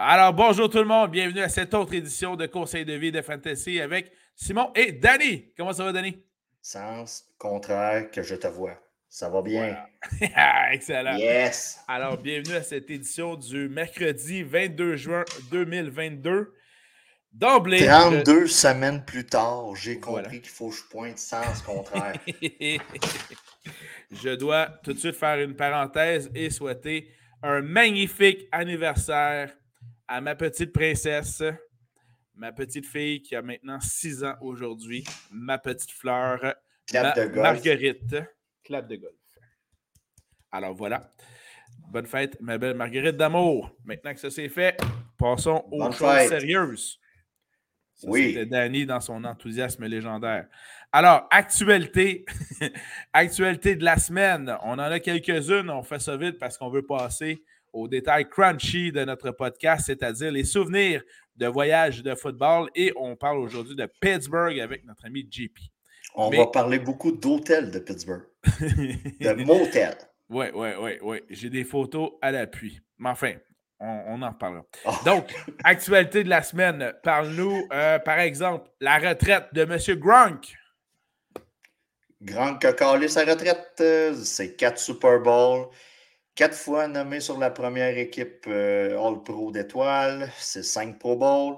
Alors, 0.00 0.32
bonjour 0.32 0.70
tout 0.70 0.78
le 0.78 0.84
monde, 0.84 1.10
bienvenue 1.10 1.40
à 1.40 1.48
cette 1.48 1.74
autre 1.74 1.92
édition 1.92 2.36
de 2.36 2.46
Conseil 2.46 2.84
de 2.84 2.92
vie 2.92 3.10
de 3.10 3.20
Fantasy 3.20 3.80
avec 3.80 4.12
Simon 4.36 4.70
et 4.76 4.92
Danny. 4.92 5.52
Comment 5.56 5.72
ça 5.72 5.82
va, 5.82 5.90
Danny? 5.90 6.22
Sens 6.62 7.24
contraire 7.36 8.08
que 8.12 8.22
je 8.22 8.36
te 8.36 8.46
vois. 8.46 8.80
Ça 9.08 9.28
va 9.28 9.42
bien? 9.42 9.76
Excellent. 10.70 11.16
Yes. 11.16 11.80
Alors, 11.88 12.16
bienvenue 12.16 12.54
à 12.54 12.62
cette 12.62 12.88
édition 12.88 13.34
du 13.34 13.68
mercredi 13.68 14.44
22 14.44 14.94
juin 14.94 15.24
2022. 15.50 16.54
D'emblée. 17.32 17.84
32 17.84 18.46
semaines 18.46 19.04
plus 19.04 19.26
tard, 19.26 19.74
j'ai 19.74 19.98
compris 19.98 20.40
qu'il 20.40 20.50
faut 20.50 20.68
que 20.68 20.76
je 20.76 20.84
pointe 20.84 21.18
sens 21.18 21.60
contraire. 21.62 22.14
je 24.12 24.36
dois 24.36 24.68
tout 24.84 24.92
de 24.92 24.98
suite 25.00 25.16
faire 25.16 25.40
une 25.40 25.56
parenthèse 25.56 26.30
et 26.36 26.50
souhaiter 26.50 27.10
un 27.42 27.62
magnifique 27.62 28.46
anniversaire 28.52 29.50
à 30.08 30.20
ma 30.22 30.34
petite 30.34 30.72
princesse, 30.72 31.42
ma 32.34 32.50
petite 32.50 32.86
fille 32.86 33.22
qui 33.22 33.36
a 33.36 33.42
maintenant 33.42 33.78
6 33.78 34.24
ans 34.24 34.34
aujourd'hui, 34.40 35.04
ma 35.30 35.58
petite 35.58 35.90
fleur, 35.90 36.54
Marguerite. 36.92 38.16
Clap 38.64 38.88
de 38.88 38.96
golf. 38.96 39.14
Alors 40.50 40.74
voilà. 40.74 41.10
Bonne 41.90 42.06
fête, 42.06 42.40
ma 42.40 42.56
belle 42.58 42.74
Marguerite 42.74 43.16
d'amour. 43.16 43.74
Maintenant 43.84 44.14
que 44.14 44.20
ça 44.20 44.30
c'est 44.30 44.48
fait, 44.48 44.80
passons 45.18 45.64
aux 45.70 45.92
choses 45.92 46.28
sérieuses. 46.28 46.98
oui. 48.04 48.28
C'était 48.28 48.46
Danny 48.46 48.86
dans 48.86 49.00
son 49.00 49.24
enthousiasme 49.24 49.84
légendaire. 49.86 50.48
Alors, 50.90 51.26
actualité, 51.30 52.24
actualité 53.12 53.76
de 53.76 53.84
la 53.84 53.98
semaine. 53.98 54.56
On 54.62 54.72
en 54.72 54.78
a 54.78 55.00
quelques-unes. 55.00 55.68
On 55.68 55.82
fait 55.82 55.98
ça 55.98 56.16
vite 56.16 56.38
parce 56.38 56.56
qu'on 56.56 56.70
veut 56.70 56.86
passer 56.86 57.44
aux 57.72 57.88
détails 57.88 58.28
crunchy 58.28 58.92
de 58.92 59.04
notre 59.04 59.30
podcast, 59.30 59.84
c'est-à-dire 59.86 60.32
les 60.32 60.44
souvenirs 60.44 61.02
de 61.36 61.46
voyages 61.46 62.02
de 62.02 62.14
football. 62.14 62.68
Et 62.74 62.92
on 62.96 63.16
parle 63.16 63.38
aujourd'hui 63.38 63.76
de 63.76 63.88
Pittsburgh 64.00 64.58
avec 64.60 64.84
notre 64.84 65.06
ami 65.06 65.26
JP. 65.30 65.58
On 66.14 66.30
va 66.30 66.46
parler 66.46 66.78
beaucoup 66.78 67.12
d'hôtels 67.12 67.70
de 67.70 67.78
Pittsburgh. 67.78 68.24
de 68.44 69.44
motels. 69.44 69.96
Oui, 70.28 70.46
oui, 70.54 70.68
oui, 70.80 70.92
oui. 71.02 71.20
J'ai 71.30 71.48
des 71.48 71.64
photos 71.64 72.12
à 72.20 72.32
l'appui. 72.32 72.80
Mais 72.98 73.10
enfin, 73.10 73.34
on, 73.80 74.20
en 74.22 74.30
reparlera. 74.30 74.64
Oh. 74.84 74.90
Donc, 75.04 75.34
actualité 75.64 76.24
de 76.24 76.28
la 76.28 76.42
semaine. 76.42 76.92
Parle-nous, 77.02 77.68
euh, 77.72 77.98
par 78.00 78.18
exemple, 78.18 78.68
la 78.80 78.98
retraite 78.98 79.46
de 79.52 79.62
M. 79.62 79.98
Gronk. 79.98 80.54
Gronk 82.20 82.64
a 82.64 82.72
calé 82.72 83.08
sa 83.08 83.24
retraite. 83.24 83.76
Euh, 83.80 84.14
c'est 84.14 84.56
quatre 84.56 84.78
Super 84.78 85.20
Bowls. 85.20 85.68
Quatre 86.38 86.54
fois 86.54 86.86
nommé 86.86 87.18
sur 87.18 87.36
la 87.36 87.50
première 87.50 87.98
équipe 87.98 88.44
euh, 88.46 88.96
All-Pro 88.96 89.50
d'étoiles, 89.50 90.30
c'est 90.38 90.62
cinq 90.62 91.00
Pro 91.00 91.16
Bowl, 91.16 91.56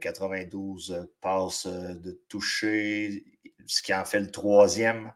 92 0.00 0.90
euh, 0.90 1.14
passes 1.20 1.66
euh, 1.66 1.94
de 1.94 2.20
toucher, 2.28 3.22
ce 3.66 3.80
qui 3.80 3.94
en 3.94 4.04
fait 4.04 4.18
le 4.18 4.32
troisième 4.32 5.12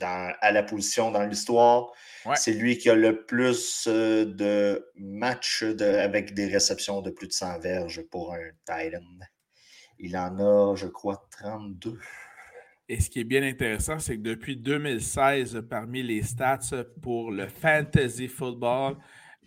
à 0.00 0.50
la 0.50 0.64
position 0.64 1.12
dans 1.12 1.22
l'histoire. 1.22 1.92
C'est 2.34 2.54
lui 2.54 2.76
qui 2.76 2.90
a 2.90 2.96
le 2.96 3.24
plus 3.24 3.86
de 3.86 4.90
matchs 4.96 5.62
avec 5.62 6.34
des 6.34 6.48
réceptions 6.48 7.02
de 7.02 7.10
plus 7.10 7.28
de 7.28 7.32
100 7.32 7.60
verges 7.60 8.02
pour 8.10 8.34
un 8.34 8.50
Titan. 8.66 8.98
Il 10.00 10.16
en 10.16 10.40
a, 10.40 10.74
je 10.74 10.88
crois, 10.88 11.28
32. 11.38 12.00
Et 12.88 13.00
ce 13.00 13.10
qui 13.10 13.20
est 13.20 13.24
bien 13.24 13.42
intéressant, 13.42 13.98
c'est 13.98 14.16
que 14.16 14.22
depuis 14.22 14.56
2016, 14.56 15.62
parmi 15.68 16.02
les 16.02 16.22
stats 16.22 16.84
pour 17.02 17.30
le 17.30 17.46
fantasy 17.46 18.28
football, 18.28 18.96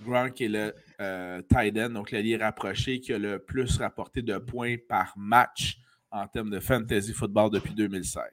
Gronk 0.03 0.41
est 0.41 0.47
le 0.47 0.75
euh, 0.99 1.41
tight 1.49 1.75
end, 1.77 1.89
donc 1.89 2.11
l'allié 2.11 2.37
rapproché, 2.37 2.99
qui 2.99 3.13
a 3.13 3.17
le 3.17 3.39
plus 3.39 3.77
rapporté 3.77 4.21
de 4.21 4.37
points 4.37 4.75
par 4.87 5.13
match 5.17 5.77
en 6.11 6.27
termes 6.27 6.51
de 6.51 6.59
fantasy 6.59 7.13
football 7.13 7.49
depuis 7.49 7.73
2016. 7.73 8.23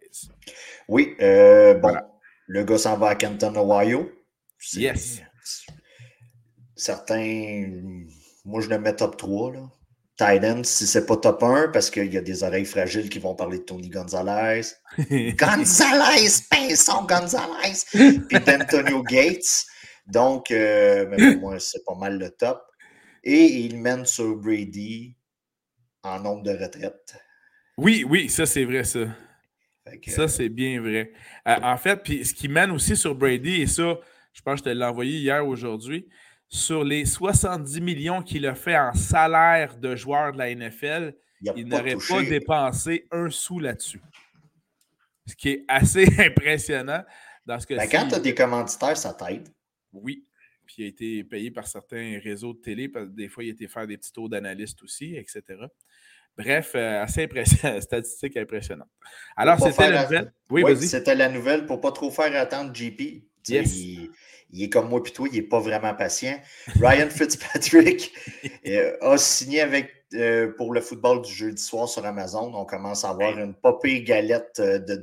Oui, 0.88 1.14
euh, 1.20 1.74
bon, 1.74 1.96
le 2.46 2.64
gars 2.64 2.78
s'en 2.78 2.98
va 2.98 3.08
à 3.08 3.14
Canton, 3.14 3.54
Ohio. 3.56 4.10
Yes. 4.74 5.22
Certains, 6.74 7.66
moi 8.44 8.60
je 8.60 8.68
le 8.68 8.78
mets 8.78 8.94
top 8.94 9.16
3. 9.16 9.54
Là. 9.54 9.70
Titan, 10.18 10.64
si 10.64 10.84
c'est 10.88 11.06
pas 11.06 11.16
top 11.16 11.44
1, 11.44 11.68
parce 11.68 11.90
qu'il 11.90 12.12
y 12.12 12.18
a 12.18 12.20
des 12.20 12.42
oreilles 12.42 12.64
fragiles 12.64 13.08
qui 13.08 13.20
vont 13.20 13.36
parler 13.36 13.58
de 13.58 13.62
Tony 13.62 13.88
Gonzalez. 13.88 14.62
Gonzalez, 15.38 16.42
Pinson 16.50 17.06
Gonzalez! 17.08 17.84
Puis 18.28 18.40
d'Antonio 18.40 19.04
Gates. 19.04 19.64
Donc, 20.08 20.50
euh, 20.50 21.06
pour 21.06 21.40
moi, 21.40 21.60
c'est 21.60 21.84
pas 21.84 21.94
mal 21.94 22.18
le 22.18 22.30
top. 22.30 22.60
Et 23.22 23.44
il 23.44 23.78
mène 23.78 24.04
sur 24.06 24.34
Brady 24.34 25.14
en 26.02 26.18
nombre 26.18 26.42
de 26.42 26.50
retraites. 26.50 27.16
Oui, 27.76 28.04
oui, 28.08 28.28
ça 28.28 28.44
c'est 28.44 28.64
vrai, 28.64 28.82
ça. 28.82 29.06
ça, 30.08 30.26
c'est 30.26 30.48
bien 30.48 30.80
vrai. 30.80 31.12
Euh, 31.46 31.56
en 31.62 31.76
fait, 31.76 32.02
puis 32.02 32.24
ce 32.24 32.34
qui 32.34 32.48
mène 32.48 32.72
aussi 32.72 32.96
sur 32.96 33.14
Brady, 33.14 33.62
et 33.62 33.66
ça, 33.68 33.96
je 34.32 34.42
pense 34.42 34.60
que 34.60 34.70
je 34.70 34.74
te 34.74 34.76
l'ai 34.76 34.84
envoyé 34.84 35.18
hier 35.18 35.46
aujourd'hui, 35.46 36.08
sur 36.48 36.82
les 36.82 37.04
70 37.04 37.80
millions 37.80 38.22
qu'il 38.22 38.46
a 38.46 38.54
fait 38.54 38.76
en 38.76 38.94
salaire 38.94 39.76
de 39.76 39.94
joueur 39.94 40.32
de 40.32 40.38
la 40.38 40.54
NFL, 40.54 41.14
il, 41.56 41.66
n'aurait 41.66 41.96
pas 41.96 42.22
dépensé 42.22 43.06
un 43.10 43.30
sou 43.30 43.60
là-dessus. 43.60 44.00
Ce 45.26 45.36
qui 45.36 45.50
est 45.50 45.64
assez 45.68 46.06
impressionnant. 46.18 47.04
Dans 47.44 47.58
ce 47.58 47.66
que 47.66 47.74
ben, 47.74 47.88
quand 47.88 48.08
tu 48.08 48.14
as 48.14 48.20
des 48.20 48.34
commanditaires, 48.34 48.96
ça 48.96 49.14
t'aide. 49.14 49.48
Oui. 49.92 50.26
Puis 50.66 50.76
il 50.78 50.84
a 50.84 50.88
été 50.88 51.24
payé 51.24 51.50
par 51.50 51.66
certains 51.66 52.18
réseaux 52.22 52.52
de 52.52 52.58
télé, 52.58 52.88
parce 52.88 53.06
que 53.06 53.12
des 53.12 53.28
fois, 53.28 53.44
il 53.44 53.48
a 53.48 53.52
été 53.52 53.68
faire 53.68 53.86
des 53.86 53.96
petits 53.96 54.12
tours 54.12 54.28
d'analyste 54.28 54.82
aussi, 54.82 55.16
etc. 55.16 55.42
Bref, 56.36 56.72
euh, 56.74 57.02
assez 57.02 57.24
impressionnant, 57.24 57.80
statistique 57.80 58.36
impressionnante. 58.36 58.88
Alors, 59.36 59.58
c'était 59.58 59.90
la 59.90 60.02
nouvelle. 60.02 60.32
Oui, 60.50 60.62
oui 60.62 60.76
c'était 60.86 61.14
la 61.14 61.28
nouvelle 61.28 61.66
pour 61.66 61.78
ne 61.78 61.82
pas 61.82 61.92
trop 61.92 62.10
faire 62.10 62.34
attendre 62.40 62.74
JP. 62.74 63.00
Yes 63.48 63.76
il 63.76 64.10
est 64.54 64.68
comme 64.68 64.88
moi 64.88 65.02
puis 65.02 65.12
toi, 65.12 65.28
il 65.30 65.36
n'est 65.36 65.46
pas 65.46 65.60
vraiment 65.60 65.94
patient. 65.94 66.40
Ryan 66.80 67.08
Fitzpatrick 67.10 68.12
euh, 68.66 68.96
a 69.00 69.16
signé 69.18 69.60
avec, 69.60 69.90
euh, 70.14 70.52
pour 70.56 70.72
le 70.72 70.80
football 70.80 71.22
du 71.22 71.32
jeudi 71.32 71.62
soir 71.62 71.88
sur 71.88 72.04
Amazon. 72.04 72.52
On 72.54 72.64
commence 72.64 73.04
à 73.04 73.10
avoir 73.10 73.38
une 73.38 73.54
popée 73.54 74.02
galette 74.02 74.56
euh, 74.60 74.78
de, 74.78 75.00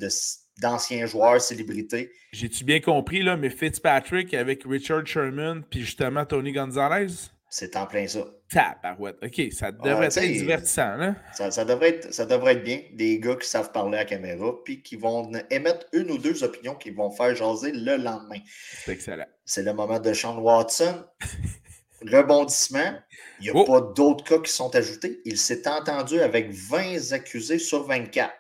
d'anciens 0.62 1.06
joueurs, 1.06 1.42
célébrités. 1.42 2.12
J'ai-tu 2.32 2.64
bien 2.64 2.80
compris, 2.80 3.22
là, 3.22 3.38
mais 3.38 3.50
Fitzpatrick 3.50 4.34
avec 4.34 4.64
Richard 4.66 5.06
Sherman 5.06 5.64
puis 5.70 5.82
justement 5.82 6.26
Tony 6.26 6.52
Gonzalez? 6.52 7.35
C'est 7.50 7.76
en 7.78 7.86
plein 7.86 8.08
ça. 8.08 8.26
Tabarouette. 8.50 9.18
OK, 9.24 9.52
ça 9.52 9.72
devrait 9.72 10.08
être 10.08 10.20
divertissant. 10.20 10.98
Là. 10.98 11.16
Ça, 11.34 11.64
devrait 11.64 11.90
être, 11.90 12.14
ça 12.14 12.26
devrait 12.26 12.54
être 12.54 12.64
bien. 12.64 12.82
Des 12.94 13.20
gars 13.20 13.36
qui 13.36 13.48
savent 13.48 13.72
parler 13.72 13.98
à 13.98 14.02
la 14.02 14.06
caméra 14.06 14.52
puis 14.64 14.82
qui 14.82 14.96
vont 14.96 15.32
émettre 15.50 15.86
une 15.94 16.12
ou 16.12 16.18
deux 16.18 16.44
opinions 16.44 16.76
qui 16.76 16.92
vont 16.92 17.12
faire 17.12 17.36
jaser 17.36 17.72
le 17.72 17.98
lendemain. 17.98 18.40
C'est 18.84 18.92
excellent. 18.92 19.26
C'est 19.46 19.64
le 19.64 19.74
moment 19.74 20.00
de 20.00 20.14
Sean 20.14 20.40
Watson. 20.40 21.06
Rebondissement. 22.02 23.00
Il 23.40 23.44
n'y 23.44 23.50
a 23.50 23.54
oh! 23.56 23.64
pas 23.64 23.82
d'autres 23.82 24.24
cas 24.24 24.40
qui 24.40 24.52
sont 24.52 24.76
ajoutés. 24.76 25.22
Il 25.26 25.38
s'est 25.38 25.68
entendu 25.68 26.20
avec 26.20 26.52
20 26.52 27.14
accusés 27.14 27.60
sur 27.60 27.88
24. 27.88 28.34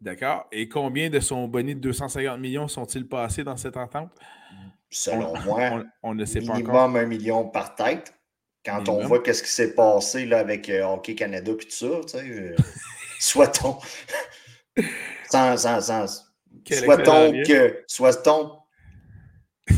D'accord. 0.00 0.46
Et 0.50 0.68
combien 0.68 1.10
de 1.10 1.20
son 1.20 1.46
bonus 1.48 1.76
de 1.76 1.80
250 1.80 2.38
millions 2.38 2.68
sont-ils 2.68 3.06
passés 3.06 3.44
dans 3.44 3.56
cette 3.56 3.76
entente? 3.76 4.10
Selon 4.90 5.38
moi, 5.42 5.84
on, 6.02 6.14
ne 6.14 6.24
sait 6.24 6.40
minimum 6.40 6.64
pas 6.64 6.82
encore. 6.82 6.96
un 6.96 7.06
million 7.06 7.48
par 7.48 7.74
tête. 7.74 8.12
Quand 8.64 8.88
on 8.88 9.06
voit 9.06 9.22
qu'est-ce 9.22 9.42
qui 9.42 9.50
s'est 9.50 9.74
passé 9.74 10.26
là, 10.26 10.38
avec 10.38 10.68
euh, 10.68 10.84
Hockey 10.84 11.14
Canada 11.14 11.52
et 11.52 11.56
tout 11.56 11.70
ça, 11.70 11.86
tu 12.02 12.08
sais, 12.08 12.28
euh, 12.28 12.56
soit-on. 13.18 13.78
sans, 15.30 15.56
sans, 15.56 15.80
sans. 15.80 16.06
Soit-on 16.70 17.42
que. 17.42 17.84
Soit-on. 17.86 18.58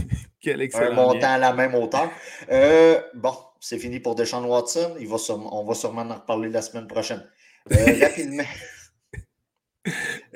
un 0.74 0.90
montant 0.90 1.34
à 1.34 1.38
la 1.38 1.52
même 1.52 1.74
hauteur. 1.76 2.10
Euh, 2.50 3.00
bon, 3.14 3.36
c'est 3.60 3.78
fini 3.78 4.00
pour 4.00 4.16
Deshaun 4.16 4.44
Watson. 4.44 4.96
Il 4.98 5.06
va 5.06 5.16
on 5.30 5.64
va 5.64 5.74
sûrement 5.74 6.02
en 6.02 6.14
reparler 6.14 6.48
la 6.48 6.62
semaine 6.62 6.88
prochaine. 6.88 7.24
rapidement. 7.70 8.42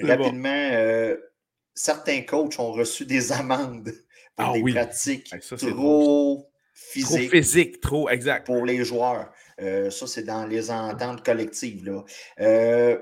rapidement, 0.00 1.17
certains 1.75 2.22
coachs 2.22 2.61
ont 2.61 2.70
reçu 2.70 3.05
des 3.05 3.32
amendes 3.32 3.93
pour 4.36 4.46
ah 4.46 4.52
des 4.52 4.72
pratiques 4.72 5.34
trop 5.40 6.46
physiques. 6.74 7.06
Trop 7.06 7.18
physique, 7.18 7.80
trop, 7.80 8.08
exact. 8.10 8.46
Pour 8.46 8.64
les 8.64 8.84
joueurs. 8.84 9.32
Euh, 9.60 9.90
ça, 9.90 10.06
c'est 10.06 10.24
dans 10.24 10.46
les 10.46 10.70
ententes 10.70 11.24
collectives. 11.24 11.86
Là. 11.86 12.04
Euh, 12.40 12.98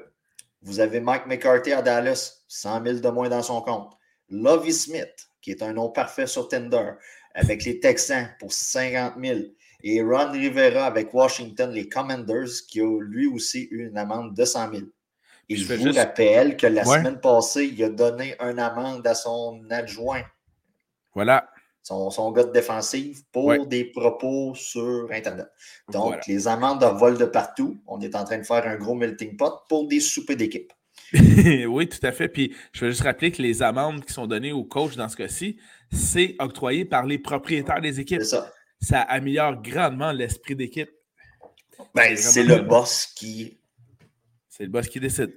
vous 0.63 0.81
avez 0.81 1.01
Mike 1.01 1.27
McCarthy 1.27 1.73
à 1.73 1.83
Dallas, 1.83 2.45
100 2.49 2.85
000 2.85 2.99
de 3.01 3.09
moins 3.09 3.29
dans 3.29 3.43
son 3.43 3.61
compte. 3.61 3.93
Lovie 4.31 4.73
Smith, 4.73 5.29
qui 5.43 5.51
est 5.51 5.63
un 5.63 5.73
nom 5.73 5.91
parfait 5.91 6.27
sur 6.27 6.49
Tinder, 6.49 6.93
avec 7.35 7.65
les 7.65 7.81
Texans 7.81 8.29
pour 8.39 8.53
50 8.53 9.15
000. 9.23 9.41
Et 9.83 10.01
Ron 10.01 10.31
Rivera 10.31 10.87
avec 10.87 11.13
Washington, 11.13 11.71
les 11.71 11.89
Commanders, 11.89 12.49
qui 12.69 12.81
a 12.81 13.01
lui 13.01 13.27
aussi 13.27 13.69
eu 13.71 13.89
une 13.89 13.99
amende 13.99 14.35
de 14.35 14.45
100 14.45 14.71
000. 14.73 14.83
Et 15.51 15.57
je 15.57 15.75
vous 15.75 15.93
rappelle 15.93 16.57
que 16.57 16.67
la 16.67 16.85
semaine 16.85 17.21
passée, 17.21 17.67
il 17.67 17.85
a 17.85 17.91
donné 17.91 18.35
une 18.41 18.59
amende 18.59 19.07
à 19.07 19.15
son 19.15 19.63
adjoint 19.69 20.23
voilà. 21.15 21.49
son, 21.83 22.11
son 22.11 22.33
gars 22.33 22.45
de 22.45 22.53
défensive, 22.53 23.23
pour 23.33 23.67
des 23.67 23.85
propos 23.85 24.55
sur 24.55 25.09
Internet. 25.11 25.47
Donc, 25.91 26.27
les 26.27 26.49
amendes 26.49 26.81
de 26.81 26.87
vol 26.87 27.19
de 27.19 27.25
partout. 27.25 27.81
On 27.87 28.01
est 28.01 28.15
en 28.15 28.25
train 28.25 28.39
de 28.39 28.45
faire 28.45 28.67
un 28.67 28.77
gros 28.77 28.95
melting 28.95 29.37
pot 29.37 29.63
pour 29.69 29.89
des 29.89 30.01
soupers 30.01 30.37
d'équipe. 30.37 30.73
oui, 31.69 31.89
tout 31.89 32.05
à 32.05 32.13
fait. 32.13 32.29
Puis 32.29 32.55
je 32.73 32.85
veux 32.85 32.91
juste 32.91 33.03
rappeler 33.03 33.31
que 33.31 33.43
les 33.43 33.63
amendes 33.63 34.05
qui 34.05 34.13
sont 34.13 34.27
données 34.27 34.53
au 34.53 34.65
coach 34.65 34.97
dans 34.97 35.09
ce 35.09 35.17
cas-ci, 35.17 35.59
c'est 35.93 36.35
octroyé 36.39 36.85
par 36.85 37.07
les 37.07 37.19
propriétaires 37.19 37.81
des 37.81 38.01
équipes. 38.01 38.23
ça. 38.23 38.53
Ça 38.81 39.01
améliore 39.01 39.63
grandement 39.63 40.13
l'esprit 40.13 40.57
d'équipe. 40.57 40.91
Ben, 41.95 42.17
c'est 42.17 42.43
le 42.43 42.61
boss 42.61 43.07
qui. 43.15 43.59
C'est 44.49 44.65
le 44.65 44.69
boss 44.69 44.89
qui 44.89 45.01
décide. 45.01 45.33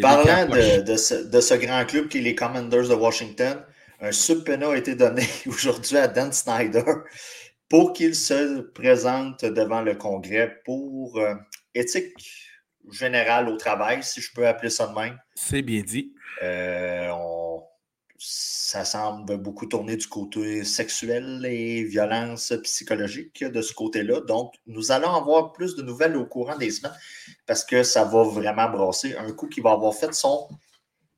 Parlant 0.00 0.48
de, 0.48 0.82
de, 0.82 1.40
ce, 1.40 1.54
grand 1.54 1.84
club 1.84 2.08
qui 2.08 2.18
est 2.18 2.22
les 2.22 2.34
Commanders 2.34 2.88
de 2.88 2.94
Washington, 2.94 3.62
un 4.02 4.12
subpoena 4.12 4.70
a 4.70 4.76
été 4.76 4.94
donné 4.94 5.26
aujourd'hui 5.46 5.96
à 5.96 6.08
Dan 6.08 6.32
Snyder 6.32 6.84
pour 7.68 7.92
qu'il 7.92 8.14
se 8.14 8.60
présente 8.60 9.44
devant 9.44 9.80
le 9.80 9.94
Congrès 9.94 10.60
pour 10.64 11.16
euh, 11.18 11.34
éthique 11.74 12.12
générale 12.90 13.48
au 13.48 13.56
travail, 13.56 14.02
si 14.02 14.20
je 14.20 14.32
peux 14.34 14.46
appeler 14.46 14.70
ça 14.70 14.88
de 14.88 14.94
même. 14.94 15.18
C'est 15.34 15.62
bien 15.62 15.82
dit. 15.82 16.12
Euh, 16.42 17.08
ça 18.18 18.84
semble 18.84 19.38
beaucoup 19.38 19.66
tourner 19.66 19.96
du 19.96 20.06
côté 20.06 20.64
sexuel 20.64 21.44
et 21.44 21.84
violence 21.84 22.52
psychologique 22.62 23.44
de 23.44 23.62
ce 23.62 23.72
côté-là. 23.72 24.20
Donc, 24.20 24.54
nous 24.66 24.92
allons 24.92 25.14
avoir 25.14 25.52
plus 25.52 25.76
de 25.76 25.82
nouvelles 25.82 26.16
au 26.16 26.26
courant 26.26 26.56
des 26.56 26.70
semaines 26.70 26.96
parce 27.46 27.64
que 27.64 27.82
ça 27.82 28.04
va 28.04 28.22
vraiment 28.24 28.68
brasser. 28.68 29.16
Un 29.16 29.32
coup 29.32 29.48
qui 29.48 29.60
va 29.60 29.72
avoir 29.72 29.94
fait 29.94 30.12
son 30.12 30.48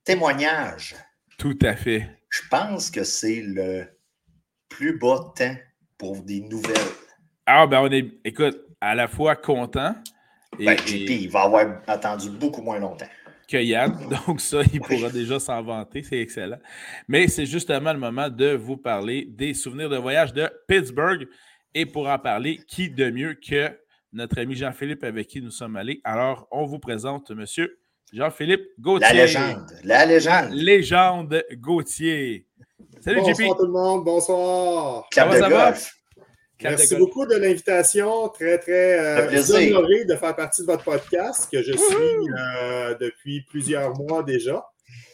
témoignage. 0.04 0.96
Tout 1.38 1.58
à 1.62 1.76
fait. 1.76 2.08
Je 2.34 2.40
pense 2.48 2.90
que 2.90 3.04
c'est 3.04 3.42
le 3.42 3.84
plus 4.68 4.98
bas 4.98 5.32
temps 5.36 5.54
pour 5.96 6.20
des 6.22 6.40
nouvelles. 6.40 6.74
Ah, 7.46 7.64
ben 7.64 7.80
on 7.80 7.90
est, 7.92 8.12
écoute, 8.24 8.60
à 8.80 8.96
la 8.96 9.06
fois 9.06 9.36
content. 9.36 9.94
Et, 10.58 10.64
ben, 10.64 10.76
JP, 10.76 11.10
il 11.10 11.30
va 11.30 11.42
avoir 11.42 11.80
attendu 11.86 12.30
beaucoup 12.30 12.60
moins 12.60 12.80
longtemps 12.80 13.06
que 13.48 13.58
Yann. 13.58 13.96
Donc, 14.26 14.40
ça, 14.40 14.62
il 14.72 14.80
pourra 14.80 15.10
déjà 15.10 15.38
s'en 15.38 15.62
vanter. 15.62 16.02
C'est 16.02 16.18
excellent. 16.18 16.58
Mais 17.06 17.28
c'est 17.28 17.46
justement 17.46 17.92
le 17.92 18.00
moment 18.00 18.28
de 18.28 18.54
vous 18.54 18.78
parler 18.78 19.26
des 19.30 19.54
souvenirs 19.54 19.88
de 19.88 19.98
voyage 19.98 20.32
de 20.32 20.50
Pittsburgh. 20.66 21.28
Et 21.72 21.86
pour 21.86 22.08
en 22.08 22.18
parler, 22.18 22.58
qui 22.66 22.90
de 22.90 23.10
mieux 23.10 23.34
que 23.34 23.78
notre 24.12 24.40
ami 24.40 24.56
Jean-Philippe 24.56 25.04
avec 25.04 25.28
qui 25.28 25.40
nous 25.40 25.52
sommes 25.52 25.76
allés? 25.76 26.00
Alors, 26.02 26.48
on 26.50 26.64
vous 26.64 26.80
présente 26.80 27.30
Monsieur 27.30 27.78
Jean-Philippe 28.14 28.68
Gauthier. 28.78 29.08
La 29.08 29.12
légende. 29.12 29.70
La 29.82 30.06
légende. 30.06 30.52
Légende 30.52 31.44
Gauthier. 31.54 32.46
Salut, 33.00 33.20
bonsoir 33.22 33.56
tout 33.56 33.66
le 33.66 33.72
monde. 33.72 34.04
Bonsoir. 34.04 35.08
Cap 35.10 35.32
de 35.32 35.40
golf. 35.40 35.92
Merci 36.62 36.94
beaucoup 36.94 37.26
de 37.26 37.34
l'invitation. 37.34 38.28
Très, 38.28 38.58
très 38.58 38.98
euh, 39.00 39.42
honoré 39.50 40.04
de 40.04 40.14
faire 40.14 40.36
partie 40.36 40.62
de 40.62 40.66
votre 40.66 40.84
podcast 40.84 41.48
que 41.50 41.60
je 41.60 41.72
suis 41.72 42.30
euh, 42.38 42.94
depuis 43.00 43.44
plusieurs 43.50 43.92
mois 43.98 44.22
déjà. 44.22 44.64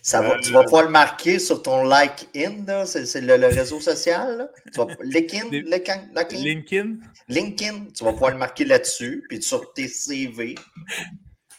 Ça 0.03 0.21
va, 0.21 0.39
tu 0.39 0.53
vas 0.53 0.65
pouvoir 0.65 0.85
le 0.85 0.91
marquer 0.91 1.39
sur 1.39 1.63
ton 1.63 1.85
like-in, 1.85 2.85
c'est 2.87 3.21
le, 3.21 3.35
réseau 3.47 3.81
social. 3.81 4.51
Vas, 4.75 4.87
LinkedIn, 5.03 5.49
LinkedIn, 6.33 6.97
LinkedIn. 7.29 7.87
tu 7.95 8.05
vas 8.05 8.13
pouvoir 8.13 8.33
le 8.33 8.39
marquer 8.39 8.65
là-dessus, 8.65 9.25
puis 9.29 9.43
sur 9.43 9.73
tes 9.75 9.89
CV. 9.89 10.55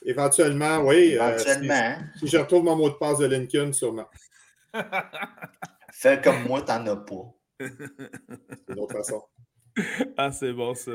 Éventuellement, 0.03 0.79
oui. 0.79 1.17
Euh, 1.17 1.37
Éventuellement. 1.37 1.95
si, 2.17 2.27
je 2.27 2.37
retrouve 2.37 2.63
mon 2.63 2.75
mot 2.75 2.89
de 2.89 2.95
passe 2.95 3.19
de 3.19 3.25
LinkedIn, 3.25 3.73
sûrement. 3.73 4.07
Fais 5.93 6.19
comme 6.21 6.43
moi, 6.43 6.61
t'en 6.61 6.85
as 6.87 6.95
pas. 6.95 7.33
C'est 7.59 8.73
une 8.73 8.79
autre 8.79 8.93
façon. 8.93 9.21
Ah, 10.17 10.31
c'est 10.31 10.51
bon 10.51 10.75
ça. 10.75 10.91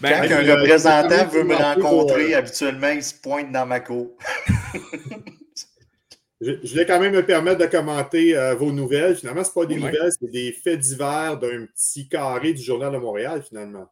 Ben, 0.00 0.28
Quand 0.28 0.34
un 0.34 0.56
représentant 0.56 1.26
veut 1.28 1.44
me 1.44 1.54
rencontrer, 1.54 2.34
euh, 2.34 2.38
habituellement, 2.38 2.90
il 2.90 3.02
se 3.02 3.14
pointe 3.14 3.50
dans 3.52 3.64
ma 3.64 3.80
cour. 3.80 4.10
je, 6.40 6.74
vais 6.76 6.84
quand 6.84 7.00
même 7.00 7.14
me 7.14 7.24
permettre 7.24 7.58
de 7.58 7.66
commenter 7.66 8.36
euh, 8.36 8.54
vos 8.54 8.70
nouvelles. 8.70 9.16
Finalement, 9.16 9.44
ce 9.44 9.52
pas 9.52 9.64
des 9.64 9.76
nouvelles, 9.76 10.12
c'est 10.20 10.30
des 10.30 10.52
faits 10.52 10.80
divers 10.80 11.38
d'un 11.38 11.66
petit 11.66 12.08
carré 12.08 12.52
du 12.52 12.62
Journal 12.62 12.92
de 12.92 12.98
Montréal, 12.98 13.42
finalement. 13.42 13.90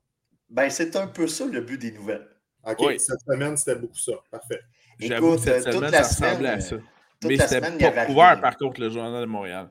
Ben, 0.50 0.68
c'est 0.68 0.96
un 0.96 1.06
peu 1.06 1.26
ça 1.26 1.46
le 1.46 1.60
but 1.60 1.80
des 1.80 1.92
nouvelles. 1.92 2.28
OK, 2.66 2.98
cette 2.98 3.20
semaine, 3.20 3.56
c'était 3.56 3.78
beaucoup 3.78 3.98
ça. 3.98 4.12
Parfait. 4.30 4.60
Écoute, 4.98 5.38
cette 5.40 5.66
euh, 5.66 5.72
semaine, 5.72 5.90
ça 5.90 6.02
ressemblait 6.02 6.48
à 6.48 6.60
ça. 6.60 6.76
Mais 7.24 7.38
c'était 7.38 7.60
pas 7.60 8.06
couvert, 8.06 8.40
par 8.40 8.56
contre, 8.56 8.80
le 8.80 8.90
Journal 8.90 9.20
de 9.20 9.26
Montréal. 9.26 9.70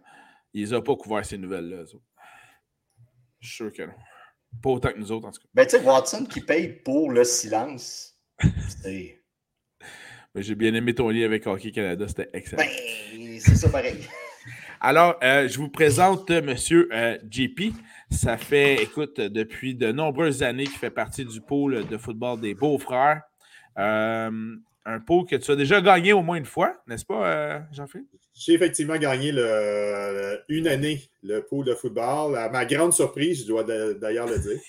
Ils 0.54 0.70
n'ont 0.72 0.82
pas 0.82 0.96
couvert 0.96 1.26
ces 1.26 1.38
nouvelles-là. 1.38 1.84
Je 3.40 3.48
suis 3.48 3.56
sûr 3.56 3.74
que 3.74 3.84
non. 3.84 3.94
Pas 4.62 4.70
autant 4.70 4.92
que 4.92 4.98
nous 4.98 5.12
autres, 5.12 5.28
en 5.28 5.32
tout 5.32 5.42
cas. 5.42 5.48
Ben, 5.54 5.66
tu 5.66 5.78
sais, 5.78 5.84
Watson 5.84 6.26
qui 6.26 6.40
paye 6.40 6.70
pour 6.70 7.12
le 7.12 7.24
silence. 7.26 8.18
C'est. 8.82 9.22
Ben, 10.34 10.42
j'ai 10.42 10.56
bien 10.56 10.74
aimé 10.74 10.96
ton 10.96 11.10
lien 11.10 11.26
avec 11.26 11.46
Hockey 11.46 11.72
Canada, 11.72 12.08
c'était 12.08 12.30
excellent. 12.34 12.64
Ben, 12.64 13.40
c'est 13.40 13.56
ça 13.56 13.70
pareil. 13.70 14.08
Alors, 14.80 15.18
euh, 15.24 15.48
je 15.48 15.58
vous 15.58 15.70
présente 15.70 16.30
M. 16.30 16.56
Euh, 16.92 17.18
JP. 17.30 17.74
Ça 18.16 18.38
fait, 18.38 18.82
écoute, 18.82 19.20
depuis 19.20 19.76
de 19.76 19.92
nombreuses 19.92 20.42
années 20.42 20.64
qu'il 20.64 20.78
fait 20.78 20.90
partie 20.90 21.26
du 21.26 21.42
pôle 21.42 21.86
de 21.86 21.98
football 21.98 22.40
des 22.40 22.56
Beaux-Frères. 22.56 23.22
Euh, 23.78 24.56
un 24.86 25.00
pôle 25.00 25.26
que 25.26 25.36
tu 25.36 25.52
as 25.52 25.56
déjà 25.56 25.82
gagné 25.82 26.14
au 26.14 26.22
moins 26.22 26.38
une 26.38 26.46
fois, 26.46 26.82
n'est-ce 26.88 27.06
pas, 27.06 27.62
Jean-Philippe? 27.72 28.08
J'ai 28.34 28.54
effectivement 28.54 28.98
gagné 28.98 29.32
le, 29.32 30.40
une 30.50 30.68
année 30.68 31.02
le 31.24 31.42
pool 31.42 31.66
de 31.66 31.76
football. 31.76 32.38
À 32.38 32.50
ma 32.50 32.66
grande 32.66 32.94
surprise, 32.94 33.42
je 33.44 33.48
dois 33.48 33.64
d'ailleurs 33.64 34.28
le 34.28 34.40
dire. 34.40 34.60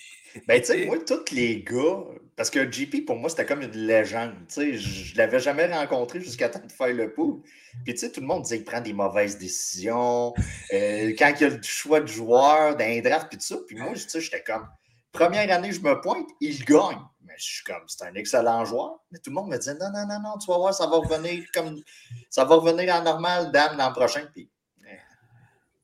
Ben, 0.47 0.59
tu 0.59 0.67
sais, 0.67 0.85
moi, 0.85 0.97
tous 1.05 1.31
les 1.31 1.63
gars, 1.63 2.03
parce 2.35 2.49
que 2.49 2.71
JP, 2.71 3.05
pour 3.05 3.15
moi, 3.15 3.29
c'était 3.29 3.45
comme 3.45 3.61
une 3.61 3.71
légende. 3.71 4.33
Tu 4.47 4.53
sais, 4.53 4.73
je 4.73 5.13
ne 5.13 5.17
l'avais 5.17 5.39
jamais 5.39 5.65
rencontré 5.67 6.21
jusqu'à 6.21 6.49
temps 6.49 6.65
de 6.65 6.71
faire 6.71 6.93
le 6.93 7.13
pool. 7.13 7.41
Puis, 7.83 7.93
tu 7.93 7.99
sais, 7.99 8.11
tout 8.11 8.21
le 8.21 8.27
monde 8.27 8.43
disait 8.43 8.57
qu'il 8.57 8.65
prend 8.65 8.81
des 8.81 8.93
mauvaises 8.93 9.37
décisions. 9.37 10.33
Euh, 10.73 11.13
quand 11.17 11.33
il 11.35 11.41
y 11.41 11.45
a 11.45 11.49
le 11.49 11.61
choix 11.63 11.99
de 11.99 12.07
joueur, 12.07 12.75
d'un 12.75 12.99
draft, 13.01 13.27
puis 13.29 13.37
tout 13.37 13.45
ça. 13.45 13.57
Puis 13.67 13.77
moi, 13.77 13.93
tu 13.93 13.99
sais, 13.99 14.21
j'étais 14.21 14.43
comme, 14.43 14.67
première 15.11 15.51
année, 15.51 15.71
je 15.71 15.81
me 15.81 15.99
pointe, 16.01 16.27
il 16.39 16.63
gagne 16.63 16.99
je 17.37 17.43
suis 17.43 17.63
comme, 17.63 17.83
c'est 17.87 18.03
un 18.05 18.13
excellent 18.15 18.65
joueur. 18.65 18.99
Mais 19.11 19.19
tout 19.19 19.29
le 19.29 19.35
monde 19.35 19.49
me 19.49 19.57
disait, 19.57 19.75
non, 19.75 19.91
non, 19.91 20.05
non, 20.07 20.19
non, 20.21 20.37
tu 20.37 20.49
vas 20.51 20.57
voir, 20.57 20.73
ça 20.73 20.87
va 20.87 20.97
revenir 20.97 21.45
comme, 21.53 21.81
ça 22.29 22.43
va 22.45 22.55
revenir 22.55 22.93
en 22.95 23.03
normal, 23.03 23.51
dame, 23.51 23.77
l'an 23.77 23.91
prochain. 23.93 24.25
Puis, 24.33 24.49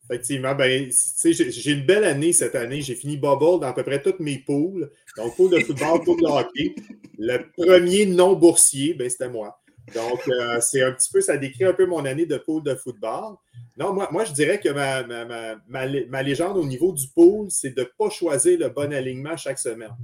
Effectivement, 0.09 0.53
ben, 0.53 0.91
j'ai 0.91 1.71
une 1.71 1.85
belle 1.85 2.03
année 2.03 2.33
cette 2.33 2.55
année. 2.55 2.81
J'ai 2.81 2.95
fini 2.95 3.17
bubble 3.17 3.61
dans 3.61 3.67
à 3.67 3.73
peu 3.73 3.83
près 3.83 4.01
toutes 4.01 4.19
mes 4.19 4.37
poules. 4.39 4.91
Donc, 5.17 5.35
pool 5.35 5.51
de 5.51 5.59
football, 5.59 6.03
pool 6.03 6.21
de 6.21 6.27
hockey. 6.27 6.75
Le 7.17 7.37
premier 7.57 8.05
non 8.05 8.33
boursier, 8.33 8.93
ben, 8.93 9.09
c'était 9.09 9.29
moi. 9.29 9.59
Donc, 9.93 10.27
euh, 10.27 10.59
c'est 10.61 10.81
un 10.81 10.91
petit 10.91 11.09
peu, 11.11 11.21
ça 11.21 11.37
décrit 11.37 11.65
un 11.65 11.73
peu 11.73 11.85
mon 11.85 12.05
année 12.05 12.25
de 12.25 12.37
pool 12.37 12.63
de 12.63 12.75
football. 12.75 13.35
Non, 13.77 13.93
moi, 13.93 14.07
moi 14.11 14.23
je 14.23 14.31
dirais 14.31 14.59
que 14.59 14.69
ma, 14.69 15.03
ma, 15.03 15.25
ma, 15.67 15.87
ma 16.09 16.23
légende 16.23 16.57
au 16.57 16.65
niveau 16.65 16.91
du 16.93 17.07
pool, 17.09 17.47
c'est 17.49 17.71
de 17.71 17.81
ne 17.81 17.87
pas 17.97 18.09
choisir 18.09 18.59
le 18.59 18.69
bon 18.69 18.93
alignement 18.93 19.35
chaque 19.35 19.59
semaine. 19.59 19.95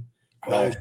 Donc, 0.48 0.74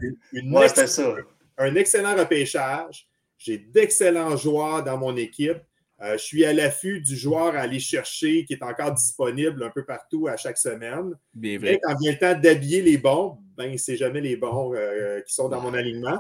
Moi, 0.44 0.68
c'était 0.70 0.88
ça. 0.88 1.16
Un 1.58 1.76
excellent 1.76 2.16
repêchage. 2.16 3.08
J'ai 3.38 3.58
d'excellents 3.58 4.36
joueurs 4.38 4.84
dans 4.84 4.98
mon 4.98 5.16
équipe. 5.16 5.60
Euh, 6.02 6.14
je 6.14 6.24
suis 6.24 6.46
à 6.46 6.54
l'affût 6.54 7.02
du 7.02 7.16
joueur 7.16 7.56
à 7.56 7.60
aller 7.60 7.80
chercher 7.80 8.46
qui 8.46 8.54
est 8.54 8.64
encore 8.64 8.94
disponible 8.94 9.64
un 9.64 9.70
peu 9.70 9.84
partout 9.84 10.28
à 10.28 10.38
chaque 10.38 10.58
semaine. 10.58 11.14
Bien 11.34 11.60
vrai. 11.60 11.80
quand 11.84 11.96
vient 12.00 12.14
le 12.14 12.18
temps 12.18 12.40
d'habiller 12.40 12.82
les 12.82 12.98
bons, 12.98 13.38
ben, 13.58 13.78
c'est 13.78 13.98
jamais 13.98 14.22
les 14.22 14.38
bons 14.38 14.74
euh, 14.76 15.20
qui 15.22 15.34
sont 15.34 15.50
dans 15.50 15.60
mon 15.62 15.74
alignement. 15.74 16.20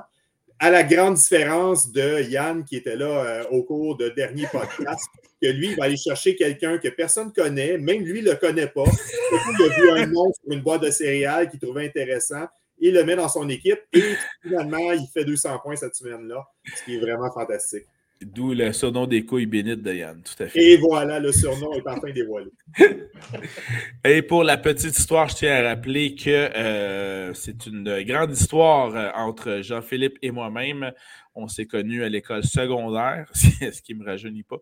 À 0.62 0.69
la 0.69 0.83
grande 0.83 1.15
différence 1.15 1.93
de 1.93 2.24
Yann 2.24 2.65
qui 2.65 2.75
était 2.75 2.98
là 2.98 3.05
euh, 3.05 3.43
au 3.51 3.63
cours 3.63 3.95
de 3.95 4.09
dernier 4.09 4.48
podcast, 4.51 5.07
que 5.41 5.48
lui, 5.48 5.69
il 5.69 5.77
va 5.77 5.86
aller 5.86 5.95
chercher 5.95 6.36
quelqu'un 6.36 6.77
que 6.77 6.89
personne 6.89 7.27
ne 7.27 7.43
connaît, 7.43 7.77
même 7.77 8.03
lui 8.03 8.21
ne 8.21 8.31
le 8.31 8.36
connaît 8.36 8.67
pas. 8.67 8.83
Il 8.83 9.63
a 9.63 9.75
vu 9.79 9.91
un 9.91 10.07
nom 10.07 10.25
sur 10.33 10.51
une 10.51 10.62
boîte 10.62 10.83
de 10.83 10.91
céréales 10.91 11.50
qu'il 11.50 11.59
trouvait 11.59 11.86
intéressant 11.86 12.48
il 12.79 12.93
le 12.93 13.03
met 13.03 13.15
dans 13.15 13.27
son 13.27 13.48
équipe 13.50 13.81
et 13.93 14.15
finalement, 14.41 14.91
il 14.93 15.05
fait 15.13 15.25
200 15.25 15.59
points 15.59 15.75
cette 15.75 15.95
semaine-là, 15.95 16.45
ce 16.75 16.83
qui 16.86 16.95
est 16.95 17.00
vraiment 17.00 17.29
fantastique. 17.31 17.86
D'où 18.21 18.53
le 18.53 18.73
surnom 18.73 19.07
des 19.07 19.23
couilles 19.23 19.45
bénites 19.45 19.81
de 19.81 19.93
Yann, 19.93 20.21
tout 20.21 20.43
à 20.43 20.47
fait. 20.47 20.61
Et 20.61 20.77
voilà, 20.77 21.21
le 21.21 21.31
surnom 21.31 21.71
est 21.71 21.88
enfin 21.88 22.11
dévoilé. 22.13 22.51
et 24.03 24.21
pour 24.21 24.43
la 24.43 24.57
petite 24.57 24.97
histoire, 24.97 25.29
je 25.29 25.35
tiens 25.35 25.55
à 25.55 25.69
rappeler 25.69 26.15
que 26.15 26.29
euh, 26.29 27.33
c'est 27.33 27.65
une 27.65 28.03
grande 28.03 28.33
histoire 28.33 28.93
euh, 28.93 29.09
entre 29.15 29.61
Jean-Philippe 29.61 30.17
et 30.21 30.31
moi-même. 30.31 30.91
On 31.33 31.47
s'est 31.47 31.65
connus 31.65 32.03
à 32.03 32.09
l'école 32.09 32.43
secondaire, 32.43 33.29
ce 33.33 33.81
qui 33.81 33.95
ne 33.95 33.99
me 33.99 34.05
rajeunit 34.05 34.43
pas. 34.43 34.59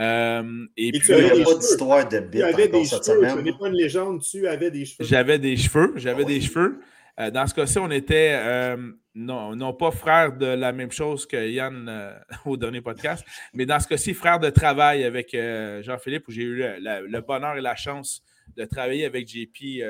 Euh, 0.00 0.66
et, 0.76 0.90
puis, 0.90 1.00
tu 1.00 1.12
n'avais 1.12 1.44
pas 1.44 1.54
d'histoire 1.54 2.04
de. 2.04 2.16
Ce 2.16 3.40
n'est 3.40 3.52
pas 3.52 3.68
une 3.68 3.74
légende, 3.74 4.22
tu 4.22 4.48
avais 4.48 4.72
des 4.72 4.84
cheveux. 4.84 5.08
J'avais 5.08 5.38
des 5.38 5.56
cheveux, 5.56 5.92
j'avais 5.94 6.24
des 6.24 6.40
cheveux. 6.40 6.80
Euh, 7.18 7.30
dans 7.30 7.46
ce 7.46 7.54
cas-ci, 7.54 7.78
on 7.78 7.90
était 7.90 8.32
euh, 8.40 8.76
non, 9.14 9.56
non, 9.56 9.72
pas 9.72 9.90
frères 9.90 10.36
de 10.36 10.46
la 10.46 10.72
même 10.72 10.92
chose 10.92 11.26
que 11.26 11.48
Yann 11.48 11.88
euh, 11.88 12.12
au 12.44 12.56
dernier 12.56 12.80
podcast, 12.80 13.24
mais 13.52 13.66
dans 13.66 13.80
ce 13.80 13.88
cas-ci, 13.88 14.14
frères 14.14 14.38
de 14.38 14.50
travail 14.50 15.04
avec 15.04 15.36
Jean-Philippe, 15.82 16.28
où 16.28 16.30
j'ai 16.30 16.42
eu 16.42 16.56
le, 16.56 17.20
bonheur 17.20 17.56
et 17.56 17.60
la 17.60 17.74
chance 17.74 18.22
de 18.56 18.64
travailler 18.64 19.04
avec 19.04 19.28
JP 19.28 19.82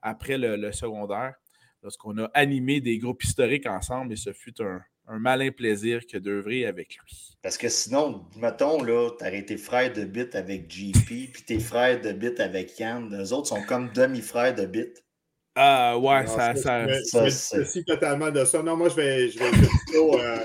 après 0.00 0.38
le, 0.38 0.72
secondaire, 0.72 1.34
lorsqu'on 1.82 2.16
a 2.18 2.30
animé 2.32 2.80
des 2.80 2.98
groupes 2.98 3.22
historiques 3.22 3.66
ensemble 3.66 4.14
et 4.14 4.16
ce 4.16 4.32
fut 4.32 4.60
un, 4.62 4.80
malin 5.18 5.50
plaisir 5.50 6.00
que 6.10 6.16
d'œuvrer 6.16 6.64
avec 6.64 6.96
lui. 6.96 7.36
Parce 7.42 7.58
que 7.58 7.68
sinon, 7.68 8.24
mettons, 8.36 8.82
là, 8.82 9.10
t'aurais 9.10 9.40
été 9.40 9.58
frère 9.58 9.92
de 9.92 10.04
bit 10.04 10.34
avec 10.34 10.70
JP, 10.70 11.06
puis 11.32 11.42
tes 11.46 11.58
frères 11.58 12.00
de 12.00 12.12
bit 12.12 12.40
avec 12.40 12.78
Yann. 12.78 13.14
Les 13.14 13.32
autres 13.32 13.48
sont 13.48 13.62
comme 13.64 13.92
demi-frères 13.92 14.54
de 14.54 14.64
bit. 14.64 15.02
Ah, 15.54 15.98
ouais, 15.98 16.26
ça. 16.26 16.54
ça, 16.54 16.86
ça, 17.04 17.30
ça 17.30 17.82
totalement 17.86 18.30
de 18.30 18.44
ça. 18.44 18.62
Non, 18.62 18.76
moi, 18.76 18.88
je 18.88 18.96
vais, 18.96 19.28
je 19.28 19.38
vais, 19.38 19.50
plutôt, 19.50 20.18
euh, 20.18 20.38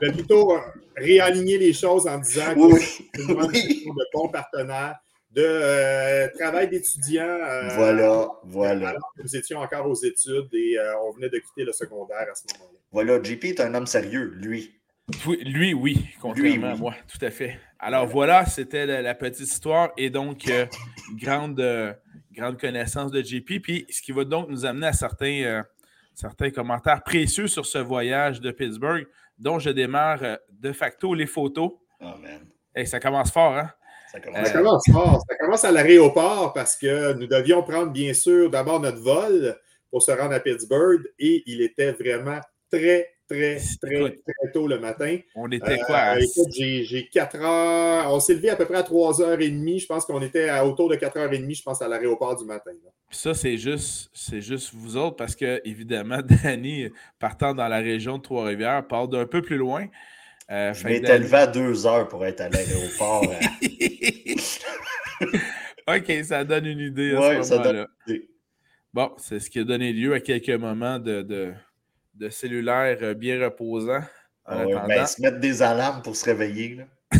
je 0.00 0.06
vais 0.06 0.12
plutôt 0.12 0.52
euh, 0.52 0.60
réaligner 0.96 1.58
les 1.58 1.72
choses 1.72 2.06
en 2.06 2.18
disant 2.18 2.54
que 2.54 2.78
c'est 2.80 3.22
une 3.22 3.28
de 3.28 4.12
bons 4.12 4.28
partenaires 4.28 4.96
de 5.34 5.42
euh, 5.44 6.28
travail 6.38 6.68
d'étudiant. 6.68 7.24
Euh, 7.24 7.68
voilà, 7.74 8.28
voilà. 8.44 8.94
nous 9.22 9.36
étions 9.36 9.58
encore 9.58 9.86
aux 9.86 9.94
études 9.94 10.48
et 10.52 10.78
euh, 10.78 10.92
on 11.06 11.12
venait 11.12 11.30
de 11.30 11.38
quitter 11.38 11.64
le 11.64 11.72
secondaire 11.72 12.26
à 12.30 12.34
ce 12.34 12.44
moment-là. 12.54 12.78
Voilà, 12.90 13.22
JP 13.22 13.44
est 13.44 13.60
un 13.60 13.74
homme 13.74 13.86
sérieux, 13.86 14.32
lui. 14.36 14.74
lui, 15.26 15.72
oui, 15.72 16.06
contrairement 16.20 16.68
à 16.68 16.76
moi, 16.76 16.94
tout 17.08 17.24
à 17.24 17.30
fait. 17.30 17.58
Alors 17.78 18.06
voilà, 18.06 18.46
c'était 18.46 18.86
la, 18.86 19.14
petite 19.14 19.40
histoire 19.40 19.92
et 19.96 20.10
donc 20.10 20.44
grande, 21.14 21.60
grande 22.32 22.58
connaissance 22.58 23.10
de 23.10 23.22
JP. 23.22 23.60
Puis 23.62 23.86
ce 23.90 24.02
qui 24.02 24.12
va 24.12 24.24
donc 24.24 24.48
nous 24.48 24.64
amener 24.64 24.88
à 24.88 24.92
certains, 24.92 25.62
certains 26.14 26.50
commentaires 26.50 27.02
précieux 27.02 27.46
sur 27.46 27.66
ce 27.66 27.78
voyage 27.78 28.40
de 28.40 28.50
Pittsburgh, 28.50 29.06
dont 29.38 29.58
je 29.58 29.70
démarre 29.70 30.38
de 30.50 30.72
facto 30.72 31.14
les 31.14 31.26
photos. 31.26 31.72
Oh 32.00 32.16
man. 32.20 32.46
Hey, 32.74 32.86
ça 32.86 33.00
commence 33.00 33.30
fort, 33.30 33.56
hein? 33.56 33.70
Ça 34.10 34.20
commence, 34.20 34.82
fort. 34.90 35.22
Ça 35.26 35.36
commence 35.36 35.64
à 35.64 35.72
l'aéroport 35.72 36.52
parce 36.52 36.76
que 36.76 37.14
nous 37.14 37.26
devions 37.26 37.62
prendre, 37.62 37.92
bien 37.92 38.12
sûr, 38.12 38.50
d'abord 38.50 38.78
notre 38.78 38.98
vol 38.98 39.58
pour 39.90 40.02
se 40.02 40.10
rendre 40.10 40.34
à 40.34 40.40
Pittsburgh 40.40 41.02
et 41.18 41.42
il 41.46 41.62
était 41.62 41.92
vraiment 41.92 42.40
très, 42.70 43.11
très, 43.32 43.56
très, 43.80 44.10
très 44.10 44.52
tôt 44.52 44.66
le 44.66 44.78
matin. 44.78 45.16
On 45.34 45.50
était 45.50 45.78
quoi? 45.78 46.14
Euh, 46.16 46.20
écoute, 46.20 46.52
j'ai 46.52 47.08
4 47.12 47.36
heures. 47.40 48.12
On 48.12 48.20
s'est 48.20 48.34
levé 48.34 48.50
à 48.50 48.56
peu 48.56 48.66
près 48.66 48.78
à 48.78 48.82
3h30. 48.82 49.80
Je 49.80 49.86
pense 49.86 50.04
qu'on 50.04 50.22
était 50.22 50.48
à 50.48 50.66
autour 50.66 50.88
de 50.88 50.96
4h30, 50.96 51.56
je 51.56 51.62
pense, 51.62 51.82
à 51.82 51.88
l'aéroport 51.88 52.36
du 52.36 52.44
matin. 52.44 52.72
Ça, 53.10 53.34
c'est 53.34 53.56
juste, 53.56 54.10
c'est 54.12 54.40
juste 54.40 54.72
vous 54.74 54.96
autres 54.96 55.16
parce 55.16 55.34
que, 55.36 55.60
évidemment, 55.64 56.18
Danny, 56.44 56.88
partant 57.18 57.54
dans 57.54 57.68
la 57.68 57.78
région 57.78 58.18
de 58.18 58.22
Trois-Rivières, 58.22 58.86
part 58.86 59.08
d'un 59.08 59.26
peu 59.26 59.42
plus 59.42 59.56
loin. 59.56 59.86
Euh, 60.50 60.74
je 60.74 60.86
m'étais 60.86 61.18
levé 61.18 61.36
à 61.36 61.46
deux 61.46 61.86
heures 61.86 62.08
pour 62.08 62.26
être 62.26 62.40
à 62.40 62.48
l'aéroport. 62.48 63.22
OK, 65.88 66.12
ça 66.24 66.44
donne 66.44 66.66
une 66.66 66.80
idée 66.80 67.14
à 67.14 67.42
ce 67.42 67.54
moment-là. 67.54 67.86
Bon, 68.92 69.10
c'est 69.16 69.40
ce 69.40 69.48
qui 69.48 69.58
a 69.58 69.64
donné 69.64 69.92
lieu 69.92 70.12
à 70.12 70.20
quelques 70.20 70.50
moments 70.50 70.98
de, 70.98 71.22
de, 71.22 71.54
cellulaire 72.30 72.98
euh, 73.02 73.14
bien 73.14 73.42
reposant. 73.42 74.02
En 74.44 74.66
ah 74.74 74.86
ben, 74.88 75.06
se 75.06 75.22
mettre 75.22 75.38
des 75.38 75.62
alarmes 75.62 76.02
pour 76.02 76.16
se 76.16 76.24
réveiller. 76.24 76.74
Là. 76.74 76.84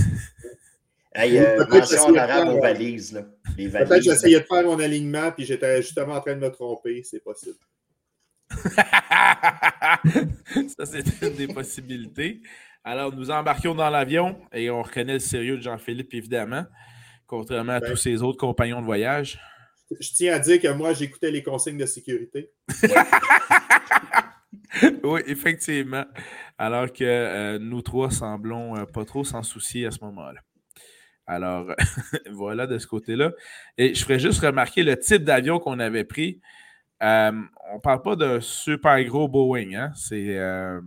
hey, 1.14 1.38
euh, 1.38 1.64
mention 1.66 2.06
en 2.06 2.16
arabe 2.16 2.48
aux 2.48 2.60
valises. 2.60 3.12
Là. 3.12 3.22
Peut-être 3.56 3.88
que 3.88 4.00
j'essayais 4.00 4.40
de 4.40 4.44
faire 4.44 4.64
mon 4.64 4.80
alignement 4.80 5.30
puis 5.30 5.44
j'étais 5.44 5.82
justement 5.82 6.14
en 6.14 6.20
train 6.20 6.34
de 6.34 6.40
me 6.40 6.50
tromper. 6.50 7.02
C'est 7.04 7.22
possible. 7.22 7.58
ça, 10.76 10.84
c'est 10.84 11.22
une 11.22 11.34
des 11.36 11.46
possibilités. 11.46 12.42
Alors, 12.84 13.14
nous 13.14 13.30
embarquions 13.30 13.74
dans 13.74 13.88
l'avion 13.88 14.36
et 14.52 14.68
on 14.70 14.82
reconnaît 14.82 15.14
le 15.14 15.20
sérieux 15.20 15.56
de 15.56 15.62
Jean-Philippe, 15.62 16.12
évidemment, 16.14 16.64
contrairement 17.26 17.74
à 17.74 17.80
ben. 17.80 17.90
tous 17.90 17.96
ses 17.96 18.22
autres 18.22 18.38
compagnons 18.38 18.80
de 18.80 18.86
voyage. 18.86 19.40
Je 20.00 20.10
tiens 20.14 20.34
à 20.34 20.38
dire 20.38 20.60
que 20.60 20.68
moi, 20.68 20.92
j'écoutais 20.92 21.30
les 21.30 21.42
consignes 21.42 21.78
de 21.78 21.86
sécurité. 21.86 22.50
oui, 25.04 25.20
effectivement. 25.26 26.04
Alors 26.58 26.92
que 26.92 27.04
euh, 27.04 27.58
nous 27.58 27.82
trois 27.82 28.10
semblons 28.10 28.76
euh, 28.76 28.84
pas 28.84 29.04
trop 29.04 29.24
s'en 29.24 29.42
soucier 29.42 29.86
à 29.86 29.90
ce 29.90 30.02
moment-là. 30.04 30.40
Alors, 31.26 31.74
voilà 32.32 32.66
de 32.66 32.78
ce 32.78 32.86
côté-là. 32.86 33.32
Et 33.78 33.94
je 33.94 34.02
ferais 34.04 34.18
juste 34.18 34.40
remarquer 34.40 34.82
le 34.82 34.98
type 34.98 35.24
d'avion 35.24 35.58
qu'on 35.58 35.78
avait 35.78 36.04
pris. 36.04 36.40
Euh, 37.02 37.32
on 37.70 37.76
ne 37.76 37.80
parle 37.80 38.02
pas 38.02 38.16
d'un 38.16 38.40
super 38.40 39.02
gros 39.04 39.28
Boeing. 39.28 39.74
Hein? 39.74 39.92
C'est 39.94 40.38
un 40.38 40.82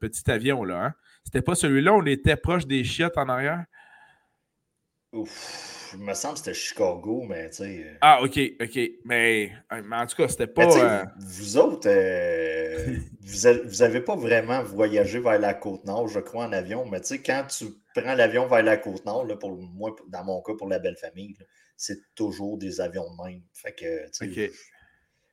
petit 0.00 0.30
avion, 0.30 0.64
là. 0.64 0.86
Hein? 0.86 0.94
C'était 1.24 1.42
pas 1.42 1.54
celui-là, 1.54 1.94
on 1.94 2.04
était 2.04 2.36
proche 2.36 2.66
des 2.66 2.84
chiottes 2.84 3.16
en 3.16 3.28
arrière? 3.28 3.64
Ouf, 5.12 5.71
il 5.94 6.00
me 6.00 6.14
semble 6.14 6.34
que 6.34 6.40
c'était 6.40 6.54
Chicago, 6.54 7.24
mais 7.28 7.50
tu 7.50 7.56
sais. 7.56 7.84
Euh, 7.86 7.96
ah, 8.00 8.22
ok, 8.22 8.38
ok. 8.60 8.80
Mais, 9.04 9.52
en 9.70 10.06
tout 10.06 10.16
cas, 10.16 10.28
c'était 10.28 10.46
pas. 10.46 10.76
Euh, 10.76 11.04
vous 11.18 11.56
autres, 11.56 11.88
euh, 11.88 12.96
vous 13.20 13.76
n'avez 13.78 14.00
pas 14.00 14.16
vraiment 14.16 14.62
voyagé 14.62 15.20
vers 15.20 15.38
la 15.38 15.54
côte 15.54 15.84
nord, 15.84 16.08
je 16.08 16.20
crois, 16.20 16.46
en 16.46 16.52
avion, 16.52 16.86
mais 16.86 17.00
tu 17.00 17.08
sais, 17.08 17.22
quand 17.22 17.46
tu 17.48 17.66
prends 17.94 18.14
l'avion 18.14 18.46
vers 18.46 18.62
la 18.62 18.76
côte 18.76 19.04
nord, 19.04 19.24
là, 19.24 19.36
pour 19.36 19.56
moi, 19.56 19.94
dans 20.08 20.24
mon 20.24 20.42
cas, 20.42 20.54
pour 20.58 20.68
la 20.68 20.78
belle 20.78 20.96
famille, 20.96 21.36
c'est 21.76 22.14
toujours 22.14 22.58
des 22.58 22.80
avions 22.80 23.06
de 23.10 23.24
même. 23.24 23.42
Fait 23.52 23.72
que, 23.72 24.06
tu 24.10 24.32
sais, 24.32 24.52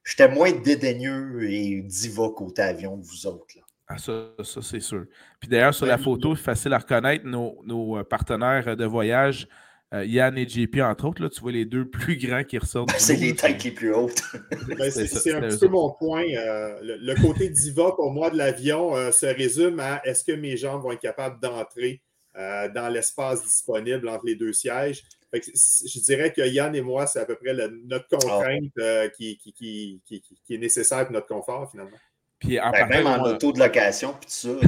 j'étais 0.03 0.29
moins 0.29 0.51
dédaigneux 0.51 1.49
et 1.49 1.81
diva 1.81 2.29
côté 2.35 2.61
avion 2.61 2.99
que 2.99 3.05
vous 3.05 3.27
autres. 3.27 3.55
Là. 3.55 3.61
Ah, 3.89 3.97
ça, 3.97 4.31
ça 4.43 4.61
c'est 4.61 4.79
sûr. 4.79 5.05
Puis 5.39 5.49
d'ailleurs, 5.49 5.73
sur 5.73 5.87
la 5.87 5.97
photo, 5.97 6.35
facile 6.35 6.73
à 6.73 6.77
reconnaître 6.77 7.25
nos, 7.25 7.59
nos 7.65 7.97
euh, 7.97 8.03
partenaires 8.03 8.77
de 8.77 8.85
voyage, 8.85 9.47
euh, 9.93 10.05
Yann 10.05 10.37
et 10.37 10.47
JP, 10.47 10.79
entre 10.81 11.07
autres. 11.07 11.21
Là, 11.23 11.29
tu 11.29 11.41
vois 11.41 11.51
les 11.51 11.65
deux 11.65 11.85
plus 11.89 12.17
grands 12.17 12.43
qui 12.43 12.57
ressortent. 12.57 12.91
c'est 12.97 13.15
les 13.15 13.35
têtes 13.35 13.63
les 13.63 13.71
plus 13.71 13.93
hautes. 13.93 14.21
Ben, 14.67 14.91
c'est 14.91 15.33
un 15.33 15.41
petit 15.41 15.57
peu 15.57 15.67
mon 15.67 15.91
point. 15.91 16.23
Euh, 16.23 16.77
le, 16.81 17.15
côté 17.21 17.49
diva 17.49 17.91
pour 17.95 18.11
moi 18.11 18.29
de 18.29 18.37
l'avion 18.37 19.11
se 19.11 19.25
résume 19.25 19.79
à 19.79 20.01
est-ce 20.05 20.23
que 20.23 20.31
mes 20.31 20.57
jambes 20.57 20.83
vont 20.83 20.91
être 20.91 21.01
capables 21.01 21.39
d'entrer 21.41 22.01
dans 22.35 22.89
l'espace 22.91 23.43
disponible 23.43 24.07
entre 24.07 24.25
les 24.25 24.35
deux 24.35 24.53
sièges? 24.53 25.03
je 25.31 25.99
dirais 25.99 26.33
que 26.33 26.41
Yann 26.41 26.75
et 26.75 26.81
moi, 26.81 27.05
c'est 27.05 27.19
à 27.19 27.25
peu 27.25 27.35
près 27.35 27.53
notre 27.53 28.05
ah. 28.13 28.17
contrainte 28.17 29.11
qui, 29.15 29.37
qui, 29.37 29.53
qui, 29.53 30.01
qui, 30.03 30.55
est 30.55 30.57
nécessaire 30.57 31.03
pour 31.03 31.13
notre 31.13 31.27
confort, 31.27 31.69
finalement. 31.69 31.97
Puis 32.39 32.59
en 32.59 32.71
ben, 32.71 32.87
même 32.87 33.05
en 33.05 33.21
auto 33.23 33.51
de 33.51 33.59
location, 33.59 34.15
puis 34.19 34.29
tout 34.29 34.67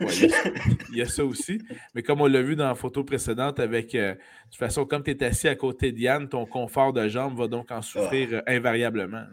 il 0.90 0.96
y 0.96 1.02
a 1.02 1.06
ça 1.06 1.24
aussi. 1.24 1.60
Mais 1.94 2.02
comme 2.02 2.20
on 2.20 2.26
l'a 2.26 2.42
vu 2.42 2.56
dans 2.56 2.68
la 2.68 2.74
photo 2.74 3.04
précédente, 3.04 3.60
avec 3.60 3.94
euh, 3.94 4.14
de 4.14 4.18
toute 4.50 4.58
façon, 4.58 4.84
comme 4.84 5.02
tu 5.02 5.10
es 5.10 5.24
assis 5.24 5.48
à 5.48 5.54
côté 5.54 5.92
d'Yann, 5.92 6.28
ton 6.28 6.46
confort 6.46 6.92
de 6.92 7.08
jambe 7.08 7.36
va 7.38 7.48
donc 7.48 7.70
en 7.70 7.82
souffrir 7.82 8.28
ah. 8.32 8.36
euh, 8.36 8.56
invariablement. 8.56 9.24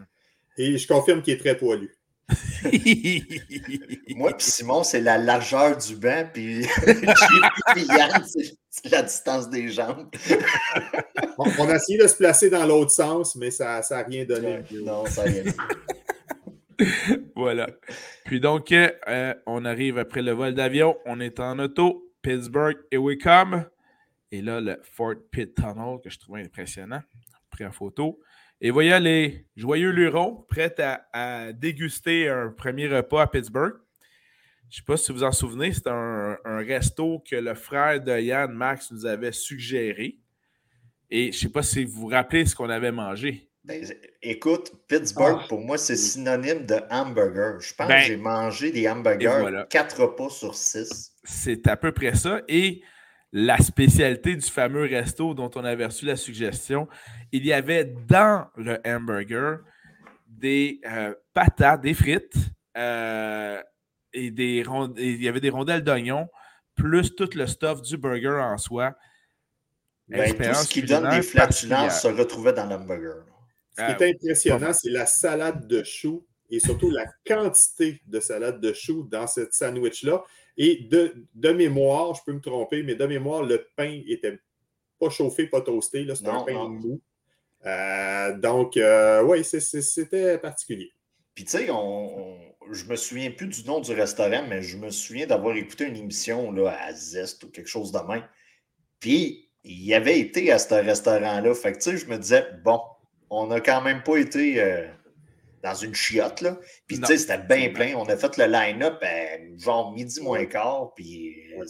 Et 0.57 0.77
je 0.77 0.87
confirme 0.87 1.21
qu'il 1.21 1.33
est 1.33 1.37
très 1.37 1.57
poilu. 1.57 1.95
Moi 4.15 4.31
puis 4.37 4.45
Simon, 4.45 4.83
c'est 4.83 5.01
la 5.01 5.17
largeur 5.17 5.77
du 5.77 5.95
banc, 5.97 6.29
puis 6.31 6.61
Yann, 7.75 8.23
c'est 8.69 8.89
la 8.89 9.01
distance 9.01 9.49
des 9.49 9.67
jambes. 9.69 10.09
on, 11.37 11.69
a 11.69 11.75
essayé 11.75 11.97
de 11.97 12.07
se 12.07 12.15
placer 12.15 12.49
dans 12.49 12.65
l'autre 12.65 12.91
sens, 12.91 13.35
mais 13.35 13.51
ça 13.51 13.81
n'a 13.89 14.03
rien 14.03 14.23
donné. 14.23 14.59
Non, 14.71 15.05
ça 15.07 15.25
n'a 15.25 15.31
rien 15.31 15.43
donné. 15.43 15.55
voilà. 17.35 17.67
Puis 18.25 18.39
donc, 18.39 18.71
euh, 18.71 19.33
on 19.45 19.65
arrive 19.65 19.97
après 19.97 20.21
le 20.21 20.31
vol 20.31 20.53
d'avion. 20.53 20.97
On 21.05 21.19
est 21.19 21.39
en 21.39 21.59
auto. 21.59 22.07
Pittsburgh, 22.21 22.77
et 22.91 23.17
come. 23.17 23.65
Et 24.31 24.41
là, 24.41 24.61
le 24.61 24.77
Fort 24.83 25.15
Pitt 25.31 25.55
Tunnel, 25.55 25.99
que 26.03 26.09
je 26.09 26.19
trouvais 26.19 26.43
impressionnant. 26.43 27.01
Pris 27.49 27.65
en 27.65 27.71
photo. 27.71 28.19
Et 28.61 28.69
voyez 28.69 28.99
les 28.99 29.47
joyeux 29.55 29.89
lurons 29.89 30.45
prêts 30.47 30.75
à, 31.13 31.51
déguster 31.51 32.29
un 32.29 32.49
premier 32.49 32.87
repas 32.87 33.23
à 33.23 33.27
Pittsburgh. 33.27 33.73
Je 34.69 34.77
ne 34.77 34.79
sais 34.79 34.85
pas 34.85 34.97
si 34.97 35.11
vous 35.11 35.17
vous 35.17 35.23
en 35.23 35.31
souvenez, 35.31 35.73
c'est 35.73 35.87
un, 35.87 36.37
resto 36.45 37.21
que 37.27 37.35
le 37.35 37.55
frère 37.55 37.99
de 37.99 38.17
Yann, 38.19 38.53
Max, 38.53 38.91
nous 38.91 39.05
avait 39.05 39.33
suggéré. 39.33 40.19
Et 41.09 41.31
je 41.31 41.37
ne 41.37 41.41
sais 41.41 41.49
pas 41.49 41.63
si 41.63 41.83
vous 41.83 42.01
vous 42.01 42.07
rappelez 42.07 42.45
ce 42.45 42.55
qu'on 42.55 42.69
avait 42.69 42.91
mangé. 42.91 43.50
Ben, 43.63 43.85
écoute, 44.23 44.71
Pittsburgh, 44.87 45.39
ah. 45.43 45.45
pour 45.47 45.61
moi, 45.61 45.77
c'est 45.77 45.95
synonyme 45.95 46.65
de 46.65 46.81
hamburger. 46.89 47.59
Je 47.59 47.73
pense 47.75 47.87
que 47.87 47.93
ben, 47.93 48.01
j'ai 48.01 48.17
mangé 48.17 48.71
des 48.71 48.89
hamburgers 48.89 49.65
quatre 49.69 50.01
repas 50.01 50.29
sur 50.29 50.55
six. 50.55 51.11
C'est 51.23 51.67
à 51.67 51.77
peu 51.77 51.91
près 51.91 52.15
ça. 52.15 52.41
Et 52.47 52.81
la 53.31 53.57
spécialité 53.59 54.35
du 54.35 54.49
fameux 54.49 54.85
resto 54.85 55.35
dont 55.35 55.51
on 55.55 55.63
avait 55.63 55.85
reçu 55.85 56.05
la 56.05 56.15
suggestion, 56.15 56.87
il 57.31 57.45
y 57.45 57.53
avait 57.53 57.85
dans 57.85 58.47
le 58.55 58.79
hamburger 58.83 59.59
des 60.27 60.81
euh, 60.85 61.13
patates, 61.33 61.81
des 61.81 61.93
frites, 61.93 62.33
euh, 62.75 63.61
et 64.11 64.31
des 64.31 64.65
il 64.97 65.23
y 65.23 65.27
avait 65.27 65.39
des 65.39 65.51
rondelles 65.51 65.83
d'oignon, 65.83 66.27
plus 66.75 67.15
tout 67.15 67.29
le 67.35 67.45
stuff 67.45 67.83
du 67.83 67.95
burger 67.97 68.41
en 68.41 68.57
soi. 68.57 68.95
Ben, 70.07 70.33
tout 70.33 70.53
ce 70.55 70.67
qui 70.67 70.81
donne 70.81 71.09
des 71.11 71.21
flatulences 71.21 72.01
se 72.01 72.07
retrouvait 72.07 72.53
dans 72.53 72.65
l'hamburger. 72.65 73.23
Ce 73.77 73.83
qui 73.83 73.91
est 73.91 74.01
ah, 74.01 74.15
impressionnant, 74.15 74.73
c'est 74.73 74.89
la 74.89 75.05
salade 75.05 75.67
de 75.67 75.83
choux 75.83 76.25
et 76.49 76.59
surtout 76.59 76.89
la 76.89 77.05
quantité 77.25 78.01
de 78.07 78.19
salade 78.19 78.59
de 78.59 78.73
choux 78.73 79.07
dans 79.09 79.27
cette 79.27 79.53
sandwich-là. 79.53 80.23
Et 80.57 80.87
de, 80.89 81.25
de, 81.33 81.51
mémoire, 81.51 82.13
je 82.13 82.21
peux 82.25 82.33
me 82.33 82.41
tromper, 82.41 82.83
mais 82.83 82.95
de 82.95 83.05
mémoire, 83.05 83.43
le 83.43 83.65
pain 83.77 84.01
était 84.07 84.37
pas 84.99 85.09
chauffé, 85.09 85.47
pas 85.47 85.61
toasté. 85.61 86.05
C'était 86.13 86.29
un 86.29 86.43
pain 86.43 86.67
mou. 86.67 87.01
Euh, 87.65 88.37
donc, 88.37 88.77
oui, 89.25 89.43
c'était 89.43 90.37
particulier. 90.37 90.91
Puis, 91.33 91.45
tu 91.45 91.51
sais, 91.51 91.69
on, 91.71 92.37
je 92.71 92.85
me 92.85 92.95
souviens 92.95 93.31
plus 93.31 93.47
du 93.47 93.63
nom 93.65 93.79
du 93.79 93.93
restaurant, 93.93 94.45
mais 94.47 94.61
je 94.61 94.77
me 94.77 94.89
souviens 94.89 95.27
d'avoir 95.27 95.55
écouté 95.55 95.85
une 95.85 95.95
émission 95.95 96.51
là, 96.51 96.77
à 96.81 96.93
Zest 96.93 97.43
ou 97.43 97.49
quelque 97.49 97.69
chose 97.69 97.91
de 97.91 97.99
même. 97.99 98.23
Puis, 98.99 99.49
il 99.63 99.93
avait 99.93 100.19
été 100.19 100.51
à 100.51 100.59
ce 100.59 100.73
restaurant-là. 100.73 101.53
Fait 101.53 101.73
que, 101.73 101.77
tu 101.77 101.91
sais, 101.91 101.97
je 101.97 102.07
me 102.07 102.17
disais, 102.17 102.45
bon, 102.63 102.81
on 103.31 103.47
n'a 103.47 103.61
quand 103.61 103.81
même 103.81 104.03
pas 104.03 104.17
été 104.17 104.61
euh, 104.61 104.85
dans 105.63 105.73
une 105.73 105.95
chiotte, 105.95 106.41
là. 106.41 106.59
Puis, 106.85 106.99
tu 106.99 107.05
sais, 107.05 107.17
c'était 107.17 107.37
bien 107.39 107.71
plein. 107.71 107.95
On 107.95 108.03
a 108.03 108.17
fait 108.17 108.37
le 108.37 108.45
line-up 108.45 109.03
genre 109.57 109.93
midi 109.93 110.21
moins 110.21 110.45
quart. 110.45 110.93
Puis, 110.95 111.53
euh, 111.57 111.65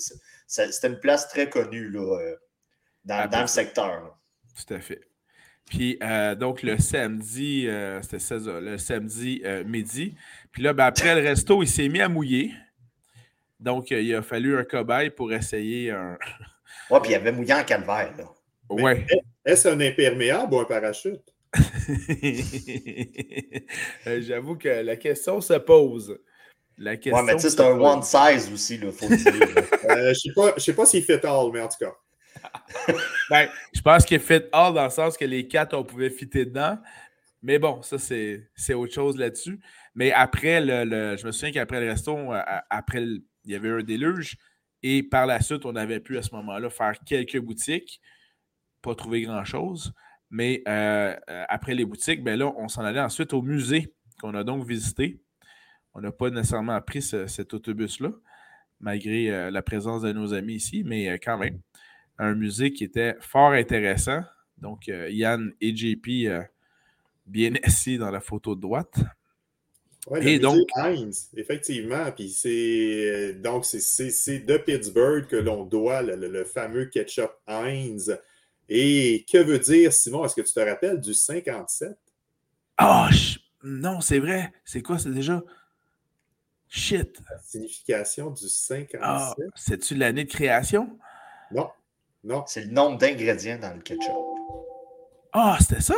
c'était 0.48 0.88
une 0.88 1.00
place 1.00 1.30
très 1.30 1.50
connue, 1.50 1.90
là, 1.90 2.20
euh, 2.20 2.36
dans, 3.06 3.30
dans 3.30 3.42
le 3.42 3.48
secteur. 3.48 4.18
Tout 4.56 4.74
à 4.74 4.80
fait. 4.80 5.02
Puis 5.70 5.98
euh, 6.04 6.36
donc 6.36 6.64
le 6.64 6.78
samedi, 6.78 7.68
euh, 7.68 8.02
c'était 8.02 8.20
ça, 8.20 8.36
le 8.38 8.78
samedi 8.78 9.42
euh, 9.46 9.64
midi. 9.64 10.16
Puis 10.52 10.64
là, 10.64 10.74
ben, 10.74 10.86
après 10.86 11.16
le 11.16 11.22
resto, 11.22 11.64
il 11.64 11.68
s'est 11.70 11.88
mis 11.88 12.02
à 12.02 12.10
mouiller. 12.10 12.52
Donc 13.60 13.92
il 13.92 14.14
a 14.16 14.22
fallu 14.22 14.58
un 14.58 14.66
cobaye 14.66 15.12
pour 15.12 15.32
essayer 15.32 15.92
un. 15.92 16.18
ouais, 16.90 17.00
puis 17.00 17.12
il 17.12 17.16
avait 17.16 17.32
mouillé 17.32 17.54
en 17.54 17.64
calvaire, 17.64 18.14
là. 18.18 18.26
Ouais. 18.70 19.06
Est-ce 19.46 19.68
un 19.70 19.80
imperméable 19.80 20.54
ou 20.54 20.60
un 20.60 20.66
parachute? 20.66 21.31
J'avoue 24.06 24.56
que 24.56 24.70
la 24.70 24.96
question 24.96 25.42
se 25.42 25.54
pose. 25.54 26.18
La 26.78 26.98
question 26.98 27.20
ouais, 27.20 27.24
mais 27.24 27.36
tu 27.36 27.42
sais, 27.42 27.50
c'est 27.50 27.62
un 27.62 27.80
one 27.80 28.02
size 28.02 28.52
aussi, 28.52 28.76
il 28.76 28.92
faut 28.92 29.08
le 29.08 29.18
dire. 29.18 29.32
je 29.34 30.54
ne 30.56 30.60
sais 30.60 30.74
pas, 30.74 30.86
s'il 30.86 31.04
fait 31.04 31.24
all, 31.26 31.52
mais 31.54 31.62
en 31.62 31.68
tout 31.68 31.78
cas. 31.80 31.94
ben, 33.30 33.50
je 33.74 33.82
pense 33.82 34.06
qu'il 34.06 34.20
fit 34.20 34.42
all 34.52 34.74
dans 34.74 34.86
le 34.86 34.90
sens 34.90 35.18
que 35.18 35.26
les 35.26 35.48
quatre, 35.48 35.76
on 35.76 35.84
pouvait 35.84 36.10
fitter 36.10 36.46
dedans. 36.46 36.78
Mais 37.44 37.60
bon, 37.60 37.82
ça, 37.82 37.98
c'est 37.98 38.74
autre 38.74 38.94
chose 38.94 39.18
là-dessus. 39.18 39.60
Mais 39.96 40.12
après, 40.12 40.62
le, 40.62 41.18
je 41.18 41.26
me 41.26 41.32
souviens 41.32 41.52
qu'après 41.52 41.82
le 41.82 41.90
resto, 41.90 42.16
euh, 42.16 42.42
après, 42.70 43.04
il 43.04 43.24
y 43.46 43.56
avait 43.56 43.70
un 43.70 43.84
déluge. 43.84 44.38
Et 44.84 45.04
par 45.04 45.26
la 45.26 45.42
suite, 45.42 45.66
on 45.66 45.76
avait 45.76 46.00
pu 46.00 46.18
à 46.18 46.24
ce 46.24 46.34
moment-là 46.36 46.70
faire 46.70 46.96
quelques 47.06 47.40
boutiques. 47.40 48.02
Pas 48.82 48.96
trouver 48.96 49.22
grand-chose. 49.22 49.94
Mais 50.32 50.64
euh, 50.68 51.16
euh, 51.30 51.44
après 51.48 51.76
les 51.76 51.86
boutiques, 51.86 52.24
ben 52.24 52.40
là, 52.40 52.52
on 52.58 52.68
s'en 52.68 52.84
allait 52.84 53.02
ensuite 53.02 53.34
au 53.34 53.42
musée 53.42 53.94
qu'on 54.20 54.34
a 54.34 54.44
donc 54.44 54.66
visité. 54.66 55.22
On 55.94 56.02
n'a 56.02 56.12
pas 56.12 56.30
nécessairement 56.30 56.82
pris 56.82 57.02
cet 57.02 57.54
autobus-là, 57.54 58.12
malgré 58.80 59.52
la 59.52 59.62
présence 59.62 60.04
de 60.04 60.14
nos 60.14 60.34
amis 60.34 60.54
ici, 60.54 60.84
mais 60.86 61.20
quand 61.20 61.38
même 61.38 61.60
un 62.18 62.36
musée 62.36 62.72
qui 62.72 62.84
était 62.84 63.16
fort 63.20 63.52
intéressant. 63.52 64.22
Donc, 64.58 64.88
euh, 64.90 65.10
Yann 65.10 65.52
et 65.60 65.76
JP 65.76 66.08
euh, 66.28 66.42
bien 67.26 67.54
assis 67.64 67.98
dans 67.98 68.12
la 68.12 68.22
photo 68.22 68.56
de 68.56 68.62
droite. 68.62 68.96
Oui, 70.08 70.20
et 70.28 70.40
donc, 70.40 70.58
Heinz, 70.76 71.30
effectivement. 71.36 72.12
Puis 72.12 72.30
c'est 72.30 73.36
donc 73.36 73.66
c'est 73.66 74.40
de 74.40 74.58
Pittsburgh 74.58 75.28
que 75.28 75.36
l'on 75.36 75.66
doit 75.66 76.02
le, 76.02 76.44
fameux 76.44 76.86
ketchup 76.86 77.32
Heinz. 77.46 78.18
Et 78.74 79.26
que 79.30 79.38
veut 79.38 79.60
dire, 79.60 79.92
Simon, 79.92 80.24
est-ce 80.24 80.34
que 80.34 80.40
tu 80.40 80.54
te 80.54 80.60
rappelles 80.62 81.02
du 81.02 81.14
57? 81.14 81.92
Ah, 82.78 83.10
oh, 83.12 83.16
non, 83.64 84.00
c'est 84.00 84.20
vrai. 84.20 84.54
C'est 84.64 84.82
quoi, 84.82 84.98
c'est 84.98 85.12
déjà? 85.12 85.44
Shit. 86.70 87.20
La 87.30 87.38
signification 87.40 88.32
du 88.32 88.48
57. 88.48 89.02
Ah, 89.04 89.36
c'est-tu 89.56 89.96
l'année 89.96 90.24
de 90.24 90.30
création? 90.30 90.98
Non. 91.52 91.70
Non. 92.24 92.46
C'est 92.48 92.64
le 92.64 92.72
nombre 92.72 92.98
d'ingrédients 92.98 93.60
dans 93.60 93.76
le 93.76 93.82
ketchup. 93.82 94.16
Ah, 95.34 95.58
c'était 95.60 95.82
ça? 95.82 95.96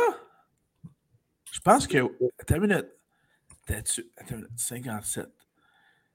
Je 1.52 1.60
pense 1.60 1.86
que. 1.86 1.98
Attends 2.40 2.56
une 2.56 2.60
minute. 2.62 2.88
Attends 3.68 4.34
une 4.34 4.36
minute. 4.38 4.50
57. 4.56 5.28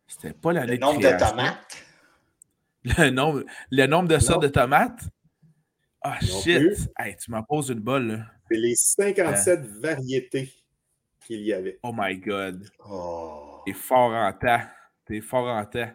C'était 0.08 0.34
pas 0.34 0.52
l'année 0.52 0.74
Le 0.74 0.78
nombre 0.80 1.00
de, 1.00 1.18
tomates? 1.18 1.86
Le 2.84 3.10
nombre, 3.12 3.46
le 3.72 3.88
nombre 3.88 4.10
de 4.10 4.20
sortes 4.20 4.44
de 4.44 4.50
tomates? 4.50 5.04
Ah, 6.02 6.20
shit! 6.22 6.90
Hey, 6.98 7.16
tu 7.18 7.32
m'en 7.32 7.44
poses 7.44 7.70
une 7.70 7.80
bolle, 7.80 8.26
C'est 8.50 8.58
les 8.58 8.76
57 8.76 9.66
variétés 9.82 10.54
qu'il 11.26 11.42
y 11.42 11.54
avait. 11.54 11.80
Oh 11.84 11.92
my 11.96 12.18
God. 12.18 12.70
Oh. 12.90 13.62
T'es 13.66 13.74
fort 13.74 14.12
en 14.12 14.32
temps. 14.34 14.62
T'es 15.06 15.22
fort 15.22 15.48
en 15.48 15.66
temps. 15.66 15.92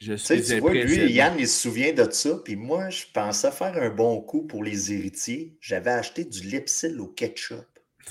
Je 0.00 0.14
suis 0.14 0.42
tu 0.42 0.58
vois, 0.60 0.72
lui, 0.72 1.12
Yann, 1.12 1.34
il 1.38 1.46
se 1.46 1.60
souvient 1.60 1.92
de 1.92 2.10
ça. 2.10 2.38
Puis 2.42 2.56
moi, 2.56 2.88
je 2.88 3.04
pensais 3.12 3.50
faire 3.50 3.76
un 3.76 3.90
bon 3.90 4.22
coup 4.22 4.46
pour 4.46 4.64
les 4.64 4.92
héritiers. 4.94 5.58
J'avais 5.60 5.90
acheté 5.90 6.24
du 6.24 6.40
Lipsil 6.40 6.98
au 6.98 7.08
ketchup. 7.08 7.66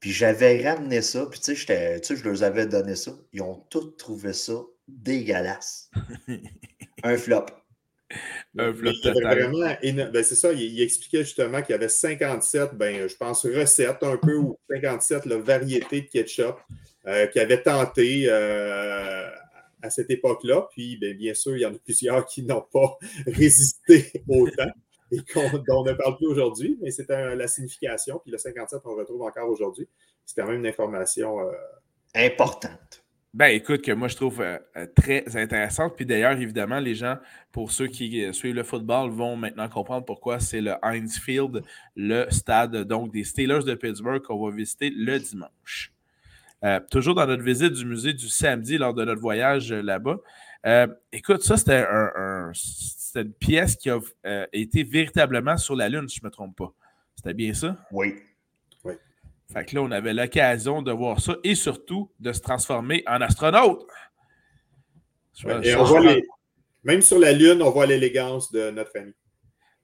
puis 0.00 0.12
j'avais 0.12 0.68
ramené 0.68 1.02
ça. 1.02 1.26
Puis 1.26 1.40
tu 1.40 1.56
sais, 1.56 2.00
je 2.00 2.22
leur 2.22 2.42
avais 2.44 2.66
donné 2.66 2.94
ça. 2.94 3.12
Ils 3.32 3.42
ont 3.42 3.56
tous 3.68 3.96
trouvé 3.96 4.32
ça 4.32 4.54
dégueulasse. 4.86 5.90
un 7.02 7.16
flop. 7.16 7.46
Un 8.56 8.72
flop 8.72 8.92
total. 9.02 9.52
Ben, 9.52 10.24
c'est 10.24 10.34
ça, 10.34 10.52
il, 10.52 10.80
expliquait 10.80 11.24
justement 11.24 11.60
qu'il 11.62 11.72
y 11.72 11.74
avait 11.74 11.88
57, 11.88 12.74
ben, 12.74 13.08
je 13.08 13.16
pense, 13.16 13.44
recettes 13.44 14.02
un 14.02 14.16
peu, 14.16 14.36
ou 14.36 14.58
57 14.70 15.26
variétés 15.26 16.02
de 16.02 16.06
ketchup 16.06 16.56
euh, 17.06 17.26
qui 17.26 17.40
avaient 17.40 17.62
tenté 17.62 18.26
euh, 18.28 19.28
à 19.82 19.90
cette 19.90 20.10
époque-là. 20.10 20.68
Puis, 20.70 20.96
bien, 20.96 21.14
bien, 21.14 21.34
sûr, 21.34 21.56
il 21.56 21.60
y 21.60 21.66
en 21.66 21.74
a 21.74 21.78
plusieurs 21.78 22.24
qui 22.26 22.42
n'ont 22.42 22.64
pas 22.72 22.96
résisté 23.26 24.12
autant 24.28 24.70
et 25.12 25.18
dont 25.34 25.80
on 25.80 25.84
ne 25.84 25.92
parle 25.92 26.16
plus 26.16 26.26
aujourd'hui, 26.26 26.78
mais 26.80 26.90
c'est 26.90 27.08
la 27.08 27.46
signification. 27.46 28.18
Puis 28.18 28.32
le 28.32 28.38
57, 28.38 28.80
on 28.84 28.94
retrouve 28.94 29.22
encore 29.22 29.48
aujourd'hui. 29.48 29.88
C'est 30.24 30.40
quand 30.40 30.48
même 30.48 30.60
une 30.60 30.66
information 30.66 31.40
euh, 31.40 31.52
importante. 32.14 33.04
Ben, 33.36 33.54
écoute, 33.54 33.82
que 33.82 33.92
moi, 33.92 34.08
je 34.08 34.16
trouve 34.16 34.40
euh, 34.40 34.58
euh, 34.76 34.86
très 34.96 35.36
intéressante. 35.36 35.94
Puis 35.94 36.06
d'ailleurs, 36.06 36.32
évidemment, 36.40 36.80
les 36.80 36.94
gens, 36.94 37.18
pour 37.52 37.70
ceux 37.70 37.86
qui 37.86 38.32
suivent 38.32 38.54
le 38.54 38.62
football, 38.62 39.10
vont 39.10 39.36
maintenant 39.36 39.68
comprendre 39.68 40.06
pourquoi 40.06 40.40
c'est 40.40 40.62
le 40.62 40.72
Heinz 40.82 41.18
Field, 41.18 41.62
le 41.96 42.26
stade 42.30 42.74
donc 42.84 43.12
des 43.12 43.24
Steelers 43.24 43.64
de 43.64 43.74
Pittsburgh 43.74 44.22
qu'on 44.22 44.42
va 44.42 44.56
visiter 44.56 44.90
le 44.90 45.18
dimanche. 45.18 45.92
Euh, 46.64 46.80
toujours 46.90 47.14
dans 47.14 47.26
notre 47.26 47.42
visite 47.42 47.72
du 47.72 47.84
musée 47.84 48.14
du 48.14 48.28
samedi 48.28 48.78
lors 48.78 48.94
de 48.94 49.04
notre 49.04 49.20
voyage 49.20 49.72
euh, 49.72 49.82
là-bas. 49.82 50.16
Euh, 50.64 50.86
écoute, 51.12 51.42
ça, 51.42 51.56
c'était 51.56 51.84
une 51.84 53.32
pièce 53.34 53.76
qui 53.76 53.90
a 53.90 54.00
été 54.52 54.82
véritablement 54.82 55.56
sur 55.58 55.76
la 55.76 55.88
Lune, 55.88 56.08
si 56.08 56.16
je 56.16 56.24
ne 56.24 56.28
me 56.28 56.32
trompe 56.32 56.56
pas. 56.56 56.72
C'était 57.14 57.34
bien 57.34 57.52
ça? 57.54 57.76
Oui. 57.92 58.14
Fait 59.52 59.64
que 59.64 59.74
là, 59.76 59.82
on 59.82 59.90
avait 59.90 60.12
l'occasion 60.12 60.82
de 60.82 60.92
voir 60.92 61.20
ça 61.20 61.36
et 61.44 61.54
surtout 61.54 62.10
de 62.18 62.32
se 62.32 62.40
transformer 62.40 63.04
en 63.06 63.20
astronaute. 63.20 63.86
Même 66.84 67.02
sur 67.02 67.18
la 67.18 67.32
Lune, 67.32 67.62
on 67.62 67.70
voit 67.70 67.86
l'élégance 67.86 68.50
de 68.50 68.70
notre 68.70 68.98
ami. 68.98 69.12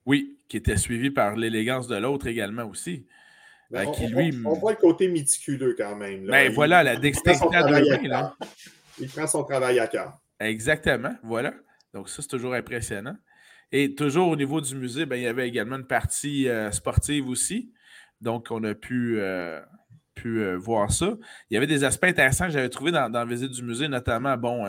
Oui, 0.05 0.39
qui 0.49 0.57
était 0.57 0.77
suivi 0.77 1.11
par 1.11 1.37
l'élégance 1.37 1.87
de 1.87 1.97
l'autre 1.97 2.27
également 2.27 2.65
aussi. 2.65 3.07
Ben, 3.71 3.87
on, 4.45 4.53
voit 4.53 4.73
le 4.73 4.77
côté 4.77 5.09
méticuleux 5.09 5.75
quand 5.79 5.97
même. 5.97 6.27
Ben, 6.27 6.53
voilà, 6.53 6.83
la 6.83 6.97
dextérité 6.97 7.47
Il 8.99 9.09
prend 9.09 9.27
son 9.27 9.45
travail 9.45 9.79
à 9.79 9.87
cœur. 9.87 10.19
Exactement, 10.39 11.15
voilà. 11.23 11.55
Donc, 11.95 12.11
ça, 12.11 12.21
c'est 12.21 12.29
toujours 12.29 12.53
impressionnant. 12.53 13.17
Et 13.71 13.95
toujours 13.95 14.29
au 14.29 14.37
niveau 14.37 14.61
du 14.61 14.75
musée, 14.75 15.07
ben, 15.07 15.17
il 15.17 15.23
y 15.23 15.27
avait 15.27 15.49
également 15.49 15.77
une 15.77 15.87
partie 15.87 16.49
euh, 16.49 16.71
sportive 16.71 17.29
aussi. 17.29 17.73
Donc, 18.23 18.49
on 18.51 18.65
a 18.65 18.75
pu, 18.75 19.21
euh, 19.21 19.61
euh, 20.25 20.57
voir 20.57 20.93
ça. 20.93 21.17
Il 21.51 21.55
y 21.55 21.57
avait 21.57 21.67
des 21.67 21.85
aspects 21.85 22.05
intéressants 22.05 22.47
que 22.47 22.53
j'avais 22.53 22.69
trouvés 22.69 22.93
dans, 22.93 23.09
la 23.11 23.25
visite 23.25 23.51
du 23.51 23.63
musée, 23.63 23.89
notamment, 23.89 24.37
bon, 24.37 24.65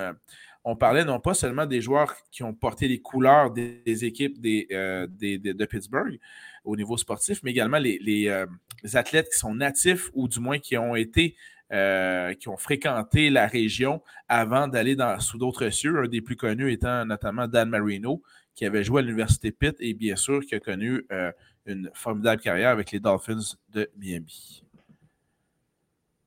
on 0.66 0.76
parlait 0.76 1.06
non 1.06 1.20
pas 1.20 1.34
seulement 1.34 1.66
des 1.66 1.82
joueurs 1.82 2.16
qui 2.32 2.44
ont 2.44 2.54
porté 2.54 2.88
les 2.88 3.00
couleurs 3.00 3.52
des, 3.52 4.06
équipes 4.06 4.42
de 4.42 5.66
Pittsburgh, 5.66 6.20
au 6.64 6.76
niveau 6.76 6.98
sportif, 6.98 7.42
mais 7.44 7.52
également 7.52 7.80
les, 7.80 8.28
euh, 8.28 8.46
athlètes 8.94 9.30
qui 9.32 9.38
sont 9.38 9.56
natifs 9.56 10.10
ou 10.14 10.28
du 10.28 10.40
moins 10.40 10.60
qui 10.60 10.78
ont 10.78 10.96
été, 10.96 11.36
euh, 11.72 12.34
qui 12.34 12.48
ont 12.50 12.58
fréquenté 12.58 13.30
la 13.30 13.48
région 13.48 14.02
avant 14.28 14.68
d'aller 14.68 14.96
sous 15.20 15.38
d'autres 15.38 15.70
cieux. 15.70 16.00
Un 16.00 16.08
des 16.08 16.22
plus 16.22 16.36
connus 16.36 16.72
étant 16.72 17.06
notamment 17.06 17.48
Dan 17.48 17.70
Marino, 17.70 18.22
qui 18.56 18.66
avait 18.66 18.84
joué 18.84 19.00
à 19.00 19.02
l'Université 19.02 19.52
Pitt 19.52 19.76
et 19.80 19.94
bien 19.94 20.16
sûr 20.16 20.42
qui 20.46 20.56
a 20.56 20.60
connu 20.60 21.06
euh, 21.12 21.32
une 21.66 21.90
formidable 21.94 22.42
carrière 22.42 22.70
avec 22.70 22.92
les 22.92 23.00
Dolphins 23.00 23.56
de 23.70 23.90
Miami. 23.98 24.64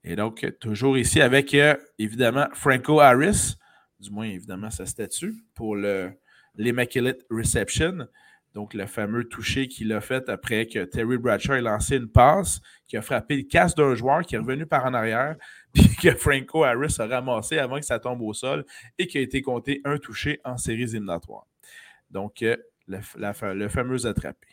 Et 0.05 0.15
donc, 0.17 0.47
toujours 0.61 0.97
ici 0.97 1.21
avec 1.21 1.55
évidemment 1.99 2.47
Franco 2.53 3.01
Harris, 3.01 3.57
du 3.99 4.11
moins 4.11 4.27
évidemment 4.27 4.71
sa 4.71 4.87
statue, 4.87 5.35
pour 5.55 5.77
l'Immaculate 6.55 7.23
Reception. 7.31 8.07
Donc, 8.55 8.73
le 8.73 8.87
fameux 8.87 9.25
toucher 9.25 9.69
qu'il 9.69 9.93
a 9.93 10.01
fait 10.01 10.29
après 10.31 10.67
que 10.67 10.85
Terry 10.85 11.19
Bradshaw 11.19 11.55
ait 11.55 11.61
lancé 11.61 11.97
une 11.97 12.09
passe, 12.09 12.61
qui 12.87 12.97
a 12.97 13.03
frappé 13.03 13.37
le 13.37 13.43
casque 13.43 13.77
d'un 13.77 13.95
joueur 13.95 14.23
qui 14.23 14.37
est 14.37 14.39
revenu 14.39 14.65
par 14.65 14.87
en 14.87 14.95
arrière, 14.95 15.37
puis 15.75 15.95
que 15.97 16.15
Franco 16.15 16.65
Harris 16.65 16.97
a 16.99 17.07
ramassé 17.07 17.59
avant 17.59 17.79
que 17.79 17.85
ça 17.85 17.99
tombe 17.99 18.23
au 18.23 18.33
sol 18.33 18.65
et 18.99 19.07
qui 19.09 19.19
a 19.19 19.21
été 19.21 19.43
compté 19.43 19.83
un 19.85 19.99
touché 19.99 20.41
en 20.45 20.57
séries 20.57 20.85
éliminatoires. 20.85 21.47
Donc, 22.11 22.43
euh, 22.43 22.57
le, 22.87 23.69
fameux 23.69 24.07
attrapé. 24.07 24.47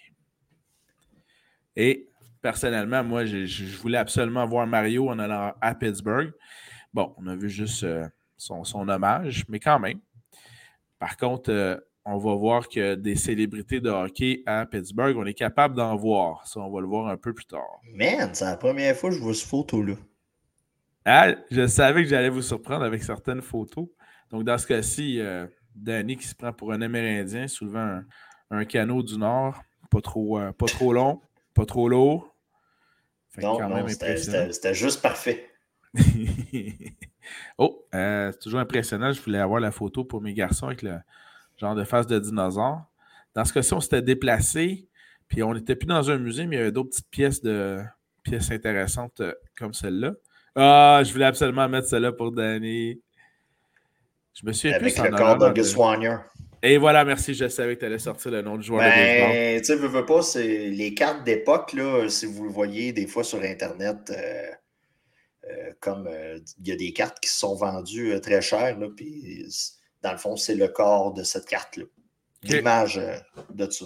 Et 1.76 2.08
personnellement, 2.44 3.04
moi, 3.04 3.26
je, 3.26 3.78
voulais 3.78 3.98
absolument 3.98 4.46
voir 4.46 4.68
Mario 4.68 5.10
en 5.10 5.18
allant 5.18 5.54
à 5.60 5.74
Pittsburgh. 5.74 6.32
Bon, 6.94 7.16
on 7.18 7.26
a 7.26 7.36
vu 7.36 7.50
juste 7.50 7.84
euh, 7.84 8.08
son, 8.38 8.64
hommage, 8.88 9.46
mais 9.50 9.60
quand 9.60 9.80
même. 9.80 10.00
Par 11.00 11.18
contre, 11.18 11.50
euh, 11.52 11.78
on 12.06 12.18
va 12.18 12.36
voir 12.36 12.68
que 12.68 12.96
des 12.96 13.16
célébrités 13.16 13.80
de 13.80 13.90
hockey 13.90 14.44
à 14.46 14.66
Pittsburgh, 14.66 15.18
on 15.18 15.26
est 15.26 15.34
capable 15.34 15.76
d'en 15.76 15.96
voir. 15.96 16.46
Ça, 16.46 16.60
on 16.60 16.70
va 16.70 16.82
le 16.82 16.88
voir 16.88 17.08
un 17.08 17.18
peu 17.18 17.34
plus 17.34 17.46
tard. 17.46 17.80
Man, 17.94 18.30
c'est 18.34 18.46
la 18.46 18.58
première 18.58 18.96
fois 18.96 19.10
que 19.10 19.16
je 19.16 19.22
vois 19.22 19.34
ce 19.34 19.48
photo-là. 19.48 19.96
Ah, 21.06 21.34
je 21.50 21.66
savais 21.68 22.04
que 22.04 22.10
j'allais 22.10 22.30
vous 22.30 22.42
surprendre 22.42 22.84
avec 22.84 23.04
certaines 23.04 23.42
photos. 23.42 23.88
Donc, 24.30 24.44
dans 24.44 24.58
ce 24.58 24.68
cas-ci, 24.68 25.20
euh, 25.20 25.48
Danny 25.74 26.18
qui 26.18 26.28
se 26.28 26.36
prend 26.36 26.54
pour 26.54 26.74
un 26.74 26.82
Amérindien 26.82 27.48
soulevant 27.48 28.02
un, 28.52 28.66
canot 28.66 29.02
du 29.02 29.18
Nord, 29.18 29.62
pas 29.90 30.02
trop, 30.02 30.40
pas 30.58 30.66
trop 30.68 30.94
long, 30.94 31.22
pas 31.54 31.66
trop 31.66 31.90
lourd, 31.90 32.34
non, 33.42 33.88
c'était 33.88 34.74
juste 34.74 35.02
parfait. 35.02 35.50
oh, 37.58 37.86
euh, 37.94 38.32
c'est 38.32 38.40
toujours 38.40 38.60
impressionnant. 38.60 39.12
Je 39.12 39.22
voulais 39.22 39.40
avoir 39.40 39.60
la 39.60 39.72
photo 39.72 40.04
pour 40.04 40.22
mes 40.22 40.34
garçons 40.34 40.68
avec 40.68 40.82
le 40.82 40.98
genre 41.58 41.76
de 41.76 41.84
face 41.84 42.08
de 42.08 42.20
dinosaure. 42.20 42.82
Dans 43.34 43.46
ce 43.46 43.54
cas-ci, 43.54 43.74
on 43.74 43.80
s'était 43.80 44.02
déplacé, 44.02 44.88
puis 45.28 45.42
on 45.42 45.54
n'était 45.54 45.76
plus 45.76 45.88
dans 45.88 46.12
un 46.12 46.18
musée, 46.18 46.46
mais 46.46 46.58
il 46.58 46.60
y 46.60 46.62
avait 46.62 46.72
d'autres 46.72 46.90
petites 46.90 47.10
pièces 47.10 47.42
de 47.42 47.82
pièces 48.22 48.52
intéressantes 48.52 49.20
euh, 49.22 49.34
comme 49.58 49.74
celle-là. 49.74 50.14
Ah, 50.56 51.02
je 51.04 51.12
voulais 51.12 51.26
absolument 51.26 51.68
mettre 51.68 51.88
celle-là 51.88 52.12
pour 52.12 52.32
Danny. 52.32 53.02
Je 54.36 54.46
me 54.46 54.52
suis 54.52 54.72
Avec 54.72 54.98
le 54.98 55.10
corps 55.10 55.38
de... 55.38 55.46
Et 56.66 56.78
voilà, 56.78 57.04
merci. 57.04 57.34
Je 57.34 57.50
savais 57.50 57.76
que 57.76 57.82
tu 57.82 57.86
allais 57.86 58.00
sortir 58.00 58.32
le 58.32 58.42
nom 58.42 58.58
du 58.58 58.64
joueur 58.64 58.80
ben, 58.80 59.60
Tu 59.60 59.66
sais, 59.66 59.76
veux, 59.76 60.06
pas, 60.06 60.22
c'est 60.22 60.70
les 60.70 60.94
cartes 60.94 61.26
d'époque, 61.26 61.74
là, 61.74 62.08
si 62.08 62.26
vous 62.26 62.46
le 62.46 62.50
voyez 62.50 62.94
des 62.94 63.06
fois 63.06 63.26
sur 63.26 63.42
Internet, 63.44 63.98
euh, 64.10 64.50
euh, 65.50 65.72
comme 65.82 66.08
euh, 66.08 66.40
il 66.60 66.70
y 66.70 66.72
a 66.72 66.78
des 66.78 66.94
cartes 66.94 67.20
qui 67.20 67.30
sont 67.30 67.54
vendues 67.54 68.18
très 68.22 68.42
chères, 68.42 68.80
là, 68.80 68.88
puis 68.96 69.46
dans 70.02 70.14
le 70.14 70.18
fond, 70.18 70.38
c'est 70.38 70.56
le 70.56 70.70
corps 70.70 71.14
de 71.14 71.24
cette 71.24 71.46
carte-là. 71.46 71.84
L'image 72.44 73.00
de 73.54 73.70
ça. 73.70 73.86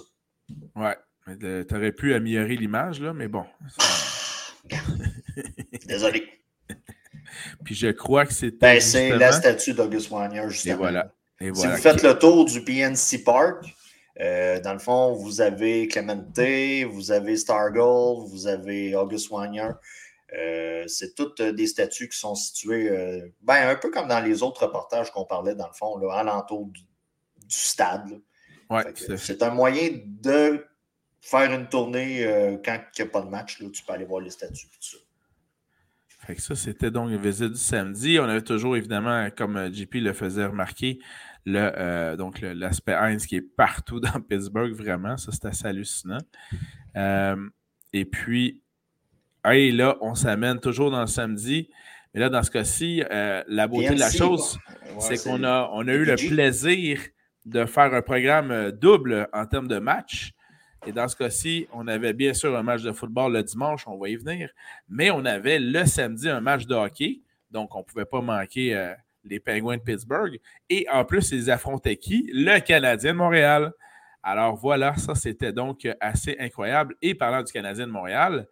Ouais. 0.75 0.95
Tu 1.39 1.75
aurais 1.75 1.91
pu 1.91 2.13
améliorer 2.13 2.55
l'image, 2.55 3.01
là, 3.01 3.11
mais 3.11 3.27
bon. 3.27 3.45
Désolé. 5.87 6.27
Puis 7.63 7.75
je 7.75 7.87
crois 7.87 8.25
que 8.25 8.33
c'était. 8.33 8.57
Ben, 8.57 8.81
c'est 8.81 9.17
la 9.17 9.31
statue 9.31 9.73
d'August 9.73 10.09
Wagner, 10.09 10.43
justement. 10.47 10.75
Et 10.75 10.77
voilà 10.77 11.13
si 11.39 11.49
vous 11.49 11.77
faites 11.77 12.03
le 12.03 12.17
tour 12.17 12.45
du 12.45 12.63
PNC 12.63 13.23
Park, 13.23 13.65
euh, 14.19 14.59
dans 14.59 14.73
le 14.73 14.79
fond, 14.79 15.13
vous 15.13 15.41
avez 15.41 15.87
Clemente, 15.87 16.39
vous 16.89 17.11
avez 17.11 17.37
Stargull, 17.37 18.27
vous 18.27 18.47
avez 18.47 18.95
August 18.95 19.29
Wagner. 19.29 19.69
Euh, 20.37 20.83
c'est 20.87 21.15
toutes 21.15 21.41
des 21.41 21.67
statues 21.67 22.09
qui 22.09 22.17
sont 22.17 22.35
situées 22.35 22.89
euh, 22.89 23.29
ben, 23.41 23.69
un 23.69 23.75
peu 23.75 23.89
comme 23.89 24.07
dans 24.07 24.19
les 24.19 24.43
autres 24.43 24.63
reportages 24.65 25.11
qu'on 25.11 25.25
parlait, 25.25 25.55
dans 25.55 25.67
le 25.67 25.73
fond, 25.73 25.97
là, 25.97 26.15
alentour 26.15 26.65
du, 26.65 26.81
stade. 27.47 28.19
c'est 29.15 29.41
un 29.41 29.51
moyen 29.51 29.89
de 30.05 30.65
faire 31.21 31.53
une 31.53 31.69
tournée 31.69 32.59
quand 32.65 32.77
il 32.97 33.01
n'y 33.01 33.07
a 33.07 33.11
pas 33.11 33.21
de 33.21 33.29
match. 33.29 33.61
Là, 33.61 33.69
tu 33.71 33.83
peux 33.83 33.93
aller 33.93 34.03
voir 34.03 34.19
les 34.19 34.31
statues. 34.31 34.67
Tout 34.67 34.97
ça. 34.97 34.97
Fait 36.19 36.37
ça, 36.41 36.55
c'était 36.55 36.91
donc 36.91 37.09
une 37.09 37.21
visite 37.21 37.53
du 37.53 37.59
samedi. 37.59 38.19
On 38.19 38.25
avait 38.25 38.41
toujours, 38.41 38.75
évidemment, 38.75 39.29
comme 39.29 39.73
JP 39.73 39.95
le 39.95 40.11
faisait 40.11 40.45
remarquer, 40.45 40.99
le, 41.47 41.71
euh, 41.77 42.17
donc 42.17 42.41
l'aspect 42.41 42.93
Heinz 42.93 43.25
qui 43.25 43.37
est 43.37 43.41
partout 43.41 43.99
dans 44.01 44.19
Pittsburgh, 44.19 44.73
vraiment. 44.73 45.15
Ça, 45.15 45.31
c'est 45.31 45.45
assez 45.45 45.65
hallucinant. 45.65 46.19
Euh, 46.97 47.37
et 47.93 48.03
puis, 48.03 48.61
là, 49.45 49.97
on 50.01 50.13
s'amène 50.13 50.59
toujours 50.59 50.91
dans 50.91 51.01
le 51.01 51.07
samedi. 51.07 51.69
Mais 52.13 52.19
là, 52.19 52.29
dans 52.29 52.43
ce 52.43 52.51
cas-ci, 52.51 53.01
euh, 53.09 53.43
la 53.47 53.67
beauté 53.67 53.95
de 53.95 53.99
la 53.99 54.11
chose, 54.11 54.59
c'est 54.99 55.23
qu'on 55.23 55.43
a, 55.43 55.69
on 55.71 55.87
a 55.87 55.93
eu 55.93 56.03
le 56.03 56.15
plaisir 56.15 56.99
de 57.45 57.63
faire 57.65 57.93
un 57.93 58.01
programme 58.01 58.71
double 58.71 59.29
en 59.31 59.45
termes 59.45 59.69
de 59.69 59.79
match. 59.79 60.33
Et 60.85 60.91
dans 60.91 61.07
ce 61.07 61.15
cas-ci, 61.15 61.67
on 61.71 61.87
avait 61.87 62.13
bien 62.13 62.33
sûr 62.33 62.57
un 62.57 62.63
match 62.63 62.81
de 62.81 62.91
football 62.91 63.33
le 63.33 63.43
dimanche, 63.43 63.87
on 63.87 63.97
va 63.97 64.09
y 64.09 64.15
venir, 64.17 64.49
mais 64.89 65.11
on 65.11 65.23
avait 65.23 65.59
le 65.59 65.85
samedi 65.85 66.29
un 66.29 66.41
match 66.41 66.65
de 66.65 66.75
hockey. 66.75 67.21
Donc, 67.51 67.73
on 67.73 67.79
ne 67.79 67.83
pouvait 67.83 68.05
pas 68.05 68.19
manquer 68.19 68.95
les 69.29 69.39
Penguins 69.39 69.77
de 69.77 69.81
Pittsburgh. 69.81 70.39
Et 70.69 70.87
en 70.91 71.05
plus, 71.05 71.31
ils 71.31 71.51
affrontaient 71.51 71.97
qui? 71.97 72.29
Le 72.33 72.59
Canadien 72.59 73.13
de 73.13 73.17
Montréal. 73.17 73.71
Alors 74.23 74.55
voilà, 74.55 74.95
ça 74.97 75.15
c'était 75.15 75.53
donc 75.53 75.87
assez 76.01 76.35
incroyable. 76.39 76.95
Et 77.01 77.15
parlant 77.15 77.43
du 77.43 77.51
Canadien 77.51 77.87
de 77.87 77.91
Montréal, 77.91 78.47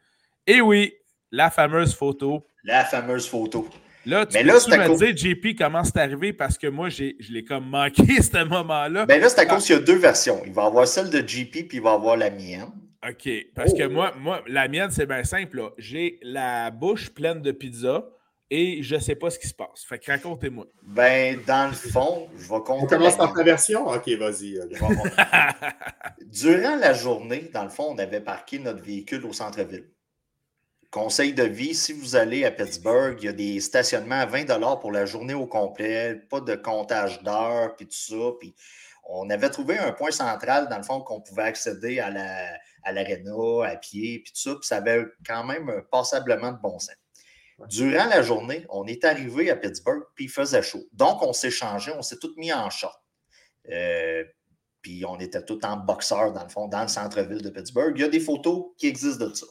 et 0.48 0.62
oui, 0.62 0.94
la 1.32 1.50
fameuse 1.50 1.94
photo. 1.94 2.48
La 2.64 2.86
fameuse 2.86 3.28
photo. 3.28 3.68
Là, 4.06 4.26
tu 4.26 4.38
peux 4.38 4.44
me 4.44 4.98
dire, 4.98 5.18
JP, 5.18 5.58
comment 5.58 5.84
c'est 5.84 5.98
arrivé? 5.98 6.32
Parce 6.32 6.58
que 6.58 6.68
moi, 6.68 6.90
je 6.90 7.14
l'ai 7.32 7.44
comme 7.44 7.68
manqué 7.68 8.04
ce 8.22 8.46
moment-là. 8.46 9.06
Ben 9.06 9.20
là, 9.20 9.30
c'est 9.30 9.40
à 9.40 9.46
cause 9.46 9.66
qu'il 9.66 9.76
y 9.76 9.78
a 9.80 9.82
deux 9.82 9.98
versions. 9.98 10.42
Il 10.46 10.54
va 10.54 10.64
y 10.64 10.68
avoir 10.68 10.88
celle 10.88 11.10
de 11.10 11.28
JP, 11.28 11.68
puis 11.68 11.78
il 11.78 11.82
va 11.82 11.94
avoir 11.94 12.16
la 12.16 12.30
mienne. 12.30 12.68
OK. 13.08 13.30
Parce 13.56 13.74
que 13.74 13.84
oh. 13.84 13.90
moi, 13.90 14.14
moi, 14.20 14.44
la 14.48 14.68
mienne, 14.68 14.92
c'est 14.92 15.08
bien 15.08 15.24
simple. 15.24 15.72
J'ai 15.78 16.20
la 16.22 16.70
bouche 16.72 17.10
pleine 17.10 17.42
de 17.42 17.52
pizza 17.52 18.06
et 18.58 18.82
je 18.84 18.96
ne 18.96 19.02
sais 19.02 19.16
pas 19.16 19.30
ce 19.30 19.38
qui 19.38 19.50
se 19.50 19.54
passe. 19.54 19.84
Fait 19.86 20.00
que 20.00 20.10
racontez-moi. 20.10 20.66
Ben, 20.84 21.42
dans 21.46 21.68
le 21.68 21.74
fond, 21.74 22.30
je 22.38 22.44
vais 22.44 22.62
compter. 22.62 22.84
On 22.84 22.86
commence 22.86 23.18
par 23.18 23.34
ta 23.34 23.44
version? 23.44 23.86
OK, 23.88 24.08
vas-y. 24.12 24.58
Durant 26.26 26.78
la 26.78 26.94
journée, 26.94 27.50
dans 27.54 27.64
le 27.64 27.70
fond, 27.70 27.88
on 27.90 27.98
avait 27.98 28.22
parqué 28.22 28.60
notre 28.60 28.82
véhicule 28.82 29.26
au 29.26 29.34
centre-ville. 29.34 29.90
Conseil 30.90 31.34
de 31.34 31.44
vie, 31.44 31.76
si 31.76 31.92
vous 31.92 32.16
allez 32.16 32.46
à 32.46 32.52
Pittsburgh, 32.52 33.18
il 33.20 33.26
y 33.26 33.28
a 33.28 33.34
des 33.34 33.60
stationnements 33.60 34.22
à 34.22 34.26
20 34.26 34.46
pour 34.78 34.94
la 34.94 35.06
journée 35.06 35.34
au 35.34 35.48
complet, 35.48 36.16
pas 36.30 36.40
de 36.40 36.56
comptage 36.56 37.22
d'heures, 37.24 37.76
puis 37.76 37.88
tout 37.88 37.94
ça. 37.94 38.32
Puis 38.40 38.56
on 39.04 39.30
avait 39.32 39.50
trouvé 39.50 39.78
un 39.78 39.92
point 39.92 40.12
central, 40.12 40.70
dans 40.70 40.78
le 40.78 40.84
fond, 40.84 41.02
qu'on 41.02 41.20
pouvait 41.20 41.44
accéder 41.44 42.00
à 42.00 42.10
l'aréna 42.90 43.32
à, 43.66 43.72
à 43.72 43.76
pied, 43.76 44.22
puis 44.24 44.32
tout 44.32 44.40
ça. 44.40 44.52
Puis 44.56 44.68
ça 44.68 44.78
avait 44.78 45.04
quand 45.28 45.44
même 45.44 45.70
passablement 45.92 46.54
de 46.54 46.62
bon 46.62 46.80
sens. 46.80 46.96
Durant 47.70 48.06
la 48.06 48.22
journée, 48.22 48.66
on 48.70 48.86
est 48.86 49.06
arrivé 49.06 49.50
à 49.50 49.56
Pittsburgh, 49.56 50.04
puis 50.16 50.26
il 50.26 50.30
faisait 50.30 50.62
chaud. 50.62 50.84
Donc, 50.92 51.22
on 51.22 51.32
s'est 51.32 51.52
changé, 51.52 51.92
on 51.98 52.02
s'est 52.02 52.18
tous 52.18 52.36
mis 52.36 52.52
en 52.52 52.70
short. 52.70 53.02
Euh, 53.72 54.24
puis 54.82 55.06
on 55.06 55.20
était 55.20 55.44
tous 55.44 55.60
en 55.64 55.78
boxeur, 55.78 56.34
dans 56.34 56.44
le 56.44 56.50
fond, 56.50 56.68
dans 56.68 56.82
le 56.82 56.88
centre-ville 56.88 57.42
de 57.42 57.50
Pittsburgh. 57.50 57.94
Il 57.96 58.02
y 58.02 58.06
a 58.06 58.10
des 58.10 58.20
photos 58.20 58.66
qui 58.78 58.88
existent 58.88 59.26
de 59.26 59.34
ça. 59.34 59.46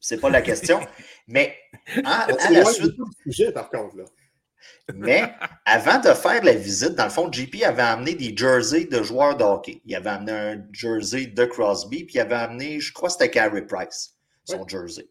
C'est 0.00 0.20
pas 0.20 0.30
la 0.30 0.42
question. 0.42 0.80
mais 1.28 1.56
à 2.04 2.26
la 2.50 2.64
suite. 2.64 2.96
Mais 4.94 5.32
avant 5.64 6.00
de 6.00 6.12
faire 6.12 6.42
la 6.44 6.52
visite, 6.52 6.94
dans 6.94 7.04
le 7.04 7.10
fond, 7.10 7.32
JP 7.32 7.62
avait 7.64 7.80
amené 7.80 8.14
des 8.14 8.36
jerseys 8.36 8.86
de 8.86 9.02
joueurs 9.02 9.36
de 9.36 9.44
hockey. 9.44 9.80
Il 9.84 9.94
avait 9.94 10.10
amené 10.10 10.32
un 10.32 10.66
jersey 10.72 11.26
de 11.26 11.44
Crosby, 11.44 12.04
puis 12.04 12.16
il 12.16 12.20
avait 12.20 12.34
amené, 12.34 12.80
je 12.80 12.92
crois 12.92 13.08
c'était 13.08 13.30
Carey 13.30 13.64
Price, 13.66 14.16
son 14.44 14.66
jersey. 14.66 15.08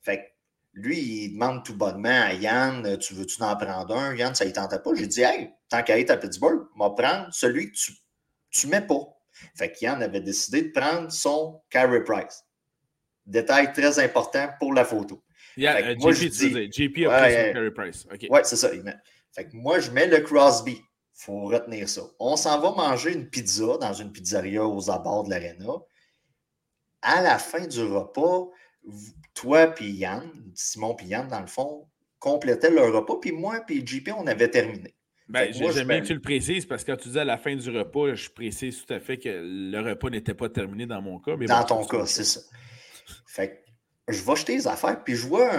Fait 0.00 0.18
que 0.18 0.22
lui, 0.74 0.98
il 0.98 1.32
demande 1.34 1.64
tout 1.64 1.76
bonnement 1.76 2.08
à 2.08 2.32
Yann 2.32 2.98
Tu 2.98 3.14
veux-tu 3.14 3.42
en 3.42 3.56
prendre 3.56 3.94
un? 3.94 4.14
Yann, 4.16 4.34
ça 4.34 4.44
ne 4.44 4.50
tentait 4.50 4.78
pas. 4.78 4.90
J'ai 4.94 5.06
dit 5.06 5.20
Hey, 5.20 5.50
tant 5.68 5.82
qu'à 5.82 5.98
être 5.98 6.10
à 6.10 6.16
Pittsburgh, 6.16 6.66
va 6.78 6.90
prendre 6.90 7.28
celui 7.30 7.70
que 7.70 7.78
tu 8.50 8.66
ne 8.66 8.70
mets 8.70 8.86
pas. 8.86 9.06
Fait 9.54 9.72
que 9.72 9.78
Yann 9.82 10.02
avait 10.02 10.20
décidé 10.20 10.62
de 10.62 10.68
prendre 10.70 11.10
son 11.10 11.62
Carey 11.68 12.02
Price. 12.04 12.44
Détail 13.26 13.72
très 13.72 13.98
important 13.98 14.48
pour 14.58 14.72
la 14.72 14.84
photo. 14.84 15.22
Yeah, 15.56 15.94
moi, 15.96 16.12
JP, 16.12 16.28
dis, 16.28 16.72
JP 16.72 17.06
a 17.06 17.22
pris 17.22 17.32
son 17.32 17.52
Carey 17.52 17.70
Price. 17.70 18.06
Oui, 18.10 18.40
c'est 18.44 18.56
ça. 18.56 18.70
Fait 19.34 19.48
que 19.48 19.56
moi, 19.56 19.78
je 19.78 19.90
mets 19.90 20.06
le 20.06 20.20
Crosby. 20.20 20.80
Il 20.80 21.24
faut 21.24 21.44
retenir 21.44 21.88
ça. 21.88 22.02
On 22.18 22.36
s'en 22.36 22.58
va 22.60 22.70
manger 22.72 23.12
une 23.12 23.28
pizza 23.28 23.76
dans 23.78 23.92
une 23.92 24.10
pizzeria 24.10 24.66
aux 24.66 24.90
abords 24.90 25.24
de 25.24 25.30
l'aréna. 25.30 25.68
À 27.02 27.20
la 27.20 27.38
fin 27.38 27.66
du 27.66 27.82
repas, 27.82 28.48
toi 29.34 29.68
puis 29.68 29.90
Yann, 29.90 30.30
Simon 30.54 30.94
puis 30.94 31.06
Yann, 31.06 31.28
dans 31.28 31.40
le 31.40 31.46
fond, 31.46 31.86
complétaient 32.18 32.70
leur 32.70 32.92
repas, 32.92 33.16
puis 33.20 33.32
moi 33.32 33.60
puis 33.66 33.86
JP, 33.86 34.10
on 34.16 34.26
avait 34.26 34.48
terminé. 34.48 34.94
Ben, 35.28 35.52
J'aime 35.52 35.88
bien 35.88 36.00
que 36.00 36.06
tu 36.06 36.14
le 36.14 36.20
précises 36.20 36.66
parce 36.66 36.84
que 36.84 36.92
quand 36.92 36.98
tu 36.98 37.08
dis 37.08 37.18
à 37.18 37.24
la 37.24 37.38
fin 37.38 37.56
du 37.56 37.70
repas, 37.70 38.14
je 38.14 38.28
précise 38.28 38.84
tout 38.84 38.92
à 38.92 39.00
fait 39.00 39.18
que 39.18 39.28
le 39.30 39.80
repas 39.80 40.10
n'était 40.10 40.34
pas 40.34 40.48
terminé 40.48 40.84
dans 40.84 41.00
mon 41.00 41.18
cas. 41.18 41.36
Mais 41.36 41.46
dans 41.46 41.64
ton 41.64 41.86
cas, 41.86 42.04
c'est 42.06 42.24
ça. 42.24 42.40
Fait 43.26 43.48
que 44.06 44.12
je 44.12 44.22
vais 44.22 44.36
jeter 44.36 44.56
les 44.56 44.66
affaires, 44.66 45.02
puis 45.02 45.14
je 45.14 45.26
vois 45.26 45.50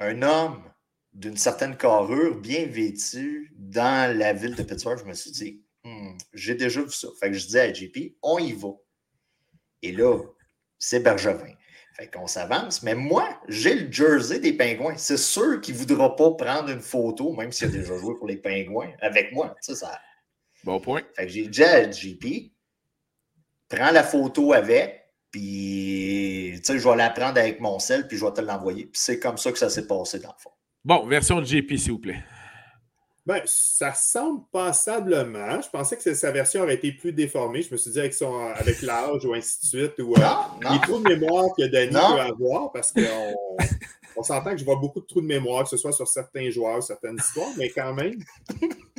un, 0.00 0.22
homme 0.22 0.64
d'une 1.12 1.36
certaine 1.36 1.76
carrure, 1.76 2.36
bien 2.40 2.66
vêtu, 2.66 3.52
dans 3.56 4.16
la 4.18 4.32
ville 4.32 4.56
de 4.56 4.62
Pittsburgh. 4.62 4.98
Je 4.98 5.04
me 5.04 5.14
suis 5.14 5.30
dit, 5.30 5.62
hmm, 5.84 6.16
j'ai 6.32 6.54
déjà 6.54 6.82
vu 6.82 6.90
ça. 6.90 7.08
Fait 7.20 7.28
que 7.28 7.34
je 7.34 7.46
dis 7.46 7.58
à 7.58 7.72
JP, 7.72 8.16
on 8.22 8.38
y 8.38 8.52
va. 8.52 8.70
Et 9.82 9.92
là, 9.92 10.18
c'est 10.78 11.00
Bergevin. 11.00 11.54
Fait 11.98 12.06
qu'on 12.08 12.28
s'avance. 12.28 12.82
Mais 12.84 12.94
moi, 12.94 13.28
j'ai 13.48 13.74
le 13.74 13.90
jersey 13.90 14.38
des 14.38 14.52
Pingouins. 14.52 14.96
C'est 14.96 15.16
sûr 15.16 15.60
qu'il 15.60 15.74
ne 15.74 15.80
voudra 15.80 16.14
pas 16.14 16.30
prendre 16.32 16.70
une 16.70 16.80
photo, 16.80 17.32
même 17.32 17.50
s'il 17.50 17.68
a 17.68 17.70
déjà 17.70 17.96
joué 17.98 18.14
pour 18.16 18.28
les 18.28 18.36
Pingouins, 18.36 18.92
avec 19.00 19.32
moi. 19.32 19.56
Bon 20.62 20.80
point. 20.80 21.02
Fait 21.16 21.26
que 21.26 21.32
j'ai 21.32 21.48
dit 21.48 21.64
à 21.64 21.90
JP, 21.90 22.52
prends 23.68 23.90
la 23.90 24.04
photo 24.04 24.52
avec. 24.52 25.06
Puis, 25.30 26.52
tu 26.56 26.60
sais, 26.64 26.78
je 26.78 26.88
vais 26.88 26.96
l'apprendre 26.96 27.38
avec 27.38 27.60
mon 27.60 27.78
sel, 27.78 28.06
puis 28.06 28.16
je 28.16 28.24
vais 28.24 28.32
te 28.32 28.40
l'envoyer. 28.40 28.86
Puis 28.86 29.00
c'est 29.00 29.18
comme 29.18 29.36
ça 29.36 29.52
que 29.52 29.58
ça 29.58 29.68
s'est 29.68 29.86
passé, 29.86 30.20
dans 30.20 30.28
le 30.28 30.40
fond. 30.40 30.50
Bon, 30.84 31.06
version 31.06 31.40
de 31.40 31.44
JP, 31.44 31.76
s'il 31.76 31.92
vous 31.92 31.98
plaît. 31.98 32.22
Ben, 33.28 33.42
ça 33.44 33.92
semble 33.92 34.40
passablement. 34.50 35.60
Je 35.60 35.68
pensais 35.68 35.98
que 35.98 36.14
sa 36.14 36.30
version 36.30 36.62
aurait 36.62 36.76
été 36.76 36.92
plus 36.92 37.12
déformée. 37.12 37.60
Je 37.60 37.70
me 37.70 37.76
suis 37.76 37.90
dit 37.90 38.00
avec, 38.00 38.14
son, 38.14 38.34
avec 38.56 38.80
l'âge 38.80 39.22
ou 39.26 39.34
ainsi 39.34 39.60
de 39.60 39.66
suite. 39.66 39.98
Ou, 39.98 40.14
euh, 40.14 40.20
les 40.62 40.80
trous 40.80 40.98
de 40.98 41.10
mémoire 41.10 41.44
que 41.54 41.66
Danny 41.66 41.90
peut 41.92 42.20
avoir, 42.22 42.72
parce 42.72 42.90
qu'on 42.90 43.02
on, 44.16 44.22
s'entend 44.22 44.52
que 44.52 44.56
je 44.56 44.64
vois 44.64 44.76
beaucoup 44.76 45.00
de 45.00 45.04
trous 45.04 45.20
de 45.20 45.26
mémoire, 45.26 45.64
que 45.64 45.68
ce 45.68 45.76
soit 45.76 45.92
sur 45.92 46.08
certains 46.08 46.48
joueurs, 46.48 46.82
certaines 46.82 47.18
histoires, 47.18 47.50
mais 47.58 47.68
quand 47.68 47.92
même. 47.92 48.14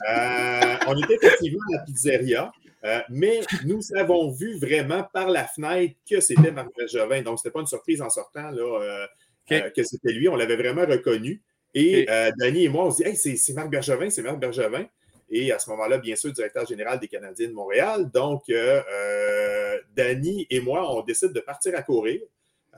Euh, 0.08 0.76
on 0.86 0.96
était 0.96 1.16
effectivement 1.16 1.60
à 1.74 1.78
la 1.78 1.84
pizzeria. 1.86 2.52
Euh, 2.86 3.02
mais 3.10 3.42
nous 3.66 3.82
avons 3.98 4.30
vu 4.30 4.60
vraiment 4.60 5.08
par 5.12 5.28
la 5.30 5.48
fenêtre 5.48 5.96
que 6.08 6.22
c'était 6.22 6.52
Marc 6.52 6.70
Bergevin. 6.78 7.24
Donc, 7.24 7.40
ce 7.40 7.46
n'était 7.46 7.54
pas 7.54 7.62
une 7.62 7.66
surprise 7.66 8.00
en 8.00 8.12
sortant 8.12 8.52
là, 8.52 9.08
que 9.50 9.84
c'était 9.84 10.14
lui. 10.14 10.30
On 10.30 10.36
l'avait 10.36 10.56
vraiment 10.56 10.86
reconnu. 10.86 11.42
Et 11.74 12.10
euh, 12.10 12.32
Danny 12.38 12.66
et 12.66 12.70
moi, 12.70 12.86
on 12.86 12.92
se 12.92 13.04
dit 13.04 13.10
Hey, 13.10 13.16
c'est 13.16 13.54
Marc 13.54 13.70
Bergevin, 13.70 14.10
c'est 14.10 14.22
Marc 14.22 14.40
Bergevin. 14.40 14.86
Et 15.32 15.52
à 15.52 15.60
ce 15.60 15.70
moment-là, 15.70 16.00
bien 16.00 16.16
sûr, 16.16 16.32
directeur 16.34 16.66
général 16.66 17.00
des 17.00 17.08
Canadiens 17.08 17.48
de 17.48 17.54
Montréal. 17.54 18.10
Donc, 18.12 18.50
euh, 18.50 18.82
euh 18.92 19.78
Danny 19.96 20.48
et 20.50 20.60
moi, 20.60 20.92
on 20.96 21.04
décide 21.04 21.34
de 21.34 21.40
partir 21.40 21.76
à 21.76 21.82
courir. 21.82 22.22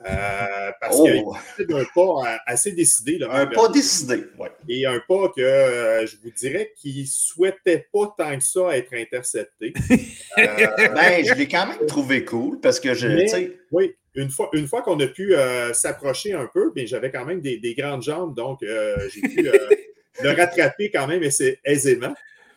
Euh, 0.04 0.72
parce 0.80 0.98
oh. 1.00 1.36
qu'il 1.56 1.76
un 1.76 1.86
pas 1.94 2.40
assez 2.48 2.72
décidé. 2.72 3.20
un 3.30 3.46
pas 3.46 3.68
décidé, 3.68 4.24
oui. 4.40 4.48
Et 4.68 4.86
un 4.86 5.00
pas 5.08 5.30
que 5.30 5.42
je 5.42 6.16
vous 6.24 6.32
dirais 6.32 6.74
qu'il 6.76 7.02
ne 7.02 7.08
souhaitait 7.08 7.88
pas 7.94 8.14
tant 8.18 8.36
que 8.36 8.44
ça 8.44 8.76
être 8.76 8.94
intercepté. 8.94 9.74
ben, 10.38 11.26
je 11.26 11.34
l'ai 11.36 11.48
quand 11.48 11.68
même 11.68 11.86
trouvé 11.86 12.26
cool 12.26 12.60
parce 12.60 12.80
que 12.80 12.94
je. 12.94 13.52
oui, 13.72 13.96
une 14.16 14.30
fois, 14.30 14.50
une 14.54 14.68
fois 14.68 14.82
qu'on 14.82 15.00
a 15.00 15.08
pu 15.08 15.36
euh, 15.36 15.74
s'approcher 15.74 16.34
un 16.34 16.50
peu, 16.52 16.72
ben, 16.76 16.86
j'avais 16.86 17.12
quand 17.12 17.26
même 17.26 17.42
des, 17.42 17.76
grandes 17.78 18.04
jambes, 18.04 18.36
donc 18.36 18.64
euh, 18.64 18.98
j'ai 19.10 19.22
pu 19.22 19.48
euh, 19.48 19.70
le 20.24 20.32
rattraper 20.32 20.90
quand 20.90 21.08
même 21.08 21.24
aisément. 21.64 22.14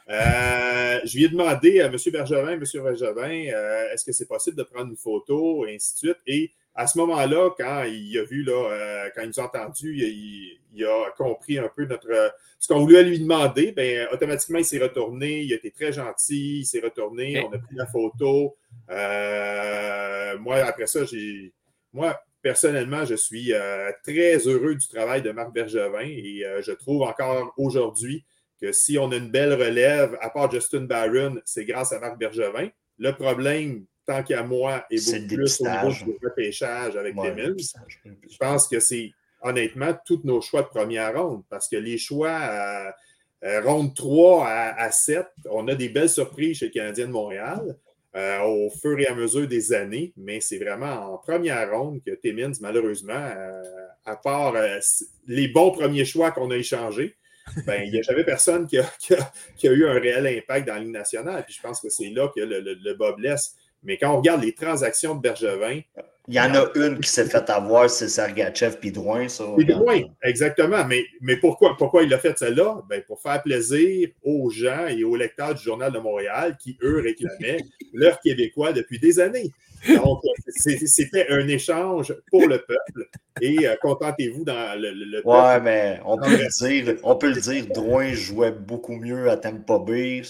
je 0.08 1.16
lui 1.16 1.24
ai 1.24 1.28
demandé 1.28 1.80
à 1.80 1.86
M. 1.86 1.96
Bergevin, 2.12 2.52
M. 2.52 2.64
Bergevin, 2.74 3.44
est-ce 3.92 4.04
que 4.04 4.12
c'est 4.12 4.26
possible 4.26 4.56
de 4.56 4.64
prendre 4.64 4.90
une 4.90 4.96
photo, 4.96 5.66
et 5.66 5.74
ainsi 5.74 5.92
de 5.94 5.98
suite. 5.98 6.18
Et 6.26 6.50
à 6.74 6.86
ce 6.86 6.98
moment-là, 6.98 7.50
quand 7.56 7.84
il 7.84 8.18
a 8.18 8.24
vu, 8.24 8.42
là, 8.42 9.08
quand 9.14 9.22
il 9.22 9.28
nous 9.28 9.40
a 9.40 9.44
entendu, 9.44 9.96
il, 9.96 10.84
a 10.84 11.10
compris 11.16 11.58
un 11.58 11.68
peu 11.68 11.84
notre, 11.84 12.34
ce 12.58 12.72
qu'on 12.72 12.80
voulait 12.80 13.04
lui 13.04 13.20
demander. 13.20 13.72
Ben, 13.72 14.08
automatiquement, 14.12 14.58
il 14.58 14.64
s'est 14.64 14.82
retourné, 14.82 15.42
il 15.42 15.52
a 15.52 15.56
été 15.56 15.70
très 15.70 15.92
gentil, 15.92 16.60
il 16.60 16.64
s'est 16.64 16.80
retourné, 16.80 17.44
on 17.44 17.52
a 17.52 17.58
pris 17.58 17.76
la 17.76 17.86
photo. 17.86 18.56
Euh, 18.90 20.38
moi, 20.38 20.56
après 20.64 20.86
ça, 20.86 21.04
j'ai. 21.04 21.52
Moi, 21.92 22.18
personnellement, 22.42 23.04
je 23.04 23.14
suis 23.14 23.52
euh, 23.52 23.90
très 24.02 24.36
heureux 24.46 24.74
du 24.74 24.86
travail 24.88 25.22
de 25.22 25.30
Marc 25.30 25.52
Bergevin 25.52 26.00
et 26.00 26.44
euh, 26.44 26.62
je 26.62 26.72
trouve 26.72 27.02
encore 27.02 27.52
aujourd'hui 27.56 28.24
que 28.60 28.72
si 28.72 28.98
on 28.98 29.10
a 29.12 29.16
une 29.16 29.30
belle 29.30 29.54
relève, 29.54 30.16
à 30.20 30.30
part 30.30 30.50
Justin 30.50 30.82
Barron, 30.82 31.40
c'est 31.44 31.64
grâce 31.64 31.92
à 31.92 32.00
Marc 32.00 32.18
Bergevin. 32.18 32.68
Le 32.98 33.12
problème, 33.12 33.84
tant 34.06 34.22
qu'à 34.22 34.42
moi, 34.42 34.84
est 34.90 35.10
beaucoup 35.10 35.34
plus 35.34 35.60
au 35.60 35.64
niveau 35.64 36.04
du 36.04 36.26
repêchage 36.26 36.96
avec 36.96 37.16
ouais, 37.16 37.34
Je 37.56 38.36
pense 38.38 38.68
que 38.68 38.80
c'est 38.80 39.12
honnêtement 39.42 39.94
tous 40.04 40.20
nos 40.24 40.40
choix 40.40 40.62
de 40.62 40.68
première 40.68 41.14
ronde 41.14 41.42
parce 41.50 41.68
que 41.68 41.76
les 41.76 41.98
choix 41.98 42.94
ronde 43.42 43.94
3 43.94 44.46
à, 44.46 44.82
à, 44.82 44.90
7, 44.90 45.26
on 45.50 45.68
a 45.68 45.74
des 45.74 45.88
belles 45.88 46.08
surprises 46.08 46.58
chez 46.58 46.66
le 46.66 46.72
Canadien 46.72 47.06
de 47.06 47.12
Montréal. 47.12 47.76
Euh, 48.16 48.42
au 48.42 48.70
fur 48.70 48.96
et 49.00 49.08
à 49.08 49.14
mesure 49.16 49.48
des 49.48 49.72
années, 49.72 50.12
mais 50.16 50.40
c'est 50.40 50.58
vraiment 50.58 51.14
en 51.14 51.18
première 51.18 51.68
ronde 51.72 52.00
que 52.06 52.12
Timmins, 52.12 52.52
malheureusement, 52.60 53.12
euh, 53.12 53.60
à 54.04 54.14
part 54.14 54.54
euh, 54.54 54.78
les 55.26 55.48
bons 55.48 55.72
premiers 55.72 56.04
choix 56.04 56.30
qu'on 56.30 56.48
a 56.52 56.56
échangés, 56.56 57.16
ben, 57.66 57.82
il 57.82 57.90
n'y 57.90 57.98
a 57.98 58.02
jamais 58.02 58.22
personne 58.22 58.68
qui 58.68 58.78
a, 58.78 58.86
eu 59.64 59.84
un 59.84 59.98
réel 59.98 60.28
impact 60.28 60.68
dans 60.68 60.74
la 60.74 60.80
Ligue 60.80 60.92
nationale. 60.92 61.44
Puis 61.44 61.54
je 61.54 61.60
pense 61.60 61.80
que 61.80 61.88
c'est 61.88 62.10
là 62.10 62.30
que 62.32 62.40
le, 62.40 62.60
le, 62.60 63.16
blesse. 63.16 63.56
Mais 63.84 63.98
quand 63.98 64.12
on 64.12 64.16
regarde 64.18 64.42
les 64.42 64.54
transactions 64.54 65.14
de 65.14 65.20
Bergevin, 65.20 65.80
il 66.26 66.34
y 66.34 66.40
en 66.40 66.54
a 66.54 66.70
une 66.76 67.00
qui 67.00 67.10
s'est 67.10 67.26
fait 67.26 67.50
avoir, 67.50 67.90
c'est 67.90 68.08
Sergachev 68.08 68.78
puis 68.80 68.90
Drouin. 68.90 69.28
Ça, 69.28 69.44
Drouin, 69.58 70.00
exactement. 70.22 70.82
Mais, 70.86 71.04
mais 71.20 71.36
pourquoi, 71.36 71.76
pourquoi 71.76 72.02
il 72.02 72.14
a 72.14 72.18
fait 72.18 72.38
celle-là? 72.38 72.82
Ben, 72.88 73.02
pour 73.02 73.20
faire 73.20 73.42
plaisir 73.42 74.08
aux 74.22 74.48
gens 74.48 74.86
et 74.86 75.04
aux 75.04 75.16
lecteurs 75.16 75.54
du 75.54 75.62
Journal 75.62 75.92
de 75.92 75.98
Montréal 75.98 76.56
qui, 76.58 76.78
eux, 76.82 77.02
réclamaient 77.02 77.58
leur 77.92 78.18
Québécois 78.20 78.72
depuis 78.72 78.98
des 78.98 79.20
années. 79.20 79.50
Donc, 79.86 80.22
c'était 80.48 81.26
un 81.28 81.46
échange 81.46 82.14
pour 82.30 82.48
le 82.48 82.56
peuple. 82.56 83.06
Et 83.42 83.68
euh, 83.68 83.76
contentez-vous 83.82 84.44
dans 84.44 84.80
le, 84.80 84.92
le, 84.92 85.22
peuple. 85.22 85.28
Ouais, 85.28 85.60
mais 85.60 86.00
on 86.06 86.16
peut 86.16 86.38
le 86.38 86.48
dire. 86.68 86.96
On 87.02 87.16
peut 87.16 87.34
le 87.34 87.40
dire, 87.40 87.66
Drouin 87.66 88.14
jouait 88.14 88.52
beaucoup 88.52 88.96
mieux 88.96 89.28
à 89.28 89.36
Tampa 89.36 89.78
Bay 89.78 90.22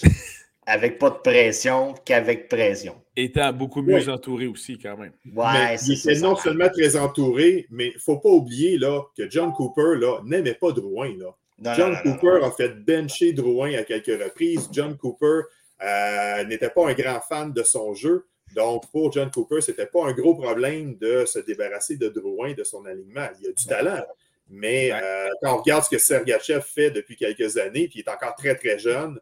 avec 0.65 0.99
pas 0.99 1.09
de 1.09 1.15
pression 1.15 1.93
qu'avec 2.03 2.49
pression. 2.49 2.95
Étant 3.17 3.53
beaucoup 3.53 3.81
mieux 3.81 4.09
entouré 4.09 4.45
aussi, 4.47 4.77
quand 4.77 4.97
même. 4.97 5.13
Ouais, 5.33 5.77
il 5.87 5.93
était 5.93 6.19
non 6.19 6.35
seulement 6.35 6.69
très 6.69 6.97
entouré, 6.97 7.65
mais 7.69 7.87
il 7.87 7.95
ne 7.95 7.99
faut 7.99 8.17
pas 8.17 8.29
oublier 8.29 8.77
là, 8.77 9.03
que 9.17 9.29
John 9.29 9.53
Cooper 9.53 9.99
n'aimait 10.25 10.55
pas 10.55 10.71
Drouin. 10.73 11.13
Là. 11.17 11.75
John 11.75 11.95
Cooper 12.03 12.43
a 12.43 12.51
fait 12.51 12.69
bencher 12.85 13.31
Drouin 13.33 13.73
à 13.73 13.83
quelques 13.83 14.21
reprises. 14.21 14.69
John 14.71 14.97
Cooper 14.97 15.41
euh, 15.81 16.43
n'était 16.43 16.69
pas 16.69 16.89
un 16.89 16.93
grand 16.93 17.21
fan 17.21 17.53
de 17.53 17.63
son 17.63 17.93
jeu. 17.93 18.25
Donc, 18.53 18.89
pour 18.91 19.11
John 19.11 19.31
Cooper, 19.31 19.61
ce 19.61 19.71
n'était 19.71 19.85
pas 19.85 20.05
un 20.05 20.11
gros 20.11 20.35
problème 20.35 20.97
de 20.97 21.25
se 21.25 21.39
débarrasser 21.39 21.97
de 21.97 22.09
Drouin, 22.09 22.53
de 22.53 22.63
son 22.63 22.85
alignement. 22.85 23.27
Il 23.41 23.47
a 23.47 23.51
du 23.51 23.65
talent. 23.65 24.03
Mais 24.49 24.91
euh, 24.91 25.29
quand 25.41 25.55
on 25.55 25.57
regarde 25.57 25.83
ce 25.83 25.89
que 25.89 25.97
Sergachev 25.97 26.61
fait 26.61 26.91
depuis 26.91 27.15
quelques 27.15 27.57
années, 27.57 27.87
puis 27.87 27.99
il 27.99 28.01
est 28.01 28.09
encore 28.09 28.35
très, 28.35 28.55
très 28.55 28.77
jeune, 28.77 29.19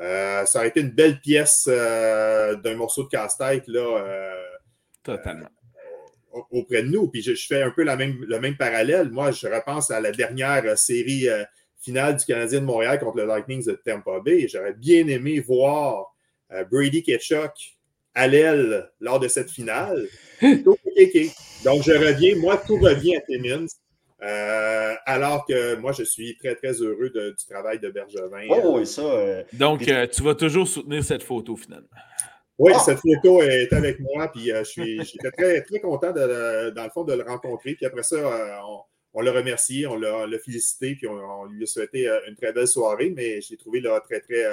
euh, 0.00 0.44
ça 0.46 0.60
a 0.60 0.66
été 0.66 0.80
une 0.80 0.90
belle 0.90 1.20
pièce 1.20 1.66
euh, 1.68 2.54
d'un 2.56 2.76
morceau 2.76 3.04
de 3.04 3.08
casse-tête 3.08 3.66
là. 3.66 3.80
Euh, 3.80 4.34
Totalement. 5.02 5.48
auprès 6.50 6.82
de 6.82 6.88
nous. 6.88 7.08
Puis 7.08 7.22
je, 7.22 7.34
fais 7.34 7.62
un 7.62 7.70
peu 7.70 7.82
la 7.82 7.96
même, 7.96 8.24
le 8.26 8.38
même 8.38 8.56
parallèle. 8.56 9.10
Moi, 9.10 9.30
je 9.32 9.46
repense 9.46 9.90
à 9.90 10.00
la 10.00 10.12
dernière 10.12 10.76
série 10.76 11.26
finale 11.80 12.16
du 12.16 12.24
Canadien 12.24 12.60
de 12.60 12.66
Montréal 12.66 12.98
contre 12.98 13.16
le 13.16 13.24
Lightning 13.24 13.64
de 13.64 13.72
Tampa 13.72 14.20
Bay. 14.20 14.46
J'aurais 14.48 14.74
bien 14.74 15.06
aimé 15.08 15.40
voir 15.40 16.14
Brady 16.70 17.02
Ketchuk 17.02 17.78
à 18.14 18.28
l'aile 18.28 18.90
lors 19.00 19.18
de 19.18 19.28
cette 19.28 19.50
finale. 19.50 20.06
Donc, 20.42 20.78
je 21.82 21.92
reviens, 21.92 22.36
moi, 22.36 22.62
tout 22.66 22.76
revient 22.76 23.16
à 23.16 23.20
Timmins. 23.22 23.66
Euh, 24.20 24.94
alors 25.06 25.46
que 25.46 25.76
moi, 25.76 25.92
je 25.92 26.02
suis 26.02 26.36
très, 26.38 26.56
très 26.56 26.72
heureux 26.72 27.10
du 27.10 27.46
travail 27.48 27.78
de 27.78 27.88
Bergevin. 27.88 28.46
Oh, 28.50 28.78
oui, 28.78 28.86
ça. 28.86 29.02
Euh, 29.02 29.44
Donc, 29.52 29.86
euh, 29.88 30.06
tu 30.06 30.22
vas 30.22 30.34
toujours 30.34 30.66
soutenir 30.66 31.04
cette 31.04 31.22
photo, 31.22 31.56
finalement. 31.56 31.88
Oui, 32.58 32.72
ah! 32.74 32.80
cette 32.80 32.98
photo 32.98 33.42
est 33.42 33.72
avec 33.72 34.00
moi, 34.00 34.28
puis 34.32 34.46
je 34.46 34.64
suis 34.64 35.04
j'étais 35.04 35.30
très, 35.30 35.62
très 35.62 35.78
content, 35.78 36.10
de, 36.10 36.70
dans 36.70 36.84
le 36.84 36.90
fond, 36.90 37.04
de 37.04 37.12
le 37.12 37.22
rencontrer. 37.22 37.74
Puis 37.74 37.86
après 37.86 38.02
ça, 38.02 38.16
on, 39.14 39.20
l'a 39.20 39.30
remercié, 39.30 39.86
on 39.86 39.96
l'a 39.96 40.26
félicité, 40.44 40.96
puis 40.96 41.06
on, 41.06 41.44
lui 41.44 41.62
a 41.62 41.66
souhaité 41.66 42.08
une 42.26 42.34
très 42.34 42.52
belle 42.52 42.66
soirée, 42.66 43.12
mais 43.14 43.40
je 43.40 43.50
l'ai 43.50 43.56
trouvé 43.56 43.80
là, 43.80 44.00
très, 44.00 44.18
très 44.18 44.44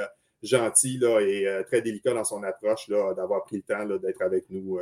gentil 0.43 0.99
là, 0.99 1.19
et 1.19 1.47
très 1.65 1.81
délicat 1.81 2.13
dans 2.13 2.23
son 2.23 2.43
approche 2.43 2.87
d'avoir 2.89 3.43
pris 3.43 3.55
le 3.55 3.63
temps 3.63 3.97
d'être 3.97 4.21
avec 4.21 4.51
nous 4.51 4.79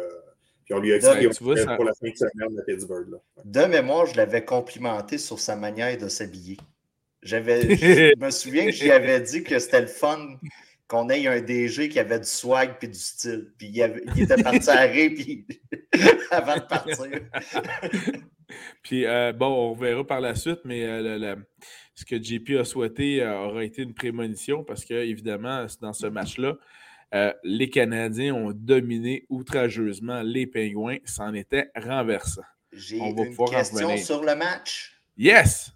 puis 0.65 0.73
on 0.73 0.80
lui 0.80 0.93
a 0.93 0.95
expliqué 0.97 1.30
pour 1.76 1.84
la 1.86 1.93
fin 1.93 2.10
de 2.10 2.15
semaine 2.15 2.60
à 2.60 2.63
Pittsburgh. 2.63 3.08
De 3.43 3.65
mémoire, 3.65 4.06
je 4.06 4.15
l'avais 4.15 4.43
complimenté 4.43 5.17
sur 5.17 5.39
sa 5.39 5.56
manière 5.56 5.97
de 5.97 6.08
s'habiller. 6.08 6.58
J'avais, 7.21 7.62
je 7.76 8.19
me 8.19 8.30
souviens 8.30 8.65
que 8.65 8.71
j'y 8.71 8.91
avais 8.91 9.21
dit 9.21 9.43
que 9.43 9.60
c'était 9.60 9.82
le 9.82 9.88
fun 9.88 10.38
qu'on 10.88 11.10
ait 11.10 11.28
un 11.28 11.41
DG 11.41 11.89
qui 11.89 11.99
avait 11.99 12.19
du 12.19 12.28
swag 12.28 12.78
puis 12.78 12.88
du 12.88 12.99
style. 12.99 13.52
Puis 13.58 13.67
il, 13.67 14.21
était 14.21 14.41
parti 14.41 14.69
à 14.69 14.88
puis 14.88 15.47
avant 16.32 16.56
de 16.56 16.62
partir. 16.62 17.08
puis 18.84 19.06
euh, 19.06 19.34
bon, 19.34 19.71
on 19.71 19.73
verra 19.73 20.06
par 20.06 20.21
la 20.21 20.36
suite, 20.36 20.60
mais 20.65 20.84
euh, 20.84 21.36
ce 21.95 22.06
que 22.06 22.21
JP 22.21 22.60
a 22.60 22.65
souhaité 22.65 23.23
euh, 23.23 23.39
aura 23.39 23.63
été 23.63 23.82
une 23.82 23.93
prémonition 23.93 24.63
parce 24.63 24.86
que, 24.86 24.93
évidemment, 24.93 25.65
dans 25.82 25.93
ce 25.93 26.08
match-là, 26.08 26.58
euh, 27.13 27.32
les 27.43 27.69
Canadiens 27.69 28.34
ont 28.34 28.52
dominé 28.52 29.26
outrageusement 29.30 30.21
les 30.21 30.47
Pingouins. 30.47 30.97
C'en 31.06 31.34
était 31.34 31.69
renversant. 31.76 32.41
J'ai 32.71 32.97
une 32.97 33.36
question 33.36 33.97
sur 33.97 34.23
le 34.23 34.36
match. 34.36 34.97
Yes! 35.15 35.71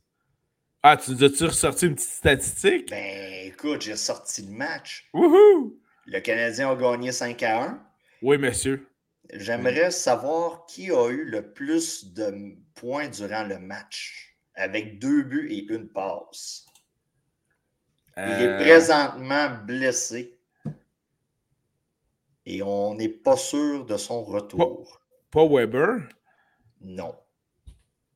Ah, 0.82 0.97
tu 0.97 1.12
nous 1.12 1.23
as-tu 1.23 1.45
ressorti 1.45 1.86
une 1.86 1.95
petite 1.95 2.10
statistique? 2.10 2.89
Ben, 2.89 3.47
écoute, 3.47 3.82
j'ai 3.82 3.91
ressorti 3.91 4.43
le 4.43 4.52
match. 4.52 5.08
Wouhou! 5.13 5.80
Le 6.06 6.19
Canadien 6.21 6.71
a 6.71 6.76
gagné 6.76 7.12
5 7.12 7.43
à 7.43 7.63
1. 7.65 7.84
Oui, 8.21 8.38
monsieur. 8.38 8.88
J'aimerais 9.34 9.91
savoir 9.91 10.65
qui 10.65 10.89
a 10.89 11.10
eu 11.10 11.26
le 11.26 11.52
plus 11.52 12.13
de 12.13 12.56
points 12.73 13.10
durant 13.10 13.43
le 13.43 13.60
match, 13.60 14.38
avec 14.56 15.00
deux 15.00 15.23
buts 15.23 15.50
et 15.52 15.71
une 15.71 15.89
passe. 15.89 16.65
Il 18.15 18.23
est 18.23 18.47
euh. 18.47 18.60
présentement 18.60 19.50
blessé 19.65 20.37
et 22.49 22.63
on 22.63 22.95
n'est 22.95 23.10
pas 23.10 23.36
sûr 23.36 23.86
de 23.86 23.97
son 23.97 24.23
retour. 24.23 25.01
pas 25.29 25.45
Weber? 25.45 26.07
Non. 26.79 27.13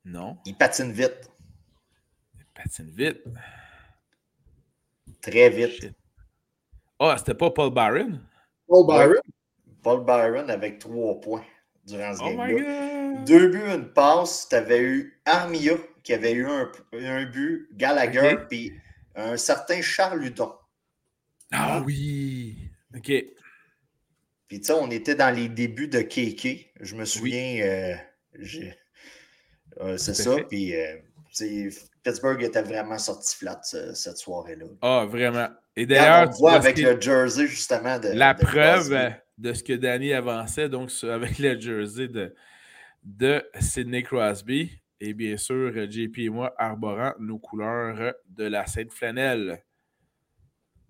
Non. 0.06 0.38
Il 0.46 0.56
patine 0.56 0.94
vite. 0.94 1.30
Il 2.36 2.46
patine 2.54 2.90
vite. 2.90 3.22
Très 5.22 5.50
vite. 5.50 5.72
Shit. 5.72 5.94
Ah, 6.98 7.16
c'était 7.18 7.34
pas 7.34 7.52
Paul 7.52 7.74
Byron? 7.74 8.26
Paul 8.68 8.88
Byron? 8.88 9.22
Paul 9.84 10.06
Byron 10.06 10.50
avec 10.50 10.80
trois 10.80 11.20
points 11.20 11.44
durant 11.86 12.16
ce 12.16 12.22
Oh 12.24 12.30
game-là. 12.38 13.24
Deux 13.26 13.50
buts, 13.50 13.70
une 13.70 13.92
passe. 13.92 14.48
Tu 14.48 14.56
avais 14.56 14.80
eu 14.80 15.22
Armia 15.26 15.74
qui 16.04 16.14
avait 16.14 16.32
eu 16.32 16.48
un, 16.48 16.72
un 16.94 17.26
but, 17.26 17.68
Gallagher, 17.74 18.38
puis 18.50 18.72
un 19.14 19.36
certain 19.36 19.82
Charles 19.82 20.24
Hudon. 20.24 20.54
Ah 21.52 21.82
oui! 21.86 22.58
OK. 22.96 23.12
Puis 24.52 24.60
tu 24.60 24.66
sais, 24.66 24.74
on 24.74 24.92
était 24.92 25.16
dans 25.16 25.34
les 25.34 25.48
débuts 25.48 25.88
de 25.88 26.02
KK. 26.02 26.74
Je 26.82 26.96
me 26.98 27.06
souviens, 27.06 27.62
euh, 27.64 27.96
euh, 29.80 29.96
c'est 29.96 30.14
ça. 30.14 30.36
fait. 30.36 30.44
Puis 30.44 30.76
euh, 30.76 31.70
Pittsburgh 32.04 32.44
était 32.44 32.62
vraiment 32.62 32.98
sorti 32.98 33.34
flat 33.38 33.62
ce- 33.64 33.94
cette 33.94 34.18
soirée-là. 34.18 34.66
Ah, 34.82 35.06
vraiment. 35.08 35.48
Et 35.78 35.86
d'ailleurs, 35.86 36.28
on 36.28 36.32
voit 36.38 36.56
avec 36.56 36.78
le 36.78 37.00
jersey 37.00 37.48
justement 37.48 37.98
de. 37.98 38.10
la 38.10 38.34
de 38.34 38.42
preuve 38.44 38.90
Crosby. 38.90 39.16
de 39.38 39.54
ce 39.54 39.64
que 39.64 39.72
Danny 39.72 40.12
avançait, 40.12 40.68
donc 40.68 40.92
avec 41.04 41.40
le 41.40 41.58
jersey 41.58 42.10
de, 42.10 42.36
de 43.04 43.42
Sidney 43.58 44.04
Crosby. 44.04 44.70
Et 45.00 45.14
bien 45.14 45.38
sûr, 45.38 45.72
JP 45.90 46.18
et 46.20 46.30
moi 46.30 46.54
arborant 46.58 47.14
nos 47.20 47.40
couleurs 47.40 48.14
de 48.28 48.44
la 48.44 48.66
Sainte-Flanelle. 48.68 49.64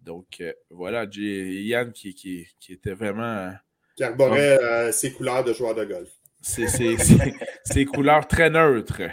Donc 0.01 0.37
euh, 0.41 0.51
voilà, 0.69 1.09
J- 1.09 1.63
Yann 1.67 1.91
qui, 1.91 2.13
qui, 2.15 2.47
qui 2.59 2.73
était 2.73 2.93
vraiment. 2.93 3.23
euh, 3.23 3.51
Qui 3.95 4.03
arborait 4.03 4.57
euh, 4.61 4.91
ses 4.91 5.11
couleurs 5.13 5.43
de 5.43 5.53
joueur 5.53 5.75
de 5.75 5.85
golf. 5.85 6.09
C'est 6.41 6.67
c'est- 6.67 6.97
c'est- 6.97 7.33
c'est 7.65 7.85
couleurs 7.85 8.27
très 8.27 8.49
neutres. 8.49 9.03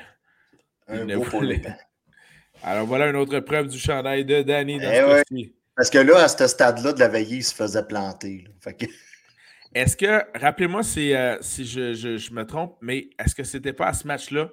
Un 0.86 1.04
beau. 1.04 1.24
Alors 2.62 2.86
voilà 2.86 3.08
une 3.08 3.16
autre 3.16 3.38
preuve 3.40 3.68
du 3.68 3.78
chandail 3.78 4.24
de 4.24 4.42
Danny 4.42 4.78
dans 4.80 4.90
Eh 4.90 4.96
ce 4.96 5.04
ouais. 5.04 5.22
cas-ci. 5.28 5.54
Parce 5.76 5.90
que 5.90 5.98
là, 5.98 6.24
à 6.24 6.28
ce 6.28 6.46
stade-là 6.46 6.92
de 6.92 6.98
la 6.98 7.06
veillée, 7.08 7.36
il 7.36 7.44
se 7.44 7.54
faisait 7.54 7.84
planter. 7.84 8.44
là. 8.46 8.50
Fait 8.60 8.74
que- 8.74 8.90
Est-ce 9.74 9.96
que, 9.96 10.22
rappelez-moi 10.36 10.82
si, 10.82 11.14
euh, 11.14 11.36
si 11.42 11.64
je, 11.66 11.92
je- 11.94 12.16
je 12.16 12.32
me 12.32 12.44
trompe, 12.44 12.76
mais 12.80 13.10
est-ce 13.18 13.34
que 13.34 13.44
c'était 13.44 13.74
pas 13.74 13.88
à 13.88 13.92
ce 13.92 14.06
match-là 14.06 14.50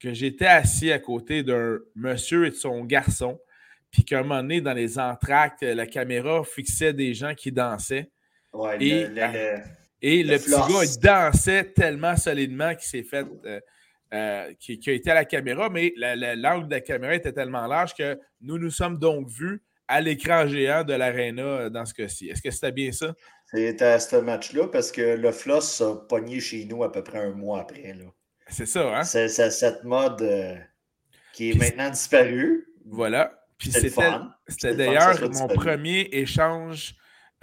que 0.00 0.14
j'étais 0.14 0.46
assis 0.46 0.92
à 0.92 0.98
côté 1.00 1.42
d'un 1.42 1.78
monsieur 1.96 2.46
et 2.46 2.50
de 2.50 2.54
son 2.54 2.84
garçon, 2.84 3.38
puis 3.92 4.04
qu'à 4.04 4.18
un 4.18 4.22
moment 4.22 4.42
donné, 4.42 4.60
dans 4.60 4.72
les 4.72 4.98
entractes, 4.98 5.62
la 5.62 5.86
caméra 5.86 6.42
fixait 6.44 6.92
des 6.92 7.14
gens 7.14 7.34
qui 7.34 7.52
dansaient, 7.52 8.10
Ouais, 8.54 8.76
Et- 8.84 9.06
le- 9.06 9.14
le- 9.14 9.58
et 10.02 10.22
Le 10.24 10.32
le, 10.32 10.38
petit 10.38 10.48
floss. 10.50 10.68
gars, 10.68 10.84
il 10.84 10.98
dansait 11.00 11.64
tellement 11.72 12.16
solidement 12.16 12.74
qu'il 12.74 12.88
s'est 12.88 13.02
fait. 13.04 13.24
euh, 13.46 13.60
euh, 14.14 14.52
qui, 14.60 14.78
qui 14.78 14.90
a 14.90 14.92
été 14.92 15.10
à 15.10 15.14
la 15.14 15.24
caméra, 15.24 15.70
mais 15.70 15.94
la- 15.96 16.14
la- 16.16 16.34
l'angle 16.36 16.66
de 16.68 16.74
la 16.74 16.80
caméra 16.82 17.14
était 17.14 17.32
tellement 17.32 17.66
large 17.66 17.94
que 17.94 18.18
nous 18.42 18.58
nous 18.58 18.68
sommes 18.70 18.98
donc 18.98 19.26
vus 19.30 19.62
à 19.88 20.02
l'écran 20.02 20.46
géant 20.46 20.84
de 20.84 20.92
l'aréna 20.92 21.42
euh, 21.42 21.70
dans 21.70 21.86
ce 21.86 21.94
cas-ci. 21.94 22.28
Est-ce 22.28 22.42
que 22.42 22.50
c'était 22.50 22.72
bien 22.72 22.92
ça? 22.92 23.14
C'était 23.46 23.84
à 23.86 23.98
ce 23.98 24.16
match-là 24.16 24.68
parce 24.68 24.92
que 24.92 25.16
le 25.16 25.32
floss 25.32 25.80
a 25.80 25.96
pogné 25.96 26.40
chez 26.40 26.66
nous 26.66 26.84
à 26.84 26.92
peu 26.92 27.02
près 27.02 27.20
un 27.20 27.30
mois 27.32 27.60
après. 27.62 27.94
C'est 28.48 28.66
ça, 28.66 28.98
hein? 28.98 29.02
C'est 29.04 29.28
cette 29.28 29.82
mode 29.84 30.20
euh, 30.20 30.56
qui 31.32 31.52
est 31.52 31.54
maintenant 31.54 31.88
disparue. 31.88 32.66
Voilà. 32.84 33.41
Puis 33.70 33.72
C'était 34.48 34.74
d'ailleurs 34.76 35.14
mon 35.40 35.48
premier 35.48 36.00
échange 36.12 36.94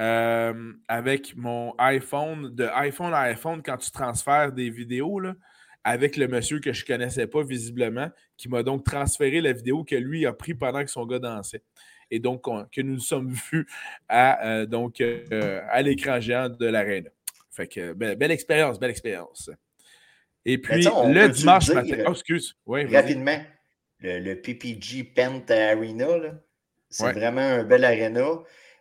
euh, 0.02 0.74
avec 0.88 1.36
mon 1.36 1.74
iPhone, 1.78 2.54
de 2.56 2.66
iPhone 2.74 3.14
à 3.14 3.20
iPhone, 3.22 3.62
quand 3.64 3.78
tu 3.78 3.92
transfères 3.92 4.52
des 4.52 4.70
vidéos, 4.70 5.20
là, 5.20 5.36
avec 5.84 6.18
le 6.18 6.28
monsieur 6.28 6.60
que 6.60 6.72
je 6.74 6.84
ne 6.84 6.88
connaissais 6.88 7.28
pas 7.28 7.44
visiblement, 7.44 8.10
qui 8.38 8.48
m'a 8.50 8.64
donc 8.64 8.86
transféré 8.86 9.42
la 9.42 9.52
vidéo 9.54 9.84
que 9.84 9.96
lui 9.96 10.26
a 10.26 10.34
pris 10.34 10.54
pendant 10.54 10.84
que 10.84 10.92
son 10.92 11.06
gars 11.06 11.20
dansait. 11.20 11.64
Et 12.12 12.20
donc, 12.20 12.48
on- 12.48 12.66
que 12.66 12.82
nous 12.82 12.94
nous 12.94 13.00
sommes 13.00 13.32
vus 13.52 13.68
à, 14.08 14.46
euh, 14.48 14.66
donc, 14.66 15.00
euh, 15.02 15.62
à 15.70 15.82
l'écran 15.82 16.20
géant 16.20 16.50
de 16.50 16.66
l'arène. 16.66 17.10
Fait 17.52 17.68
que, 17.68 17.94
be- 17.94 18.16
belle 18.16 18.32
expérience, 18.32 18.80
belle 18.80 18.92
expérience. 18.92 19.50
Et 20.46 20.58
puis, 20.58 20.84
sais, 20.84 20.90
on 20.94 21.12
le 21.12 21.28
dimanche 21.30 21.70
matin. 21.70 22.04
Oh, 22.08 22.12
excuse. 22.12 22.56
Oui, 22.66 22.86
vas-y. 22.86 22.96
Rapidement, 22.96 23.38
le, 24.00 24.20
le 24.20 24.42
PPG 24.42 25.04
Pent 25.16 25.50
Arena, 25.50 26.08
c'est 26.90 27.04
Ouais. 27.06 27.14
vraiment 27.14 27.42
un 27.42 27.64
bel 27.64 27.84
arena. 27.86 28.28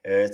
Euh, 0.07 0.29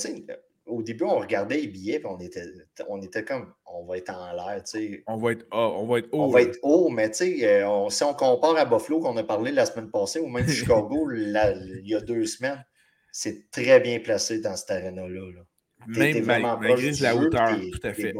au 0.66 0.82
début, 0.82 1.04
on 1.04 1.18
regardait 1.18 1.56
les 1.56 1.66
billets 1.66 2.00
et 2.00 2.06
on 2.06 2.18
était, 2.20 2.44
on 2.88 3.02
était 3.02 3.24
comme 3.24 3.52
on 3.66 3.84
va 3.84 3.98
être 3.98 4.10
en 4.10 4.32
l'air. 4.32 4.62
On 5.06 5.16
va 5.16 5.32
être, 5.32 5.46
ah, 5.50 5.68
on 5.70 5.86
va 5.86 5.98
être 5.98 6.08
haut. 6.12 6.22
On 6.22 6.28
va 6.28 6.42
être 6.42 6.58
haut, 6.62 6.88
mais 6.88 7.10
euh, 7.20 7.66
on- 7.66 7.90
si 7.90 8.02
on 8.04 8.14
compare 8.14 8.56
à 8.56 8.64
Buffalo 8.64 9.00
qu'on 9.00 9.16
a 9.16 9.24
parlé 9.24 9.50
la 9.52 9.66
semaine 9.66 9.90
passée, 9.90 10.20
ou 10.20 10.28
même 10.28 10.48
Chicago 10.48 11.06
la- 11.10 11.52
il 11.52 11.86
y 11.88 11.94
a 11.94 12.00
deux 12.00 12.24
semaines, 12.26 12.64
c'est 13.12 13.50
très 13.50 13.80
bien 13.80 13.98
placé 14.00 14.40
dans 14.40 14.56
cet 14.56 14.70
aréna-là. 14.70 15.30
là. 15.32 15.40
Même 15.86 16.24
mal- 16.24 16.42
malgré 16.60 16.92
de 16.92 17.02
la 17.02 17.14
hauteur, 17.16 17.50
tout 17.72 17.86
à 17.86 17.92
fait. 17.92 18.14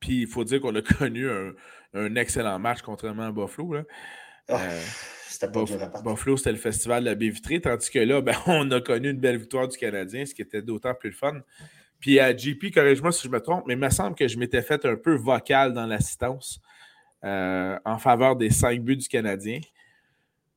Puis 0.00 0.22
il 0.22 0.26
faut 0.26 0.44
dire 0.44 0.60
qu'on 0.60 0.74
a 0.74 0.82
connu 0.98 1.28
un, 1.30 1.52
un 1.94 2.14
excellent 2.16 2.58
match 2.58 2.82
contrairement 2.82 3.24
à 3.28 3.32
Buffalo. 3.32 3.74
Là. 3.74 3.82
Ah, 4.48 4.60
Euh, 4.62 4.80
C'était 5.28 5.52
pas. 5.52 5.64
Buffalo, 6.02 6.36
c'était 6.36 6.52
le 6.52 6.58
festival 6.58 7.04
de 7.04 7.10
la 7.10 7.14
baie 7.14 7.28
vitrée, 7.28 7.60
tandis 7.60 7.90
que 7.90 7.98
là, 8.00 8.20
ben, 8.20 8.34
on 8.46 8.70
a 8.70 8.80
connu 8.80 9.10
une 9.10 9.18
belle 9.20 9.36
victoire 9.38 9.68
du 9.68 9.76
Canadien, 9.76 10.24
ce 10.26 10.34
qui 10.34 10.42
était 10.42 10.62
d'autant 10.62 10.94
plus 10.94 11.10
le 11.10 11.16
fun. 11.16 11.40
Puis 12.00 12.18
à 12.20 12.36
JP, 12.36 12.72
corrige-moi 12.72 13.12
si 13.12 13.26
je 13.26 13.32
me 13.32 13.40
trompe, 13.40 13.64
mais 13.66 13.74
il 13.74 13.78
me 13.78 13.90
semble 13.90 14.14
que 14.16 14.26
je 14.28 14.38
m'étais 14.38 14.62
fait 14.62 14.84
un 14.84 14.96
peu 14.96 15.14
vocal 15.16 15.72
dans 15.72 15.86
l'assistance 15.86 16.60
euh, 17.24 17.76
en 17.84 17.98
faveur 17.98 18.36
des 18.36 18.50
cinq 18.50 18.80
buts 18.80 18.96
du 18.96 19.08
Canadien. 19.08 19.60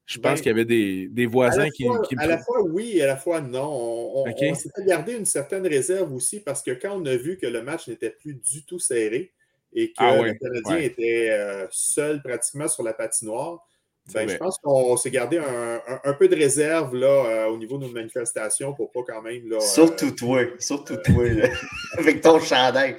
Je 0.05 0.19
pense 0.19 0.33
Ben, 0.33 0.37
qu'il 0.37 0.47
y 0.47 0.49
avait 0.49 0.65
des, 0.65 1.25
voisins 1.25 1.69
qui, 1.69 1.85
fois, 1.85 2.01
qui 2.01 2.15
me 2.15 2.21
à 2.21 2.27
la 2.27 2.37
fois 2.39 2.61
oui 2.63 2.97
et 2.97 3.03
à 3.03 3.07
la 3.07 3.17
fois 3.17 3.39
non. 3.41 3.63
On, 3.63 4.23
on- 4.25 4.29
Ok. 4.29 4.37
on 4.41 4.55
s'était 4.55 4.83
gardé 4.85 5.13
une 5.15 5.25
certaine 5.25 5.65
réserve 5.65 6.13
aussi 6.13 6.39
parce 6.41 6.61
que 6.61 6.71
quand 6.71 6.99
on 6.99 7.05
a 7.05 7.15
vu 7.15 7.37
que 7.37 7.45
le 7.47 7.61
match 7.63 7.87
n'était 7.87 8.09
plus 8.11 8.35
du 8.35 8.63
tout 8.65 8.79
serré 8.79 9.31
et 9.73 9.89
que 9.89 9.93
Ah 9.97 10.19
ouais, 10.19 10.33
le 10.33 10.33
Canadien 10.33 10.75
ouais. 10.75 10.85
était 10.85 11.29
euh, 11.31 11.65
seul 11.71 12.21
pratiquement 12.21 12.67
sur 12.67 12.83
la 12.83 12.93
patinoire, 12.93 13.65
ben, 14.13 14.27
je 14.29 14.37
pense 14.37 14.57
qu'on 14.59 14.97
s'est 14.97 15.11
gardé 15.11 15.37
un, 15.37 15.75
un- 15.87 15.99
un 16.03 16.13
peu 16.13 16.27
de 16.27 16.35
réserve 16.35 16.95
là, 16.95 17.07
euh, 17.07 17.45
au 17.47 17.57
niveau 17.57 17.77
de 17.77 17.85
nos 17.85 17.91
manifestations 17.91 18.73
pour 18.73 18.91
pas 18.91 19.01
quand 19.07 19.21
même. 19.21 19.47
Là, 19.49 19.57
euh, 19.57 19.59
Surtout 19.61 20.11
toi, 20.11 20.41
surtout 20.59 20.97
toi, 20.97 21.27
là, 21.29 21.47
avec 21.97 22.21
ton 22.21 22.39
chandail. 22.39 22.97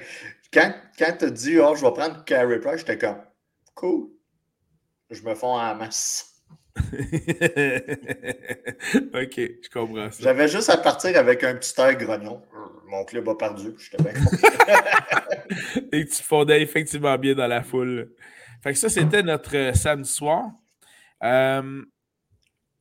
Quand, 0.51 0.73
quand 0.97 1.15
tu 1.19 1.25
as 1.25 1.29
dit, 1.29 1.59
oh, 1.59 1.75
je 1.75 1.81
vais 1.85 1.91
prendre 1.93 2.23
Carey 2.25 2.59
Price, 2.59 2.79
j'étais 2.79 2.97
comme, 2.97 3.17
cool. 3.75 4.07
Je 5.09 5.21
me 5.23 5.35
fonds 5.35 5.57
en 5.59 5.75
masse. 5.75 6.29
ok, 6.75 6.81
je 9.37 9.69
comprends 9.71 10.09
ça. 10.11 10.17
J'avais 10.23 10.47
juste 10.47 10.69
à 10.69 10.77
partir 10.77 11.17
avec 11.17 11.43
un 11.43 11.55
petit 11.55 11.73
air 11.79 11.95
grognon. 11.97 12.41
Mon 12.87 13.05
club 13.05 13.27
a 13.29 13.35
perdu, 13.35 13.73
j'étais 13.77 14.03
bien. 14.03 14.13
Et 15.91 16.05
que 16.05 16.11
tu 16.15 16.23
fondais 16.23 16.61
effectivement 16.61 17.17
bien 17.17 17.33
dans 17.35 17.47
la 17.47 17.61
foule. 17.63 18.11
Fait 18.63 18.73
que 18.73 18.79
ça, 18.79 18.89
c'était 18.89 19.23
notre 19.23 19.55
euh, 19.55 19.73
samedi 19.73 20.09
soir. 20.09 20.45
Euh, 21.23 21.83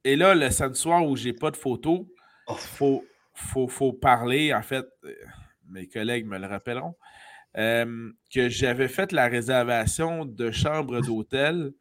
et 0.05 0.17
là, 0.17 0.35
le 0.35 0.51
samedi 0.51 0.81
soir 0.81 1.07
où 1.07 1.17
j'ai 1.17 1.33
pas 1.33 1.51
de 1.51 1.57
photos, 1.57 2.01
Oh. 2.49 2.55
faut, 2.55 3.05
faut, 3.35 3.69
faut 3.69 3.93
parler, 3.93 4.53
en 4.53 4.63
fait, 4.63 4.85
euh, 5.05 5.15
mes 5.69 5.87
collègues 5.87 6.27
me 6.27 6.39
le 6.39 6.47
rappelleront, 6.49 6.97
euh, 7.57 8.11
que 8.35 8.49
j'avais 8.49 8.89
fait 8.89 9.13
la 9.13 9.29
réservation 9.29 10.25
de 10.25 10.51
chambre 10.51 11.01
d'hôtel 11.01 11.73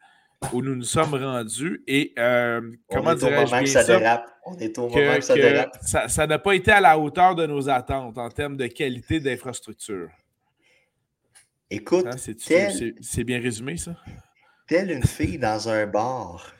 où 0.53 0.61
nous 0.61 0.75
nous 0.75 0.83
sommes 0.83 1.15
rendus. 1.15 1.83
Et 1.87 2.13
euh, 2.19 2.71
comment 2.89 3.15
dirais-je 3.15 3.51
bien 3.51 3.65
ça 3.65 3.83
dérape. 3.83 4.27
On 4.45 4.55
est 4.57 4.77
au 4.77 4.83
moment 4.89 4.95
que- 4.95 5.15
que 5.17 5.21
ça 5.21 5.35
que 5.35 5.39
dérape. 5.41 5.77
ça 5.81 6.27
n'a 6.27 6.39
pas 6.39 6.53
été 6.55 6.71
à 6.71 6.81
la 6.81 6.97
hauteur 6.97 7.35
de 7.35 7.45
nos 7.47 7.67
attentes 7.69 8.17
en 8.17 8.29
termes 8.29 8.57
de 8.57 8.67
qualité 8.67 9.19
d'infrastructure. 9.19 10.09
Écoute, 11.69 12.05
Hein, 12.07 12.17
c'est- 12.17 12.35
tel- 12.35 12.71
c'est 12.71 12.95
c'est 13.01 13.23
bien 13.23 13.39
résumé, 13.39 13.77
ça? 13.77 13.95
Telle 14.67 14.91
une 14.91 15.05
fille 15.05 15.37
dans 15.37 15.69
un 15.69 15.85
bar 15.87 16.53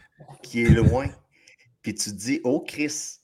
qui 0.44 0.64
est 0.64 0.70
loin, 0.70 1.08
puis 1.82 1.96
tu 1.96 2.12
te 2.12 2.16
dis, 2.16 2.42
oh 2.44 2.62
Chris. 2.62 3.18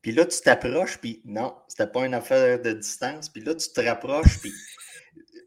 Puis 0.00 0.12
là, 0.12 0.24
tu 0.24 0.40
t'approches, 0.40 0.98
puis 0.98 1.20
non, 1.24 1.56
c'était 1.66 1.90
pas 1.90 2.06
une 2.06 2.14
affaire 2.14 2.62
de 2.62 2.72
distance. 2.72 3.28
Puis 3.28 3.42
là, 3.42 3.54
tu 3.54 3.68
te 3.70 3.80
rapproches, 3.80 4.38
puis 4.38 4.52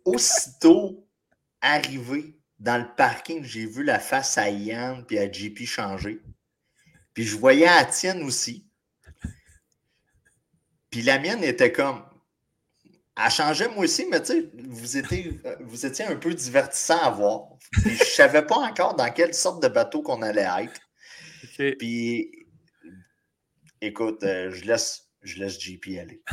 aussitôt 0.06 1.08
arrivé 1.62 2.38
dans 2.60 2.78
le 2.78 2.96
parking, 2.96 3.44
j'ai 3.44 3.66
vu 3.66 3.84
la 3.84 4.00
face 4.00 4.38
à 4.38 4.50
Yann 4.50 5.06
puis 5.06 5.18
à 5.18 5.32
JP 5.32 5.66
changer. 5.66 6.22
Puis 7.14 7.24
je 7.24 7.38
voyais 7.38 7.68
à 7.68 7.86
tienne 7.86 8.24
aussi. 8.24 8.68
Puis 10.92 11.02
la 11.02 11.20
mienne 11.20 11.44
était 11.44 11.72
comme. 11.72 12.04
Elle 13.18 13.30
changeait 13.32 13.68
moi 13.68 13.84
aussi, 13.84 14.05
mais 14.09 14.22
tu 14.22 14.34
sais, 14.34 14.49
vous 14.70 14.97
étiez, 14.97 15.39
vous 15.59 15.86
étiez 15.86 16.05
un 16.05 16.16
peu 16.16 16.34
divertissant 16.34 16.99
à 16.99 17.09
voir. 17.12 17.49
Puis 17.72 17.95
je 17.97 18.03
savais 18.03 18.45
pas 18.45 18.55
encore 18.55 18.95
dans 18.95 19.12
quelle 19.12 19.34
sorte 19.34 19.62
de 19.62 19.68
bateau 19.68 20.01
qu'on 20.01 20.22
allait 20.22 20.47
être. 20.64 20.82
Puis 21.78 22.32
écoute, 23.82 24.24
euh, 24.24 24.51
je 24.51 24.66
laisse 24.66 25.12
je 25.22 25.39
laisse 25.39 25.59
JP 25.59 25.99
aller. 25.99 26.22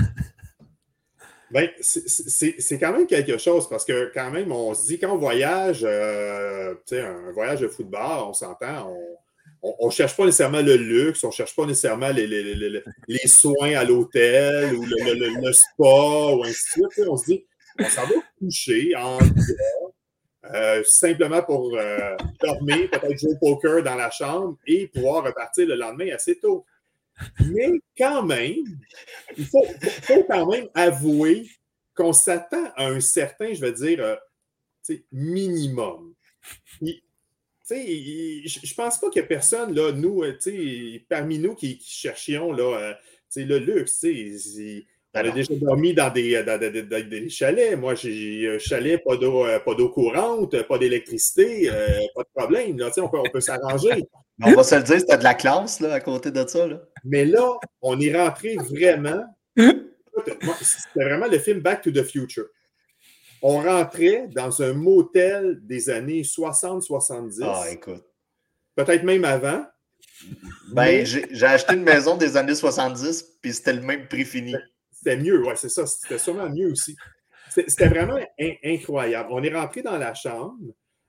Ben, 1.51 1.71
c'est 1.81 2.79
quand 2.79 2.93
même 2.93 3.07
quelque 3.07 3.39
chose 3.39 3.71
parce 3.71 3.87
que 3.87 4.13
quand 4.13 4.31
même, 4.31 4.53
on 4.53 4.75
se 4.75 4.87
dit 4.87 4.99
quand 4.99 5.15
on 5.15 5.17
voyage, 5.17 5.81
euh, 5.83 6.75
un 6.93 7.33
voyage 7.33 7.61
de 7.61 7.69
football, 7.69 8.25
on 8.27 8.35
s'entend, 8.35 8.91
on 8.91 9.17
ne 9.63 9.91
cherche 9.91 10.17
pas 10.17 10.25
nécessairement 10.25 10.63
le 10.63 10.77
luxe, 10.77 11.25
on 11.25 11.29
ne 11.29 11.33
cherche 11.33 11.55
pas 11.55 11.67
nécessairement 11.67 12.11
les, 12.11 12.27
les, 12.27 13.29
soins 13.29 13.75
à 13.75 13.85
l'hôtel 13.85 14.75
ou 14.75 14.85
le, 14.85 15.41
le, 15.43 15.53
spa 15.53 15.85
ou 15.85 16.45
ainsi 16.45 16.81
de 16.81 16.89
suite. 16.91 17.09
On 17.09 17.17
se 17.17 17.25
dit, 17.27 17.45
on 17.79 17.85
s'en 17.85 18.03
va 18.03 18.15
coucher 18.39 18.95
en 18.97 19.19
euh, 20.55 20.83
simplement 20.85 21.43
pour 21.43 21.77
euh, 21.77 22.17
dormir, 22.41 22.89
peut-être 22.91 23.19
jouer 23.19 23.33
au 23.33 23.37
poker 23.37 23.83
dans 23.83 23.97
la 23.97 24.11
chambre 24.11 24.57
et 24.67 24.87
pouvoir 24.87 25.25
repartir 25.25 25.67
le 25.67 25.75
lendemain 25.75 26.09
assez 26.15 26.39
tôt. 26.39 26.65
Mais 27.41 27.71
quand 27.97 28.23
même, 28.23 28.65
il 29.37 29.45
faut, 29.45 29.67
quand 30.29 30.47
même 30.47 30.69
avouer 30.75 31.49
qu'on 31.95 32.13
s'attend 32.13 32.71
à 32.77 32.87
un 32.87 33.01
certain, 33.01 33.53
je 33.53 33.61
veux 33.61 33.73
dire, 33.73 33.99
euh, 34.01 34.97
minimum. 35.11 36.15
Je 37.77 38.61
ne 38.61 38.75
pense 38.75 38.99
pas 38.99 39.11
qu'il 39.11 39.21
y 39.21 39.25
ait 39.25 39.29
personne, 39.29 39.75
là, 39.75 39.93
nous, 39.93 40.25
parmi 41.09 41.39
nous 41.39 41.55
qui, 41.55 41.81
cherchions 41.85 42.53
là, 42.53 42.97
le 43.37 43.59
luxe. 43.59 44.05
On 45.15 45.21
a 45.21 45.31
déjà 45.31 45.55
dormi 45.55 45.95
dans 45.95 46.13
des, 46.13 46.43
dans, 46.45 46.61
des 46.61 47.29
chalets. 47.29 47.79
Moi, 47.79 47.95
j'ai 47.95 48.55
un 48.55 48.59
chalet, 48.59 49.03
pas 49.03 49.17
d'eau, 49.17 49.47
euh, 49.47 49.59
pas 49.59 49.75
d'eau 49.75 49.89
courante, 49.89 50.63
pas 50.63 50.79
d'électricité, 50.79 51.69
euh, 51.71 51.89
pas 52.15 52.23
de 52.23 52.29
problème. 52.35 52.79
Là, 52.79 52.91
on 52.99 53.09
peut, 53.09 53.19
on 53.19 53.31
peut 53.31 53.41
s'arranger. 53.41 54.05
On 54.41 54.53
va 54.53 54.63
se 54.63 54.77
le 54.77 54.85
dire, 54.85 55.01
c'était 55.01 55.19
de 55.19 55.25
la 55.25 55.35
classe 55.35 55.81
là, 55.81 55.95
à 55.95 55.99
côté 55.99 56.31
de 56.31 56.47
ça. 56.47 56.65
Là. 56.65 56.81
Mais 57.05 57.25
là, 57.25 57.59
on 57.83 57.99
est 57.99 58.17
rentré 58.17 58.55
vraiment. 58.55 59.25
C'était 59.57 61.05
vraiment 61.05 61.27
le 61.27 61.41
film 61.41 61.59
Back 61.59 61.83
to 61.83 61.91
the 61.91 62.05
Future. 62.05 62.45
On 63.43 63.61
rentrait 63.61 64.29
dans 64.35 64.63
un 64.63 64.73
motel 64.73 65.61
des 65.63 65.91
années 65.91 66.23
60-70. 66.23 67.41
Ah, 67.43 67.71
écoute. 67.71 68.05
Peut-être 68.75 69.05
même 69.05 69.25
avant. 69.25 69.65
Ben, 70.73 71.05
j'ai 71.05 71.47
acheté 71.47 71.75
une 71.75 71.83
maison 71.83 72.17
des 72.17 72.37
années 72.37 72.55
70, 72.55 73.39
puis 73.41 73.53
c'était 73.53 73.73
le 73.73 73.83
même 73.83 74.09
prix 74.09 74.25
fini. 74.25 74.55
C'était 74.93 75.17
mieux, 75.17 75.45
ouais, 75.45 75.57
c'est 75.57 75.69
ça. 75.69 75.87
C'était 75.87 76.19
sûrement 76.19 76.49
mieux 76.49 76.71
aussi. 76.71 76.97
C'était 77.51 77.89
vraiment 77.89 78.19
incroyable. 78.65 79.29
On 79.33 79.43
est 79.43 79.55
rentré 79.55 79.83
dans 79.83 79.97
la 79.97 80.15
chambre. 80.15 80.57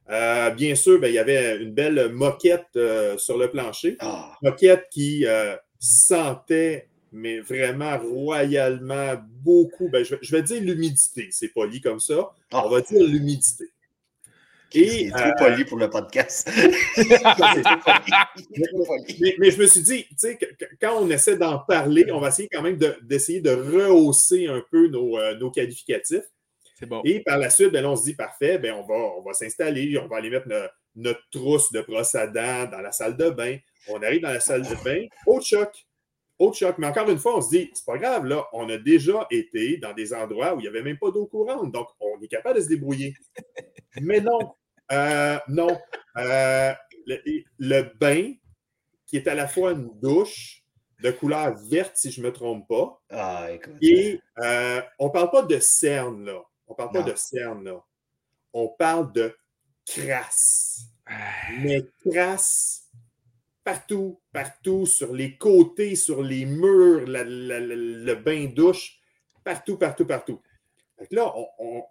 Euh, 0.09 0.49
bien 0.51 0.75
sûr, 0.75 0.99
ben, 0.99 1.07
il 1.07 1.13
y 1.13 1.19
avait 1.19 1.57
une 1.57 1.73
belle 1.73 2.09
moquette 2.11 2.65
euh, 2.75 3.17
sur 3.17 3.37
le 3.37 3.49
plancher. 3.51 3.97
Ah. 3.99 4.35
Moquette 4.41 4.87
qui 4.91 5.25
euh, 5.25 5.55
sentait, 5.79 6.88
mais 7.11 7.39
vraiment 7.39 7.97
royalement 7.97 9.15
beaucoup. 9.43 9.89
Ben, 9.89 10.03
je, 10.03 10.31
vais 10.31 10.43
dire 10.43 10.61
l'humidité. 10.61 11.29
C'est 11.31 11.49
poli 11.49 11.81
comme 11.81 11.99
ça. 11.99 12.31
Ah. 12.51 12.65
On 12.65 12.69
va 12.69 12.81
dire 12.81 13.03
l'humidité. 13.03 13.65
C'est 14.71 15.09
trop 15.15 15.31
poli 15.37 15.65
pour 15.65 15.79
le 15.79 15.89
podcast. 15.89 16.47
mais, 19.39 19.51
je 19.51 19.57
me 19.57 19.65
suis 19.65 19.81
dit, 19.81 20.05
tu 20.09 20.15
sais, 20.17 20.37
quand 20.79 21.01
on 21.01 21.09
essaie 21.09 21.37
d'en 21.37 21.59
parler, 21.59 22.05
on 22.11 22.19
va 22.19 22.27
essayer 22.27 22.47
quand 22.51 22.61
même 22.61 22.77
d'essayer 23.01 23.41
de, 23.41 23.49
rehausser 23.49 24.47
un 24.47 24.63
peu 24.69 24.87
nos, 24.87 25.17
nos 25.35 25.49
qualificatifs. 25.49 26.29
Bon. 26.85 27.01
Et 27.03 27.19
par 27.21 27.37
la 27.37 27.49
suite, 27.49 27.71
ben, 27.71 27.85
on 27.85 27.95
se 27.95 28.03
dit 28.03 28.13
parfait, 28.13 28.57
ben, 28.57 28.73
on 28.73 28.85
va, 28.85 28.95
on 29.17 29.21
va 29.21 29.33
s'installer, 29.33 29.97
on 29.97 30.07
va 30.07 30.17
aller 30.17 30.29
mettre 30.29 30.47
notre, 30.95 31.29
trousse 31.31 31.71
de 31.71 31.81
brosse 31.81 32.15
à 32.15 32.27
dents 32.27 32.65
dans 32.65 32.81
la 32.81 32.91
salle 32.91 33.17
de 33.17 33.29
bain. 33.29 33.57
On 33.87 34.01
arrive 34.01 34.21
dans 34.21 34.31
la 34.31 34.39
salle 34.39 34.63
de 34.63 34.83
bain, 34.83 35.05
au 35.25 35.41
choc. 35.41 35.87
Au 36.39 36.53
choc. 36.53 36.77
Mais 36.77 36.87
encore 36.87 37.09
une 37.09 37.19
fois, 37.19 37.37
on 37.37 37.41
se 37.41 37.49
dit, 37.49 37.69
c'est 37.73 37.85
pas 37.85 37.97
grave, 37.97 38.25
là, 38.25 38.47
on 38.53 38.69
a 38.69 38.77
déjà 38.77 39.27
été 39.29 39.77
dans 39.77 39.93
des 39.93 40.13
endroits 40.13 40.55
où 40.55 40.59
il 40.59 40.63
n'y 40.63 40.67
avait 40.69 40.81
même 40.81 40.97
pas 40.97 41.11
d'eau 41.11 41.25
courante. 41.27 41.71
Donc, 41.71 41.89
on 41.99 42.19
est 42.21 42.29
capable 42.29 42.57
de 42.57 42.63
se 42.63 42.69
débrouiller. 42.69 43.13
Mais 44.01 44.21
non, 44.21 44.53
euh, 44.91 45.37
non. 45.49 45.77
Euh, 46.17 46.73
le, 47.57 47.81
bain, 47.99 48.33
qui 49.05 49.17
est 49.17 49.27
à 49.27 49.35
la 49.35 49.47
fois 49.47 49.71
une 49.71 49.89
douche 49.99 50.63
de 51.01 51.11
couleur 51.11 51.55
verte, 51.69 51.97
si 51.97 52.11
je 52.11 52.21
ne 52.21 52.27
me 52.27 52.33
trompe 52.33 52.67
pas. 52.67 53.01
Ah, 53.09 53.51
écoute. 53.51 53.75
Et 53.81 54.21
euh, 54.39 54.81
on 54.97 55.07
ne 55.07 55.11
parle 55.11 55.31
pas 55.31 55.43
de 55.43 55.59
cerne, 55.59 56.25
là. 56.25 56.41
On 56.67 56.73
ne 56.73 56.77
parle 56.77 56.91
pas 56.91 57.03
de 57.03 57.15
cerne, 57.15 57.65
là. 57.65 57.83
On 58.53 58.69
parle 58.69 59.11
de 59.11 59.35
crasse. 59.85 60.81
Mais 61.59 61.81
crasse 62.05 62.88
partout, 63.69 64.19
partout, 64.33 64.85
sur 64.87 65.13
les 65.13 65.37
côtés, 65.37 65.95
sur 65.95 66.23
les 66.23 66.45
murs, 66.45 67.05
le 67.05 68.13
bain-douche, 68.15 68.99
partout, 69.43 69.77
partout, 69.77 70.05
partout. 70.05 70.41
là, 71.11 71.31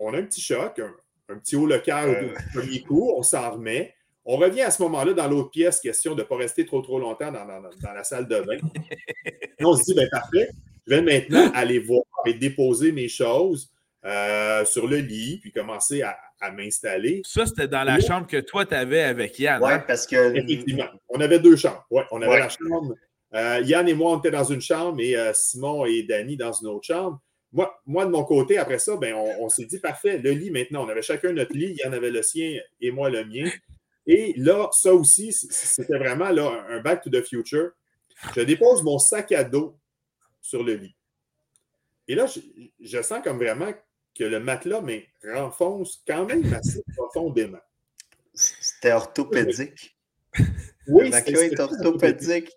on, 0.01 0.13
a 0.13 0.19
un 0.19 0.25
petit 0.25 0.41
choc, 0.41 0.81
un, 1.29 1.39
petit 1.39 1.55
haut 1.55 1.67
le 1.67 1.79
cœur 1.79 2.09
au 2.09 2.59
premier 2.59 2.83
coup, 2.83 3.13
on 3.17 3.23
s'en 3.23 3.53
remet. 3.53 3.95
On 4.25 4.37
revient 4.37 4.63
à 4.63 4.73
ce 4.73 4.83
moment-là 4.83 5.15
dans 5.15 5.29
l'autre 5.29 5.51
pièce, 5.51 5.81
question 5.81 6.15
de 6.15 6.23
ne 6.23 6.27
pas 6.27 6.37
rester 6.37 6.67
trop, 6.67 6.83
trop 6.83 6.99
longtemps 6.99 7.31
dans, 7.31 7.95
la 7.95 8.05
salle 8.05 8.27
de 8.27 8.41
bain. 8.41 8.59
Et 9.59 9.65
on 9.65 9.75
se 9.75 9.85
dit, 9.85 9.95
ben 9.95 10.09
parfait, 10.11 10.51
je 10.87 10.95
vais 10.95 11.03
maintenant 11.03 11.51
aller 11.55 11.79
voir 11.79 12.03
et 12.27 12.35
déposer 12.35 12.91
mes 12.91 13.09
choses. 13.09 13.71
Euh, 14.05 14.65
sur 14.65 14.87
le 14.87 14.99
lit, 14.99 15.39
puis 15.41 15.51
commencer 15.51 16.03
à, 16.03 16.17
m'installer. 16.53 17.21
Ça, 17.27 17.47
c'était 17.47 17.67
dans 17.67 17.83
la 17.83 17.99
chambre 17.99 18.29
que 18.29 18.37
toi, 18.37 18.65
tu 18.65 18.75
avais 18.75 19.03
avec 19.03 19.37
Yann. 19.41 19.61
Oui, 19.61 19.73
hein? 19.73 19.85
parce 19.85 20.07
que. 20.07 20.37
Effectivement. 20.37 20.87
On 21.09 21.21
avait 21.21 21.41
deux 21.41 21.57
chambres. 21.57 21.85
Oui, 21.91 22.03
on 22.13 22.23
avait 22.23 22.39
la 22.39 22.49
chambre. 22.49 22.95
Euh, 23.35 23.61
Yann 23.65 23.89
et 23.89 23.95
moi, 23.95 24.13
on 24.13 24.19
était 24.19 24.31
dans 24.31 24.45
une 24.45 24.61
chambre 24.61 25.01
et 25.01 25.17
euh, 25.17 25.33
Simon 25.35 25.85
et 25.85 26.05
Danny 26.05 26.37
dans 26.37 26.53
une 26.53 26.69
autre 26.69 26.87
chambre. 26.87 27.21
Moi, 27.53 27.77
moi 27.87 28.07
de 28.07 28.11
mon 28.11 28.23
côté, 28.23 28.57
après 28.57 28.79
ça, 28.79 28.97
ben, 28.97 29.15
on, 29.15 29.49
s'est 29.49 29.65
dit 29.65 29.81
parfait, 29.81 30.19
le 30.19 30.31
lit 30.31 30.53
maintenant. 30.53 30.85
On 30.85 30.89
avait 30.89 31.03
chacun 31.03 31.33
notre 31.33 31.55
lit. 31.55 31.77
Yann 31.83 31.93
avait 31.93 32.11
le 32.11 32.23
sien 32.23 32.61
et 32.81 32.91
moi 32.93 33.11
le 33.11 33.25
mien. 33.25 33.51
Et 34.07 34.33
là, 34.37 34.69
ça 34.71 34.95
aussi, 34.95 35.33
c'était 35.33 35.99
vraiment 35.99 36.31
là, 36.31 36.65
un 36.69 36.81
back 36.81 37.03
to 37.03 37.11
the 37.11 37.23
future. 37.23 37.71
Je 38.37 38.43
dépose 38.43 38.85
mon 38.85 38.99
sac 38.99 39.33
à 39.33 39.43
dos 39.43 39.77
sur 40.41 40.63
le 40.63 40.75
lit. 40.75 40.95
Et 42.07 42.15
là, 42.15 42.27
je 42.81 43.03
sens 43.03 43.21
comme 43.23 43.39
vraiment 43.39 43.73
que 44.19 44.25
le 44.25 44.41
matelas 44.41 44.81
mais, 44.81 45.07
renfonce 45.25 46.03
quand 46.07 46.27
même 46.27 46.53
assez 46.53 46.83
profondément. 46.97 47.61
C'était 48.35 48.93
orthopédique. 48.93 49.97
Oui, 50.89 51.05
le 51.05 51.11
matelas 51.11 51.43
est 51.43 51.61
orthopédique. 51.61 52.51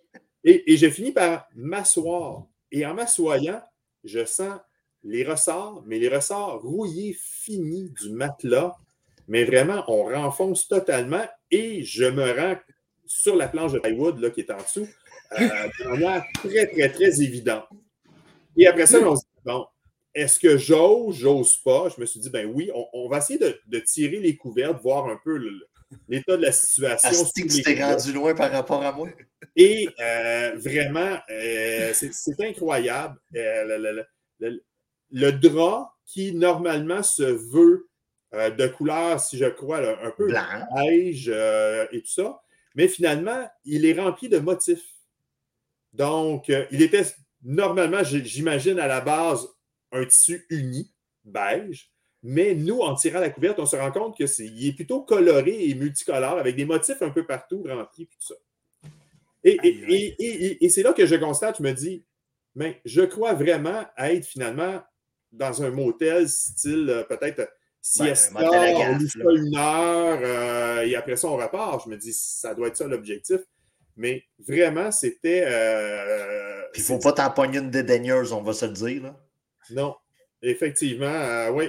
Et, 0.44 0.74
et 0.74 0.78
j'ai 0.78 0.92
fini 0.92 1.12
par 1.12 1.48
m'asseoir. 1.56 2.48
Et 2.72 2.86
en 2.86 2.94
m'assoyant, 2.94 3.62
je 4.04 4.26
sens 4.26 4.60
les 5.04 5.24
ressorts, 5.24 5.84
mais 5.86 6.00
les 6.00 6.10
ressorts 6.10 6.62
rouillés 6.62 7.16
finis 7.20 7.92
du 7.92 8.12
matelas. 8.12 8.76
Mais 9.28 9.44
vraiment, 9.44 9.84
on 9.88 10.04
renfonce 10.04 10.68
totalement 10.68 11.26
et 11.52 11.84
je 11.84 12.06
me 12.06 12.32
rends 12.32 12.58
sur 13.06 13.36
la 13.36 13.48
planche 13.48 13.74
de 13.74 13.80
plywood 13.80 14.20
là, 14.20 14.30
qui 14.30 14.42
est 14.42 14.52
en 14.52 14.58
dessous 14.58 14.88
euh, 15.34 15.38
de 15.80 15.90
manière 15.90 16.26
très, 16.34 16.68
très, 16.68 16.90
très 16.90 17.22
évidente. 17.22 17.66
Et 18.58 18.68
après 18.68 18.86
ça, 18.86 19.00
on 19.00 19.16
se 19.16 19.22
dit, 19.22 19.42
bon, 19.46 19.66
est-ce 20.14 20.40
que 20.40 20.58
j'ose, 20.58 21.16
j'ose 21.16 21.58
pas? 21.58 21.90
Je 21.96 22.02
me 22.02 22.06
suis 22.06 22.20
dit, 22.20 22.30
ben 22.30 22.46
oui, 22.46 22.70
on, 22.94 23.08
va 23.08 23.20
essayer 23.20 23.40
de, 23.40 23.80
tirer 23.80 24.20
les 24.20 24.36
couvertes, 24.36 24.82
voir 24.82 25.08
un 25.08 25.20
peu 25.24 25.42
l'état 26.08 26.38
de 26.38 26.42
la 26.42 26.52
situation. 26.52 27.26
Tu 27.34 27.64
t'es 27.64 27.82
rendu 27.82 28.14
loin 28.14 28.36
par 28.36 28.52
rapport 28.52 28.84
à 28.84 28.92
moi? 28.92 29.08
Et 29.56 29.90
euh, 30.00 30.54
vraiment, 30.56 31.18
euh, 31.30 31.94
c'est 31.94 32.42
incroyable. 32.42 33.18
Euh, 33.36 34.04
le, 35.12 35.32
drap 35.32 35.94
qui 36.06 36.34
normalement 36.34 37.04
se 37.04 37.24
veut 37.24 37.88
de 38.34 38.68
couleur, 38.68 39.20
si 39.20 39.38
je 39.38 39.46
crois, 39.46 39.80
un 39.80 40.12
peu 40.12 40.32
beige 40.76 41.30
et 41.30 42.02
tout 42.02 42.12
ça, 42.12 42.42
mais 42.76 42.88
finalement, 42.88 43.50
il 43.66 43.86
est 43.86 44.00
rempli 44.00 44.30
de 44.30 44.40
motifs. 44.40 44.86
Donc, 45.94 46.50
il 46.72 46.82
était 46.82 47.06
normalement, 47.44 48.04
j'imagine 48.04 48.80
à 48.80 48.88
la 48.88 49.02
base, 49.02 49.48
un 49.92 50.06
tissu 50.06 50.46
uni, 50.50 50.92
beige. 51.24 51.92
Mais 52.24 52.54
nous, 52.54 52.80
en 52.82 52.94
tirant 52.96 53.20
la 53.20 53.32
couverte, 53.32 53.60
on 53.60 53.66
se 53.66 53.76
rend 53.76 53.92
compte 53.92 54.16
qu'il 54.16 54.26
est, 54.26 54.68
est, 54.68 54.74
plutôt 54.74 55.02
coloré 55.02 55.68
et 55.68 55.74
multicolore 55.74 56.38
avec 56.38 56.56
des 56.56 56.66
motifs 56.66 57.02
un 57.02 57.10
peu 57.10 57.26
partout 57.26 57.64
remplis, 57.68 58.06
tout 58.06 58.18
ça. 58.20 58.36
Et, 59.44 60.70
c'est 60.70 60.84
là 60.84 60.94
que 60.94 61.06
je 61.06 61.16
constate, 61.16 61.58
je 61.58 61.64
me 61.64 61.72
dis, 61.72 62.06
mais 62.56 62.80
je 62.86 63.02
crois 63.02 63.34
vraiment 63.34 63.86
être 63.98 64.26
finalement 64.26 64.82
dans 65.32 65.64
un 65.64 65.72
motel 65.72 66.28
style 66.28 66.90
euh, 66.90 67.04
peut-être 67.04 67.50
siesta, 67.82 68.38
on 68.38 68.98
loue 68.98 69.08
pas 69.24 69.32
une 69.32 69.56
heure 69.56 70.20
euh, 70.22 70.86
et 70.86 70.96
après 70.96 71.16
ça 71.16 71.30
on 71.30 71.38
repart. 71.38 71.84
Je 71.86 71.90
me 71.90 71.98
dis, 71.98 72.14
ça 72.14 72.54
doit 72.54 72.68
être 72.68 72.78
ça 72.78 72.86
l'objectif. 72.86 73.40
Mais 73.96 74.24
vraiment, 74.40 74.92
c'était. 74.92 75.44
Euh, 75.48 76.62
il 76.76 76.80
ne 76.80 76.86
faut 76.86 77.00
pas 77.00 77.14
t'empoigner 77.14 77.60
une 77.60 77.72
dédaigneuse, 77.72 78.32
on 78.34 78.42
va 78.42 78.54
se 78.54 78.66
le 78.66 78.74
dire. 78.74 79.04
Là. 79.04 79.16
Non. 79.70 79.96
Effectivement, 80.44 81.06
euh, 81.06 81.52
oui, 81.52 81.66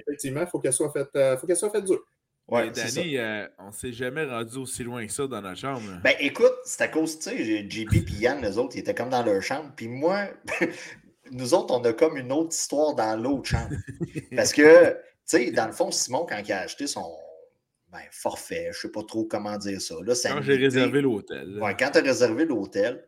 effectivement, 0.00 0.40
il 0.40 0.46
faut 0.48 0.58
qu'elle 0.58 0.72
soit 0.72 0.90
faite 0.90 1.10
euh, 1.14 1.36
faut 1.36 1.46
qu'elle 1.46 1.56
soit 1.56 1.70
faite 1.70 1.84
dure. 1.84 2.02
Ouais, 2.48 2.70
Danny, 2.70 3.16
euh, 3.16 3.46
on 3.58 3.68
ne 3.68 3.72
s'est 3.72 3.92
jamais 3.92 4.24
rendu 4.24 4.58
aussi 4.58 4.82
loin 4.82 5.06
que 5.06 5.12
ça 5.12 5.26
dans 5.26 5.40
notre 5.40 5.58
chambre. 5.60 5.80
Ben 6.02 6.14
écoute, 6.18 6.52
c'est 6.64 6.82
à 6.82 6.88
cause, 6.88 7.18
tu 7.18 7.30
sais, 7.30 7.70
JP 7.70 7.94
et 7.94 8.12
Yann, 8.20 8.42
les 8.42 8.58
autres, 8.58 8.76
ils 8.76 8.80
étaient 8.80 8.94
comme 8.94 9.08
dans 9.08 9.22
leur 9.22 9.40
chambre. 9.40 9.72
Puis 9.76 9.88
moi, 9.88 10.28
nous 11.30 11.54
autres, 11.54 11.72
on 11.72 11.82
a 11.84 11.92
comme 11.92 12.18
une 12.18 12.32
autre 12.32 12.54
histoire 12.54 12.94
dans 12.94 13.16
l'autre 13.16 13.48
chambre. 13.48 13.74
Parce 14.36 14.52
que, 14.52 14.90
tu 14.90 14.96
sais, 15.24 15.50
dans 15.52 15.66
le 15.66 15.72
fond, 15.72 15.90
Simon, 15.90 16.26
quand 16.28 16.42
il 16.44 16.52
a 16.52 16.60
acheté 16.60 16.86
son 16.86 17.16
ben, 17.90 18.00
forfait, 18.10 18.64
je 18.72 18.78
ne 18.78 18.80
sais 18.82 18.90
pas 18.90 19.04
trop 19.04 19.24
comment 19.24 19.56
dire 19.56 19.80
ça. 19.80 19.94
Là, 20.04 20.14
quand 20.22 20.42
j'ai 20.42 20.56
réservé 20.56 21.00
l'hôtel. 21.00 21.58
Ouais, 21.62 21.74
quand 21.78 21.92
tu 21.92 21.98
as 21.98 22.02
réservé 22.02 22.44
l'hôtel, 22.44 23.06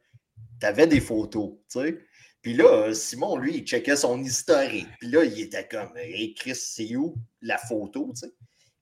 tu 0.60 0.66
avais 0.66 0.86
des 0.86 1.00
photos, 1.00 1.50
tu 1.70 1.80
sais. 1.80 1.98
Puis 2.46 2.54
là, 2.54 2.94
Simon, 2.94 3.38
lui, 3.38 3.56
il 3.56 3.64
checkait 3.64 3.96
son 3.96 4.22
historique. 4.22 4.86
Puis 5.00 5.08
là, 5.08 5.24
il 5.24 5.40
était 5.40 5.66
comme, 5.66 5.90
hey 5.96 6.32
Chris, 6.32 6.54
c'est 6.54 6.94
où 6.94 7.16
la 7.42 7.58
photo, 7.58 8.12
tu 8.14 8.20
sais? 8.20 8.32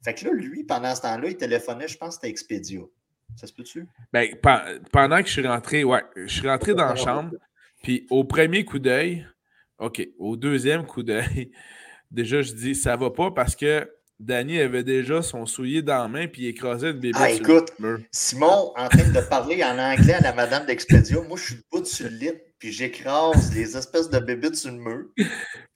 Fait 0.04 0.12
que 0.12 0.26
là, 0.26 0.34
lui, 0.34 0.64
pendant 0.64 0.94
ce 0.94 1.00
temps-là, 1.00 1.28
il 1.28 1.36
téléphonait, 1.38 1.88
je 1.88 1.96
pense, 1.96 2.16
c'était 2.16 2.28
Expedia. 2.28 2.80
Ça 3.36 3.46
se 3.46 3.54
peut-tu? 3.54 3.88
Ben, 4.12 4.28
pendant 4.92 5.22
que 5.22 5.28
je 5.28 5.32
suis 5.32 5.46
rentré, 5.46 5.82
ouais, 5.82 6.02
je 6.14 6.26
suis 6.26 6.46
rentré 6.46 6.74
dans 6.74 6.84
la 6.84 6.94
chambre, 6.94 7.30
puis 7.82 8.06
au 8.10 8.24
premier 8.24 8.66
coup 8.66 8.78
d'œil, 8.78 9.26
OK, 9.78 10.06
au 10.18 10.36
deuxième 10.36 10.84
coup 10.84 11.02
d'œil, 11.02 11.50
déjà, 12.10 12.42
je 12.42 12.52
dis, 12.52 12.74
ça 12.74 12.96
va 12.96 13.08
pas 13.12 13.30
parce 13.30 13.56
que 13.56 13.90
Danny 14.20 14.60
avait 14.60 14.84
déjà 14.84 15.22
son 15.22 15.46
soulier 15.46 15.80
dans 15.80 16.02
la 16.02 16.08
main 16.08 16.28
puis 16.28 16.42
il 16.42 16.48
écrasait 16.48 16.90
une 16.90 17.00
bébé. 17.00 17.18
Ah, 17.18 17.30
écoute, 17.30 17.72
Simon, 18.12 18.74
en 18.76 18.88
train 18.88 19.10
de 19.10 19.20
parler 19.26 19.64
en 19.64 19.78
anglais 19.78 20.14
à 20.14 20.20
la 20.20 20.34
madame 20.34 20.66
d'Expedia, 20.66 21.22
moi, 21.22 21.38
je 21.38 21.44
suis 21.44 21.54
debout 21.56 21.84
sur 21.84 22.10
le 22.10 22.16
lit 22.16 22.32
puis 22.64 22.72
j'écrase 22.72 23.54
les 23.54 23.76
espèces 23.76 24.08
de 24.08 24.18
bébites 24.18 24.54
sur 24.54 24.70
le 24.70 24.78
mur. 24.78 25.04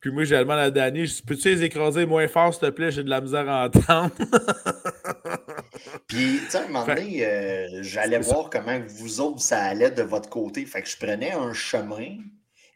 Puis 0.01 0.11
moi, 0.11 0.25
j'ai 0.25 0.39
demandé 0.39 0.63
à 0.63 0.71
Danny, 0.71 1.05
je 1.05 1.23
peux-tu 1.23 1.51
les 1.51 1.65
écraser 1.65 2.07
moins 2.07 2.27
fort, 2.29 2.55
s'il 2.55 2.63
te 2.63 2.71
plaît? 2.71 2.91
J'ai 2.91 3.05
de 3.05 3.11
la 3.11 3.21
misère 3.21 3.47
à 3.47 3.67
entendre. 3.67 4.15
puis, 6.09 6.41
tu 6.45 6.51
sais, 6.51 6.57
à 6.57 6.63
un 6.63 6.69
moment 6.69 6.87
donné, 6.87 7.27
euh, 7.27 7.83
j'allais 7.83 8.21
voir 8.21 8.49
comment 8.49 8.81
vous 8.87 9.21
autres, 9.21 9.43
ça 9.43 9.65
allait 9.65 9.91
de 9.91 10.03
votre 10.03 10.31
côté. 10.31 10.65
Fait 10.65 10.81
que 10.81 10.89
je 10.89 10.97
prenais 10.97 11.33
un 11.33 11.53
chemin. 11.53 12.17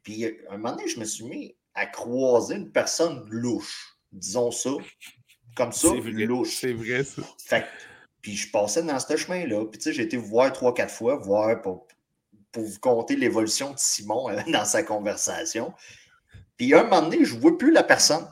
Puis, 0.03 0.27
à 0.27 0.53
un 0.53 0.59
moment 0.59 0.77
donné, 0.77 0.89
je 0.89 1.01
me 1.01 1.07
suis 1.07 1.25
mis 1.25 1.57
à 1.75 1.87
croiser 1.87 2.57
une 2.57 2.71
personne 2.71 3.25
louche. 3.31 3.97
Disons 4.13 4.51
ça. 4.51 4.73
Comme 5.57 5.73
ça, 5.73 5.89
louche. 5.89 6.59
C'est 6.61 6.75
vrai, 6.75 7.03
ça. 7.03 7.23
Fait 7.43 7.65
puis 8.21 8.37
je 8.37 8.51
passais 8.51 8.83
dans 8.83 8.99
ce 8.99 9.17
chemin-là. 9.17 9.65
Puis, 9.71 9.79
tu 9.79 9.85
sais, 9.85 9.93
j'ai 9.95 10.03
été 10.03 10.19
voir 10.19 10.53
trois, 10.53 10.75
quatre 10.75 10.93
fois, 10.93 11.17
voir 11.17 11.63
pour 11.63 11.87
pour 12.53 12.65
vous 12.65 12.79
compter 12.79 13.17
l'évolution 13.17 13.73
de 13.73 13.79
Simon 13.79 14.31
euh, 14.31 14.41
dans 14.53 14.65
sa 14.65 14.83
conversation. 14.83 15.73
Puis 16.57 16.75
un 16.75 16.85
moment 16.85 17.03
donné, 17.03 17.25
je 17.25 17.35
ne 17.35 17.41
vois 17.41 17.59
plus 17.59 17.73
la 17.73 17.83
personne. 17.83 18.27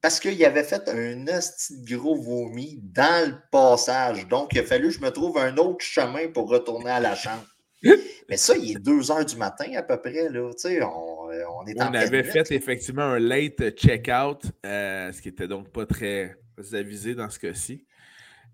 Parce 0.00 0.20
qu'il 0.20 0.42
avait 0.44 0.64
fait 0.64 0.88
un 0.88 1.24
petit 1.24 1.96
gros 1.96 2.14
vomi 2.14 2.78
dans 2.82 3.28
le 3.28 3.34
passage. 3.50 4.28
Donc, 4.28 4.52
il 4.52 4.60
a 4.60 4.62
fallu 4.62 4.88
que 4.88 4.94
je 4.94 5.00
me 5.00 5.10
trouve 5.10 5.38
un 5.38 5.56
autre 5.56 5.84
chemin 5.84 6.28
pour 6.28 6.48
retourner 6.48 6.90
à 6.90 7.00
la 7.00 7.16
chambre. 7.16 7.44
Mais 8.28 8.36
ça, 8.36 8.56
il 8.56 8.76
est 8.76 8.80
2 8.80 9.10
heures 9.10 9.24
du 9.24 9.36
matin 9.36 9.66
à 9.76 9.82
peu 9.82 10.00
près. 10.00 10.28
Là. 10.28 10.42
On, 10.42 11.30
euh, 11.30 11.42
on 11.50 11.66
est 11.66 11.74
On 11.80 11.94
avait 11.94 12.22
fait 12.22 12.50
effectivement 12.52 13.02
un 13.02 13.18
late 13.18 13.70
check-out, 13.70 14.42
euh, 14.64 15.12
ce 15.12 15.20
qui 15.20 15.28
n'était 15.28 15.48
donc 15.48 15.70
pas 15.70 15.84
très 15.84 16.36
avisé 16.72 17.14
dans 17.14 17.28
ce 17.28 17.40
cas-ci. 17.40 17.84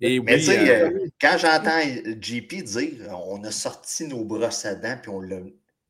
Mais 0.00 0.20
tu 0.38 0.42
sais, 0.42 0.70
euh, 0.70 0.90
euh, 0.90 1.08
quand 1.20 1.36
j'entends 1.38 1.80
JP 2.20 2.62
dire 2.64 3.18
on 3.26 3.42
a 3.44 3.50
sorti 3.50 4.06
nos 4.06 4.24
brosses 4.24 4.64
à 4.64 4.74
dents, 4.74 4.98
puis 5.00 5.10
on 5.10 5.20
l'a. 5.20 5.38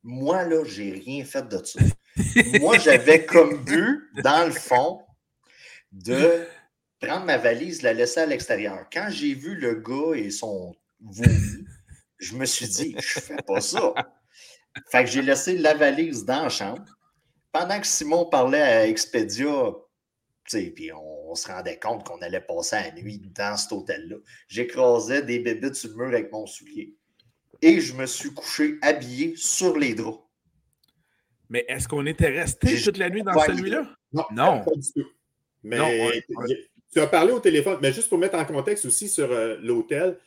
Moi, 0.03 0.43
là, 0.43 0.63
j'ai 0.65 0.91
rien 0.91 1.25
fait 1.25 1.47
de 1.47 1.63
ça. 1.63 1.79
Moi, 2.59 2.77
j'avais 2.77 3.25
comme 3.25 3.63
but, 3.63 4.03
dans 4.23 4.45
le 4.45 4.51
fond, 4.51 5.01
de 5.91 6.45
prendre 6.99 7.25
ma 7.25 7.37
valise, 7.37 7.81
la 7.81 7.93
laisser 7.93 8.19
à 8.19 8.25
l'extérieur. 8.27 8.85
Quand 8.93 9.07
j'ai 9.09 9.33
vu 9.33 9.55
le 9.55 9.75
gars 9.75 10.15
et 10.15 10.29
son 10.29 10.75
vomi, 10.99 11.65
je 12.19 12.35
me 12.35 12.45
suis 12.45 12.67
dit, 12.67 12.95
je 12.99 13.19
fais 13.19 13.41
pas 13.47 13.61
ça. 13.61 13.93
Fait 14.91 15.05
que 15.05 15.09
j'ai 15.09 15.21
laissé 15.21 15.57
la 15.57 15.73
valise 15.73 16.25
dans 16.25 16.43
la 16.43 16.49
chambre. 16.49 16.85
Pendant 17.51 17.79
que 17.79 17.87
Simon 17.87 18.25
parlait 18.25 18.61
à 18.61 18.87
Expedia, 18.87 19.73
puis 20.51 20.91
on, 20.93 21.35
se 21.35 21.47
rendait 21.47 21.79
compte 21.79 22.05
qu'on 22.05 22.21
allait 22.21 22.41
passer 22.41 22.77
la 22.77 22.91
nuit 22.91 23.21
dans 23.35 23.57
cet 23.57 23.71
hôtel-là. 23.71 24.15
J'écrasais 24.47 25.21
des 25.21 25.39
bébés 25.39 25.73
sur 25.73 25.89
le 25.89 25.95
mur 25.95 26.07
avec 26.07 26.31
mon 26.31 26.45
soulier. 26.45 26.95
Et 27.61 27.81
je 27.81 27.93
me 27.93 28.05
suis 28.05 28.33
couché 28.33 28.77
habillé 28.81 29.35
sur 29.35 29.77
les 29.77 29.95
draps. 29.95 30.19
Mais 31.49 31.65
est-ce 31.67 31.87
qu'on 31.87 32.05
était 32.05 32.29
resté 32.29 32.81
toute 32.81 32.97
la 32.97 33.09
nuit 33.09 33.23
dans 33.23 33.37
celui-là? 33.39 33.87
Non, 34.13 34.25
non. 34.31 34.63
Pas 34.63 34.71
du 34.75 34.91
tout. 34.93 35.09
Mais 35.63 36.21
tu 36.93 37.01
as 37.01 37.07
parlé 37.07 37.33
au 37.33 37.39
téléphone, 37.39 37.79
mais 37.81 37.91
juste 37.91 38.07
pour 38.07 38.17
mettre 38.17 38.37
en 38.37 38.45
contexte 38.45 38.85
aussi 38.85 39.09
sur 39.09 39.29
euh, 39.31 39.57
l'hôtel, 39.61 40.17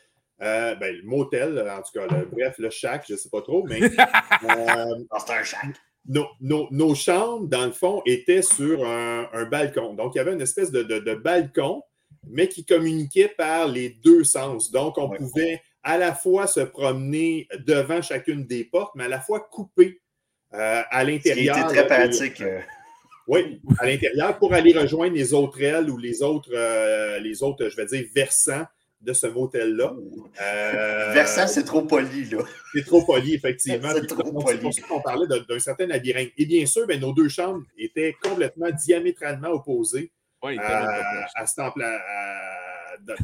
euh, 0.42 0.74
ben, 0.74 0.94
le 0.94 1.02
motel, 1.02 1.58
en 1.58 1.82
tout 1.82 1.92
cas, 1.94 2.06
bref, 2.30 2.56
le 2.58 2.70
shack, 2.70 3.04
je 3.08 3.14
ne 3.14 3.18
sais 3.18 3.30
pas 3.30 3.40
trop, 3.40 3.64
mais. 3.66 3.80
euh, 3.82 5.04
c'est 5.18 5.32
un 5.32 5.42
shack 5.42 5.74
nos, 6.08 6.94
chambres, 6.94 7.48
dans 7.48 7.66
le 7.66 7.72
fond, 7.72 8.02
étaient 8.06 8.42
sur 8.42 8.86
un, 8.86 9.44
balcon. 9.50 9.94
Donc, 9.94 10.14
il 10.14 10.18
y 10.18 10.20
avait 10.20 10.32
une 10.32 10.40
espèce 10.40 10.70
de, 10.70 11.14
balcon, 11.14 11.82
mais 12.26 12.48
qui 12.48 12.64
communiquait 12.64 13.28
par 13.28 13.68
les 13.68 13.90
deux 13.90 14.24
sens. 14.24 14.70
Donc, 14.70 14.98
on 14.98 15.10
pouvait 15.10 15.62
à 15.82 15.98
la 15.98 16.14
fois 16.14 16.46
se 16.46 16.60
promener 16.60 17.46
devant 17.66 18.02
chacune 18.02 18.44
des 18.44 18.64
portes, 18.64 18.94
mais 18.94 19.04
à 19.04 19.08
la 19.08 19.20
fois 19.20 19.40
couper 19.40 20.00
euh, 20.54 20.82
à 20.90 21.04
l'intérieur. 21.04 21.56
C'était 21.56 21.68
très 21.68 21.86
pratique. 21.86 22.40
Euh. 22.40 22.60
Oui, 23.26 23.60
à 23.78 23.86
l'intérieur 23.86 24.38
pour 24.38 24.54
aller 24.54 24.72
rejoindre 24.72 25.14
les 25.14 25.34
autres 25.34 25.60
ailes 25.62 25.90
ou 25.90 25.98
les 25.98 26.22
autres, 26.22 26.50
euh, 26.54 27.18
les 27.18 27.42
autres, 27.42 27.68
je 27.68 27.76
vais 27.76 27.84
dire, 27.84 28.04
versants 28.14 28.64
de 29.00 29.12
ce 29.12 29.26
motel-là. 29.26 29.94
Euh, 30.40 31.12
Versant, 31.12 31.46
c'est 31.46 31.64
trop 31.64 31.82
poli, 31.82 32.24
là. 32.26 32.38
C'est 32.74 32.84
trop 32.84 33.04
poli, 33.04 33.34
effectivement. 33.34 33.90
c'est 33.94 34.06
trop 34.06 34.32
poli. 34.32 34.58
pour 34.58 34.74
ça 34.74 34.82
qu'on 34.82 35.00
parlait 35.00 35.26
d'un 35.26 35.58
certain 35.58 35.86
labyrinthe. 35.86 36.30
Et 36.36 36.46
bien 36.46 36.66
sûr, 36.66 36.86
ben, 36.86 37.00
nos 37.00 37.12
deux 37.12 37.28
chambres 37.28 37.62
étaient 37.76 38.16
complètement 38.22 38.70
diamétralement 38.70 39.50
opposées 39.50 40.10
oui, 40.42 40.56
à, 40.58 41.26
à, 41.34 41.46
ce 41.46 41.56
temple, 41.56 41.82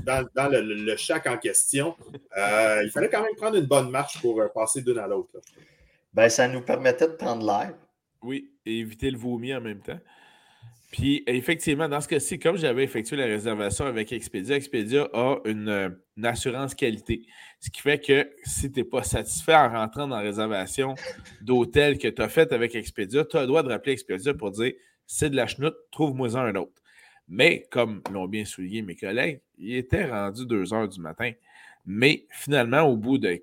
dans, 0.04 0.26
dans 0.34 0.48
le, 0.48 0.60
le, 0.60 0.96
shack 0.96 1.26
en 1.26 1.38
question. 1.38 1.96
Euh, 2.36 2.82
il 2.84 2.90
fallait 2.90 3.08
quand 3.08 3.22
même 3.22 3.34
prendre 3.36 3.56
une 3.56 3.66
bonne 3.66 3.90
marche 3.90 4.20
pour 4.20 4.40
euh, 4.40 4.48
passer 4.48 4.82
d'une 4.82 4.98
à 4.98 5.06
l'autre. 5.06 5.40
Ben, 6.12 6.28
ça 6.28 6.48
nous 6.48 6.60
permettait 6.60 7.08
de 7.08 7.14
prendre 7.14 7.44
l'air. 7.46 7.74
Oui, 8.22 8.50
et 8.64 8.78
éviter 8.78 9.10
le 9.10 9.18
vomi 9.18 9.54
en 9.54 9.60
même 9.60 9.80
temps. 9.80 9.98
Puis 10.94 11.24
effectivement, 11.26 11.88
dans 11.88 12.00
ce 12.00 12.06
cas-ci, 12.06 12.38
comme 12.38 12.56
j'avais 12.56 12.84
effectué 12.84 13.16
la 13.16 13.24
réservation 13.24 13.84
avec 13.84 14.12
Expedia, 14.12 14.54
Expedia 14.54 15.08
a 15.12 15.38
une, 15.44 15.98
assurance 16.22 16.76
qualité. 16.76 17.26
Ce 17.58 17.68
qui 17.68 17.80
fait 17.80 17.98
que 17.98 18.30
si 18.44 18.70
tu 18.70 18.78
n'es 18.78 18.84
pas 18.84 19.02
satisfait 19.02 19.56
en 19.56 19.70
rentrant 19.70 20.06
dans 20.06 20.14
la 20.14 20.22
réservation 20.22 20.94
d'hôtel 21.40 21.98
que 21.98 22.06
tu 22.06 22.22
as 22.22 22.28
faite 22.28 22.52
avec 22.52 22.76
Expedia, 22.76 23.24
tu 23.24 23.36
as 23.36 23.40
le 23.40 23.48
droit 23.48 23.64
de 23.64 23.70
rappeler 23.70 23.90
Expedia 23.90 24.34
pour 24.34 24.52
dire 24.52 24.72
c'est 25.04 25.30
de 25.30 25.34
la 25.34 25.48
chenoute, 25.48 25.74
trouve-moi 25.90 26.38
un 26.38 26.54
autre. 26.54 26.80
Mais 27.26 27.66
comme 27.72 28.00
l'ont 28.12 28.28
bien 28.28 28.44
souligné 28.44 28.82
mes 28.82 28.94
collègues, 28.94 29.40
il 29.58 29.74
était 29.74 30.04
rendu 30.04 30.46
2 30.46 30.74
heures 30.74 30.88
du 30.88 31.00
matin. 31.00 31.32
Mais 31.84 32.24
finalement, 32.30 32.82
au 32.82 32.96
bout 32.96 33.18
de, 33.18 33.36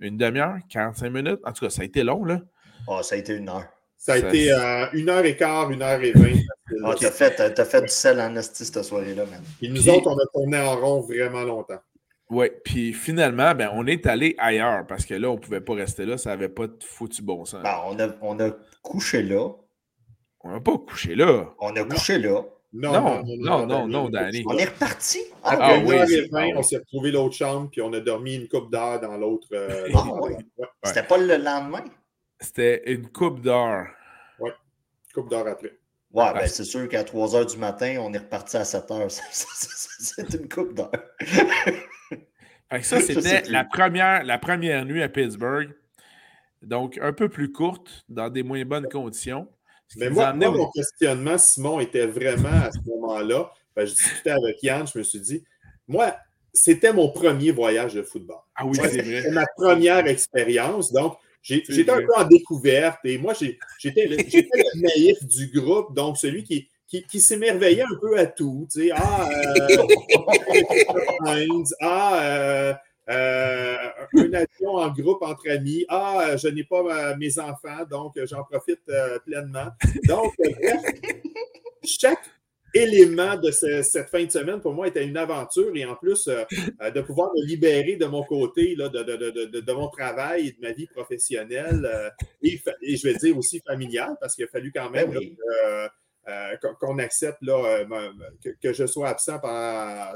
une 0.00 0.16
demi-heure, 0.16 0.58
45 0.68 1.10
minutes, 1.10 1.40
en 1.44 1.52
tout 1.52 1.64
cas, 1.64 1.70
ça 1.70 1.82
a 1.82 1.84
été 1.84 2.02
long, 2.02 2.24
là. 2.24 2.40
Oh, 2.88 3.02
ça 3.04 3.14
a 3.14 3.18
été 3.18 3.36
une 3.36 3.48
heure. 3.48 3.68
Ça 4.02 4.14
a 4.14 4.18
été 4.18 4.52
euh, 4.52 4.86
une 4.94 5.08
heure 5.08 5.24
et 5.24 5.36
quart, 5.36 5.70
une 5.70 5.80
heure 5.80 6.02
et 6.02 6.10
vingt. 6.10 6.40
Ah, 6.84 6.92
t'as 6.98 7.12
fait, 7.12 7.38
as 7.38 7.64
fait 7.64 7.82
du 7.82 7.88
sel 7.88 8.20
en 8.20 8.34
esti 8.34 8.64
cette 8.64 8.82
soirée-là, 8.82 9.26
même. 9.26 9.42
Et 9.60 9.68
nous 9.68 9.88
autres, 9.88 10.08
on 10.08 10.18
a 10.18 10.26
tourné 10.34 10.58
en 10.58 10.74
rond 10.74 11.00
vraiment 11.02 11.42
longtemps. 11.42 11.78
Oui, 12.28 12.46
puis 12.64 12.92
finalement, 12.94 13.54
ben, 13.54 13.70
on 13.72 13.86
est 13.86 14.04
allé 14.06 14.34
ailleurs 14.38 14.88
parce 14.88 15.06
que 15.06 15.14
là, 15.14 15.30
on 15.30 15.34
ne 15.34 15.38
pouvait 15.38 15.60
pas 15.60 15.74
rester 15.74 16.04
là, 16.04 16.18
ça 16.18 16.30
n'avait 16.30 16.48
pas 16.48 16.66
de 16.66 16.82
foutu 16.82 17.22
bon 17.22 17.44
sens. 17.44 17.62
Ben, 17.62 17.78
on, 17.86 17.96
a, 18.00 18.08
on 18.22 18.40
a 18.40 18.50
couché 18.82 19.22
là. 19.22 19.50
On 20.40 20.50
n'a 20.50 20.60
pas 20.60 20.76
couché 20.78 21.14
là. 21.14 21.54
On 21.60 21.76
a 21.76 21.84
couché 21.84 22.18
là. 22.18 22.42
Non, 22.72 22.92
non, 22.92 23.22
non, 23.38 23.66
non, 23.66 23.86
non, 23.86 24.08
Danny. 24.08 24.42
On 24.48 24.58
est 24.58 24.64
reparti. 24.64 25.20
Ah, 25.44 25.58
ah 25.60 25.78
oui, 25.78 25.94
on 26.56 26.62
s'est 26.62 26.78
retrouvé 26.78 27.12
l'autre 27.12 27.36
chambre, 27.36 27.68
puis 27.70 27.82
on 27.82 27.92
a 27.92 28.00
dormi 28.00 28.34
une 28.34 28.48
coupe 28.48 28.72
d'heure 28.72 28.98
dans 28.98 29.16
l'autre. 29.16 29.46
Euh, 29.52 29.88
ah, 29.94 30.66
C'était 30.82 31.04
pas 31.04 31.18
le 31.18 31.36
lendemain? 31.36 31.84
C'était 32.42 32.92
une 32.92 33.08
coupe 33.08 33.40
d'heure. 33.40 33.86
Oui, 34.40 34.50
coupe 35.14 35.30
d'heure 35.30 35.46
après. 35.46 35.78
Ouais, 36.12 36.32
ben 36.34 36.46
c'est 36.46 36.64
sûr 36.64 36.88
qu'à 36.88 37.04
3 37.04 37.28
h 37.28 37.52
du 37.52 37.56
matin, 37.56 37.96
on 38.00 38.12
est 38.12 38.18
reparti 38.18 38.56
à 38.58 38.64
7 38.64 38.84
h. 38.90 39.20
C'est 39.32 40.34
une 40.34 40.48
coupe 40.48 40.74
d'heure. 40.74 40.90
ça, 42.82 43.00
c'était 43.00 43.42
la 43.48 43.64
première, 43.64 44.22
la 44.24 44.38
première 44.38 44.84
nuit 44.84 45.02
à 45.02 45.08
Pittsburgh. 45.08 45.70
Donc, 46.60 46.98
un 47.00 47.12
peu 47.12 47.28
plus 47.28 47.50
courte, 47.50 48.04
dans 48.08 48.28
des 48.28 48.42
moins 48.42 48.64
bonnes 48.64 48.88
conditions. 48.88 49.48
Mais 49.96 50.10
moi, 50.10 50.32
mon 50.34 50.70
questionnement, 50.70 51.38
Simon, 51.38 51.80
était 51.80 52.06
vraiment 52.06 52.48
à 52.48 52.70
ce 52.72 52.78
moment-là. 52.90 53.50
Ben, 53.74 53.86
je 53.86 53.94
discutais 53.94 54.30
avec 54.30 54.62
Yann, 54.62 54.86
je 54.86 54.98
me 54.98 55.02
suis 55.02 55.20
dit, 55.20 55.44
moi, 55.88 56.14
c'était 56.52 56.92
mon 56.92 57.08
premier 57.08 57.52
voyage 57.52 57.94
de 57.94 58.02
football. 58.02 58.40
Ah 58.54 58.66
oui, 58.66 58.76
c'est 58.76 58.88
vrai. 58.88 59.22
C'était 59.22 59.30
ma 59.30 59.46
première 59.56 60.06
expérience. 60.06 60.92
Donc, 60.92 61.16
J'étais 61.42 61.90
un 61.90 62.02
peu 62.02 62.14
en 62.16 62.24
découverte 62.24 63.00
et 63.04 63.18
moi, 63.18 63.34
j'étais 63.78 64.06
le, 64.06 64.16
naïf 64.80 65.24
du 65.26 65.48
groupe, 65.48 65.94
donc 65.94 66.16
celui 66.16 66.44
qui, 66.44 66.68
qui, 66.86 67.20
s'émerveillait 67.20 67.82
un 67.82 67.96
peu 68.00 68.16
à 68.18 68.26
tout. 68.26 68.68
Tu 68.70 68.82
sais, 68.82 68.90
ah, 68.94 69.28
euh, 69.28 69.86
ah 71.80 72.22
euh, 72.22 72.74
euh, 73.08 73.76
un 74.14 74.32
avion 74.32 74.76
en 74.76 74.90
groupe 74.90 75.22
entre 75.22 75.50
amis. 75.50 75.84
Ah, 75.88 76.36
je 76.36 76.48
n'ai 76.48 76.64
pas 76.64 77.16
mes 77.16 77.38
enfants, 77.38 77.84
donc 77.90 78.12
j'en 78.24 78.44
profite 78.44 78.80
pleinement. 79.26 79.68
Donc, 80.06 80.34
bref, 80.38 80.82
chaque 81.82 82.30
élément 82.74 83.36
de 83.36 83.50
cette 83.50 84.08
fin 84.08 84.24
de 84.24 84.30
semaine, 84.30 84.60
pour 84.60 84.72
moi, 84.72 84.88
était 84.88 85.04
une 85.04 85.16
aventure 85.16 85.74
et 85.74 85.84
en 85.84 85.94
plus, 85.94 86.26
de 86.26 87.00
pouvoir 87.00 87.30
me 87.34 87.46
libérer 87.46 87.96
de 87.96 88.06
mon 88.06 88.22
côté, 88.22 88.74
là, 88.74 88.88
de, 88.88 89.72
mon 89.72 89.88
travail 89.88 90.48
et 90.48 90.52
de 90.52 90.60
ma 90.60 90.72
vie 90.72 90.86
professionnelle 90.86 92.12
et, 92.42 92.60
je 92.96 93.02
vais 93.08 93.14
dire 93.14 93.36
aussi 93.36 93.60
familiale, 93.66 94.16
parce 94.20 94.34
qu'il 94.34 94.44
a 94.44 94.48
fallu 94.48 94.72
quand 94.72 94.90
même 94.90 95.10
ben 95.10 95.88
euh, 96.28 96.56
qu'on 96.78 96.98
accepte 96.98 97.42
là, 97.42 97.84
euh, 97.90 98.10
que, 98.62 98.72
je 98.72 98.86
sois 98.86 99.08
absent 99.08 99.40
pendant 99.40 100.12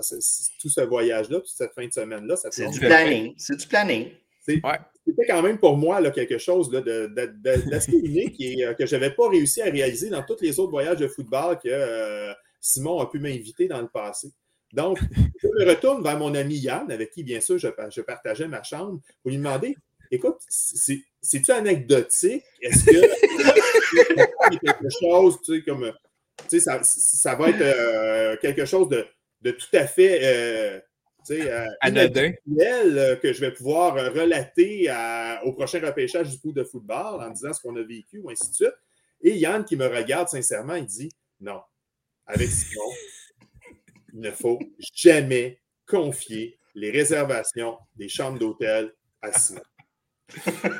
tout 0.61 0.69
ce 0.69 0.81
voyage-là, 0.83 1.39
toute 1.39 1.49
cette 1.49 1.73
fin 1.73 1.85
de 1.85 1.93
semaine-là. 1.93 2.37
C'est 2.37 2.71
du 2.71 2.79
planning. 2.79 3.35
C'est 3.37 3.57
du 3.57 3.67
planning. 3.67 4.11
C'était 4.47 5.27
quand 5.27 5.43
même 5.43 5.59
pour 5.59 5.77
moi 5.77 6.01
là, 6.01 6.13
quelque 6.13 6.39
chose 6.39 6.71
d'assez 6.71 7.93
unique 7.93 8.41
et 8.41 8.65
euh, 8.65 8.75
que 8.75 8.87
je 8.87 8.95
n'avais 8.95 9.11
pas 9.11 9.29
réussi 9.29 9.63
à 9.63 9.65
réaliser 9.65 10.09
dans 10.09 10.23
tous 10.23 10.41
les 10.43 10.61
autres 10.61 10.71
voyages 10.71 10.99
de 10.99 11.09
football 11.09 11.59
que 11.59 12.33
Simon 12.67 13.01
a 13.01 13.07
pu 13.07 13.19
m'inviter 13.19 13.69
dans 13.69 13.81
le 13.81 13.89
passé. 13.89 14.33
Donc, 14.73 14.99
je 15.43 15.49
me 15.49 15.69
retourne 15.69 16.03
vers 16.03 16.19
mon 16.19 16.35
ami 16.35 16.57
Yann, 16.57 16.91
avec 16.91 17.11
qui, 17.11 17.23
bien 17.23 17.41
sûr, 17.41 17.59
je, 17.59 17.69
je 17.91 18.01
partageais 18.01 18.49
ma 18.49 18.63
chambre, 18.63 19.01
pour 19.23 19.31
lui 19.31 19.39
demander 19.39 19.77
Écoute, 20.11 20.37
c'est-tu 20.49 21.51
anecdotique? 21.51 22.45
Est-ce 22.61 22.85
que 22.85 24.57
quelque 24.65 24.89
chose, 25.01 25.41
tu 25.45 25.57
sais, 25.57 25.63
comme, 25.63 25.93
tu 26.49 26.61
sais, 26.61 26.81
ça, 26.85 27.35
va 27.35 27.49
être 27.49 27.61
euh, 27.61 28.37
quelque 28.41 28.65
chose 28.65 28.89
de, 28.89 29.51
tout 29.51 29.67
à 29.73 29.87
fait, 29.87 30.21
euh, 30.23 30.81
tu 31.27 31.43
sais, 31.43 31.51
euh, 31.51 33.17
que 33.17 33.33
je 33.33 33.41
vais 33.41 33.53
pouvoir 33.53 33.95
relater 33.95 34.89
au 35.45 35.53
prochain 35.53 35.85
repêchage 35.85 36.31
du 36.31 36.39
coup 36.39 36.53
de 36.53 36.63
football 36.63 37.23
en 37.23 37.31
disant 37.31 37.53
ce 37.53 37.61
qu'on 37.61 37.77
a 37.77 37.83
vécu 37.83 38.21
ou 38.21 38.31
ainsi 38.31 38.51
de 38.51 38.55
suite. 38.55 38.77
Et 39.23 39.37
Yann 39.37 39.65
qui 39.65 39.77
me 39.77 39.87
regarde 39.87 40.29
sincèrement, 40.29 40.77
il 40.77 40.87
dit 40.87 41.11
non, 41.41 41.61
avec 42.27 42.49
Simon, 42.49 42.93
il 44.13 44.21
ne 44.21 44.31
faut 44.31 44.59
jamais 44.95 45.61
confier 45.87 46.59
les 46.75 46.91
réservations 46.91 47.79
des 47.95 48.09
chambres 48.09 48.39
d'hôtel 48.39 48.93
à 49.23 49.33
Simon. 49.33 49.63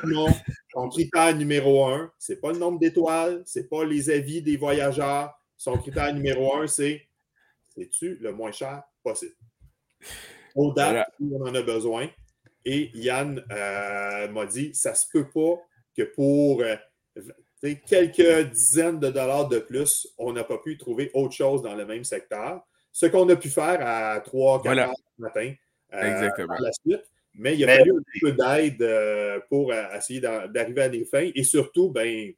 Non, 0.03 0.27
son 0.73 0.89
critère 0.89 1.35
numéro 1.35 1.85
un, 1.85 2.11
ce 2.19 2.33
n'est 2.33 2.39
pas 2.39 2.51
le 2.51 2.59
nombre 2.59 2.79
d'étoiles, 2.79 3.43
ce 3.45 3.59
n'est 3.59 3.65
pas 3.65 3.85
les 3.85 4.09
avis 4.09 4.41
des 4.41 4.57
voyageurs. 4.57 5.33
Son 5.55 5.77
critère 5.77 6.13
numéro 6.13 6.55
un, 6.57 6.67
c'est 6.67 7.07
c'est-tu 7.73 8.15
le 8.15 8.33
moins 8.33 8.51
cher 8.51 8.83
possible? 9.03 9.35
Au 10.55 10.73
date 10.73 11.07
où 11.19 11.37
on 11.39 11.47
en 11.47 11.55
a 11.55 11.61
besoin. 11.61 12.09
Et 12.65 12.91
Yann 12.95 13.43
euh, 13.51 14.27
m'a 14.27 14.45
dit 14.45 14.73
ça 14.73 14.93
se 14.93 15.05
peut 15.11 15.29
pas 15.29 15.61
que 15.95 16.03
pour 16.03 16.61
euh, 16.61 16.75
quelques 17.61 18.51
dizaines 18.51 18.99
de 18.99 19.09
dollars 19.09 19.47
de 19.47 19.59
plus, 19.59 20.07
on 20.17 20.33
n'a 20.33 20.43
pas 20.43 20.57
pu 20.57 20.77
trouver 20.77 21.11
autre 21.13 21.33
chose 21.33 21.61
dans 21.61 21.75
le 21.75 21.85
même 21.85 22.03
secteur. 22.03 22.65
Ce 22.91 23.05
qu'on 23.05 23.27
a 23.29 23.35
pu 23.35 23.49
faire 23.49 23.79
à 23.81 24.19
3 24.21 24.63
4 24.63 24.77
heures 24.79 24.89
du 24.89 25.23
matin 25.23 25.53
euh, 25.93 26.29
la 26.59 26.71
suite. 26.71 27.03
Mais 27.35 27.55
il 27.55 27.69
a 27.69 27.77
fallu 27.77 27.91
un 27.91 28.19
peu 28.19 28.31
d'aide 28.31 28.81
euh, 28.81 29.39
pour 29.47 29.71
euh, 29.71 29.83
essayer 29.95 30.19
d'arriver 30.19 30.81
à 30.81 30.89
des 30.89 31.05
fins. 31.05 31.29
Et 31.35 31.43
surtout, 31.43 31.89
ben, 31.91 32.33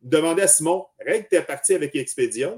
demander 0.00 0.42
à 0.42 0.46
Simon, 0.46 0.86
règle 1.00 1.26
ta 1.28 1.42
partie 1.42 1.74
avec 1.74 1.94
Expedia. 1.96 2.54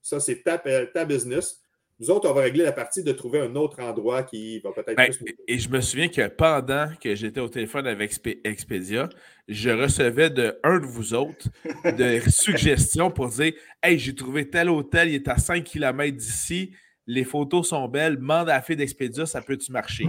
Ça, 0.00 0.20
c'est 0.20 0.42
ta, 0.42 0.58
ta, 0.58 1.04
business. 1.04 1.60
Nous 2.00 2.10
autres, 2.10 2.30
on 2.30 2.32
va 2.32 2.42
régler 2.42 2.62
la 2.62 2.72
partie 2.72 3.02
de 3.02 3.10
trouver 3.10 3.40
un 3.40 3.56
autre 3.56 3.82
endroit 3.82 4.22
qui 4.22 4.60
va 4.60 4.70
peut-être 4.70 4.96
ben, 4.96 5.12
Et 5.48 5.58
je 5.58 5.68
me 5.68 5.80
souviens 5.80 6.08
que 6.08 6.28
pendant 6.28 6.90
que 7.00 7.16
j'étais 7.16 7.40
au 7.40 7.48
téléphone 7.48 7.88
avec 7.88 8.12
Expedia, 8.44 9.08
je 9.48 9.70
recevais 9.70 10.30
de 10.30 10.60
un 10.62 10.78
de 10.78 10.86
vous 10.86 11.14
autres 11.14 11.48
de 11.84 12.20
suggestions 12.28 13.10
pour 13.10 13.28
dire 13.28 13.52
Hey, 13.82 13.98
j'ai 13.98 14.14
trouvé 14.14 14.48
tel 14.48 14.70
hôtel, 14.70 15.08
il 15.08 15.16
est 15.16 15.28
à 15.28 15.38
5 15.38 15.64
km 15.64 16.16
d'ici, 16.16 16.72
les 17.08 17.24
photos 17.24 17.68
sont 17.68 17.88
belles, 17.88 18.16
demande 18.16 18.48
à 18.48 18.54
la 18.54 18.62
fille 18.62 18.76
d'Expedia, 18.76 19.26
ça 19.26 19.40
peut-tu 19.40 19.72
marcher? 19.72 20.08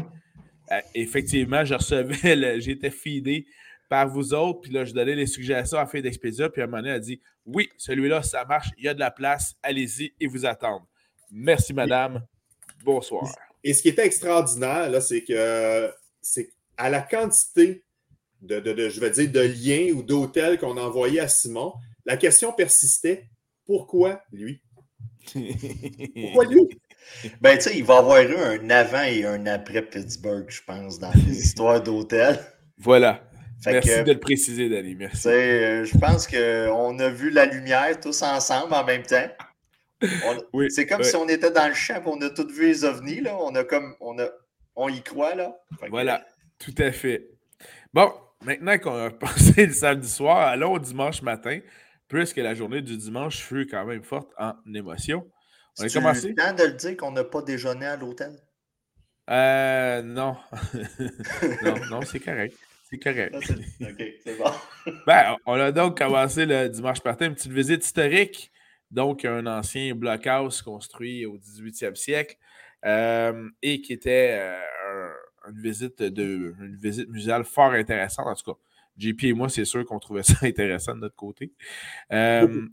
Euh, 0.71 0.79
effectivement, 0.93 1.65
je 1.65 1.73
recevais, 1.73 2.61
j'étais 2.61 2.91
feedé 2.91 3.47
par 3.89 4.07
vous 4.07 4.35
autres, 4.35 4.61
puis 4.61 4.71
là, 4.71 4.85
je 4.85 4.93
donnais 4.93 5.15
les 5.15 5.25
suggestions 5.25 5.79
à 5.79 5.87
faire 5.87 6.03
d'Expedia, 6.03 6.49
puis 6.49 6.61
à 6.61 6.65
un 6.65 6.67
moment 6.67 6.77
donné, 6.77 6.89
elle 6.89 6.97
a 6.97 6.99
dit 6.99 7.19
Oui, 7.45 7.69
celui-là, 7.77 8.21
ça 8.21 8.45
marche, 8.45 8.69
il 8.77 8.83
y 8.83 8.87
a 8.87 8.93
de 8.93 8.99
la 8.99 9.09
place, 9.09 9.55
allez-y 9.63 10.13
et 10.19 10.27
vous 10.27 10.45
attendre. 10.45 10.88
Merci, 11.31 11.73
madame. 11.73 12.25
Bonsoir. 12.83 13.27
Et 13.63 13.73
ce 13.73 13.81
qui 13.81 13.89
était 13.89 14.05
extraordinaire, 14.05 14.89
là, 14.89 15.01
c'est 15.01 15.23
que 15.23 15.91
c'est 16.21 16.51
à 16.77 16.89
la 16.89 17.01
quantité 17.01 17.83
de, 18.41 18.89
je 18.89 18.99
vais 18.99 19.09
dire, 19.09 19.31
de 19.31 19.41
liens 19.41 19.93
ou 19.93 20.03
d'hôtels 20.03 20.57
qu'on 20.57 20.77
envoyait 20.77 21.19
à 21.19 21.27
Simon, 21.27 21.73
la 22.05 22.17
question 22.17 22.53
persistait 22.53 23.29
pourquoi 23.65 24.23
lui? 24.31 24.61
Pourquoi 25.33 26.45
lui? 26.45 26.67
Ben, 27.41 27.57
tu 27.57 27.63
sais, 27.63 27.77
il 27.77 27.83
va 27.83 27.95
y 27.95 27.97
avoir 27.97 28.21
eu 28.21 28.35
un 28.35 28.69
avant 28.69 29.01
et 29.01 29.25
un 29.25 29.45
après 29.47 29.81
Pittsburgh, 29.81 30.45
je 30.47 30.61
pense, 30.61 30.99
dans 30.99 31.11
les 31.25 31.39
histoires 31.39 31.81
d'hôtels. 31.81 32.39
Voilà. 32.77 33.23
Merci 33.65 34.03
de 34.03 34.13
le 34.13 34.19
préciser, 34.19 34.69
Danny. 34.69 34.95
Merci. 34.95 35.27
Euh, 35.27 35.85
je 35.85 35.97
pense 35.97 36.27
qu'on 36.27 36.99
a 36.99 37.09
vu 37.09 37.31
la 37.31 37.45
lumière 37.45 37.99
tous 37.99 38.21
ensemble 38.21 38.73
en 38.73 38.85
même 38.85 39.03
temps. 39.03 39.27
C'est 40.69 40.85
comme 40.85 41.03
si 41.03 41.15
on 41.15 41.27
était 41.27 41.51
dans 41.51 41.67
le 41.67 41.73
champ 41.73 42.01
on 42.05 42.21
a 42.21 42.29
tous 42.29 42.47
vu 42.51 42.67
les 42.67 42.85
ovnis. 42.85 43.21
Là. 43.21 43.35
On 43.39 43.53
a 43.55 43.63
comme 43.63 43.95
on 43.99 44.17
a 44.19 44.29
on 44.75 44.89
y 44.89 45.01
croit 45.01 45.35
là. 45.35 45.55
voilà, 45.89 46.25
tout 46.57 46.75
à 46.77 46.91
fait. 46.91 47.29
Bon, 47.93 48.13
maintenant 48.43 48.77
qu'on 48.77 48.95
a 48.95 49.09
passé 49.09 49.65
le 49.65 49.73
samedi 49.73 50.09
soir, 50.09 50.47
allons 50.47 50.73
au 50.73 50.79
dimanche 50.79 51.21
matin, 51.21 51.59
puisque 52.07 52.37
la 52.37 52.55
journée 52.55 52.81
du 52.81 52.95
dimanche 52.97 53.41
fut 53.41 53.67
quand 53.67 53.85
même 53.85 54.03
forte 54.03 54.31
en 54.37 54.53
émotion. 54.73 55.29
On 55.79 55.83
a 55.83 55.89
commencé? 55.89 56.33
temps 56.35 56.53
de 56.53 56.63
le 56.63 56.73
dire 56.73 56.97
qu'on 56.97 57.11
n'a 57.11 57.23
pas 57.23 57.41
déjeuné 57.41 57.85
à 57.85 57.95
l'hôtel? 57.95 58.31
Euh, 59.29 60.01
non. 60.01 60.35
non, 61.63 61.75
non, 61.91 62.01
c'est 62.01 62.19
correct. 62.19 62.55
C'est 62.89 62.97
correct. 62.97 63.35
OK, 63.35 64.03
c'est 64.23 64.37
bon. 64.37 64.51
ben, 65.05 65.37
on 65.45 65.53
a 65.53 65.71
donc 65.71 65.97
commencé 65.97 66.45
le 66.45 66.67
dimanche 66.69 67.03
matin 67.03 67.27
une 67.27 67.35
petite 67.35 67.51
visite 67.51 67.85
historique. 67.85 68.51
Donc, 68.91 69.25
un 69.25 69.45
ancien 69.45 69.93
blockhouse 69.93 70.61
construit 70.61 71.25
au 71.25 71.37
18e 71.37 71.95
siècle 71.95 72.37
euh, 72.85 73.49
et 73.61 73.81
qui 73.81 73.93
était 73.93 74.39
euh, 74.39 75.09
une, 75.49 75.61
visite 75.61 76.01
de, 76.01 76.55
une 76.59 76.75
visite 76.75 77.09
muséale 77.09 77.43
fort 77.43 77.73
intéressante. 77.73 78.27
En 78.27 78.35
tout 78.35 78.53
cas, 78.53 78.59
JP 78.97 79.23
et 79.25 79.33
moi, 79.33 79.49
c'est 79.49 79.65
sûr 79.65 79.85
qu'on 79.85 79.99
trouvait 79.99 80.23
ça 80.23 80.35
intéressant 80.41 80.95
de 80.95 81.01
notre 81.01 81.15
côté. 81.15 81.53
Euh, 82.11 82.67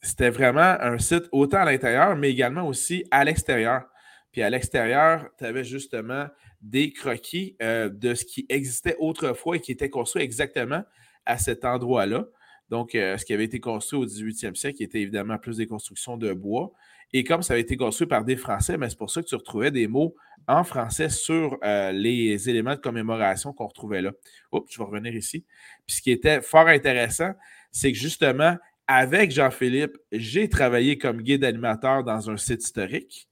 c'était 0.00 0.30
vraiment 0.30 0.76
un 0.80 0.98
site 0.98 1.24
autant 1.32 1.58
à 1.58 1.64
l'intérieur, 1.64 2.14
mais 2.14 2.30
également 2.30 2.66
aussi 2.66 3.04
à 3.10 3.24
l'extérieur. 3.24 3.82
Puis 4.30 4.42
à 4.42 4.50
l'extérieur, 4.50 5.28
tu 5.38 5.44
avais 5.44 5.64
justement 5.64 6.28
des 6.60 6.92
croquis 6.92 7.56
de 7.60 8.14
ce 8.14 8.24
qui 8.24 8.46
existait 8.48 8.96
autrefois 8.98 9.56
et 9.56 9.60
qui 9.60 9.72
était 9.72 9.90
construit 9.90 10.22
exactement 10.22 10.84
à 11.24 11.38
cet 11.38 11.64
endroit-là. 11.64 12.26
Donc, 12.70 12.94
euh, 12.94 13.16
ce 13.16 13.24
qui 13.24 13.32
avait 13.32 13.44
été 13.44 13.60
construit 13.60 13.98
au 13.98 14.06
18e 14.06 14.54
siècle, 14.54 14.82
était 14.82 15.00
évidemment 15.00 15.38
plus 15.38 15.56
des 15.56 15.66
constructions 15.66 16.16
de 16.16 16.32
bois. 16.32 16.72
Et 17.12 17.24
comme 17.24 17.42
ça 17.42 17.54
avait 17.54 17.62
été 17.62 17.76
construit 17.76 18.06
par 18.06 18.24
des 18.24 18.36
Français, 18.36 18.76
mais 18.76 18.90
c'est 18.90 18.98
pour 18.98 19.10
ça 19.10 19.22
que 19.22 19.26
tu 19.26 19.34
retrouvais 19.34 19.70
des 19.70 19.88
mots 19.88 20.14
en 20.46 20.64
français 20.64 21.08
sur 21.08 21.58
euh, 21.64 21.92
les 21.92 22.48
éléments 22.48 22.74
de 22.74 22.80
commémoration 22.80 23.52
qu'on 23.52 23.66
retrouvait 23.66 24.02
là. 24.02 24.12
Oups, 24.52 24.72
je 24.72 24.78
vais 24.78 24.84
revenir 24.84 25.14
ici. 25.14 25.44
Puis 25.86 25.96
ce 25.96 26.02
qui 26.02 26.10
était 26.10 26.40
fort 26.42 26.68
intéressant, 26.68 27.32
c'est 27.70 27.92
que 27.92 27.98
justement, 27.98 28.56
avec 28.86 29.30
Jean-Philippe, 29.30 29.96
j'ai 30.12 30.48
travaillé 30.48 30.96
comme 30.98 31.22
guide 31.22 31.44
animateur 31.44 32.04
dans 32.04 32.30
un 32.30 32.36
site 32.36 32.62
historique. 32.62 33.28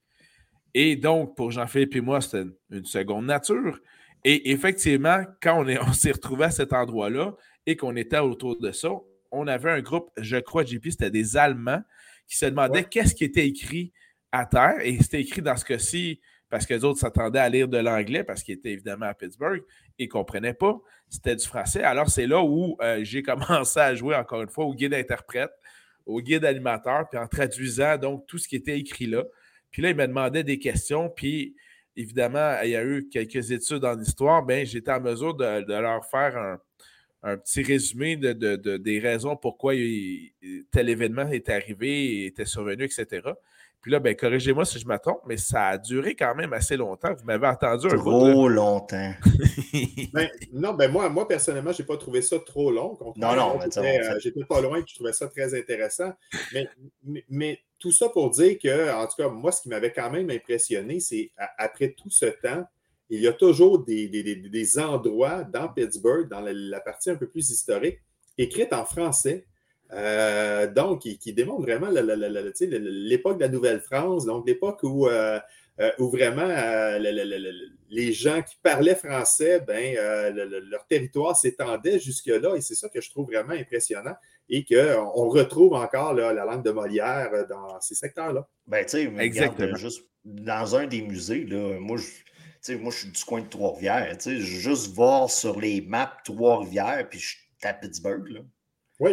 Et 0.73 0.95
donc, 0.95 1.35
pour 1.35 1.51
Jean-Philippe 1.51 1.95
et 1.95 2.01
moi, 2.01 2.21
c'était 2.21 2.49
une 2.69 2.85
seconde 2.85 3.25
nature. 3.25 3.79
Et 4.23 4.51
effectivement, 4.51 5.23
quand 5.41 5.63
on, 5.63 5.67
on 5.87 5.93
s'est 5.93 6.11
retrouvé 6.11 6.45
à 6.45 6.51
cet 6.51 6.73
endroit-là 6.73 7.35
et 7.65 7.75
qu'on 7.75 7.95
était 7.95 8.19
autour 8.19 8.59
de 8.59 8.71
ça, 8.71 8.91
on 9.37 9.47
avait 9.47 9.71
un 9.71 9.81
groupe, 9.81 10.09
je 10.17 10.37
crois, 10.37 10.63
JP, 10.63 10.89
c'était 10.89 11.11
des 11.11 11.37
Allemands 11.37 11.81
qui 12.27 12.37
se 12.37 12.45
demandaient 12.45 12.83
qu'est-ce 12.83 13.15
qui 13.15 13.23
était 13.23 13.47
écrit 13.47 13.93
à 14.31 14.45
terre. 14.45 14.75
Et 14.81 14.97
c'était 15.01 15.21
écrit 15.21 15.41
dans 15.41 15.55
ce 15.55 15.65
cas-ci, 15.65 16.19
parce 16.49 16.65
que 16.65 16.73
les 16.73 16.83
autres 16.83 16.99
s'attendaient 16.99 17.39
à 17.39 17.49
lire 17.49 17.67
de 17.67 17.77
l'anglais 17.77 18.23
parce 18.23 18.43
qu'ils 18.43 18.55
étaient 18.55 18.71
évidemment 18.71 19.07
à 19.07 19.13
Pittsburgh 19.13 19.63
et 19.99 20.05
ne 20.05 20.09
comprenaient 20.09 20.53
pas. 20.53 20.79
C'était 21.09 21.35
du 21.35 21.45
français. 21.45 21.83
Alors, 21.83 22.09
c'est 22.09 22.27
là 22.27 22.41
où 22.41 22.77
euh, 22.81 22.99
j'ai 23.03 23.21
commencé 23.23 23.79
à 23.79 23.95
jouer, 23.95 24.15
encore 24.15 24.41
une 24.41 24.49
fois, 24.49 24.65
au 24.65 24.73
guide 24.73 24.93
interprète, 24.93 25.51
au 26.05 26.21
guide 26.21 26.45
animateur, 26.45 27.07
puis 27.09 27.19
en 27.19 27.27
traduisant 27.27 27.97
donc 27.97 28.25
tout 28.27 28.37
ce 28.37 28.47
qui 28.47 28.55
était 28.55 28.79
écrit 28.79 29.07
là. 29.07 29.23
Puis 29.71 29.81
là, 29.81 29.89
il 29.89 29.95
me 29.95 30.07
demandait 30.07 30.43
des 30.43 30.59
questions, 30.59 31.09
puis 31.09 31.55
évidemment, 31.97 32.61
il 32.63 32.69
y 32.69 32.75
a 32.75 32.85
eu 32.85 33.09
quelques 33.09 33.51
études 33.51 33.83
en 33.83 33.99
histoire, 33.99 34.45
bien, 34.45 34.63
j'étais 34.63 34.91
en 34.91 35.01
mesure 35.01 35.33
de, 35.33 35.65
leur 35.67 36.05
faire 36.05 36.37
un, 36.37 36.59
petit 37.35 37.63
résumé 37.63 38.15
de, 38.15 38.77
des 38.77 38.99
raisons 38.99 39.35
pourquoi 39.35 39.73
tel 40.71 40.89
événement 40.89 41.27
est 41.27 41.49
arrivé, 41.49 42.25
était 42.25 42.45
survenu, 42.45 42.85
etc. 42.85 43.31
Puis 43.81 43.91
là, 43.91 43.99
ben, 43.99 44.15
corrigez-moi 44.15 44.65
si 44.65 44.79
je 44.79 44.87
me 44.87 44.97
trompe, 44.97 45.21
mais 45.25 45.37
ça 45.37 45.67
a 45.67 45.77
duré 45.77 46.15
quand 46.15 46.35
même 46.35 46.51
assez 46.53 46.75
longtemps. 46.75 47.13
Vous 47.13 47.25
m'avez 47.25 47.47
entendu 47.47 47.87
un 47.87 47.97
Trop 47.97 48.49
longtemps. 48.49 49.13
ben, 50.13 50.29
non, 50.51 50.73
ben 50.73 50.91
moi, 50.91 51.07
moi 51.09 51.27
personnellement, 51.27 51.71
je 51.71 51.81
n'ai 51.81 51.85
pas 51.85 51.97
trouvé 51.97 52.21
ça 52.21 52.39
trop 52.39 52.71
long. 52.71 52.97
Non, 53.15 53.35
non, 53.35 53.59
euh, 53.61 54.19
j'étais 54.19 54.43
pas 54.45 54.61
loin 54.61 54.79
et 54.79 54.83
je 54.85 54.95
trouvais 54.95 55.13
ça 55.13 55.27
très 55.27 55.57
intéressant. 55.57 56.11
Mais, 56.53 56.67
mais, 57.29 57.59
tout 57.79 57.91
ça 57.91 58.09
pour 58.09 58.31
dire 58.31 58.57
que, 58.57 58.91
en 58.91 59.05
tout 59.05 59.21
cas, 59.21 59.29
moi, 59.29 59.51
ce 59.51 59.61
qui 59.61 59.69
m'avait 59.69 59.91
quand 59.91 60.09
même 60.09 60.31
impressionné, 60.31 60.99
c'est 60.99 61.31
après 61.59 61.91
tout 61.91 62.09
ce 62.09 62.25
temps, 62.25 62.65
il 63.09 63.21
y 63.21 63.27
a 63.27 63.33
toujours 63.33 63.79
des, 63.79 64.07
des, 64.07 64.35
des 64.35 64.79
endroits 64.79 65.43
dans 65.43 65.69
Pittsburgh, 65.69 66.27
dans 66.27 66.41
la, 66.41 66.79
partie 66.79 67.09
un 67.09 67.15
peu 67.15 67.27
plus 67.27 67.49
historique, 67.49 67.99
écrites 68.37 68.73
en 68.73 68.85
français. 68.85 69.45
Euh, 69.93 70.67
donc, 70.67 71.03
qui, 71.03 71.17
qui, 71.17 71.31
démontre 71.31 71.61
vraiment 71.61 71.87
l'époque 71.89 73.37
de 73.37 73.43
la 73.43 73.47
Nouvelle-France, 73.47 74.25
donc 74.25 74.45
l'époque 74.45 74.79
où, 74.83 75.07
euh, 75.07 75.39
euh, 75.79 75.91
où 75.97 76.09
vraiment 76.09 76.45
les 77.89 78.11
gens 78.11 78.41
qui 78.41 78.57
parlaient 78.61 78.95
français, 78.95 79.61
ben, 79.65 79.95
leur 80.35 80.85
territoire 80.87 81.37
s'étendait 81.37 81.99
jusque-là, 81.99 82.55
et 82.57 82.61
c'est 82.61 82.75
ça 82.75 82.89
que 82.89 82.99
je 82.99 83.09
trouve 83.09 83.27
vraiment 83.27 83.53
impressionnant, 83.53 84.15
et 84.49 84.65
qu'on 84.65 85.29
retrouve 85.29 85.73
encore 85.73 86.13
la 86.13 86.33
langue 86.33 86.65
de 86.65 86.71
Molière 86.71 87.47
dans 87.49 87.79
ces 87.79 87.95
secteurs-là. 87.95 88.45
Ben, 88.67 88.83
tu 88.83 88.91
sais, 88.91 89.13
Exactement. 89.19 89.77
juste 89.77 90.03
dans 90.25 90.75
un 90.75 90.85
des 90.85 91.01
musées, 91.01 91.45
là, 91.45 91.79
moi, 91.79 91.95
je 91.95 92.07
moi, 92.69 92.91
je 92.91 92.97
suis 92.97 93.09
du 93.09 93.23
coin 93.23 93.41
de 93.41 93.47
Trois-Rivières. 93.47 94.17
Juste 94.25 94.93
voir 94.93 95.29
sur 95.29 95.59
les 95.59 95.81
maps 95.81 96.17
Trois-Rivières, 96.23 97.07
puis 97.09 97.19
je 97.19 97.27
suis 97.29 97.39
à 97.63 97.73
Pittsburgh. 97.73 98.27
Là. 98.29 98.41
Oui. 98.99 99.11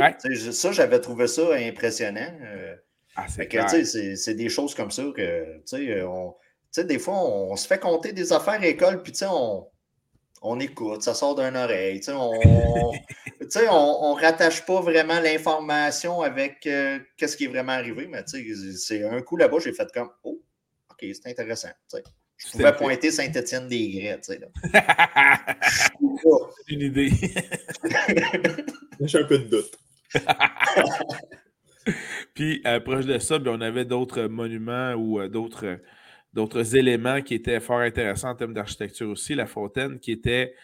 Ça, 0.52 0.72
j'avais 0.72 1.00
trouvé 1.00 1.26
ça 1.26 1.54
impressionnant. 1.54 2.32
Euh. 2.42 2.74
ah, 3.16 3.26
c'est 3.28 4.34
des 4.34 4.48
choses 4.48 4.74
comme 4.74 4.90
ça 4.90 5.04
que, 5.14 5.62
on, 6.04 6.34
des 6.82 6.98
fois, 6.98 7.14
on, 7.14 7.56
se 7.56 7.66
fait 7.66 7.78
compter 7.78 8.12
des 8.12 8.32
affaires 8.32 8.54
à 8.54 8.58
l'école, 8.58 9.02
puis 9.02 9.12
on, 9.28 9.66
on 10.42 10.60
écoute, 10.60 11.02
ça 11.02 11.14
sort 11.14 11.34
d'une 11.34 11.56
oreille. 11.56 12.00
On 12.08 12.40
ne 12.40 13.68
on, 13.70 14.14
rattache 14.14 14.64
pas 14.64 14.80
vraiment 14.80 15.20
l'information 15.20 16.22
avec 16.22 16.66
euh, 16.66 16.98
qu'est-ce 17.16 17.36
qui 17.36 17.44
est 17.44 17.48
vraiment 17.48 17.72
arrivé, 17.72 18.06
mais 18.06 18.22
c'est 18.26 19.04
un 19.04 19.20
coup 19.22 19.36
là-bas, 19.36 19.58
j'ai 19.62 19.72
fait 19.72 19.90
comme 19.92 20.10
Oh, 20.22 20.40
OK, 20.90 20.98
c'est 21.00 21.26
intéressant. 21.26 21.70
Je 22.36 22.50
pouvais 22.50 22.72
pointer 22.76 23.10
Saint-Étienne-des-Grès, 23.10 24.20
tu 24.20 24.32
sais. 24.32 24.40
une 26.68 26.80
idée. 26.80 27.10
J'ai 29.00 29.18
un 29.18 29.24
peu 29.24 29.38
de 29.38 29.44
doute. 29.44 29.78
Puis, 32.34 32.62
euh, 32.66 32.80
proche 32.80 33.06
de 33.06 33.18
ça, 33.18 33.38
ben, 33.38 33.52
on 33.52 33.60
avait 33.60 33.84
d'autres 33.84 34.22
monuments 34.22 34.94
ou 34.94 35.20
euh, 35.20 35.28
d'autres, 35.28 35.78
d'autres 36.32 36.76
éléments 36.76 37.20
qui 37.22 37.34
étaient 37.34 37.60
fort 37.60 37.80
intéressants 37.80 38.30
en 38.30 38.34
termes 38.34 38.54
d'architecture 38.54 39.08
aussi. 39.08 39.34
La 39.34 39.46
fontaine 39.46 39.98
qui 39.98 40.12
était 40.12 40.54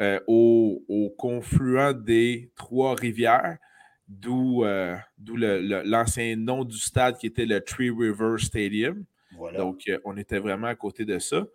euh, 0.00 0.20
au, 0.26 1.14
confluent 1.18 1.94
des 1.94 2.50
trois 2.56 2.94
rivières, 2.94 3.58
d'où, 4.06 4.64
d'où 5.18 5.36
l'ancien 5.36 6.36
nom 6.36 6.64
du 6.64 6.78
stade 6.78 7.18
qui 7.18 7.26
était 7.26 7.44
le 7.44 7.60
Tree 7.60 7.90
River 7.90 8.36
Stadium. 8.38 9.04
Donc, 9.56 9.82
euh, 9.88 9.98
on 10.04 10.16
était 10.16 10.38
vraiment 10.38 10.66
à 10.68 10.74
côté 10.74 11.04
de 11.04 11.18
ça. 11.18 11.46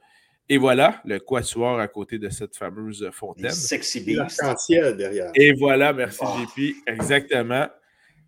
Et 0.50 0.58
voilà, 0.58 1.02
le 1.06 1.20
quatuor 1.20 1.80
à 1.80 1.88
côté 1.88 2.20
de 2.20 2.30
cette 2.30 2.56
fameuse 2.56 3.10
fontaine. 3.14 3.52
Sexy 3.52 4.04
L'arc-en-ciel 4.14 4.98
derrière. 4.98 5.32
Et 5.36 5.54
voilà, 5.54 5.94
merci 5.94 6.20
ah. 6.22 6.38
JP, 6.58 6.76
exactement. 6.86 7.68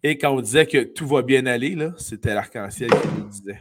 Et 0.02 0.18
quand 0.18 0.36
on 0.36 0.40
disait 0.40 0.66
que 0.66 0.84
tout 0.84 1.08
va 1.08 1.24
bien 1.24 1.46
aller, 1.46 1.76
c'était 1.98 2.34
l'arc-en-ciel 2.34 2.90
qui 2.90 3.08
nous 3.18 3.30
disait. 3.30 3.60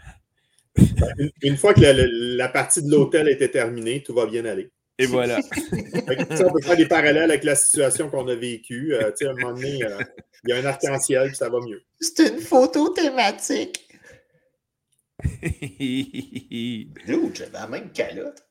Une, 1.42 1.56
fois 1.56 1.74
que 1.74 1.80
la, 1.80 2.48
partie 2.48 2.82
de 2.82 2.90
l'hôtel 2.90 3.28
était 3.28 3.48
terminée, 3.48 4.02
tout 4.02 4.14
va 4.14 4.26
bien 4.26 4.44
aller. 4.44 4.70
Et 4.98 5.06
voilà. 5.06 5.38
on 5.72 6.52
peut 6.52 6.62
faire 6.62 6.76
des 6.76 6.86
parallèles 6.86 7.30
avec 7.30 7.44
la 7.44 7.54
situation 7.54 8.08
qu'on 8.08 8.28
a 8.28 8.34
vécue. 8.34 8.94
Euh, 8.94 9.10
à 9.10 9.30
un 9.30 9.32
moment 9.34 9.54
donné, 9.54 9.84
euh, 9.84 9.98
il 10.44 10.50
y 10.50 10.52
a 10.52 10.58
un 10.58 10.64
arc-en-ciel, 10.64 11.28
puis 11.28 11.36
ça 11.36 11.48
va 11.48 11.60
mieux. 11.60 11.82
C'est 12.00 12.28
une 12.28 12.40
photo 12.40 12.90
thématique. 12.90 13.83
Dude, 17.06 17.34
j'avais 17.34 17.52
la 17.52 17.66
même 17.66 17.90
calotte. 17.90 18.42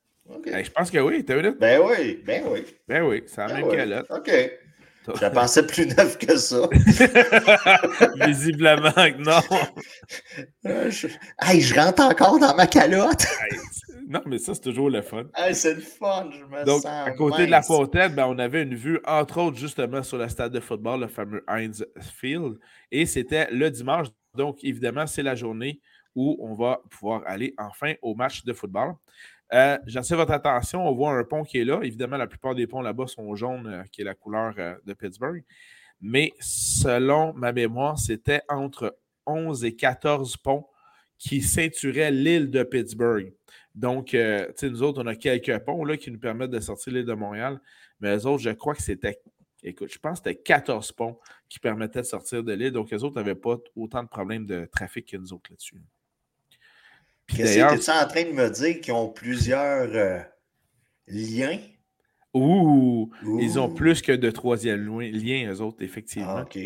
je 0.46 0.72
pense 0.72 0.92
que 0.92 1.00
oui, 1.00 1.24
t'as 1.26 1.36
vu 1.36 1.56
Ben 1.60 1.82
oui, 1.86 2.22
ben 2.26 2.44
oui. 2.48 2.66
Ben 2.88 3.04
oui, 3.04 3.24
c'est 3.28 3.42
la 3.42 3.48
ben 3.48 3.62
même 3.62 3.72
calotte. 3.72 4.06
OK. 4.10 4.32
Je 5.08 5.28
pensais 5.28 5.66
plus 5.66 5.86
neuf 5.88 6.18
que 6.18 6.38
ça. 6.38 6.70
Visiblement 8.26 8.92
que 8.92 9.22
non. 9.22 9.42
Euh, 10.66 10.90
je... 10.92 11.08
Hey, 11.42 11.62
je 11.62 11.76
rentre 11.76 12.04
encore 12.04 12.40
dans 12.40 12.56
ma 12.56 12.68
calotte. 12.68 13.26
non, 14.08 14.22
mais 14.26 14.38
ça, 14.38 14.54
c'est 14.54 14.62
toujours 14.62 14.90
le 14.90 15.02
fun. 15.02 15.26
Hey, 15.36 15.54
c'est 15.54 15.76
le 15.76 15.82
fun, 15.82 16.30
je 16.32 16.46
me 16.46 16.64
Donc, 16.64 16.84
sens 16.84 17.08
à 17.08 17.12
côté 17.12 17.46
de 17.46 17.52
la 17.52 17.62
fontaine, 17.62 18.14
ben, 18.16 18.28
on 18.28 18.40
avait 18.40 18.64
une 18.64 18.76
vue, 18.76 19.00
entre 19.06 19.42
autres, 19.42 19.58
justement, 19.58 20.04
sur 20.04 20.18
le 20.18 20.30
stade 20.30 20.54
de 20.54 20.62
football, 20.62 21.02
le 21.02 21.08
fameux 21.08 21.44
Heinz 21.48 21.86
Field. 22.18 22.58
Et 22.92 23.06
c'était 23.06 23.50
le 23.52 23.70
dimanche. 23.70 24.08
Donc, 24.36 24.64
évidemment, 24.64 25.06
c'est 25.06 25.24
la 25.24 25.36
journée 25.36 25.82
où 26.16 26.38
on 26.40 26.54
va 26.54 26.82
pouvoir 26.90 27.24
aller 27.26 27.54
enfin 27.58 27.94
au 28.02 28.16
match 28.16 28.44
de 28.44 28.54
football. 28.54 28.96
Euh, 29.54 29.78
J'attire 29.86 30.18
votre 30.18 30.32
attention, 30.32 30.88
on 30.88 30.94
voit 30.94 31.12
un 31.12 31.24
pont 31.24 31.44
qui 31.44 31.60
est 31.60 31.66
là. 31.66 31.80
Évidemment, 31.84 32.18
la 32.18 32.28
plupart 32.28 32.56
des 32.56 32.66
ponts 32.66 32.82
là-bas 32.82 33.08
sont 33.08 33.36
jaunes, 33.36 33.68
euh, 33.68 33.84
qui 33.92 34.02
est 34.02 34.06
la 34.06 34.16
couleur 34.16 34.56
euh, 34.58 34.76
de 34.86 34.94
Pittsburgh. 34.94 35.44
Mais 36.02 36.34
selon 36.40 37.34
ma 37.34 37.52
mémoire, 37.54 38.00
c'était 38.00 38.42
entre 38.50 38.98
11 39.28 39.64
et 39.64 39.76
14 39.76 40.38
ponts 40.38 40.68
qui 41.20 41.42
ceinturaient 41.42 42.12
l'île 42.12 42.50
de 42.50 42.64
Pittsburgh. 42.64 43.34
Donc, 43.76 44.16
nous 44.62 44.84
autres, 44.84 45.02
on 45.02 45.08
a 45.08 45.16
quelques 45.16 45.58
ponts 45.60 45.86
qui 45.98 46.12
nous 46.12 46.20
permettent 46.20 46.52
de 46.52 46.60
sortir 46.60 46.94
l'île 46.94 47.06
de 47.06 47.14
Montréal. 47.14 47.62
Mais 48.02 48.14
les 48.14 48.26
autres, 48.26 48.44
je 48.44 48.50
crois 48.50 48.76
que 48.76 48.82
c'était, 48.82 49.22
écoute, 49.64 49.90
je 49.92 49.98
pense 49.98 50.20
que 50.20 50.30
c'était 50.30 50.42
14 50.42 50.92
ponts 50.92 51.18
qui 51.48 51.60
permettaient 51.60 52.02
de 52.02 52.06
sortir 52.06 52.44
de 52.44 52.52
l'île. 52.52 52.72
Donc, 52.72 52.92
les 52.92 53.04
autres 53.04 53.16
n'avaient 53.16 53.36
pas 53.36 53.58
autant 53.76 54.04
de 54.04 54.10
problèmes 54.10 54.46
de 54.46 54.66
trafic 54.66 55.10
que 55.10 55.18
nous 55.18 55.32
autres 55.32 55.50
là-dessus. 55.52 55.78
Que 57.28 57.84
tu 57.84 57.92
en 57.92 58.08
train 58.08 58.24
de 58.24 58.32
me 58.32 58.50
dire 58.50 58.82
qu'ils 58.82 58.94
ont 58.94 59.10
plusieurs 59.10 59.90
euh, 59.94 60.20
liens? 61.08 61.60
Ouh, 62.34 63.12
ils 63.40 63.60
ont 63.60 63.72
plus 63.74 64.02
que 64.02 64.12
de 64.12 64.32
troisième 64.32 65.00
lien, 65.00 65.52
eux 65.52 65.62
autres, 65.62 65.84
effectivement. 65.84 66.38
Ah, 66.38 66.44
OK. 66.44 66.60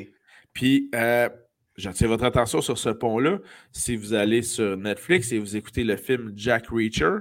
Puis, 0.53 0.89
euh, 0.95 1.30
j'attire 1.76 2.08
votre 2.08 2.24
attention 2.24 2.62
sur 2.62 2.78
ce 2.78 2.89
pont-là. 2.89 3.39
Si 3.72 3.95
vous 3.95 4.14
allez 4.14 4.41
sur 4.41 4.78
Netflix 4.78 5.32
et 5.32 5.39
vous 5.39 5.55
écoutez 5.58 5.84
le 5.84 5.97
film 5.97 6.32
Jack 6.36 6.68
Reacher 6.70 7.18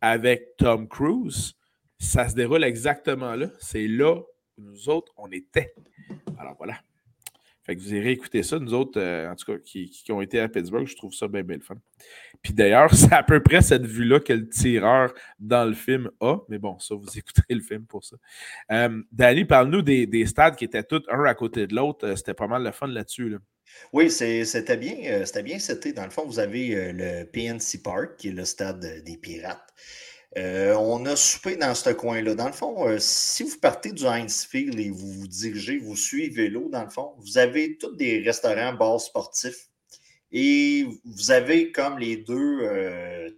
avec 0.00 0.56
Tom 0.58 0.88
Cruise, 0.88 1.54
ça 1.98 2.28
se 2.28 2.34
déroule 2.34 2.64
exactement 2.64 3.34
là. 3.34 3.48
C'est 3.58 3.88
là 3.88 4.14
où 4.14 4.62
nous 4.62 4.88
autres, 4.88 5.12
on 5.16 5.30
était. 5.32 5.74
Alors 6.38 6.54
voilà. 6.58 6.78
Fait 7.66 7.74
que 7.74 7.80
vous 7.80 7.94
irez 7.94 8.12
écouter 8.12 8.44
ça. 8.44 8.60
Nous 8.60 8.74
autres, 8.74 9.00
euh, 9.00 9.28
en 9.28 9.34
tout 9.34 9.44
cas, 9.44 9.58
qui, 9.58 9.90
ont 10.10 10.20
été 10.20 10.38
à 10.38 10.48
Pittsburgh, 10.48 10.86
je 10.86 10.94
trouve 10.94 11.12
ça 11.12 11.26
bien, 11.26 11.42
bien 11.42 11.56
le 11.56 11.62
fun. 11.62 11.74
Puis 12.40 12.52
d'ailleurs, 12.52 12.88
c'est 12.94 13.12
à 13.12 13.24
peu 13.24 13.42
près 13.42 13.60
cette 13.60 13.84
vue-là 13.84 14.20
que 14.20 14.32
le 14.32 14.48
tireur 14.48 15.12
dans 15.40 15.64
le 15.64 15.74
film 15.74 16.08
a. 16.20 16.38
Mais 16.48 16.58
bon, 16.58 16.78
ça, 16.78 16.94
vous 16.94 17.08
écouterez 17.18 17.54
le 17.54 17.60
film 17.60 17.84
pour 17.84 18.04
ça. 18.04 18.16
Euh, 18.70 19.02
Danny, 19.10 19.44
parle-nous 19.44 19.82
des, 19.82 20.26
stades 20.26 20.54
qui 20.54 20.64
étaient 20.64 20.84
tous 20.84 21.02
un 21.10 21.24
à 21.24 21.34
côté 21.34 21.66
de 21.66 21.74
l'autre. 21.74 22.06
Euh, 22.06 22.14
c'était 22.14 22.34
pas 22.34 22.46
mal 22.46 22.62
le 22.62 22.70
fun 22.70 22.86
là-dessus. 22.86 23.36
Oui, 23.92 24.12
c'était 24.12 24.76
bien, 24.76 25.24
c'était 25.24 25.42
bien. 25.42 25.58
C'était, 25.58 25.92
dans 25.92 26.04
le 26.04 26.10
fond, 26.10 26.24
vous 26.24 26.38
avez 26.38 26.92
le 26.92 27.24
PNC 27.24 27.82
Park, 27.82 28.16
qui 28.16 28.28
est 28.28 28.32
le 28.32 28.44
stade 28.44 29.02
des 29.04 29.16
Pirates. 29.16 29.74
Euh, 30.36 30.74
on 30.74 31.06
a 31.06 31.16
soupé 31.16 31.56
dans 31.56 31.74
ce 31.74 31.90
coin-là. 31.90 32.34
Dans 32.34 32.46
le 32.46 32.52
fond, 32.52 32.86
euh, 32.86 32.98
si 32.98 33.42
vous 33.42 33.58
partez 33.58 33.92
du 33.92 34.04
Heinz 34.04 34.44
Field 34.44 34.78
et 34.78 34.90
vous 34.90 35.12
vous 35.12 35.26
dirigez, 35.26 35.78
vous 35.78 35.96
suivez 35.96 36.48
l'eau, 36.48 36.68
dans 36.68 36.84
le 36.84 36.90
fond, 36.90 37.14
vous 37.18 37.38
avez 37.38 37.78
tous 37.78 37.96
des 37.96 38.20
restaurants, 38.20 38.74
bars 38.74 39.00
sportifs. 39.00 39.68
Et 40.32 40.86
vous 41.04 41.30
avez 41.30 41.72
comme 41.72 41.98
les 41.98 42.18
deux, 42.18 42.58
euh, 42.60 43.30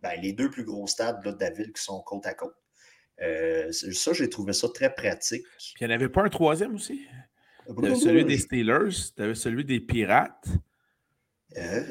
ben, 0.00 0.18
les 0.22 0.32
deux 0.32 0.48
plus 0.48 0.64
gros 0.64 0.86
stades 0.86 1.22
de 1.22 1.36
la 1.38 1.50
ville 1.50 1.72
qui 1.72 1.82
sont 1.82 2.00
côte 2.00 2.26
à 2.26 2.32
côte. 2.32 2.54
ça, 3.18 4.12
j'ai 4.14 4.30
trouvé 4.30 4.54
ça 4.54 4.68
très 4.72 4.94
pratique. 4.94 5.44
Puis 5.58 5.74
il 5.80 5.88
n'y 5.88 5.92
en 5.92 5.96
avait 5.96 6.08
pas 6.08 6.22
un 6.22 6.30
troisième 6.30 6.74
aussi? 6.76 7.06
celui 7.66 8.24
des 8.24 8.38
Steelers, 8.38 9.12
tu 9.14 9.22
avais 9.22 9.34
celui 9.34 9.64
des 9.64 9.80
Pirates. 9.80 10.46
Euh, 11.56 11.82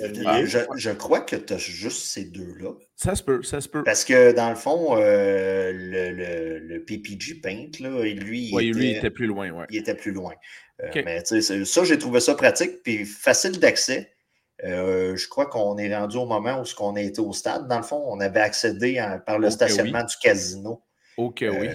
euh, 0.00 0.46
je, 0.76 0.90
crois 0.90 1.20
que 1.20 1.36
tu 1.36 1.54
as 1.54 1.58
juste 1.58 2.04
ces 2.04 2.24
deux-là. 2.24 2.72
Ça 2.96 3.14
se 3.14 3.22
peut, 3.22 3.42
ça 3.42 3.60
se 3.60 3.68
peut. 3.68 3.82
Parce 3.82 4.04
que 4.04 4.32
dans 4.32 4.50
le 4.50 4.56
fond, 4.56 4.96
euh, 4.96 5.72
le, 5.72 6.58
le, 6.58 6.84
PPG 6.84 7.40
Paint, 7.40 7.70
là, 7.80 8.02
lui, 8.04 8.50
il, 8.50 8.54
était, 8.54 8.78
lui, 8.78 8.90
était 8.90 9.10
plus 9.10 9.26
loin. 9.26 9.50
Ouais. 9.50 9.64
Il 9.70 9.78
était 9.78 9.94
plus 9.94 10.12
loin. 10.12 10.34
Mais 10.94 11.24
ça, 11.24 11.84
j'ai 11.84 11.98
trouvé 11.98 12.20
ça 12.20 12.34
pratique 12.34 12.82
puis 12.82 13.04
facile 13.04 13.58
d'accès. 13.58 14.12
je 14.62 15.28
crois 15.28 15.46
qu'on 15.46 15.78
est 15.78 15.94
rendu 15.96 16.18
au 16.18 16.26
moment 16.26 16.60
où 16.60 16.64
on 16.80 16.96
a 16.96 17.00
été 17.00 17.20
au 17.20 17.32
stade. 17.32 17.68
Dans 17.68 17.78
le 17.78 17.84
fond, 17.84 18.04
on 18.06 18.20
avait 18.20 18.40
accédé 18.40 19.02
par 19.26 19.38
le 19.38 19.50
stationnement 19.50 20.04
du 20.04 20.14
casino. 20.22 20.82
Ok, 21.16 21.42
oui. 21.42 21.68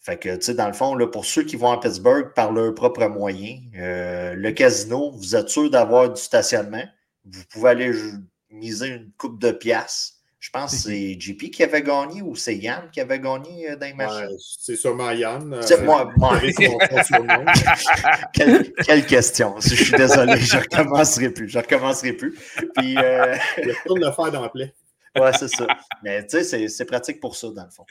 Fait 0.00 0.16
que, 0.16 0.34
tu 0.34 0.42
sais, 0.42 0.54
dans 0.54 0.66
le 0.66 0.72
fond, 0.72 0.94
là, 0.94 1.06
pour 1.06 1.26
ceux 1.26 1.42
qui 1.42 1.56
vont 1.56 1.72
à 1.72 1.78
Pittsburgh 1.78 2.32
par 2.34 2.52
leurs 2.52 2.74
propres 2.74 3.06
moyens, 3.06 3.60
euh, 3.76 4.34
le 4.34 4.50
casino, 4.52 5.10
vous 5.10 5.36
êtes 5.36 5.50
sûr 5.50 5.68
d'avoir 5.68 6.10
du 6.10 6.20
stationnement. 6.20 6.84
vous 7.26 7.42
pouvez 7.50 7.70
aller 7.70 7.92
miser 8.50 8.88
une 8.88 9.12
coupe 9.18 9.38
de 9.38 9.52
pièces. 9.52 10.20
Je 10.38 10.48
pense 10.48 10.72
que 10.72 10.78
c'est 10.78 11.20
JP 11.20 11.50
qui 11.50 11.62
avait 11.62 11.82
gagné 11.82 12.22
ou 12.22 12.34
c'est 12.34 12.56
Yann 12.56 12.88
qui 12.90 13.02
avait 13.02 13.20
gagné 13.20 13.70
euh, 13.70 13.76
dans 13.76 13.84
les 13.84 13.92
matchs. 13.92 14.24
c'est 14.38 14.74
sûrement 14.74 15.10
Yann. 15.10 15.52
Euh, 15.52 15.60
c'est 15.60 15.82
moi. 15.82 16.10
moi. 16.16 16.40
quelle, 18.32 18.72
quelle, 18.72 19.04
question. 19.04 19.56
Je 19.60 19.74
suis 19.74 19.92
désolé, 19.92 20.38
je 20.38 20.56
ne 20.56 20.62
recommencerai 20.62 21.28
plus. 21.28 21.50
Je 21.50 21.58
ne 21.58 21.62
recommencerai 21.62 22.14
plus. 22.14 22.38
Puis, 22.74 22.96
euh... 22.96 23.36
Il 23.58 23.70
retourne 23.70 24.00
le 24.00 24.12
faire 24.12 24.32
d'emblée. 24.32 24.72
ouais, 25.18 25.32
c'est 25.38 25.48
ça. 25.48 25.66
Mais 26.02 26.26
tu 26.26 26.42
sais, 26.42 26.68
c'est 26.68 26.84
pratique 26.86 27.20
pour 27.20 27.36
ça, 27.36 27.48
dans 27.50 27.64
le 27.64 27.70
fond. 27.70 27.84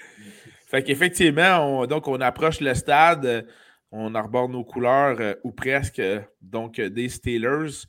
Fait 0.69 0.83
qu'effectivement, 0.83 1.81
on, 1.81 1.85
donc 1.87 2.07
on 2.07 2.21
approche 2.21 2.61
le 2.61 2.75
stade, 2.75 3.47
on 3.91 4.13
arbore 4.13 4.49
nos 4.49 4.63
couleurs 4.63 5.17
euh, 5.19 5.33
ou 5.43 5.51
presque, 5.51 6.01
donc 6.41 6.79
des 6.79 7.09
Steelers, 7.09 7.85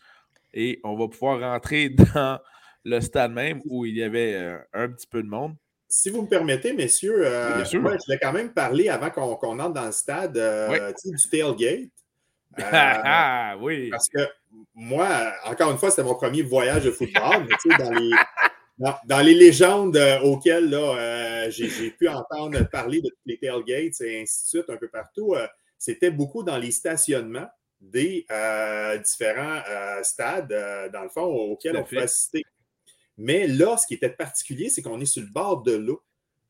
et 0.55 0.81
on 0.83 0.97
va 0.97 1.09
pouvoir 1.09 1.41
rentrer 1.41 1.91
dans 2.15 2.41
le 2.85 3.01
stade 3.01 3.33
même 3.33 3.61
où 3.67 3.85
il 3.85 3.97
y 3.97 4.03
avait 4.03 4.35
euh, 4.35 4.59
un 4.73 4.89
petit 4.89 5.07
peu 5.07 5.23
de 5.23 5.29
monde. 5.29 5.55
Si 5.89 6.09
vous 6.09 6.23
me 6.23 6.29
permettez, 6.29 6.73
messieurs, 6.73 7.27
euh, 7.27 7.65
je 7.65 7.77
voulais 7.77 8.19
quand 8.23 8.33
même 8.33 8.53
parler 8.53 8.89
avant 8.89 9.11
qu'on 9.11 9.59
entre 9.59 9.75
dans 9.75 9.87
le 9.87 9.93
stade 9.93 10.37
euh, 10.37 10.93
du 11.05 11.29
tailgate. 11.29 11.91
ah 12.63 13.57
oui. 13.61 13.91
Parce 13.91 14.09
que 14.09 14.21
moi, 14.75 15.33
encore 15.45 15.71
une 15.71 15.79
fois, 15.79 15.91
c'était 15.91 16.05
mon 16.05 16.15
premier 16.15 16.43
voyage 16.43 16.85
de 16.85 16.93
football, 16.93 17.47
mais 17.49 17.77
dans 17.77 17.91
les, 17.91 18.11
dans, 18.81 19.21
les 19.21 19.35
légendes 19.35 20.01
auxquelles 20.23 20.75
j'ai 21.51 21.91
pu 21.91 22.09
entendre 22.09 22.69
parler 22.71 23.01
de 23.01 23.09
tous 23.09 23.27
les 23.27 23.39
tailgates 23.39 24.01
et 24.01 24.23
ainsi 24.23 24.45
de 24.45 24.49
suite 24.49 24.71
un 24.71 24.77
peu 24.77 24.89
partout, 24.89 25.35
c'était 25.79 26.11
beaucoup 26.11 26.43
dans 26.43 26.57
les 26.57 26.71
stationnements 26.71 27.49
des 27.81 28.27
différents 29.05 29.61
stades, 30.03 30.91
dans 30.93 31.03
le 31.03 31.09
fond, 31.09 31.25
auxquels 31.25 31.77
on 31.77 31.85
pouvait 31.85 32.03
assister. 32.03 32.43
Mais 33.19 33.47
là, 33.47 33.77
ce 33.77 33.87
qui 33.87 33.95
était 33.95 34.09
particulier, 34.09 34.71
c'est 34.71 34.81
qu'on 34.81 34.99
est 34.99 35.05
sur 35.05 35.23
le 35.23 35.29
bord 35.29 35.63
de 35.63 35.73
l'eau. 35.73 36.03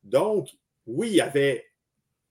Donc, 0.05 0.51
oui, 0.87 1.09
il 1.09 1.14
y 1.14 1.20
avait 1.20 1.66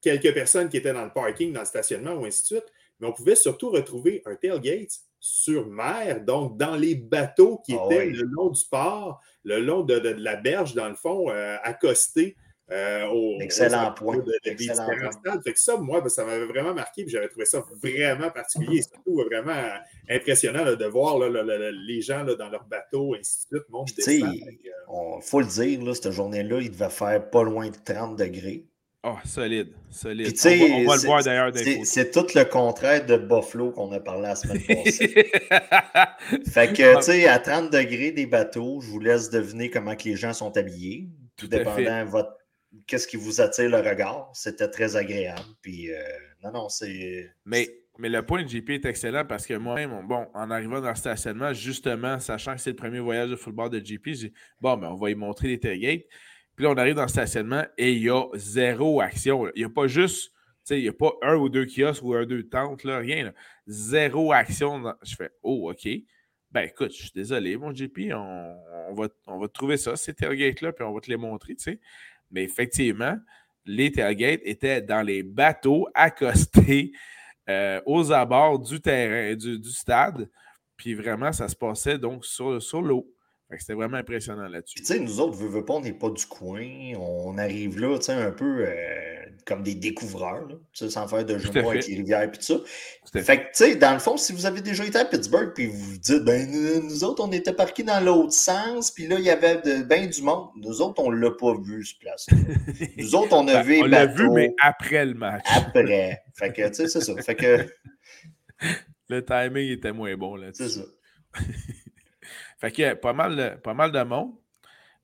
quelques 0.02 0.34
personnes 0.34 0.70
qui 0.70 0.78
étaient 0.78 0.93
dans 0.93 1.04
le 1.04 1.12
parking, 1.12 1.52
dans 1.52 1.60
le 1.60 1.66
stationnement 1.66 2.14
ou 2.14 2.26
ainsi 2.26 2.43
de 2.43 2.47
suite, 2.47 2.74
mais 3.00 3.08
on 3.08 3.14
pouvait 3.14 3.36
surtout 3.36 3.70
retrouver 3.70 4.22
un 4.26 4.36
tailgate 4.36 5.00
sur 5.20 5.68
mer, 5.68 6.22
donc 6.22 6.58
dans 6.58 6.76
les 6.76 6.95
bateaux 6.95 7.62
qui 7.66 7.76
ah 7.78 7.86
étaient 7.86 8.06
le 8.06 8.24
long 8.24 8.50
du 8.50 8.62
port, 8.70 9.22
le 9.43 9.60
long 9.60 9.84
de, 9.84 9.95
la 9.95 10.36
berge, 10.36 10.76
dans 10.76 10.88
le 10.88 10.95
fond, 10.95 11.30
euh, 11.30 11.58
accostés 11.64 12.36
euh, 12.72 13.08
au, 13.08 13.39
Excellent 13.41 13.91
point. 13.93 14.18
De, 14.18 14.32
Excellent 14.43 14.88
Fait 15.43 15.54
que 15.54 15.60
ça, 15.60 15.78
moi, 15.78 16.02
ben, 16.02 16.10
ça 16.10 16.24
m'avait 16.24 16.45
vraiment 16.45 16.74
marqué. 16.74 17.04
J'avais 17.08 17.28
trouvé 17.28 17.45
ça 17.45 17.64
vraiment 17.82 18.30
particulier. 18.30 18.82
Surtout 18.84 19.24
vraiment 19.28 19.70
impressionnant 20.08 20.64
de 20.76 20.86
voir 20.86 21.18
les 21.20 22.02
gens 22.02 22.24
dans 22.24 22.50
leur 22.50 22.66
bateau, 22.66 23.16
ainsi 23.16 23.47
de 23.52 23.58
suite, 24.02 24.26
Il 24.52 25.22
faut 25.22 25.41
le 25.41 25.47
dire, 25.47 25.95
cette 25.95 26.12
journée-là, 26.12 26.60
il 26.62 26.72
devait 26.72 26.89
faire 26.89 27.30
pas 27.30 27.43
loin 27.43 27.70
de 27.70 27.78
30 27.84 28.16
degrés. 28.16 28.66
Oh, 29.02 29.16
solide, 29.24 29.74
solide. 29.89 30.36
on, 30.45 30.86
va, 30.86 30.97
le 30.97 31.02
voir 31.06 31.24
d'ailleurs. 31.24 31.52
C'est 31.86 32.12
tout 32.12 32.28
le 32.36 32.43
contraire 32.43 33.06
de 33.06 33.16
Buffalo 33.16 33.72
qu'on 33.72 33.93
a 33.93 34.00
parlé 34.02 34.24
la 34.24 34.36
semaine 34.36 34.62
passée. 34.62 35.08
fait 36.52 36.74
que, 36.74 36.97
tu 36.97 37.04
sais, 37.04 37.28
à 37.28 37.39
30 37.39 37.72
degrés 37.72 38.12
des 38.12 38.26
bateaux, 38.26 38.82
je 38.82 38.88
vous 38.88 39.00
laisse 39.00 39.30
deviner 39.30 39.70
comment 39.70 39.95
que 39.95 40.04
les 40.04 40.18
gens 40.18 40.34
sont 40.34 40.58
habillés, 40.58 41.08
tout, 41.38 41.47
dépendant 41.47 42.04
de 42.04 42.10
votre 42.10 42.39
qu'est-ce 42.88 43.08
qui 43.08 43.16
vous 43.16 43.39
attire 43.39 43.70
le 43.70 43.78
regard. 43.78 44.32
C'était 44.34 44.70
très 44.70 44.97
agréable. 44.97 45.41
Puis, 45.62 45.93
euh, 45.93 46.02
non, 46.43 46.52
non, 46.52 46.70
c'est. 46.70 47.32
Mais, 47.45 47.70
mais 47.97 48.10
le 48.10 48.26
point 48.26 48.43
de 48.43 48.50
JP 48.50 48.70
est 48.70 48.86
excellent 48.86 49.24
parce 49.24 49.45
que 49.45 49.54
moi-même, 49.54 50.06
bon, 50.08 50.28
en 50.34 50.52
arrivant 50.52 50.82
dans 50.82 50.89
le 50.89 50.95
stationnement, 50.95 51.54
justement, 51.54 52.20
sachant 52.20 52.54
que 52.54 52.60
c'est 52.60 52.72
le 52.72 52.76
premier 52.76 53.00
voyage 53.00 53.30
de 53.30 53.38
football 53.38 53.70
de 53.70 53.80
JP, 53.80 54.08
j'ai 54.08 54.34
bon, 54.60 54.76
mais 54.76 54.88
ben, 54.88 54.93
on 54.93 54.95
va 54.95 55.10
y 55.10 55.16
montrer 55.16 55.47
les 55.47 55.60
tailgates. 55.60 56.04
Puis 56.60 56.66
là, 56.66 56.72
on 56.72 56.78
arrive 56.78 56.95
dans 56.95 57.03
le 57.03 57.07
stationnement 57.07 57.64
et 57.78 57.93
il 57.93 58.03
y 58.03 58.10
a 58.10 58.26
zéro 58.34 58.99
action. 58.99 59.47
Il 59.55 59.60
n'y 59.60 59.64
a 59.64 59.70
pas 59.70 59.88
juste, 59.88 60.34
tu 60.34 60.34
sais, 60.66 60.78
il 60.78 60.84
n'y 60.84 60.89
a 60.89 60.93
pas 60.93 61.14
un 61.22 61.36
ou 61.36 61.47
deux 61.47 61.66
kiosques 61.66 62.03
ou 62.03 62.14
un 62.14 62.24
ou 62.24 62.26
deux 62.26 62.43
tentes, 62.49 62.84
là, 62.84 62.97
rien. 62.97 63.32
Zéro 63.66 64.34
action. 64.34 64.84
Je 65.01 65.16
fais, 65.16 65.32
oh, 65.41 65.72
OK. 65.72 65.88
Ben 66.51 66.64
écoute, 66.64 66.91
je 66.91 67.03
suis 67.03 67.12
désolé, 67.16 67.55
mon 67.55 67.74
JP, 67.74 68.12
on, 68.14 68.93
va, 68.93 69.07
on 69.28 69.39
va 69.39 69.47
trouver 69.47 69.78
ça, 69.78 69.95
ces 69.95 70.14
tailgates-là, 70.14 70.74
puis 70.74 70.84
on 70.84 70.91
va 70.91 70.99
te 70.99 71.10
les 71.10 71.16
montrer, 71.16 71.55
tu 71.55 71.64
sais. 71.64 71.80
Mais 72.30 72.43
effectivement, 72.43 73.18
les 73.64 73.93
tailgates 73.93 74.41
étaient 74.43 74.82
dans 74.82 75.01
les 75.01 75.24
bateaux 75.24 75.88
accostés 75.93 76.91
euh, 77.47 77.80
aux 77.86 78.12
abords 78.12 78.60
du 78.60 78.82
terrain, 78.82 79.34
du, 79.34 79.64
stade. 79.64 80.30
Puis 80.76 80.93
vraiment, 80.93 81.32
ça 81.32 81.47
se 81.47 81.55
passait 81.55 81.97
donc 81.97 82.26
sur, 82.26 82.62
sur 82.62 82.82
l'eau. 82.82 83.10
C'était 83.58 83.74
vraiment 83.74 83.97
impressionnant 83.97 84.47
là-dessus. 84.47 84.80
Tu 84.80 84.86
sais, 84.86 85.00
nous 85.00 85.20
autres, 85.20 85.36
veux, 85.36 85.47
veux 85.47 85.66
pas, 85.66 85.74
on 85.74 85.82
n'est 85.82 85.93
pas 85.93 86.12
du 86.12 86.26
coin. 86.28 86.93
On 87.00 87.38
arrive 87.39 87.80
là, 87.80 87.97
tu 87.97 88.06
sais, 88.06 88.14
un 88.14 88.32
peu 88.32 88.66
euh, 88.68 89.26
comme 89.45 89.64
des 89.64 89.74
découvreurs, 89.74 90.47
là, 90.47 90.56
sans 90.72 91.08
faire 91.08 91.26
de 91.26 91.38
jeu 91.39 91.50
avec 91.56 91.88
les 91.88 91.95
rivières 91.95 92.24
et 92.24 92.32
tout 92.32 92.41
ça. 92.41 92.60
Fait 93.22 93.38
que, 93.38 93.43
tu 93.45 93.50
sais, 93.54 93.76
dans 93.76 93.93
le 93.93 94.00
fond, 94.00 94.18
si 94.18 94.34
vous 94.34 94.45
avez 94.45 94.62
déjà 94.62 94.86
été 94.86 95.00
à 95.00 95.06
Pittsburgh, 95.06 95.52
puis 95.56 95.66
vous 95.66 95.80
vous 95.80 95.97
dites, 95.97 96.24
ben, 96.24 96.47
nous, 96.84 97.04
autres, 97.04 97.24
on 97.28 97.32
était 97.32 97.54
parqués 97.54 97.82
dans 97.82 98.00
l'autre 98.00 98.34
sens, 98.34 98.91
puis 98.91 99.08
là, 99.08 99.16
il 99.18 99.26
y 99.26 99.32
avait 99.32 99.56
de, 99.62 99.82
ben 99.84 100.08
du 100.08 100.22
monde. 100.22 100.50
Nous 100.58 100.82
autres, 100.82 101.02
on 101.02 101.10
l'a 101.10 101.32
pas 101.32 101.56
vu, 101.60 101.84
ce 101.84 101.97
place 101.97 102.28
Nous 102.97 103.16
autres, 103.16 103.36
on 103.36 103.47
a 103.47 103.54
ben, 103.54 103.64
vu. 103.64 103.82
On 103.82 103.86
l'a 103.86 104.06
vu, 104.06 104.30
mais 104.30 104.54
après 104.62 105.06
le 105.08 105.16
match. 105.16 105.43
Après. 105.50 106.22
fait 106.36 106.54
que, 106.54 106.68
tu 106.68 106.74
sais, 106.76 106.88
c'est 106.88 107.02
ça. 107.02 107.16
Fait 107.24 107.36
que. 107.36 107.66
Le 109.10 109.26
timing 109.26 109.72
était 109.72 109.91
moins 109.91 110.16
bon 110.16 110.36
là 110.36 110.50
C'est 110.54 110.70
ça. 110.70 110.82
Fait 112.60 112.72
que 112.72 112.93
pas 112.93 113.14
mal, 113.14 113.60
pas 113.64 113.74
mal 113.74 113.91
de 113.91 114.03
monde. 114.03 114.34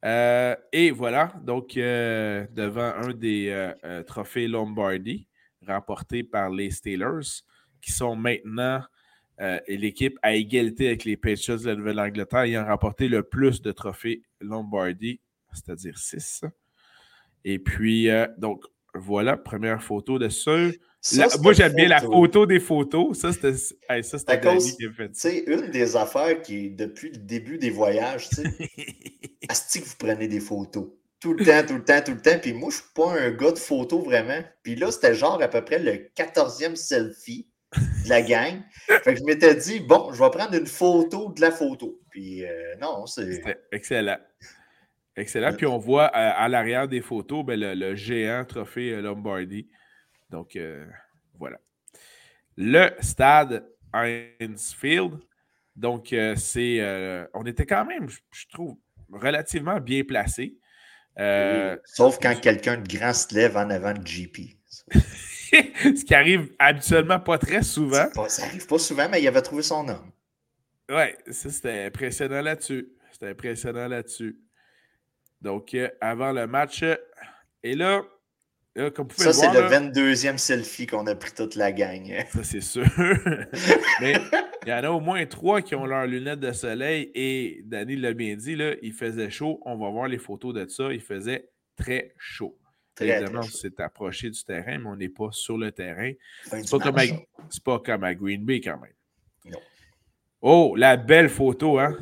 Euh, 0.03 0.55
et 0.71 0.91
voilà, 0.91 1.33
donc 1.41 1.77
euh, 1.77 2.45
devant 2.51 2.93
un 2.95 3.13
des 3.13 3.47
euh, 3.83 4.03
trophées 4.03 4.47
Lombardi 4.47 5.27
remportés 5.65 6.23
par 6.23 6.51
les 6.51 6.69
Steelers, 6.69 7.41
qui 7.81 7.91
sont 7.91 8.15
maintenant 8.15 8.83
l'équipe 9.67 10.17
à 10.21 10.33
égalité 10.33 10.87
avec 10.87 11.03
les 11.03 11.17
Patriots 11.17 11.57
de 11.57 11.67
la 11.67 11.75
Nouvelle-Angleterre, 11.75 12.41
ayant 12.41 12.65
remporté 12.65 13.07
le 13.09 13.23
plus 13.23 13.61
de 13.61 13.71
trophées 13.71 14.21
Lombardi, 14.39 15.19
c'est-à-dire 15.51 15.97
6. 15.97 16.45
Et 17.43 17.59
puis, 17.59 18.07
donc, 18.37 18.63
voilà, 18.93 19.35
première 19.35 19.83
photo 19.83 20.19
de 20.19 20.29
ceux 20.29 20.75
moi, 21.41 21.53
j'aime 21.53 21.73
bien 21.73 21.87
la 21.87 22.01
photo 22.01 22.45
des 22.45 22.59
photos. 22.59 23.17
Ça, 23.19 23.31
c'était 23.31 23.53
hey, 23.89 24.03
ça, 24.03 24.17
qui 24.17 24.85
a 24.85 24.91
fait. 24.91 25.09
C'est 25.13 25.39
une 25.47 25.69
des 25.69 25.95
affaires 25.95 26.41
qui, 26.41 26.71
depuis 26.71 27.11
le 27.11 27.17
début 27.17 27.57
des 27.57 27.69
voyages, 27.69 28.29
tu 28.29 28.35
sais, 28.35 28.43
que 29.79 29.85
vous 29.85 29.95
prenez 29.97 30.27
des 30.27 30.39
photos. 30.39 30.87
Tout 31.19 31.33
le 31.33 31.45
temps, 31.45 31.65
tout 31.65 31.75
le 31.75 31.83
temps, 31.83 32.01
tout 32.03 32.11
le 32.11 32.21
temps. 32.21 32.37
Puis 32.41 32.53
moi, 32.53 32.69
je 32.69 32.77
suis 32.77 32.85
pas 32.93 33.13
un 33.19 33.31
gars 33.31 33.51
de 33.51 33.59
photos 33.59 34.03
vraiment. 34.03 34.43
Puis 34.63 34.75
là, 34.75 34.91
c'était 34.91 35.15
genre 35.15 35.41
à 35.41 35.47
peu 35.47 35.63
près 35.63 35.79
le 35.79 36.09
14e 36.15 36.75
selfie 36.75 37.47
de 37.75 38.09
la 38.09 38.21
gang. 38.21 38.61
fait 38.87 39.13
que 39.13 39.19
je 39.19 39.23
m'étais 39.23 39.55
dit, 39.55 39.79
bon, 39.79 40.11
je 40.13 40.23
vais 40.23 40.29
prendre 40.29 40.53
une 40.53 40.67
photo 40.67 41.31
de 41.35 41.41
la 41.41 41.51
photo. 41.51 41.99
Puis 42.09 42.43
euh, 42.45 42.75
non, 42.81 43.05
c'est. 43.05 43.41
Excellent. 43.71 44.17
Excellent. 45.15 45.53
Puis 45.53 45.65
on 45.65 45.77
voit 45.77 46.05
à, 46.07 46.47
l'arrière 46.49 46.87
des 46.87 47.01
photos 47.01 47.45
ben, 47.45 47.59
le, 47.59 47.73
le, 47.73 47.95
géant 47.95 48.43
trophée 48.45 48.91
euh, 48.91 49.01
Lombardi. 49.01 49.67
Donc, 50.29 50.55
euh, 50.55 50.85
voilà. 51.37 51.59
Le 52.57 52.89
stade 53.01 53.67
Heinz 53.93 54.73
Field. 54.73 55.19
Donc, 55.75 56.13
euh, 56.13 56.35
c'est. 56.35 56.79
Euh, 56.79 57.25
on 57.33 57.45
était 57.45 57.65
quand 57.65 57.85
même, 57.85 58.07
je, 58.09 58.45
trouve, 58.51 58.77
relativement 59.11 59.79
bien 59.79 60.03
placé. 60.03 60.57
Sauf 61.85 62.19
quand 62.21 62.39
quelqu'un 62.39 62.77
de 62.77 62.87
grand 62.87 63.13
se 63.13 63.33
lève 63.33 63.57
en 63.57 63.69
avant 63.69 63.93
de 63.93 64.03
GP. 64.03 64.57
Ce 65.51 66.03
qui 66.03 66.13
arrive 66.13 66.53
habituellement 66.59 67.19
pas 67.19 67.37
très 67.37 67.61
souvent. 67.61 68.07
ça 68.27 68.45
arrive 68.45 68.65
pas 68.67 68.79
souvent, 68.79 69.07
mais 69.09 69.21
il 69.21 69.27
avait 69.27 69.41
trouvé 69.41 69.63
son 69.63 69.87
homme. 69.87 70.11
Ouais, 70.89 71.17
ça 71.31 71.49
c'était 71.49 71.85
impressionnant 71.85 72.41
là-dessus. 72.41 72.89
C'était 73.11 73.29
impressionnant 73.29 73.87
là-dessus. 73.87 74.37
Donc, 75.41 75.75
avant 76.01 76.31
le 76.31 76.47
match, 76.47 76.83
et 77.63 77.75
là, 77.75 78.03
ça, 78.75 79.31
c'est 79.31 79.53
le 79.53 79.61
22e 79.61 80.37
selfie 80.37 80.85
qu'on 80.85 81.07
a 81.07 81.15
pris 81.15 81.31
toute 81.31 81.55
la 81.55 81.71
gang. 81.71 82.13
Ça, 82.29 82.43
c'est 82.43 82.61
sûr. 82.61 82.85
Mais 84.01 84.15
il 84.65 84.69
y 84.69 84.73
en 84.73 84.83
a 84.83 84.89
au 84.89 84.99
moins 84.99 85.25
trois 85.25 85.61
qui 85.61 85.75
ont 85.75 85.85
leurs 85.85 86.05
lunettes 86.05 86.41
de 86.41 86.51
soleil 86.51 87.09
et 87.15 87.61
Danny 87.63 87.95
l'a 87.95 88.13
bien 88.13 88.35
dit, 88.35 88.55
là, 88.55 88.73
il 88.81 88.91
faisait 88.91 89.29
chaud. 89.29 89.61
On 89.65 89.77
va 89.77 89.89
voir 89.89 90.09
les 90.09 90.17
photos 90.17 90.53
de 90.53 90.67
ça. 90.67 90.91
Il 90.91 90.99
faisait 90.99 91.49
très 91.77 92.13
chaud. 92.17 92.57
Évidemment, 92.99 93.39
on 93.39 93.43
s'est 93.43 93.79
approché 93.81 94.29
du 94.29 94.43
terrain, 94.43 94.77
mais 94.77 94.87
on 94.87 94.95
n'est 94.95 95.09
pas 95.09 95.29
sur 95.31 95.57
le 95.57 95.71
terrain. 95.71 96.11
C'est 96.43 96.69
pas, 96.69 96.79
comme 96.79 96.97
à... 96.97 97.03
pas 97.63 97.79
comme 97.79 98.03
à 98.03 98.13
Green 98.13 98.43
Bay 98.43 98.59
quand 98.59 98.79
même. 98.79 98.93
Non. 99.45 99.59
Oh, 100.41 100.75
la 100.77 100.97
belle 100.97 101.29
photo, 101.29 101.79
hein? 101.79 101.97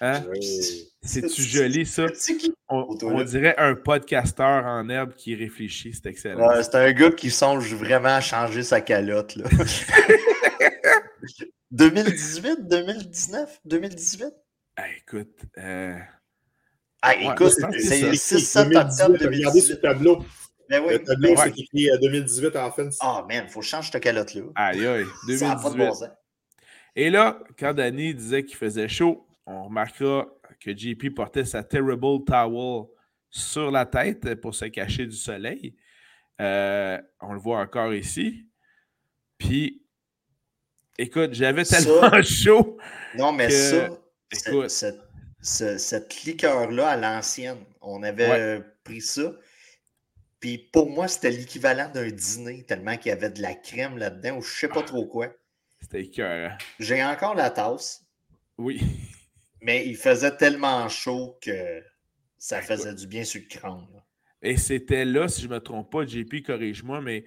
Hein? 0.00 0.22
C'est-tu 1.02 1.42
joli, 1.42 1.86
ça? 1.86 2.06
On, 2.68 3.22
dirait 3.24 3.54
un 3.58 3.74
podcasteur 3.74 4.64
en 4.64 4.88
herbe 4.88 5.14
qui 5.14 5.34
réfléchit. 5.34 5.92
C'est 5.94 6.06
excellent. 6.08 6.62
c'est 6.62 6.74
un 6.74 6.92
gars 6.92 7.10
qui 7.10 7.30
songe 7.30 7.74
vraiment 7.74 8.08
à 8.08 8.20
changer 8.20 8.62
sa 8.62 8.80
calotte. 8.80 9.36
Là. 9.36 9.44
2018, 11.70 12.68
2019, 12.68 13.60
2018? 13.64 14.26
Ah, 14.76 14.84
écoute. 14.96 15.36
Euh... 15.58 15.96
Ah, 17.02 17.10
Ouais, 17.16 17.24
écoute, 17.24 17.36
que 17.38 17.78
c'est 17.80 18.00
2018. 18.00 18.58
Regardez 18.58 19.18
2018. 19.18 19.70
le 19.70 19.80
tableau. 19.80 20.24
Ben 20.70 20.82
oui, 20.86 20.94
Le 20.94 21.02
tableau, 21.02 21.34
ben 21.34 21.42
c'est 21.44 21.60
écrit 21.60 21.90
euh, 21.90 21.98
2018 21.98 22.56
en 22.56 22.70
fin. 22.70 22.88
Ah, 23.00 23.26
man, 23.28 23.46
faut 23.48 23.60
changer 23.60 23.90
cette 23.92 24.02
calotte-là. 24.02 24.42
Aïe, 24.54 24.86
aïe. 24.86 25.04
Ça 25.36 25.48
n'a 25.48 25.56
pas 25.56 25.70
de 25.70 25.76
2018. 25.76 25.76
bon 25.76 25.94
sens. 25.94 26.08
Et 26.96 27.10
là, 27.10 27.38
quand 27.58 27.74
Danny 27.74 28.14
disait 28.14 28.44
qu'il 28.44 28.56
faisait 28.56 28.88
chaud, 28.88 29.26
on 29.46 29.64
remarquera 29.64 30.26
que 30.60 30.76
JP 30.76 31.14
portait 31.14 31.44
sa 31.44 31.62
Terrible 31.62 32.24
Towel 32.24 32.86
sur 33.30 33.70
la 33.70 33.84
tête 33.86 34.34
pour 34.40 34.54
se 34.54 34.66
cacher 34.66 35.06
du 35.06 35.16
soleil. 35.16 35.74
Euh, 36.40 37.00
on 37.20 37.32
le 37.32 37.38
voit 37.38 37.60
encore 37.60 37.92
ici. 37.94 38.46
Puis, 39.38 39.82
écoute, 40.98 41.34
j'avais 41.34 41.64
Ça- 41.64 41.82
tellement 41.82 42.22
chaud. 42.22 42.78
Non, 43.16 43.32
mais 43.32 43.48
que- 43.48 43.52
ça, 43.52 43.88
écoute. 44.32 44.70
cette, 44.70 45.00
ce- 45.40 45.78
cette 45.78 46.22
liqueur-là 46.24 46.88
à 46.90 46.96
l'ancienne, 46.96 47.58
on 47.80 48.02
avait 48.02 48.30
Ouais. 48.30 48.62
pris 48.84 49.00
ça. 49.00 49.32
Puis 50.40 50.58
pour 50.58 50.90
moi, 50.90 51.08
c'était 51.08 51.30
l'équivalent 51.30 51.88
d'un 51.92 52.08
dîner, 52.10 52.64
tellement 52.64 52.96
qu'il 52.96 53.08
y 53.10 53.12
avait 53.12 53.30
de 53.30 53.40
la 53.42 53.54
crème 53.54 53.96
là-dedans 53.98 54.36
ou 54.38 54.42
je 54.42 54.52
sais 54.52 54.68
pas 54.68 54.80
Ah. 54.80 54.86
trop 54.86 55.06
quoi. 55.06 55.28
C'était 55.80 56.02
écœurant. 56.02 56.56
J'ai 56.78 57.02
encore 57.04 57.34
la 57.34 57.50
tasse, 57.50 58.04
Oui. 58.58 58.80
Mais 59.64 59.86
il 59.86 59.96
faisait 59.96 60.36
tellement 60.36 60.88
chaud 60.90 61.38
que 61.40 61.82
ça 62.36 62.60
faisait 62.60 62.94
du 62.94 63.06
bien 63.06 63.24
sur 63.24 63.40
le 63.40 63.48
crâne. 63.48 63.86
là. 63.94 64.04
Et 64.42 64.58
c'était 64.58 65.06
là, 65.06 65.26
si 65.26 65.40
je 65.40 65.48
ne 65.48 65.54
me 65.54 65.60
trompe 65.60 65.90
pas, 65.90 66.04
JP, 66.04 66.42
corrige-moi, 66.46 67.00
mais 67.00 67.24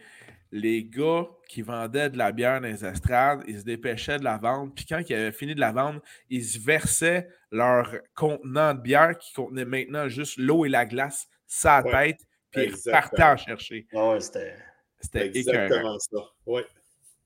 les 0.52 0.84
gars 0.86 1.28
qui 1.50 1.64
vendaient 1.64 2.12
de 2.12 2.18
la 2.20 2.32
bière 2.32 2.62
dans 2.62 2.68
les 2.68 2.86
estrades, 2.86 3.42
ils 3.48 3.60
se 3.60 3.64
dépêchaient 3.64 4.20
de 4.20 4.24
la 4.24 4.38
vendre. 4.38 4.72
Puis 4.76 4.86
quand 4.86 5.02
ils 5.10 5.16
avaient 5.16 5.32
fini 5.32 5.56
de 5.56 5.60
la 5.60 5.72
vendre, 5.72 6.00
ils 6.30 6.46
se 6.46 6.60
versaient 6.60 7.28
leur 7.52 7.92
contenant 8.16 8.76
de 8.76 8.82
bière 8.82 9.18
qui 9.18 9.34
contenait 9.34 9.66
maintenant 9.66 10.08
juste 10.08 10.38
l'eau 10.38 10.64
et 10.64 10.70
la 10.70 10.86
glace, 10.86 11.28
sa 11.48 11.82
Ouais, 11.82 11.92
tête, 11.92 12.28
puis 12.52 12.66
ils 12.66 12.76
repartaient 12.76 13.24
en 13.24 13.38
chercher. 13.38 13.88
Ah 13.96 14.12
ouais, 14.12 14.20
c'était. 14.22 14.56
C'était 15.00 15.28
écœurant. 15.28 15.64
Exactement 15.64 16.00
ça. 16.00 16.18
Ouais. 16.46 16.66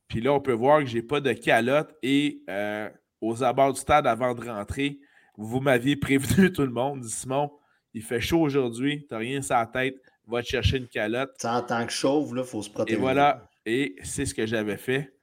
Puis 0.08 0.22
là, 0.22 0.34
on 0.34 0.42
peut 0.42 0.54
voir 0.54 0.80
que 0.80 0.86
j'ai 0.86 1.02
pas 1.02 1.20
de 1.20 1.34
calotte 1.34 1.94
et 2.02 2.42
euh, 2.50 2.90
aux 3.22 3.44
abords 3.44 3.74
du 3.74 3.80
stade 3.80 4.08
avant 4.08 4.34
de 4.34 4.50
rentrer, 4.50 5.00
vous 5.38 5.60
m'aviez 5.62 5.96
prévenu 5.96 6.52
tout 6.52 6.64
le 6.64 6.72
monde, 6.72 7.02
dit 7.02 7.12
Simon, 7.12 7.52
il 7.94 8.02
fait 8.02 8.22
chaud 8.22 8.42
aujourd'hui, 8.42 9.06
t'as 9.10 9.18
rien 9.18 9.42
sur 9.42 9.56
la 9.56 9.66
tête, 9.68 9.96
va 10.28 10.42
te 10.42 10.48
chercher 10.48 10.78
une 10.78 10.88
calotte. 10.88 11.44
En 11.46 11.62
tant 11.62 11.86
que 11.86 11.92
chauve, 11.92 12.34
il 12.38 12.44
faut 12.44 12.62
se 12.62 12.70
Et 12.70 12.74
protéger. 12.74 13.00
voilà, 13.00 13.50
et 13.66 13.96
c'est 14.04 14.26
ce 14.26 14.34
que 14.34 14.46
j'avais 14.46 14.78
fait. 14.78 15.14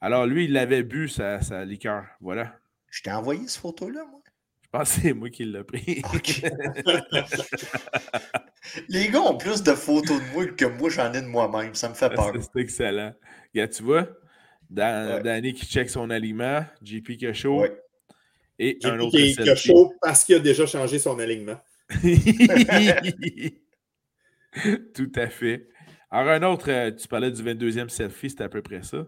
Alors 0.00 0.26
lui, 0.26 0.44
il 0.44 0.52
l'avait 0.52 0.82
bu, 0.82 1.08
sa, 1.08 1.40
sa 1.40 1.64
liqueur. 1.64 2.04
Voilà. 2.20 2.54
Je 2.90 3.02
t'ai 3.02 3.12
envoyé 3.12 3.46
cette 3.48 3.60
photo-là, 3.60 4.04
moi. 4.10 4.20
Je 4.62 4.68
pense 4.70 4.94
que 4.94 5.00
c'est 5.00 5.12
moi 5.12 5.30
qui 5.30 5.44
l'ai 5.44 5.64
pris. 5.64 6.02
Ok. 6.12 6.42
Les 8.88 9.08
gars 9.08 9.20
ont 9.20 9.36
plus 9.36 9.62
de 9.62 9.72
photos 9.72 10.20
de 10.20 10.32
moi 10.32 10.46
que 10.46 10.64
moi, 10.64 10.90
j'en 10.90 11.12
ai 11.12 11.22
de 11.22 11.26
moi-même. 11.26 11.74
Ça 11.74 11.88
me 11.88 11.94
fait 11.94 12.10
peur. 12.10 12.32
C'est 12.34 12.42
c'est 12.42 12.60
excellent. 12.60 13.14
Regarde, 13.54 13.70
tu 13.70 13.82
vois, 13.84 14.08
Dan- 14.68 15.14
Ouais. 15.16 15.22
Danny 15.22 15.52
qui 15.54 15.64
check 15.66 15.88
son 15.90 16.10
aliment, 16.10 16.64
JP 16.82 17.16
qui 17.16 17.26
a 17.26 17.32
chaud, 17.32 17.60
Ouais. 17.60 17.80
et 18.58 18.76
J'ai 18.82 18.88
un 18.88 18.98
autre 19.00 19.16
a 19.18 19.32
selfie. 19.44 19.68
chaud 19.68 19.92
parce 20.02 20.24
qu'il 20.24 20.34
a 20.36 20.38
déjà 20.40 20.66
changé 20.66 20.98
son 20.98 21.18
alignement. 21.18 21.58
Tout 24.94 25.12
à 25.14 25.28
fait. 25.28 25.68
Alors, 26.10 26.32
un 26.32 26.42
autre, 26.44 26.70
euh, 26.70 26.90
tu 26.92 27.06
parlais 27.08 27.30
du 27.30 27.42
22e 27.42 27.88
selfie, 27.88 28.30
c'était 28.30 28.44
à 28.44 28.48
peu 28.48 28.62
près 28.62 28.82
ça. 28.82 29.04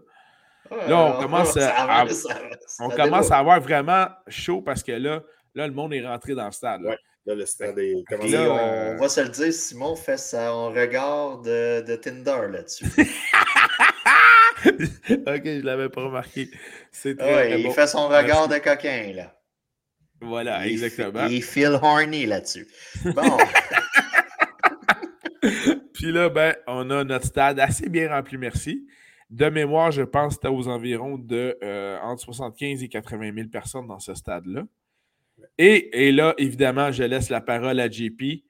Là, 0.87 1.15
on 1.17 1.21
commence 1.21 1.53
ça 1.53 1.73
à- 1.75 2.05
On 2.79 2.89
commence 2.89 3.31
à 3.31 3.37
avoir 3.39 3.59
vraiment 3.59 4.07
chaud 4.27 4.61
parce 4.61 4.83
que 4.83 4.91
là, 4.91 5.23
là 5.55 5.65
le 5.67 5.73
monde 5.73 5.93
est 5.93 6.05
rentré 6.05 6.35
dans 6.35 6.45
le 6.45 6.51
stade. 6.51 6.81
là. 6.81 6.91
Ouais. 6.91 6.97
Là, 7.25 7.35
le 7.35 7.45
stade 7.45 7.77
est 7.79 8.03
commencé. 8.07 8.31
là, 8.31 8.41
on, 8.53 8.57
euh, 8.57 8.95
va 8.97 9.09
se 9.09 9.21
le 9.21 9.29
dire, 9.29 9.51
Simon 9.53 9.95
fait 9.95 10.17
son 10.17 10.69
regard 10.69 11.41
de, 11.41 11.81
de 11.81 11.95
Tinder 11.95 12.47
là-dessus. 12.51 12.85
ok, 14.65 15.41
je 15.45 15.49
ne 15.59 15.61
l'avais 15.61 15.89
pas 15.89 16.03
remarqué. 16.03 16.49
C'est 16.91 17.17
très, 17.17 17.27
Ouais, 17.35 17.47
très 17.49 17.59
il 17.61 17.63
bon. 17.67 17.71
fait 17.71 17.87
son 17.87 18.07
regard 18.07 18.47
de 18.47 18.57
coquin, 18.57 19.11
là. 19.15 19.35
Voilà, 20.21 20.65
Il 20.67 20.73
exactement. 20.73 21.27
fait- 21.27 21.33
Il 21.35 21.43
feel 21.43 21.79
horny 21.81 22.25
là-dessus. 22.25 22.67
Bon, 23.05 23.37
Puis 25.93 26.11
là, 26.11 26.29
ben, 26.29 26.55
on 26.67 26.89
a 26.89 27.03
notre 27.03 27.25
stade 27.25 27.59
assez 27.59 27.89
bien 27.89 28.09
rempli, 28.09 28.37
merci. 28.37 28.85
De 29.29 29.47
mémoire, 29.49 29.91
je 29.91 30.01
pense 30.01 30.29
que 30.35 30.41
c'était 30.41 30.47
aux 30.53 30.67
environs 30.67 31.17
de 31.17 31.57
euh, 31.63 31.97
entre 32.01 32.23
75 32.23 32.83
et 32.83 32.89
80 32.89 33.31
000 33.35 33.47
personnes 33.49 33.87
dans 33.87 33.99
ce 33.99 34.13
stade-là. 34.15 34.63
Et, 35.57 36.07
et 36.07 36.11
là, 36.11 36.33
évidemment, 36.37 36.91
je 36.91 37.03
laisse 37.03 37.29
la 37.29 37.39
parole 37.41 37.79
à 37.79 37.89
JP. 37.89 38.43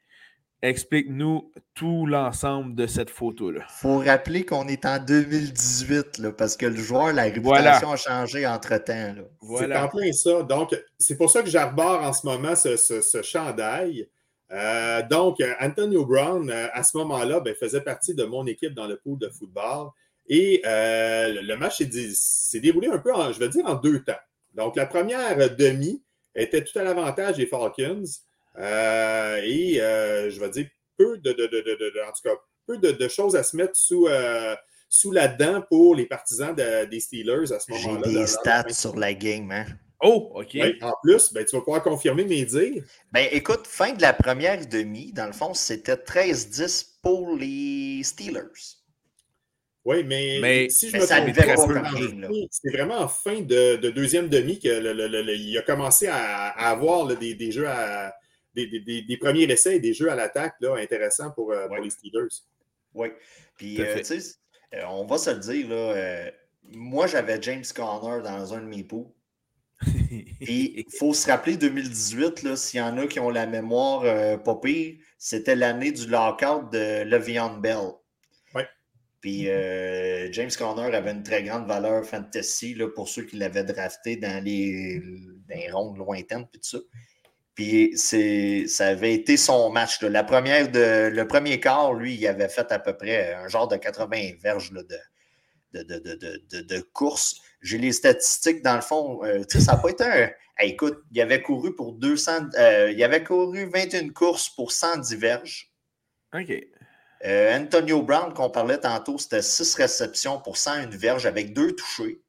Explique-nous 0.61 1.51
tout 1.73 2.05
l'ensemble 2.05 2.75
de 2.75 2.85
cette 2.85 3.09
photo-là. 3.09 3.61
faut 3.69 3.99
rappeler 3.99 4.45
qu'on 4.45 4.67
est 4.67 4.85
en 4.85 4.99
2018, 5.03 6.17
là, 6.17 6.31
parce 6.33 6.57
que 6.57 6.65
le 6.65 6.75
joueur, 6.75 7.13
la 7.13 7.23
réputation 7.23 7.87
Voilà. 7.87 7.93
a 7.93 7.95
changé 7.95 8.45
entre-temps. 8.45 9.15
C'est 9.57 9.75
en 9.75 9.87
plein 9.87 10.11
ça. 10.11 10.43
Donc, 10.43 10.75
c'est 10.97 11.15
pour 11.17 11.31
ça 11.31 11.43
que 11.43 11.49
j'arbore 11.49 12.01
en 12.03 12.11
ce 12.11 12.25
moment 12.27 12.55
ce, 12.55 12.75
ce- 12.75 12.99
ce 13.01 13.21
chandail. 13.21 14.09
Euh, 14.51 15.01
donc, 15.07 15.37
Antonio 15.61 16.05
Brown, 16.05 16.49
euh, 16.49 16.67
à 16.73 16.83
ce 16.83 16.97
moment-là, 16.97 17.39
ben, 17.39 17.55
faisait 17.55 17.81
partie 17.81 18.13
de 18.13 18.25
mon 18.25 18.45
équipe 18.45 18.73
dans 18.73 18.87
le 18.87 18.97
pool 18.97 19.17
de 19.17 19.29
football. 19.29 19.89
Et 20.27 20.61
euh, 20.65 21.41
le- 21.41 21.55
match 21.55 21.77
s'est 21.77 21.85
dé- 21.85 22.11
s'est 22.13 22.59
déroulé 22.59 22.87
un 22.89 22.97
peu, 22.97 23.13
en, 23.13 23.31
je 23.31 23.39
veux 23.39 23.47
dire, 23.49 23.65
en 23.65 23.75
deux 23.75 23.99
temps. 24.03 24.13
Donc, 24.55 24.75
la 24.75 24.85
première 24.87 25.55
demi 25.55 26.03
était 26.35 26.63
tout 26.63 26.77
à 26.79 26.83
l'avantage 26.83 27.37
des 27.37 27.45
Falcons. 27.45 28.03
Euh, 28.59 29.39
et 29.43 29.81
euh, 29.81 30.29
je 30.29 30.39
vais 30.39 30.49
dire, 30.49 30.67
peu 30.97 31.17
de, 31.17 31.31
de- 31.31 31.47
de- 31.47 31.61
de- 31.61 31.75
de- 31.75 31.89
de- 31.95 32.01
en 32.07 32.11
tout 32.11 32.21
cas, 32.23 32.35
peu 32.67 32.77
de, 32.77 32.91
de 32.91 33.07
choses 33.07 33.35
à 33.35 33.43
se 33.43 33.55
mettre 33.55 33.75
sous, 33.75 34.07
euh, 34.07 34.55
sous 34.89 35.11
la 35.11 35.27
dent 35.27 35.61
pour 35.69 35.95
les 35.95 36.05
partisans 36.05 36.53
de- 36.53 36.85
des 36.85 36.99
Steelers 36.99 37.51
à 37.53 37.59
ce 37.59 37.71
J'ai 37.73 37.87
moment-là. 37.87 38.07
des 38.07 38.19
de- 38.21 38.25
stats 38.25 38.69
sur 38.73 38.95
la 38.97 39.13
game, 39.13 39.49
hein. 39.51 39.65
Oh, 40.01 40.31
OK. 40.35 40.51
oui, 40.53 40.77
en 40.81 40.93
plus, 41.03 41.33
ben, 41.33 41.43
tu 41.43 41.55
vas 41.57 41.61
pouvoir 41.61 41.83
confirmer 41.83 42.23
mes 42.23 42.45
dires. 42.45 42.83
Ben 43.11 43.27
écoute, 43.33 43.67
fin 43.67 43.91
de 43.93 44.01
la 44.01 44.13
première 44.13 44.65
demi, 44.65 45.11
dans 45.11 45.25
le 45.27 45.33
fond, 45.33 45.53
c'était 45.53 45.97
13-10 45.97 46.99
pour 47.03 47.35
les 47.35 48.01
Steelers. 48.03 48.77
Oui, 49.85 50.03
mais, 50.05 50.39
Mais- 50.41 50.69
si 50.69 50.87
je 50.89 50.93
mais 50.93 50.99
me 50.99 51.05
trompe 51.05 52.47
c'est 52.51 52.71
vraiment 52.71 52.99
en 52.99 53.07
fin 53.07 53.41
de, 53.41 53.77
de 53.77 53.89
deuxième 53.89 54.29
demi 54.29 54.59
que 54.59 54.67
le- 54.69 54.93
le- 54.93 55.07
le- 55.07 55.57
a 55.59 55.61
commencé 55.63 56.07
à, 56.07 56.47
à 56.49 56.69
avoir 56.69 57.05
là, 57.05 57.15
des, 57.15 57.33
des 57.35 57.51
jeux 57.51 57.67
à. 57.67 58.13
Des, 58.67 58.79
des- 58.79 58.79
des- 58.81 59.01
des 59.03 59.17
premiers 59.17 59.43
essais 59.43 59.75
et 59.77 59.79
des 59.79 59.93
jeux 59.93 60.09
à 60.11 60.15
l'attaque 60.15 60.55
là, 60.61 60.75
intéressants 60.75 61.31
pour, 61.31 61.51
euh, 61.51 61.67
pour 61.67 61.77
Ouais. 61.77 61.81
les 61.83 61.89
Steelers. 61.89 62.27
Oui. 62.93 63.09
Puis, 63.57 63.79
euh, 63.81 63.85
fait. 63.95 64.01
tu 64.03 64.19
sais, 64.19 64.35
euh, 64.75 64.83
on 64.89 65.05
va 65.05 65.17
se 65.17 65.29
le 65.29 65.39
dire, 65.39 65.69
là, 65.69 65.75
euh, 65.75 66.31
moi, 66.71 67.07
j'avais 67.07 67.41
James 67.41 67.63
Conner 67.75 68.21
dans 68.23 68.53
un 68.53 68.61
de 68.61 68.65
mes 68.67 68.83
pots. 68.83 69.13
Puis, 70.41 70.73
il 70.75 70.85
faut 70.97 71.13
se 71.13 71.27
rappeler 71.29 71.55
2018, 71.55 72.43
là, 72.43 72.55
s'il 72.55 72.79
y 72.79 72.83
en 72.83 72.97
a 72.97 73.07
qui 73.07 73.19
ont 73.19 73.29
la 73.29 73.45
mémoire 73.45 74.01
euh, 74.03 74.37
pas 74.37 74.55
pire, 74.55 74.95
c'était 75.17 75.55
l'année 75.55 75.91
du 75.91 76.07
lockout 76.07 76.69
de 76.71 77.03
Le'Veon 77.03 77.57
Bell. 77.59 77.91
Ouais. 78.55 78.67
Puis, 79.21 79.49
euh, 79.49 80.29
James 80.33 80.49
Conner 80.57 80.93
avait 80.95 81.11
une 81.11 81.23
très 81.23 81.43
grande 81.43 81.67
valeur 81.67 82.05
fantasy 82.05 82.73
là, 82.75 82.87
pour 82.89 83.07
ceux 83.07 83.23
qui 83.23 83.37
l'avaient 83.37 83.63
drafté 83.63 84.17
dans 84.17 84.43
les, 84.43 84.99
dans 85.47 85.55
les 85.55 85.71
rondes 85.71 85.97
lointaines, 85.97 86.47
puis 86.51 86.59
tout 86.59 86.69
ça. 86.69 86.79
Puis, 87.59 87.91
c'est, 87.97 88.67
ça 88.67 88.87
avait 88.87 89.13
été 89.13 89.35
son 89.35 89.69
match. 89.69 90.01
là. 90.01 90.07
La 90.07 90.23
première 90.23 90.71
de, 90.71 91.09
le 91.13 91.27
premier 91.27 91.59
quart, 91.59 91.93
lui, 91.93 92.13
il 92.15 92.25
avait 92.25 92.47
fait 92.47 92.71
à 92.71 92.79
peu 92.79 92.95
près 92.95 93.33
un 93.33 93.49
genre 93.49 93.67
de 93.67 93.75
80 93.75 94.35
verges 94.41 94.71
là, 94.71 94.81
de, 94.83 94.97
de, 95.73 95.83
de, 95.83 95.99
de, 95.99 96.15
de, 96.15 96.41
de- 96.51 96.61
de 96.61 96.79
course. 96.93 97.35
J'ai 97.61 97.77
les 97.77 97.91
statistiques, 97.91 98.61
dans 98.63 98.75
le 98.75 98.81
fond. 98.81 99.25
euh, 99.25 99.39
tu 99.43 99.57
sais, 99.57 99.65
ça 99.65 99.73
n'a 99.73 99.79
pas 99.79 99.89
été 99.89 100.05
un. 100.05 100.29
Hey, 100.57 100.71
écoute, 100.71 100.99
il 101.11 101.19
avait 101.19 101.41
couru 101.41 101.75
pour 101.75 101.91
200. 101.91 102.31
euh, 102.57 102.93
il 102.95 103.03
avait 103.03 103.25
couru 103.25 103.69
21 103.69 104.07
courses 104.13 104.47
pour 104.47 104.71
110 104.71 105.15
verges. 105.17 105.69
OK. 106.33 106.53
Euh, 107.25 107.57
Antonio 107.59 108.01
Brown, 108.01 108.33
qu'on 108.33 108.49
parlait 108.49 108.77
tantôt, 108.79 109.17
c'était 109.17 109.41
6 109.41 109.75
réceptions 109.75 110.39
pour 110.39 110.55
101 110.55 110.87
verges 110.95 111.25
avec 111.25 111.53
deux 111.53 111.73
touchés. 111.75 112.21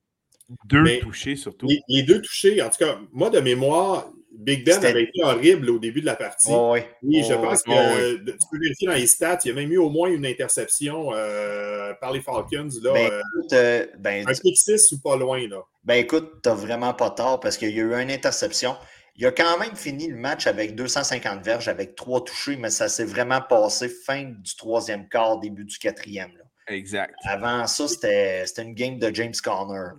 Deux 0.64 0.82
Mais- 0.82 0.98
touchés 0.98 1.36
surtout. 1.36 1.66
Les, 1.68 1.80
les 1.86 2.02
deux 2.02 2.20
touchés, 2.20 2.60
en 2.60 2.68
tout 2.68 2.78
cas, 2.84 2.98
moi 3.12 3.30
de 3.30 3.38
mémoire, 3.38 4.10
Big 4.43 4.64
Ben 4.64 4.84
avait 4.84 5.03
été 5.05 5.22
horrible 5.22 5.70
au 5.70 5.78
début 5.78 6.01
de 6.01 6.07
la 6.07 6.16
partie. 6.16 6.51
Ouais. 6.53 6.88
Oui, 7.03 7.22
je 7.28 7.34
Oh, 7.34 7.38
pense 7.43 7.62
que 7.62 7.70
oh, 7.70 7.74
euh, 7.74 8.18
tu 8.24 8.32
peux 8.51 8.59
vérifier 8.59 8.88
dans 8.88 8.95
les 8.95 9.07
stats, 9.07 9.38
il 9.45 9.49
y 9.49 9.51
a 9.51 9.55
même 9.55 9.70
eu 9.70 9.78
au 9.78 9.91
moins 9.91 10.09
une 10.09 10.24
interception 10.26 11.11
euh, 11.12 11.93
par 12.01 12.12
les 12.12 12.20
Falcons. 12.20 12.68
Là, 12.82 12.93
Ben, 12.93 13.11
euh, 13.11 13.20
écoute, 13.36 13.53
euh, 13.53 13.86
ben, 13.99 14.26
un 14.28 14.32
pick 14.32 14.57
6 14.57 14.93
ou 14.93 15.01
pas 15.01 15.16
loin. 15.16 15.47
Là. 15.49 15.62
Ben 15.84 15.95
écoute, 15.95 16.41
t'as 16.43 16.55
vraiment 16.55 16.95
pas 16.95 17.11
tort 17.11 17.41
parce 17.41 17.57
qu'il 17.57 17.70
y 17.70 17.80
a 17.80 17.82
eu 17.82 17.95
une 17.95 18.11
interception. 18.11 18.76
Il 19.16 19.26
a 19.26 19.32
quand 19.32 19.59
même 19.59 19.76
fini 19.76 20.09
le 20.09 20.16
match 20.16 20.47
avec 20.47 20.74
250 20.74 21.43
verges, 21.45 21.68
avec 21.68 21.95
trois 21.95 22.24
touchés, 22.24 22.57
mais 22.57 22.70
ça 22.70 22.88
s'est 22.88 23.05
vraiment 23.05 23.41
passé 23.43 23.88
fin 23.88 24.24
du 24.24 24.57
troisième 24.57 25.09
quart, 25.09 25.38
début 25.41 25.64
du 25.64 25.78
quatrième. 25.78 26.30
là. 26.38 26.45
Exact. 26.68 27.12
Avant 27.24 27.66
ça, 27.66 27.88
c'était 27.88 28.47
c'était 28.47 28.62
une 28.62 28.74
game 28.74 28.99
de 28.99 29.12
James 29.14 29.34
Conner. 29.43 29.74
là. 29.74 29.93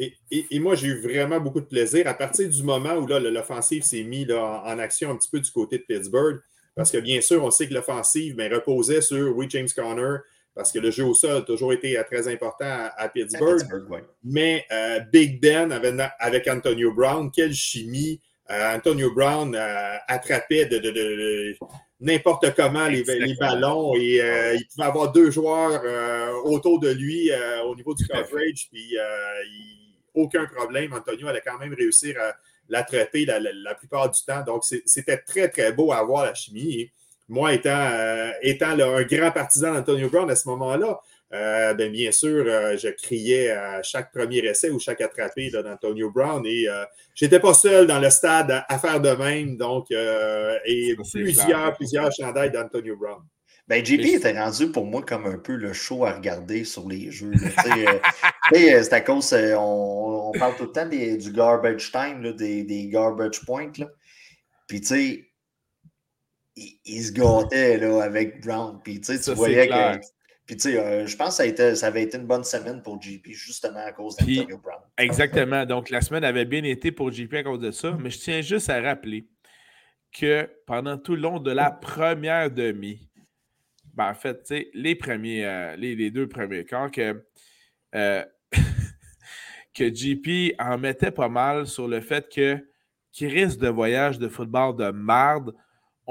Et, 0.00 0.58
moi, 0.58 0.74
j'ai 0.74 0.88
eu 0.88 1.00
vraiment 1.00 1.40
beaucoup 1.40 1.60
de 1.60 1.66
plaisir 1.66 2.06
à 2.06 2.14
partir 2.14 2.48
du 2.48 2.62
moment 2.62 2.94
où 2.94 3.06
l'offensive 3.06 3.82
s'est 3.82 4.02
mise 4.02 4.32
en, 4.32 4.78
action 4.78 5.10
un 5.10 5.16
petit 5.16 5.28
peu 5.30 5.40
du 5.40 5.50
côté 5.50 5.78
de 5.78 5.82
Pittsburgh. 5.82 6.40
Parce 6.74 6.90
que 6.90 6.98
bien 6.98 7.20
sûr, 7.20 7.44
on 7.44 7.50
sait 7.50 7.68
que 7.68 7.74
l'offensive 7.74 8.36
ben, 8.36 8.52
reposait 8.52 9.02
sur, 9.02 9.36
oui, 9.36 9.46
James 9.50 9.68
Conner, 9.74 10.18
parce 10.54 10.72
que 10.72 10.78
le 10.78 10.90
jeu 10.90 11.04
au 11.04 11.14
sol 11.14 11.38
a 11.38 11.40
toujours 11.42 11.72
été 11.72 11.98
euh, 11.98 12.02
très 12.04 12.28
important 12.28 12.88
à, 12.96 13.08
Pittsburgh. 13.08 13.60
Mais 14.24 14.64
euh, 14.72 15.00
Big 15.12 15.40
Ben 15.40 15.70
avec, 16.18 16.48
Antonio 16.48 16.92
Brown, 16.92 17.30
quelle 17.30 17.52
chimie. 17.52 18.20
Euh, 18.50 18.74
Antonio 18.74 19.12
Brown 19.14 19.54
attrapait 20.08 20.66
de, 20.66 21.56
n'importe 22.00 22.52
comment 22.56 22.88
les, 22.88 23.04
ballons 23.38 23.94
et 23.94 24.16
il 24.54 24.66
pouvait 24.66 24.88
avoir 24.88 25.12
deux 25.12 25.30
joueurs 25.30 25.82
autour 26.44 26.80
de 26.80 26.90
lui 26.90 27.30
au 27.64 27.76
niveau 27.76 27.94
du 27.94 28.04
coverage. 28.08 28.68
Puis 28.72 28.96
aucun 30.20 30.46
problème. 30.46 30.92
Antonio 30.92 31.28
allait 31.28 31.42
quand 31.44 31.58
même 31.58 31.74
réussir 31.74 32.16
à 32.20 32.34
l'attraper 32.68 33.24
la, 33.24 33.40
la, 33.40 33.74
plupart 33.74 34.10
du 34.10 34.20
temps. 34.24 34.42
Donc 34.44 34.64
c'était 34.86 35.18
très, 35.18 35.48
très 35.48 35.72
beau 35.72 35.92
à 35.92 36.02
voir 36.02 36.24
la 36.24 36.34
chimie 36.34 36.90
moi, 37.30 37.54
étant, 37.54 37.70
euh, 37.70 38.32
étant 38.42 38.70
un 38.70 39.02
grand 39.04 39.30
partisan 39.30 39.72
d'Antonio 39.72 40.10
Brown 40.10 40.28
à 40.30 40.34
ce 40.34 40.48
moment-là, 40.48 41.00
euh, 41.32 41.74
ben, 41.74 41.92
bien 41.92 42.10
sûr, 42.10 42.44
euh, 42.44 42.76
je 42.76 42.88
criais 42.88 43.52
à 43.52 43.82
chaque 43.84 44.12
premier 44.12 44.38
essai 44.38 44.68
ou 44.70 44.80
chaque 44.80 45.00
attrapé 45.00 45.48
d'Antonio 45.48 46.10
Brown 46.10 46.44
et 46.44 46.66
je 47.14 47.24
n'étais 47.24 47.38
pas 47.38 47.54
seul 47.54 47.86
dans 47.86 48.00
le 48.00 48.10
stade 48.10 48.64
à, 48.68 48.78
faire 48.80 49.00
de 49.00 49.10
même. 49.10 49.56
Donc, 49.56 49.92
et 49.92 50.96
plusieurs, 51.12 51.72
plusieurs 51.76 52.10
chandails 52.10 52.50
d'Antonio 52.50 52.96
Brown. 52.96 53.22
Ben, 53.70 53.86
JP 53.86 54.04
était 54.04 54.36
rendu 54.36 54.72
pour 54.72 54.84
moi 54.84 55.00
comme 55.00 55.26
un 55.26 55.38
peu 55.38 55.54
le 55.54 55.72
show 55.72 56.04
à 56.04 56.14
regarder 56.14 56.64
sur 56.64 56.88
les 56.88 57.12
jeux. 57.12 57.30
c'est 58.52 58.92
à 58.92 59.00
cause, 59.00 59.32
on, 59.32 60.32
parle 60.36 60.56
tout 60.56 60.64
le 60.64 60.72
temps 60.72 60.88
du 60.88 61.32
garbage 61.32 61.92
time, 61.92 62.32
des, 62.32 62.64
des, 62.64 62.88
garbage 62.88 63.44
points. 63.46 63.70
Là. 63.78 63.86
Puis, 64.66 64.80
tu 64.80 64.86
sais, 64.88 65.30
il, 66.56 67.00
se 67.00 67.12
gâtait 67.12 67.78
là, 67.78 68.02
avec 68.02 68.44
Brown. 68.44 68.80
Puis 68.82 69.00
tu 69.00 69.12
voyais 69.34 69.68
que. 69.68 70.00
Puis 70.46 70.56
tu 70.56 70.72
sais, 70.72 70.76
euh, 70.80 71.06
je 71.06 71.16
pense 71.16 71.28
que 71.28 71.34
ça, 71.34 71.42
a 71.44 71.46
été, 71.46 71.76
ça 71.76 71.86
avait 71.86 72.02
été 72.02 72.18
une 72.18 72.26
bonne 72.26 72.42
semaine 72.42 72.82
pour 72.82 73.00
JP, 73.00 73.24
justement 73.28 73.86
à 73.86 73.92
cause 73.92 74.16
d'Antonio 74.16 74.58
Brown. 74.58 74.82
Exactement. 74.98 75.64
Donc 75.64 75.90
la 75.90 76.00
semaine 76.00 76.24
avait 76.24 76.44
bien 76.44 76.64
été 76.64 76.90
pour 76.90 77.12
JP 77.12 77.34
à 77.34 77.42
cause 77.44 77.60
de 77.60 77.70
ça. 77.70 77.96
Mais 78.00 78.10
je 78.10 78.18
tiens 78.18 78.40
juste 78.40 78.68
à 78.68 78.80
rappeler 78.80 79.28
que 80.12 80.50
pendant 80.66 80.98
tout 80.98 81.14
le 81.14 81.20
long 81.20 81.38
de 81.38 81.52
la 81.52 81.70
première 81.70 82.50
demi, 82.50 83.09
ben, 83.94 84.10
en 84.10 84.14
fait, 84.14 84.52
les 84.74 84.94
premiers, 84.94 85.44
euh, 85.44 85.76
les, 85.76 86.10
deux 86.10 86.28
premiers 86.28 86.64
quarts, 86.64 86.90
que, 86.90 87.24
euh, 87.94 88.24
que 89.74 89.94
JP 89.94 90.54
en 90.58 90.78
mettait 90.78 91.10
pas 91.10 91.28
mal 91.28 91.66
sur 91.66 91.88
le 91.88 92.00
fait 92.00 92.28
que 92.32 92.58
Chris 93.12 93.56
de 93.56 93.68
voyage 93.68 94.18
de 94.18 94.28
football 94.28 94.76
de 94.76 94.90
marde 94.90 95.54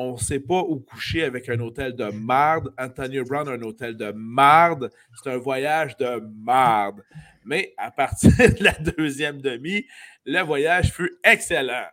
on 0.01 0.13
ne 0.13 0.17
sait 0.17 0.39
pas 0.39 0.61
où 0.61 0.79
coucher 0.79 1.25
avec 1.25 1.49
un 1.49 1.59
hôtel 1.59 1.93
de 1.93 2.05
marde. 2.05 2.73
Antonio 2.77 3.25
Brown, 3.25 3.49
un 3.49 3.61
hôtel 3.61 3.97
de 3.97 4.13
marde. 4.13 4.89
C'est 5.21 5.29
un 5.29 5.37
voyage 5.37 5.97
de 5.97 6.23
marde. 6.41 7.03
Mais 7.43 7.73
à 7.77 7.91
partir 7.97 8.31
de 8.31 8.63
la 8.63 8.71
deuxième 8.71 9.41
demi, 9.41 9.85
le 10.25 10.41
voyage 10.41 10.93
fut 10.93 11.19
excellent. 11.21 11.87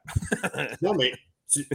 non, 0.82 0.94
mais 0.94 1.14
tu, 1.52 1.66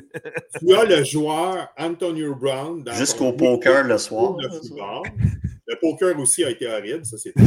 as 0.75 0.85
le 0.85 1.03
joueur 1.03 1.69
Antonio 1.77 2.35
Brown. 2.35 2.83
Jusqu'au 2.93 3.33
poker 3.33 3.83
le 3.83 3.97
soir. 3.97 4.37
le 4.37 5.79
poker 5.79 6.19
aussi 6.19 6.43
a 6.43 6.49
été 6.49 6.67
horrible, 6.67 7.05
ça 7.05 7.17
c'est. 7.17 7.33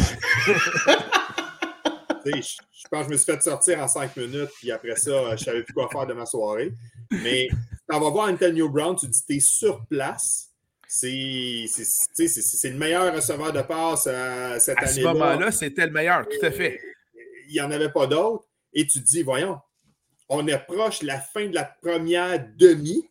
je, 2.24 2.88
pense 2.90 3.02
que 3.02 3.08
je 3.08 3.10
me 3.10 3.16
suis 3.16 3.32
fait 3.32 3.42
sortir 3.42 3.80
en 3.80 3.88
cinq 3.88 4.16
minutes, 4.16 4.50
puis 4.58 4.72
après 4.72 4.96
ça, 4.96 5.26
je 5.28 5.32
ne 5.32 5.36
savais 5.36 5.62
plus 5.62 5.74
quoi 5.74 5.88
faire 5.90 6.06
de 6.06 6.14
ma 6.14 6.26
soirée. 6.26 6.72
Mais 7.10 7.48
quand 7.86 7.98
on 7.98 8.04
va 8.04 8.10
voir 8.10 8.28
Antonio 8.30 8.68
Brown, 8.68 8.96
tu 8.96 9.06
dis 9.06 9.24
tu 9.26 9.36
es 9.36 9.40
sur 9.40 9.84
place. 9.86 10.50
C'est 10.86 11.08
le 11.08 12.76
meilleur 12.76 13.14
receveur 13.14 13.52
de 13.52 13.62
passe 13.62 14.06
euh, 14.06 14.58
cette 14.60 14.78
année-là. 14.78 15.10
À 15.10 15.12
ce 15.12 15.18
moment-là, 15.18 15.50
c'était 15.50 15.86
le 15.86 15.92
meilleur, 15.92 16.24
tout 16.28 16.46
à 16.46 16.52
fait. 16.52 16.80
Il 17.48 17.52
n'y 17.52 17.60
en 17.60 17.70
avait 17.70 17.90
pas 17.90 18.06
d'autres. 18.06 18.44
Et 18.72 18.86
tu 18.86 19.00
te 19.00 19.04
dis, 19.04 19.22
voyons, 19.22 19.58
on 20.28 20.46
approche 20.48 21.02
la 21.02 21.20
fin 21.20 21.46
de 21.46 21.54
la 21.54 21.64
première 21.64 22.44
demi, 22.56 23.08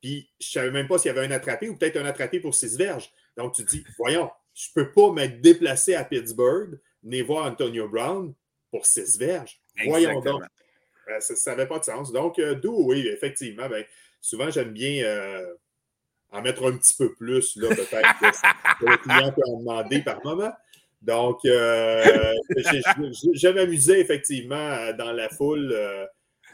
puis 0.00 0.30
je 0.40 0.46
ne 0.46 0.52
savais 0.52 0.70
même 0.70 0.88
pas 0.88 0.98
s'il 0.98 1.12
y 1.12 1.16
avait 1.16 1.26
un 1.26 1.30
attrapé 1.30 1.68
ou 1.68 1.76
peut-être 1.76 1.96
un 1.96 2.06
attrapé 2.06 2.40
pour 2.40 2.54
six 2.54 2.76
verges. 2.76 3.10
Donc 3.36 3.54
tu 3.54 3.64
te 3.64 3.70
dis, 3.70 3.84
voyons, 3.98 4.30
je 4.54 4.68
ne 4.76 4.82
peux 4.82 4.92
pas 4.92 5.12
m'être 5.12 5.40
déplacé 5.40 5.94
à 5.94 6.04
Pittsburgh, 6.04 6.80
venir 7.02 7.26
voir 7.26 7.46
Antonio 7.46 7.88
Brown 7.88 8.34
pour 8.70 8.86
six 8.86 9.18
verges. 9.18 9.60
Voyons 9.84 10.20
donc. 10.20 10.42
Euh, 11.08 11.20
ça 11.20 11.52
n'avait 11.52 11.66
pas 11.66 11.78
de 11.78 11.84
sens. 11.84 12.12
Donc, 12.12 12.38
euh, 12.38 12.54
d'où, 12.54 12.84
oui, 12.84 13.08
effectivement, 13.08 13.68
ben, 13.68 13.84
souvent, 14.20 14.50
j'aime 14.50 14.72
bien 14.72 15.04
euh, 15.04 15.54
en 16.30 16.42
mettre 16.42 16.66
un 16.66 16.76
petit 16.76 16.94
peu 16.94 17.14
plus, 17.14 17.56
là, 17.56 17.68
peut-être, 17.68 18.18
que 18.80 18.86
le 18.86 18.96
client 18.98 19.32
peut 19.32 19.42
en 19.46 19.60
demander 19.60 20.02
par 20.02 20.22
moment. 20.24 20.52
Donc, 21.00 21.40
je 21.44 23.48
m'amusais 23.48 24.00
effectivement 24.00 24.92
dans 24.94 25.12
la 25.12 25.28
foule 25.28 25.72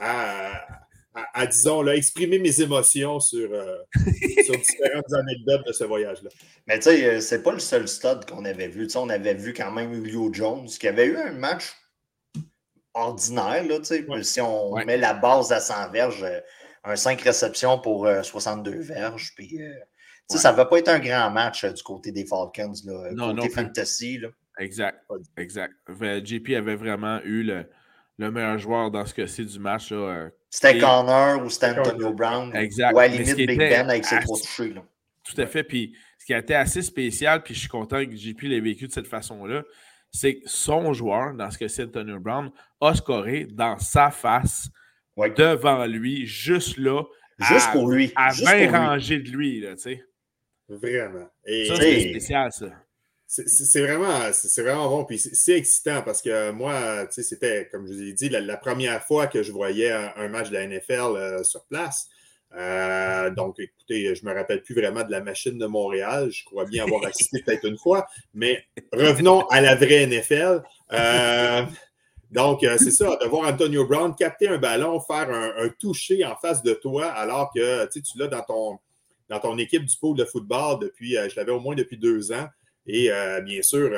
à, 0.01 1.47
disons, 1.47 1.82
là, 1.82 1.95
exprimer 1.95 2.38
mes 2.38 2.61
émotions 2.61 3.20
sur, 3.20 3.49
sur 4.45 4.57
différentes 4.57 5.12
anecdotes 5.12 5.66
de 5.66 5.72
ce 5.72 5.84
voyage-là. 5.84 6.30
Mais 6.66 6.78
tu 6.78 6.84
sais, 6.84 7.20
c'est 7.20 7.42
pas 7.42 7.53
le 7.53 7.61
seul 7.61 7.86
stade 7.86 8.28
qu'on 8.28 8.45
avait 8.45 8.68
vu. 8.68 8.88
on 8.97 9.09
avait 9.09 9.34
vu 9.34 9.53
quand 9.53 9.70
même 9.70 9.95
Julio 9.95 10.32
Jones 10.32 10.66
qui 10.66 10.88
avait 10.88 11.07
eu 11.07 11.16
un 11.16 11.32
match 11.32 11.72
ordinaire. 12.95 13.64
Là, 13.64 14.22
Si 14.22 14.40
on 14.40 14.76
met 14.84 14.97
la 14.97 15.14
base 15.14 15.53
à 15.53 15.61
100 15.61 15.90
verges, 15.90 16.22
euh, 16.22 16.40
un 16.84 16.97
5 16.97 17.20
réceptions 17.20 17.78
pour 17.78 18.09
62 18.22 18.70
euh, 18.70 18.80
verges. 18.80 19.32
Puis, 19.36 19.61
euh, 19.61 19.72
Ça 20.28 20.53
ne 20.53 20.57
va 20.57 20.64
pas 20.64 20.78
être 20.78 20.88
un 20.88 21.01
grand 21.01 21.30
match 21.30 21.64
du 21.64 21.82
côté 21.82 22.12
des 22.12 22.24
Falcons, 22.24 22.72
là, 22.86 23.11
non, 23.12 23.34
côté 23.34 23.51
fantasy. 23.51 24.18
Là. 24.18 24.28
Exact. 24.59 25.05
Exact. 25.36 25.74
JP 26.24 26.51
avait 26.57 26.76
vraiment 26.76 27.20
eu 27.24 27.42
le, 27.42 27.66
le 28.18 28.30
meilleur 28.30 28.58
joueur 28.58 28.90
dans 28.90 29.04
ce 29.04 29.14
cas-ci 29.14 29.44
du 29.44 29.58
match. 29.58 29.92
C'était 30.50 30.78
Connor 30.78 31.42
ou 31.44 31.50
c'était 31.50 31.78
Antonio 31.78 32.12
Brown. 32.12 32.54
Exact. 32.54 32.94
Ou 32.94 32.98
à 32.98 33.08
la 33.08 33.16
limite 33.16 33.36
Big 33.36 33.58
Ben 33.58 33.88
avec 33.88 34.04
ses 34.04 34.20
trois 34.20 34.38
touchés. 34.38 34.72
Là. 34.72 34.84
Tout 35.24 35.40
à 35.40 35.46
fait. 35.46 35.64
Puis 35.64 35.96
ce 36.18 36.26
qui 36.26 36.34
a 36.34 36.38
été 36.38 36.54
assez 36.54 36.82
spécial, 36.82 37.42
puis 37.42 37.54
je 37.54 37.60
suis 37.60 37.68
content 37.68 38.04
que 38.04 38.14
JP 38.14 38.42
l'ait 38.42 38.60
vécu 38.60 38.86
de 38.86 38.92
cette 38.92 39.08
façon-là, 39.08 39.62
c'est 40.10 40.36
que 40.36 40.42
son 40.46 40.92
joueur, 40.92 41.34
dans 41.34 41.50
ce 41.50 41.58
que 41.58 41.66
c'est 41.66 41.84
Antonio 41.84 42.20
Brown, 42.20 42.50
a 42.80 42.94
scoré 42.94 43.46
dans 43.50 43.78
sa 43.78 44.10
face, 44.10 44.68
devant 45.16 45.86
lui, 45.86 46.26
juste 46.26 46.78
là. 46.78 47.02
Juste 47.38 47.72
pour 47.72 47.90
lui. 47.90 48.12
À 48.14 48.30
20 48.32 48.70
rangées 48.70 49.18
de 49.18 49.28
lui, 49.28 49.60
là, 49.60 49.74
tu 49.74 49.82
sais. 49.82 50.04
Vraiment. 50.68 51.26
ça, 51.44 51.76
c'est 51.76 52.10
spécial, 52.10 52.52
ça. 52.52 52.70
C'est 53.47 53.80
vraiment, 53.80 54.30
vraiment 54.59 54.89
bon. 54.89 55.05
Puis 55.05 55.18
c'est 55.18 55.59
excitant 55.59 56.03
parce 56.03 56.22
que 56.22 56.53
moi, 56.53 57.06
c'était, 57.11 57.69
comme 57.70 57.85
je 57.86 57.93
vous 57.93 58.02
ai 58.02 58.12
dit, 58.12 58.28
la, 58.28 58.56
première 58.56 59.02
fois 59.02 59.27
que 59.27 59.43
je 59.43 59.51
voyais 59.51 59.90
un, 59.90 60.28
match 60.28 60.51
de 60.51 60.55
la 60.55 60.66
NFL 60.69 61.16
euh, 61.16 61.43
sur 61.43 61.65
place. 61.65 62.09
Euh, 62.56 63.31
donc, 63.31 63.59
écoutez, 63.59 64.15
je 64.15 64.24
ne 64.24 64.31
me 64.31 64.36
rappelle 64.36 64.62
plus 64.62 64.77
vraiment 64.77 65.02
de 65.02 65.11
la 65.11 65.20
machine 65.20 65.59
de 65.59 65.66
Montréal. 65.66 66.31
Je 66.31 66.44
crois 66.44 66.65
bien 66.65 66.85
avoir 66.85 67.05
assisté 67.06 67.43
peut-être 67.47 67.65
une 67.65 67.77
fois. 67.77 68.06
Mais 68.35 68.65
revenons 68.93 69.40
à 69.48 69.61
la 69.61 69.74
vraie 69.74 70.06
NFL. 70.06 70.62
Euh, 70.93 71.62
donc, 72.31 72.61
c'est 72.61 72.93
ça, 72.93 73.16
de 73.20 73.27
voir 73.27 73.52
Antonio 73.52 73.85
Brown 73.85 74.15
capter 74.15 74.47
un 74.47 74.59
ballon, 74.59 75.01
faire 75.01 75.28
un, 75.28 75.69
toucher 75.81 76.24
en 76.24 76.36
face 76.36 76.62
de 76.62 76.74
toi, 76.74 77.06
alors 77.06 77.51
que 77.52 77.89
tu 77.93 78.01
l'as 78.16 78.28
dans 78.28 78.43
ton, 78.43 78.78
dans 79.28 79.40
ton 79.40 79.59
équipe 79.59 79.85
du 79.85 79.97
pôle 79.97 80.16
de 80.16 80.24
football 80.24 80.78
depuis, 80.81 81.16
je 81.16 81.35
l'avais 81.35 81.52
au 81.52 81.61
moins 81.61 81.74
depuis 81.74 81.98
deux 81.98 82.31
ans. 82.31 82.47
Et 82.86 83.11
bien 83.44 83.62
sûr, 83.62 83.90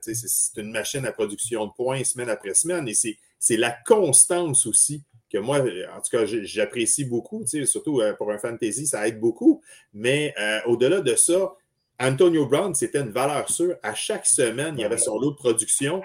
c'est 0.00 0.60
une 0.60 0.72
machine 0.72 1.04
à 1.04 1.12
production 1.12 1.66
de 1.66 1.72
points 1.72 2.02
semaine 2.04 2.30
après 2.30 2.54
semaine. 2.54 2.88
Et 2.88 2.94
c'est 2.94 3.56
la 3.56 3.76
constance 3.86 4.66
aussi 4.66 5.04
que 5.32 5.38
moi, 5.38 5.60
en 5.60 6.00
tout 6.00 6.10
cas, 6.16 6.24
j'apprécie 6.26 7.04
beaucoup, 7.04 7.44
surtout 7.64 8.00
euh, 8.00 8.12
pour 8.12 8.30
un 8.30 8.38
fantasy, 8.38 8.86
ça 8.86 9.08
aide 9.08 9.18
beaucoup. 9.18 9.62
Mais 9.94 10.34
euh, 10.38 10.60
au-delà 10.66 11.00
de 11.00 11.14
ça, 11.14 11.54
Antonio 11.98 12.46
Brown, 12.46 12.74
c'était 12.74 13.00
une 13.00 13.10
valeur 13.10 13.48
sûre. 13.48 13.76
À 13.82 13.94
chaque 13.94 14.26
semaine, 14.26 14.74
il 14.76 14.82
y 14.82 14.84
avait 14.84 14.98
son 14.98 15.18
lot 15.18 15.30
de 15.30 15.36
production. 15.36 16.02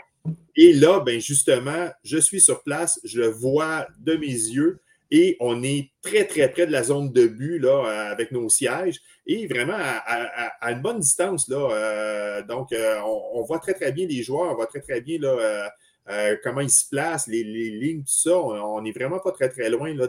Et 0.55 0.73
là, 0.73 1.01
ben 1.01 1.19
justement, 1.19 1.89
je 2.03 2.17
suis 2.17 2.39
sur 2.39 2.63
place, 2.63 2.99
je 3.03 3.19
le 3.19 3.27
vois 3.27 3.87
de 3.99 4.15
mes 4.15 4.27
yeux 4.27 4.79
et 5.11 5.37
on 5.39 5.63
est 5.63 5.91
très, 6.01 6.25
très 6.25 6.49
près 6.49 6.67
de 6.67 6.71
la 6.71 6.83
zone 6.83 7.11
de 7.11 7.27
but 7.27 7.59
là, 7.59 7.85
euh, 7.85 8.11
avec 8.11 8.31
nos 8.31 8.49
sièges 8.49 8.99
et 9.25 9.47
vraiment 9.47 9.77
à, 9.77 10.71
une 10.71 10.81
bonne 10.81 10.99
distance. 10.99 11.47
Là, 11.49 12.41
donc, 12.43 12.69
on, 12.73 13.41
voit 13.43 13.59
très, 13.59 13.73
très 13.73 13.91
bien 13.91 14.07
les 14.07 14.23
joueurs, 14.23 14.51
on 14.51 14.55
voit 14.55 14.67
très, 14.67 14.81
très 14.81 15.01
bien 15.01 15.19
là, 15.19 15.69
euh, 16.09 16.37
comment 16.43 16.61
il 16.61 16.69
se 16.69 16.87
place, 16.87 17.27
les, 17.27 17.43
lignes, 17.43 18.01
tout 18.01 18.07
ça. 18.07 18.37
On 18.37 18.81
n'est 18.81 18.91
vraiment 18.91 19.19
pas 19.19 19.31
très, 19.31 19.49
très 19.49 19.69
loin 19.69 19.93
là, 19.93 20.07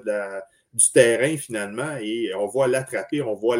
du 0.72 0.92
terrain 0.92 1.36
finalement 1.36 1.96
et 2.00 2.32
on 2.34 2.46
voit 2.46 2.68
l'attraper, 2.68 3.22
on 3.22 3.34
voit 3.34 3.56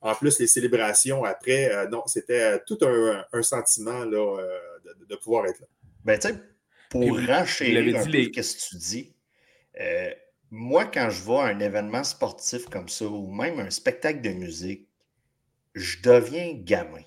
en 0.00 0.14
plus 0.14 0.38
les 0.40 0.46
célébrations 0.46 1.24
après. 1.24 1.72
Euh, 1.72 1.88
non, 1.88 2.02
c'était 2.06 2.60
tout 2.64 2.78
un, 2.82 3.42
sentiment 3.42 4.04
là, 4.04 4.38
euh, 4.38 4.58
de, 5.08 5.16
pouvoir 5.16 5.46
être 5.46 5.60
là. 5.60 5.66
Ben, 6.04 6.18
tu 6.18 6.28
sais, 6.28 6.34
pour 6.88 7.02
renchérir 7.02 7.96
un 7.96 8.04
peu 8.04 8.42
ce 8.42 8.54
que 8.54 8.68
tu 8.70 8.76
dis, 8.76 9.14
euh, 9.80 10.10
moi, 10.50 10.84
quand 10.86 11.10
je 11.10 11.22
vois 11.22 11.46
un 11.46 11.60
événement 11.60 12.04
sportif 12.04 12.66
comme 12.66 12.88
ça, 12.88 13.06
ou 13.06 13.30
même 13.32 13.60
un 13.60 13.70
spectacle 13.70 14.20
de 14.20 14.30
musique, 14.30 14.88
je 15.74 16.00
deviens 16.02 16.52
gamin. 16.54 17.02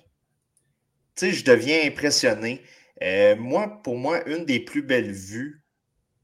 Tu 1.14 1.26
sais, 1.26 1.32
je 1.32 1.44
deviens 1.44 1.86
impressionné. 1.86 2.62
Euh, 3.02 3.36
moi, 3.36 3.80
pour 3.82 3.96
moi, 3.96 4.26
une 4.28 4.44
des 4.44 4.60
plus 4.60 4.82
belles 4.82 5.12
vues, 5.12 5.62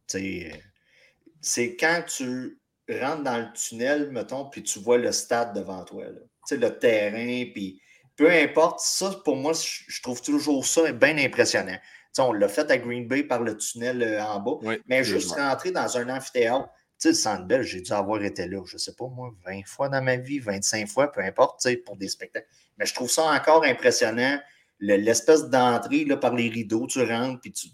c'est 0.06 1.76
quand 1.76 2.04
tu 2.06 2.58
rentres 2.88 3.22
dans 3.22 3.38
le 3.38 3.52
tunnel, 3.52 4.10
mettons, 4.10 4.46
puis 4.46 4.62
tu 4.62 4.78
vois 4.80 4.98
le 4.98 5.12
stade 5.12 5.54
devant 5.54 5.84
toi. 5.84 6.04
Tu 6.06 6.14
sais, 6.46 6.56
le 6.56 6.78
terrain, 6.78 7.44
puis 7.52 7.80
peu 8.16 8.30
importe, 8.30 8.80
ça, 8.80 9.14
pour 9.24 9.36
moi, 9.36 9.52
je 9.54 10.02
trouve 10.02 10.20
toujours 10.20 10.66
ça 10.66 10.90
bien 10.92 11.16
impressionnant. 11.18 11.78
sais, 12.12 12.22
on 12.22 12.32
l'a 12.32 12.48
fait 12.48 12.70
à 12.70 12.78
Green 12.78 13.06
Bay 13.06 13.22
par 13.22 13.40
le 13.40 13.56
tunnel 13.56 14.02
euh, 14.02 14.24
en 14.24 14.40
bas, 14.40 14.76
mais 14.86 15.04
juste 15.04 15.32
rentrer 15.32 15.70
dans 15.70 15.96
un 15.96 16.08
amphithéâtre, 16.08 16.68
sais, 17.00 17.08
le 17.08 17.14
Centre 17.14 17.62
j'ai 17.62 17.80
dû 17.80 17.92
avoir 17.92 18.22
été 18.22 18.46
là, 18.46 18.62
je 18.66 18.74
ne 18.74 18.78
sais 18.78 18.94
pas 18.94 19.06
moi, 19.08 19.34
20 19.46 19.66
fois 19.66 19.88
dans 19.88 20.02
ma 20.02 20.16
vie, 20.16 20.38
25 20.38 20.88
fois, 20.88 21.10
peu 21.10 21.20
importe, 21.22 21.60
tu 21.60 21.76
pour 21.78 21.96
des 21.96 22.08
spectacles. 22.08 22.48
Mais 22.78 22.86
je 22.86 22.94
trouve 22.94 23.10
ça 23.10 23.24
encore 23.24 23.64
impressionnant, 23.64 24.38
l'espèce 24.80 25.48
d'entrée 25.48 26.04
par 26.20 26.34
les 26.34 26.48
rideaux, 26.48 26.86
tu 26.86 27.02
rentres, 27.02 27.40
puis 27.40 27.52
tu, 27.52 27.68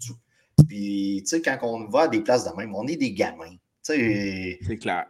Puis, 0.67 1.23
tu 1.23 1.29
sais, 1.29 1.41
quand 1.41 1.57
on 1.61 1.87
va 1.87 2.01
à 2.01 2.07
des 2.07 2.21
places 2.21 2.45
de 2.45 2.55
même, 2.55 2.75
on 2.75 2.85
est 2.87 2.97
des 2.97 3.11
gamins. 3.11 3.55
C'est 3.81 4.59
clair. 4.79 5.05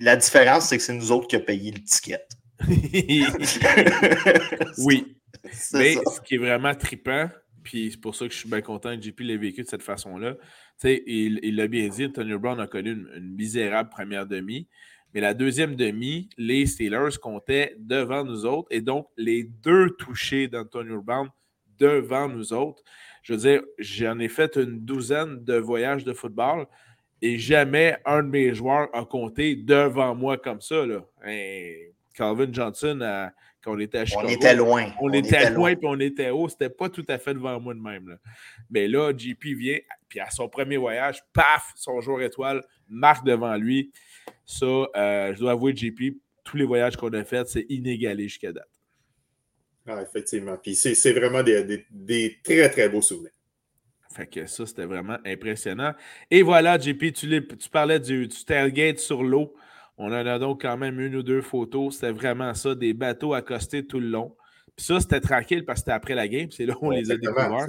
La 0.00 0.16
différence, 0.16 0.68
c'est 0.68 0.76
que 0.76 0.82
c'est 0.82 0.92
nous 0.94 1.10
autres 1.10 1.26
qui 1.26 1.36
avons 1.36 1.44
payé 1.44 1.72
le 1.72 1.82
ticket. 1.82 2.26
oui. 4.78 5.16
Mais 5.72 5.94
ce 5.94 6.20
qui 6.20 6.34
est 6.34 6.38
vraiment 6.38 6.74
trippant, 6.74 7.28
puis 7.62 7.90
c'est 7.90 8.00
pour 8.00 8.14
ça 8.14 8.26
que 8.26 8.32
je 8.32 8.38
suis 8.38 8.48
bien 8.48 8.60
content 8.60 8.96
que 8.96 9.02
JP 9.02 9.20
l'ait 9.20 9.36
vécu 9.36 9.62
de 9.62 9.68
cette 9.68 9.82
façon-là. 9.82 10.34
Il, 10.84 11.40
il 11.42 11.56
l'a 11.56 11.66
bien 11.66 11.88
dit, 11.88 12.10
Tony 12.12 12.36
Brown 12.36 12.60
a 12.60 12.66
connu 12.66 12.92
une, 12.92 13.34
misérable 13.34 13.90
première 13.90 14.26
demi. 14.26 14.68
Mais 15.14 15.20
la 15.20 15.34
deuxième 15.34 15.74
demi, 15.74 16.28
les 16.36 16.66
Steelers 16.66 17.18
comptaient 17.20 17.74
devant 17.78 18.24
nous 18.24 18.44
autres. 18.44 18.68
Et 18.70 18.80
donc, 18.80 19.08
les 19.16 19.44
deux 19.44 19.90
touchés 19.90 20.48
d'Antonio 20.48 21.00
Brown 21.00 21.28
devant 21.78 22.28
nous 22.28 22.52
autres. 22.52 22.82
Je 23.22 23.32
veux 23.32 23.38
dire, 23.38 23.62
j'en 23.78 24.18
ai 24.18 24.28
fait 24.28 24.56
une 24.56 24.84
douzaine 24.84 25.44
de 25.44 25.54
voyages 25.54 26.04
de 26.04 26.12
football 26.12 26.66
et 27.20 27.38
jamais 27.38 27.96
un 28.04 28.22
de 28.22 28.28
mes 28.28 28.54
joueurs 28.54 28.88
a 28.94 29.04
compté 29.04 29.56
devant 29.56 30.14
moi 30.14 30.36
comme 30.36 30.60
ça. 30.60 30.86
Là. 30.86 31.04
Calvin 32.14 32.52
Johnson, 32.52 32.98
quand 33.00 33.30
on 33.68 33.78
était 33.78 33.98
à 33.98 34.04
Chicago. 34.04 34.26
On 34.28 34.30
était 34.30 34.54
loin. 34.54 34.92
On, 35.00 35.12
était, 35.12 35.50
loin, 35.50 35.74
puis 35.74 35.86
on 35.88 36.00
était 36.00 36.30
haut. 36.30 36.48
C'était 36.48 36.70
pas 36.70 36.88
tout 36.88 37.04
à 37.08 37.18
fait 37.18 37.34
devant 37.34 37.58
moi 37.60 37.74
de 37.74 37.80
même. 37.80 38.18
Mais 38.70 38.88
là, 38.88 39.12
JP 39.16 39.44
vient, 39.56 39.78
puis 40.08 40.20
à 40.20 40.30
son 40.30 40.48
premier 40.48 40.76
voyage, 40.76 41.22
paf, 41.32 41.72
son 41.76 42.00
joueur 42.00 42.22
étoile 42.22 42.64
marque 42.88 43.24
devant 43.24 43.56
lui. 43.56 43.92
Ça, 44.44 44.66
euh, 44.66 45.34
je 45.34 45.38
dois 45.38 45.52
avouer, 45.52 45.74
JP, 45.74 46.16
tous 46.44 46.56
les 46.56 46.64
voyages 46.64 46.96
qu'on 46.96 47.12
a 47.12 47.24
faits, 47.24 47.48
c'est 47.48 47.66
inégalé 47.68 48.24
jusqu'à 48.24 48.52
date. 48.52 48.68
Ah, 49.86 50.02
effectivement. 50.02 50.56
Puis 50.62 50.74
c'est 50.74 51.12
vraiment 51.12 51.42
des, 51.42 52.38
très, 52.42 52.68
très 52.70 52.88
beaux 52.88 53.02
souvenirs. 53.02 53.32
Fait 54.14 54.26
que 54.26 54.46
ça, 54.46 54.66
c'était 54.66 54.84
vraiment 54.84 55.18
impressionnant. 55.24 55.94
Et 56.30 56.42
voilà, 56.42 56.78
JP, 56.78 57.12
tu, 57.12 57.46
tu 57.46 57.70
parlais 57.70 58.00
du, 58.00 58.26
du 58.26 58.44
tailgate 58.44 58.98
sur 58.98 59.22
l'eau. 59.22 59.54
On 59.98 60.06
en 60.06 60.26
a 60.26 60.38
donc 60.38 60.62
quand 60.62 60.76
même 60.76 61.00
une 61.00 61.16
ou 61.16 61.22
deux 61.22 61.42
photos. 61.42 61.96
C'était 61.96 62.12
vraiment 62.12 62.54
ça, 62.54 62.74
des 62.74 62.94
bateaux 62.94 63.34
accostés 63.34 63.84
tout 63.84 63.98
le 63.98 64.08
long. 64.08 64.36
Puis 64.76 64.86
ça, 64.86 65.00
c'était 65.00 65.20
tranquille 65.20 65.64
parce 65.64 65.80
que 65.80 65.86
c'était 65.86 65.92
après 65.92 66.14
la 66.14 66.28
game. 66.28 66.50
C'est 66.52 66.66
là 66.66 66.74
où 66.80 66.86
on 66.86 66.90
les 66.90 67.10
a 67.10 67.16
découverts. 67.16 67.66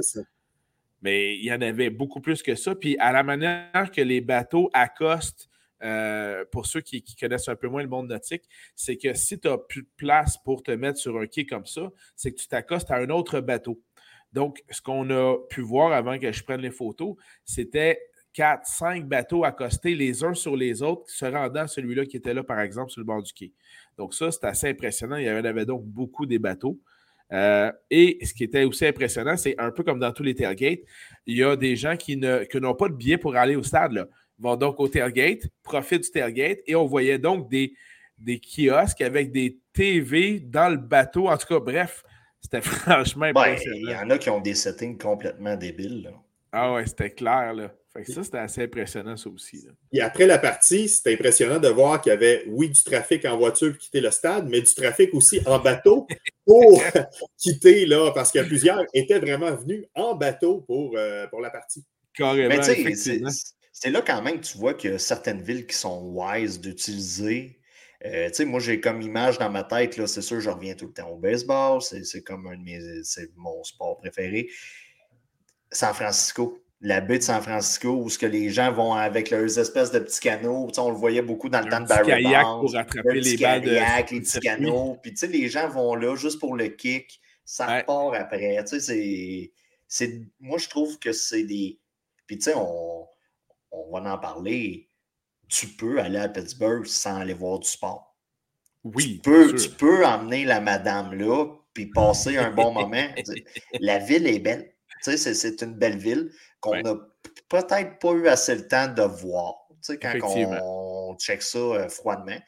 Mais 1.01 1.35
il 1.35 1.43
y 1.43 1.51
en 1.51 1.61
avait 1.61 1.89
beaucoup 1.89 2.21
plus 2.21 2.43
que 2.43 2.55
ça. 2.55 2.75
Puis 2.75 2.97
à 2.99 3.11
la 3.11 3.23
manière 3.23 3.91
que 3.91 4.01
les 4.01 4.21
bateaux 4.21 4.69
accostent, 4.73 5.49
euh, 5.81 6.43
pour 6.51 6.65
ceux 6.65 6.81
qui, 6.81 7.03
connaissent 7.19 7.47
un 7.47 7.55
peu 7.55 7.67
moins 7.67 7.81
le 7.81 7.87
monde 7.87 8.09
nautique, 8.09 8.43
c'est 8.75 8.97
que 8.97 9.13
si 9.13 9.39
tu 9.39 9.47
n'as 9.47 9.57
plus 9.57 9.83
de 9.83 9.89
place 9.95 10.37
pour 10.37 10.61
te 10.61 10.71
mettre 10.71 10.99
sur 10.99 11.17
un 11.17 11.25
quai 11.25 11.45
comme 11.45 11.65
ça, 11.65 11.89
c'est 12.15 12.31
que 12.31 12.39
tu 12.39 12.47
t'accostes 12.47 12.91
à 12.91 12.97
un 12.97 13.09
autre 13.09 13.39
bateau. 13.39 13.81
Donc, 14.33 14.61
ce 14.69 14.81
qu'on 14.81 15.09
a 15.09 15.37
pu 15.49 15.61
voir 15.61 15.93
avant 15.93 16.19
que 16.19 16.31
je 16.31 16.43
prenne 16.43 16.61
les 16.61 16.71
photos, 16.71 17.15
c'était 17.45 17.99
quatre, 18.33 18.65
cinq 18.65 19.05
bateaux 19.07 19.43
accostés 19.43 19.95
les 19.95 20.23
uns 20.23 20.33
sur 20.33 20.55
les 20.55 20.81
autres, 20.81 21.09
se 21.09 21.25
rendant 21.25 21.61
à 21.61 21.67
celui-là 21.67 22.05
qui 22.05 22.17
était 22.17 22.33
là, 22.33 22.43
par 22.43 22.59
exemple, 22.59 22.91
sur 22.91 23.01
le 23.01 23.05
bord 23.05 23.23
du 23.23 23.33
quai. 23.33 23.53
Donc, 23.97 24.13
ça, 24.13 24.31
c'est 24.31 24.45
assez 24.45 24.69
impressionnant. 24.69 25.17
Il 25.17 25.25
y 25.25 25.29
avait 25.29 25.65
donc 25.65 25.83
beaucoup 25.85 26.25
des 26.25 26.39
bateaux. 26.39 26.79
Euh, 27.31 27.71
et 27.91 28.17
ce 28.25 28.33
qui 28.33 28.43
était 28.43 28.63
aussi 28.63 28.85
impressionnant, 28.85 29.37
c'est 29.37 29.55
un 29.59 29.71
peu 29.71 29.83
comme 29.83 29.99
dans 29.99 30.11
tous 30.11 30.23
les 30.23 30.33
tailgates, 30.33 30.79
il 31.27 31.37
y 31.37 31.43
a 31.43 31.55
des 31.55 31.75
gens 31.75 31.95
qui, 31.95 32.17
n'ont 32.17 32.75
pas 32.75 32.89
de 32.89 32.95
billet 32.95 33.17
pour 33.17 33.35
aller 33.35 33.55
au 33.55 33.63
stade. 33.63 33.93
Là. 33.93 34.07
Vont 34.39 34.55
donc 34.55 34.79
au 34.79 34.87
tailgate, 34.87 35.41
profitent 35.61 36.03
du 36.03 36.11
tailgate, 36.11 36.59
et 36.65 36.75
on 36.75 36.85
voyait 36.85 37.19
donc 37.19 37.49
des, 37.49 37.73
des 38.17 38.39
kiosques 38.39 39.01
avec 39.01 39.31
des 39.31 39.59
TV 39.73 40.39
dans 40.39 40.69
le 40.69 40.77
bateau. 40.77 41.27
En 41.27 41.37
tout 41.37 41.47
cas, 41.47 41.59
bref, 41.59 42.03
c'était 42.41 42.61
franchement 42.61 43.25
impressionnant. 43.25 43.77
Il 43.77 43.91
y 43.91 43.95
en 43.95 44.09
a 44.09 44.17
qui 44.17 44.29
ont 44.29 44.41
des 44.41 44.55
settings 44.55 44.97
complètement 44.97 45.55
débiles. 45.55 46.11
Ah 46.51 46.73
ouais, 46.73 46.87
c'était 46.87 47.11
clair. 47.11 47.53
Là 47.53 47.71
ça, 48.07 48.23
c'était 48.23 48.37
assez 48.37 48.63
impressionnant, 48.63 49.17
ça 49.17 49.29
aussi. 49.29 49.67
Et 49.91 50.01
après 50.01 50.27
la 50.27 50.37
partie, 50.37 50.87
c'était 50.87 51.13
impressionnant 51.13 51.59
de 51.59 51.67
voir 51.67 52.01
qu'il 52.01 52.11
y 52.11 52.13
avait, 52.13 52.43
oui, 52.47 52.69
du 52.69 52.83
trafic 52.83 53.25
en 53.25 53.37
voiture 53.37 53.71
pour 53.71 53.79
quitter 53.79 54.01
le 54.01 54.11
stade, 54.11 54.47
mais 54.47 54.61
du 54.61 54.73
trafic 54.73 55.13
aussi 55.13 55.41
en 55.45 55.59
bateau 55.59 56.07
pour 56.45 56.81
quitter, 57.37 57.85
là, 57.85 58.11
parce 58.11 58.31
que 58.31 58.39
plusieurs 58.39 58.83
étaient 58.93 59.19
vraiment 59.19 59.55
venus 59.55 59.85
en 59.95 60.15
bateau 60.15 60.61
pour, 60.61 60.95
euh, 60.95 61.27
pour 61.27 61.41
la 61.41 61.49
partie. 61.49 61.83
Carrément, 62.13 62.61
c'est 63.71 63.91
là 63.91 64.01
quand 64.01 64.21
même 64.21 64.41
que 64.41 64.45
tu 64.45 64.57
vois 64.57 64.73
qu'il 64.73 64.91
y 64.91 64.93
a 64.93 64.99
certaines 64.99 65.41
villes 65.41 65.65
qui 65.65 65.75
sont 65.75 66.01
wise 66.03 66.59
d'utiliser. 66.59 67.59
Euh, 68.05 68.29
moi, 68.45 68.59
j'ai 68.59 68.81
comme 68.81 69.01
image 69.01 69.37
dans 69.37 69.49
ma 69.49 69.63
tête, 69.63 69.97
là, 69.97 70.05
c'est 70.05 70.21
sûr, 70.21 70.39
je 70.39 70.49
reviens 70.49 70.73
tout 70.73 70.87
le 70.87 70.93
temps 70.93 71.09
au 71.09 71.17
baseball, 71.17 71.81
c'est 71.81 72.21
comme 72.23 72.47
un 72.47 72.57
de 72.57 72.63
mes, 72.63 73.03
c'est 73.03 73.29
mon 73.35 73.63
sport 73.63 73.97
préféré. 73.97 74.49
San 75.71 75.93
Francisco, 75.93 76.61
la 76.81 77.01
baie 77.01 77.17
de 77.17 77.23
San 77.23 77.41
Francisco 77.41 77.89
où 77.89 78.09
ce 78.09 78.17
que 78.17 78.25
les 78.25 78.49
gens 78.49 78.71
vont 78.71 78.93
avec 78.93 79.31
leurs 79.31 79.59
espèces 79.59 79.91
de 79.91 79.99
petits 79.99 80.21
canots. 80.21 80.71
on 80.77 80.89
le 80.89 80.95
voyait 80.95 81.21
beaucoup 81.21 81.49
dans 81.49 81.61
le 81.61 81.69
temps 81.69 81.81
de 81.81 81.87
Barry 81.87 82.23
Bonds. 82.23 82.61
pour 82.61 82.75
attraper 82.75 83.19
les 83.19 83.37
balles 83.37 83.61
de... 83.61 83.71
les 83.71 84.21
petits 84.21 84.39
canots. 84.39 84.97
Puis 85.01 85.13
les 85.27 85.49
gens 85.49 85.67
vont 85.67 85.95
là 85.95 86.15
juste 86.15 86.39
pour 86.39 86.55
le 86.55 86.69
kick. 86.69 87.19
Ça 87.43 87.79
repart 87.79 88.15
après. 88.15 88.63
C'est, 89.91 90.21
moi, 90.39 90.57
je 90.57 90.69
trouve 90.69 90.99
que 90.99 91.11
c'est 91.11 91.43
des... 91.43 91.79
Puis 92.27 92.37
tu 92.37 92.43
sais, 92.43 92.53
on, 92.55 93.07
on 93.71 93.91
va 93.91 94.13
en 94.13 94.17
parler. 94.17 94.87
Tu 95.47 95.67
peux 95.67 95.99
aller 95.99 96.19
à 96.19 96.29
Pittsburgh 96.29 96.85
sans 96.85 97.17
aller 97.17 97.33
voir 97.33 97.59
du 97.59 97.67
sport. 97.67 98.15
Oui. 98.83 99.19
Tu 99.23 99.29
peux, 99.29 99.55
tu 99.55 99.69
peux 99.69 100.05
emmener 100.05 100.45
la 100.45 100.61
madame 100.61 101.13
là 101.13 101.45
puis 101.73 101.87
passer 101.87 102.37
un 102.37 102.51
bon 102.51 102.71
moment. 102.71 103.07
la 103.79 103.97
ville 103.97 104.27
est 104.27 104.39
belle. 104.39 104.73
Tu 105.03 105.17
sais, 105.17 105.33
c'est 105.33 105.61
une 105.61 105.73
belle 105.73 105.97
ville 105.97 106.31
qu'on 106.59 106.81
n'a 106.81 106.95
peut-être 107.47 107.99
pas 107.99 108.11
eu 108.11 108.27
assez 108.27 108.55
le 108.55 108.67
temps 108.67 108.87
de 108.87 109.01
voir, 109.01 109.55
tu 109.69 109.77
sais, 109.81 109.99
quand 109.99 110.13
on, 110.23 111.15
check 111.17 111.41
ça 111.41 111.57
euh, 111.57 111.89
froidement. 111.89 112.39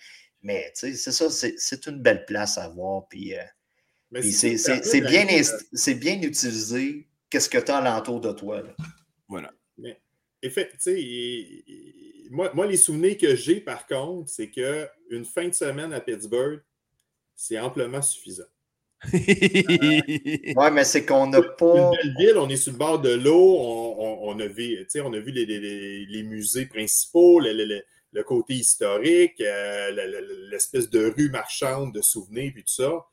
Mais 0.44 0.72
tu 0.76 0.96
sais, 0.96 1.12
c'est 1.12 1.12
ça, 1.12 1.30
c'est 1.58 1.88
une 1.88 2.02
belle 2.02 2.26
place 2.26 2.58
à 2.58 2.68
voir. 2.70 3.08
Puis, 3.08 3.36
euh, 3.36 3.44
c'est 4.22 5.02
bien, 5.02 5.26
bien 5.26 6.22
utilisé. 6.22 7.08
Qu'est-ce 7.30 7.50
que 7.50 7.58
tu 7.58 7.72
as 7.72 7.78
alentour 7.78 8.20
de 8.20 8.32
toi? 8.32 8.62
Voilà. 9.28 9.52
Mais, 9.78 10.02
effectivement, 10.42 11.00
moi, 12.32 12.52
moi, 12.54 12.66
les 12.66 12.78
souvenirs 12.78 13.18
que 13.18 13.36
j'ai, 13.36 13.62
par 13.62 13.86
contre, 13.86 14.30
c'est 14.30 14.50
qu'une 14.50 15.26
fin 15.26 15.48
de 15.48 15.54
semaine 15.54 15.94
à 15.94 16.02
Pittsburgh, 16.02 16.62
c'est 17.36 17.60
amplement 17.60 18.02
suffisant. 18.02 18.44
Ouais, 19.14 20.72
mais 20.72 20.84
c'est 20.84 21.06
qu'on 21.06 21.28
n'a 21.28 21.42
pas. 21.42 21.76
Une 21.76 21.92
belle 21.92 22.16
ville, 22.18 22.38
on 22.38 22.50
est 22.50 22.56
sur 22.56 22.72
le 22.72 22.78
bord 22.78 23.00
de 23.00 23.10
l'eau, 23.10 23.58
on, 23.98 24.40
a 24.40 24.48
vu, 24.48 24.88
on 25.04 25.14
a 25.14 25.20
vu 25.20 25.32
les, 25.32 26.24
musées 26.24 26.68
principaux, 26.68 27.40
le, 27.40 28.24
côté 28.24 28.54
historique, 28.54 29.42
euh, 29.42 29.92
l'espèce 30.52 30.90
de 30.90 31.12
rue 31.18 31.30
marchande 31.30 31.94
de 31.94 32.02
souvenirs, 32.02 32.52
puis 32.54 32.64
tout 32.64 32.74
ça. 32.74 33.06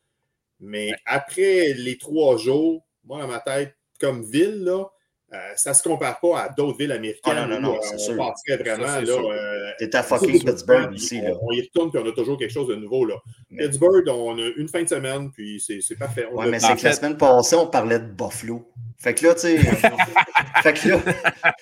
Mais 0.61 0.93
après 1.07 1.73
les 1.73 1.97
trois 1.97 2.37
jours, 2.37 2.87
moi, 3.05 3.21
dans 3.21 3.29
ma 3.29 3.41
tête, 3.41 3.75
comme 4.01 4.25
ville, 4.25 4.65
là, 4.65 4.91
euh, 5.31 5.37
ça 5.57 5.71
ne 5.71 5.75
se 5.75 5.83
compare 5.83 6.19
pas 6.21 6.41
à 6.41 6.49
d'autres 6.49 6.79
villes 6.79 6.93
américaines. 6.93 7.35
Ah, 7.37 7.47
non, 7.47 7.61
non, 7.61 7.75
non, 7.75 7.79
c'est 7.83 7.99
sûr. 7.99 8.15
vraiment. 8.15 8.87
là, 8.87 9.03
euh, 9.03 9.73
T'es 9.79 9.95
à 9.95 10.03
fucking 10.03 10.43
Pittsburgh 10.43 10.95
ici. 10.95 11.21
Là. 11.21 11.33
On, 11.43 11.53
y 11.53 11.61
retourne 11.61 11.91
puis 11.91 12.01
on 12.03 12.09
a 12.09 12.13
toujours 12.13 12.39
quelque 12.39 12.53
chose 12.53 12.69
de 12.69 12.77
nouveau. 12.77 13.05
Là. 13.05 13.17
Pittsburgh, 13.55 14.09
on 14.09 14.39
a 14.39 14.49
une 14.57 14.69
fin 14.69 14.83
de 14.83 14.89
semaine, 14.89 15.31
puis 15.31 15.61
c'est 15.61 15.99
parfait. 15.99 16.27
Oui, 16.33 16.47
mais 16.49 16.59
c'est 16.59 16.77
que 16.77 16.85
la 16.85 16.93
semaine 16.93 17.19
passée, 17.19 17.57
on 17.57 17.67
parlait 17.67 17.99
de 17.99 18.07
Buffalo. 18.07 18.73
Fait 18.97 19.15
que 19.15 19.27
là, 19.27 19.35
tu 19.35 19.41
sais. 19.43 19.59
fait 20.63 20.73
que 20.73 20.89
là. 20.89 21.01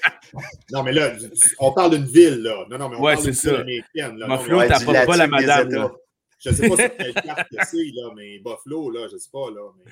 non, 0.71 0.83
mais 0.85 0.93
là, 0.93 1.13
on 1.59 1.73
parle 1.73 1.91
d'une 1.91 2.07
ville, 2.07 2.43
là. 2.43 2.65
Non, 2.71 2.79
non, 2.79 2.89
mais 2.89 2.97
on 2.97 3.03
ouais, 3.03 3.15
parle 3.15 3.25
d'une 3.25 3.33
ville 3.33 3.55
américaine. 3.57 4.19
Là. 4.19 4.27
Buffalo, 4.29 4.63
t'as 4.69 4.85
pas, 4.85 5.07
pas 5.07 5.17
la 5.17 5.27
madame. 5.27 5.91
Je 6.39 6.51
ne 6.51 6.55
sais 6.55 6.69
pas 6.69 6.77
sur 6.77 6.97
quelle 6.97 7.15
carte 7.15 7.49
c'est, 7.51 7.91
là, 7.95 8.11
mais 8.15 8.39
Buffalo, 8.39 8.91
là, 8.91 9.09
je 9.09 9.15
ne 9.15 9.19
sais 9.19 9.31
pas. 9.33 9.51
Là, 9.51 9.63
mais... 9.77 9.91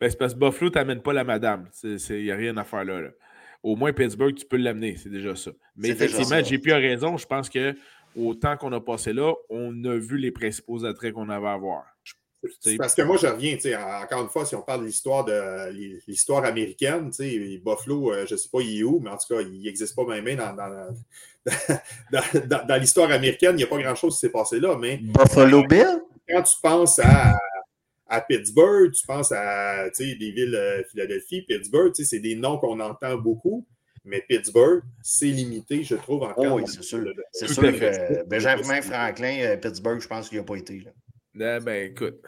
Ben, 0.00 0.10
c'est 0.10 0.18
parce 0.18 0.34
que 0.34 0.38
Buffalo, 0.38 0.70
tu 0.70 0.78
n'amènes 0.78 1.02
pas 1.02 1.12
la 1.12 1.24
madame. 1.24 1.68
Il 1.82 2.22
n'y 2.22 2.30
a 2.30 2.36
rien 2.36 2.56
à 2.56 2.64
faire 2.64 2.84
là. 2.84 3.10
au 3.62 3.76
moins 3.76 3.92
Pittsburgh, 3.92 4.34
tu 4.34 4.44
peux 4.44 4.56
l'amener. 4.56 4.96
C'est 4.96 5.08
déjà 5.08 5.34
ça. 5.34 5.50
Mais 5.76 5.88
effectivement, 5.88 6.42
JP 6.42 6.68
a 6.68 6.76
raison. 6.76 7.16
Je 7.16 7.26
pense 7.26 7.48
que 7.48 7.74
au 8.16 8.34
temps 8.34 8.56
qu'on 8.56 8.72
a 8.72 8.80
passé 8.80 9.12
là, 9.12 9.34
on 9.50 9.84
a 9.84 9.96
vu 9.96 10.16
les 10.18 10.30
principaux 10.30 10.84
attraits 10.84 11.12
qu'on 11.12 11.28
avait 11.28 11.48
à 11.48 11.56
voir. 11.56 11.84
Parce 12.78 12.94
que 12.94 13.02
moi, 13.02 13.16
je 13.16 13.26
reviens, 13.26 13.56
encore 14.02 14.22
une 14.22 14.28
fois, 14.28 14.44
si 14.44 14.54
on 14.54 14.62
parle 14.62 14.82
de 14.82 14.86
l'histoire 14.86 15.24
de 15.24 15.70
l'histoire 16.06 16.44
américaine, 16.44 17.10
Buffalo, 17.64 18.12
euh, 18.12 18.26
je 18.26 18.34
ne 18.34 18.38
sais 18.38 18.48
pas 18.50 18.60
il 18.60 18.80
est 18.80 18.82
où, 18.82 19.00
mais 19.00 19.10
en 19.10 19.16
tout 19.16 19.34
cas, 19.34 19.40
il 19.40 19.62
n'existe 19.62 19.96
pas 19.96 20.04
même 20.04 20.24
dans, 20.36 20.54
dans, 22.50 22.66
dans, 22.66 22.76
l'histoire 22.80 23.10
américaine, 23.10 23.52
il 23.52 23.56
n'y 23.56 23.62
a 23.62 23.66
pas 23.66 23.78
grand-chose 23.78 24.14
qui 24.14 24.20
s'est 24.20 24.30
passé 24.30 24.60
là. 24.60 24.76
Mais 24.76 24.98
Buffalo 24.98 25.64
Bill? 25.66 26.02
Quand 26.28 26.42
tu 26.42 26.56
penses 26.60 26.98
à, 26.98 27.36
à 28.08 28.20
Pittsburgh, 28.20 28.92
tu 28.92 29.06
penses 29.06 29.32
à 29.32 29.88
des 29.98 30.14
villes, 30.14 30.54
euh, 30.54 30.82
Philadelphie, 30.90 31.42
Pittsburgh, 31.42 31.92
c'est 31.94 32.20
des 32.20 32.36
noms 32.36 32.58
qu'on 32.58 32.78
entend 32.80 33.16
beaucoup. 33.16 33.66
Mais 34.04 34.22
Pittsburgh, 34.28 34.82
c'est 35.02 35.26
limité, 35.26 35.82
je 35.82 35.96
trouve, 35.96 36.22
encore. 36.22 36.44
Oh 36.52 36.60
oui, 36.60 36.62
c'est 36.66 36.82
sûr. 36.82 37.04
C'est 37.32 37.48
sûr 37.48 37.62
que 37.62 38.24
Benjamin 38.28 38.80
Franklin, 38.80 39.40
euh, 39.40 39.56
Pittsburgh, 39.56 40.00
je 40.00 40.06
pense 40.06 40.28
qu'il 40.28 40.38
n'a 40.38 40.44
pas 40.44 40.54
été. 40.54 40.80
Là. 40.80 41.58
Eh 41.58 41.64
ben, 41.64 41.90
écoute, 41.90 42.20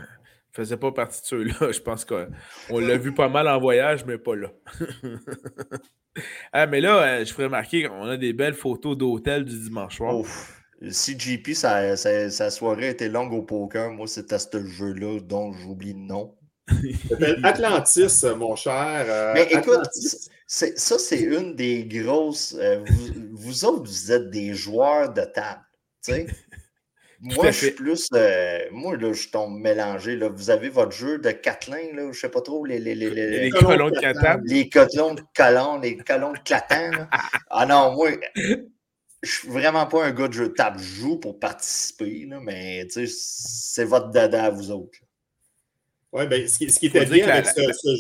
faisait 0.53 0.77
pas 0.77 0.91
partie 0.91 1.21
de 1.21 1.27
ceux-là. 1.27 1.73
Je 1.73 1.81
pense 1.81 2.05
qu'on 2.05 2.79
l'a 2.79 2.97
vu 2.97 3.15
pas 3.15 3.29
mal 3.29 3.47
en 3.49 3.61
voyage, 3.61 4.05
mais 4.07 4.19
pas 4.19 4.35
là. 4.35 4.51
ah, 6.53 6.67
mais 6.67 6.81
là, 6.81 7.03
euh, 7.03 7.25
je 7.25 7.33
ferais 7.33 7.45
remarquer 7.45 7.85
qu'on 7.85 8.07
a 8.07 8.17
des 8.17 8.33
belles 8.33 8.55
photos 8.55 8.97
d'hôtel 8.97 9.45
du 9.45 9.57
dimanche 9.57 9.99
soir. 9.99 10.25
Si 10.25 10.53
JP, 10.81 11.55
sa, 11.55 11.97
sa, 11.97 12.51
soirée 12.51 12.91
était 12.91 13.09
longue 13.09 13.33
au 13.33 13.43
poker, 13.43 13.91
moi, 13.91 14.07
c'était 14.07 14.39
ce 14.39 14.65
jeu-là 14.65 15.21
dont 15.21 15.53
j'oublie 15.53 15.93
le 15.93 16.01
nom. 16.01 16.37
Atlantis, 17.43 18.25
mon 18.37 18.55
cher. 18.55 19.05
Euh, 19.09 19.33
mais 19.35 19.49
écoute, 19.51 19.89
ça, 20.47 20.99
c'est 20.99 21.21
une 21.21 21.55
des 21.57 21.85
grosses. 21.85 22.55
Euh, 22.59 22.85
vous, 22.87 23.13
vous, 23.33 23.65
autres, 23.65 23.91
vous 23.91 24.13
êtes 24.13 24.31
des 24.31 24.55
joueurs 24.55 25.13
de 25.13 25.23
table. 25.23 25.63
Moi, 27.21 27.47
je 27.47 27.51
suis 27.51 27.71
plus. 27.73 28.09
Euh, 28.15 28.61
moi, 28.71 28.97
là, 28.97 29.13
je 29.13 29.29
tombe 29.29 29.59
mélangé. 29.59 30.15
Là. 30.15 30.29
Vous 30.29 30.51
avez 30.51 30.69
votre 30.69 30.93
jeu 30.93 31.19
de 31.19 31.33
Catlin, 31.33 31.93
là, 31.93 32.13
je 32.13 32.21
sais 32.21 32.29
pas 32.29 32.41
trop, 32.41 32.65
les, 32.65 32.79
les, 32.79 32.95
les, 32.95 33.11
les, 33.11 33.41
les 33.41 33.51
colons 33.51 33.91
de 33.91 33.99
Catan. 33.99 34.39
Les 34.45 34.69
colons 34.69 35.15
de 35.15 35.23
colons, 35.35 35.81
les 35.81 35.97
colons 35.97 36.33
de 36.33 36.39
Clatan. 36.39 36.93
ah 37.51 37.67
non, 37.67 37.93
moi, 37.93 38.11
je 39.23 39.31
suis 39.31 39.49
vraiment 39.49 39.87
pas 39.87 40.05
un 40.05 40.13
gars 40.13 40.29
de 40.29 40.33
jeu 40.33 40.49
de 40.49 40.55
table. 40.55 40.79
Je 40.79 41.01
joue 41.01 41.17
pour 41.17 41.39
participer, 41.39 42.27
là, 42.27 42.41
mais 42.41 42.87
c'est 42.89 43.85
votre 43.85 44.11
dada 44.11 44.45
à 44.45 44.51
vous 44.51 44.71
autres. 44.71 44.99
Oui, 46.13 46.27
bien, 46.27 46.47
ce 46.47 46.59
qui, 46.59 46.71
ce 46.71 46.79
qui 46.79 46.87
était 46.87 47.05
bien 47.05 47.29
avec 47.29 47.47
ce, 47.47 47.95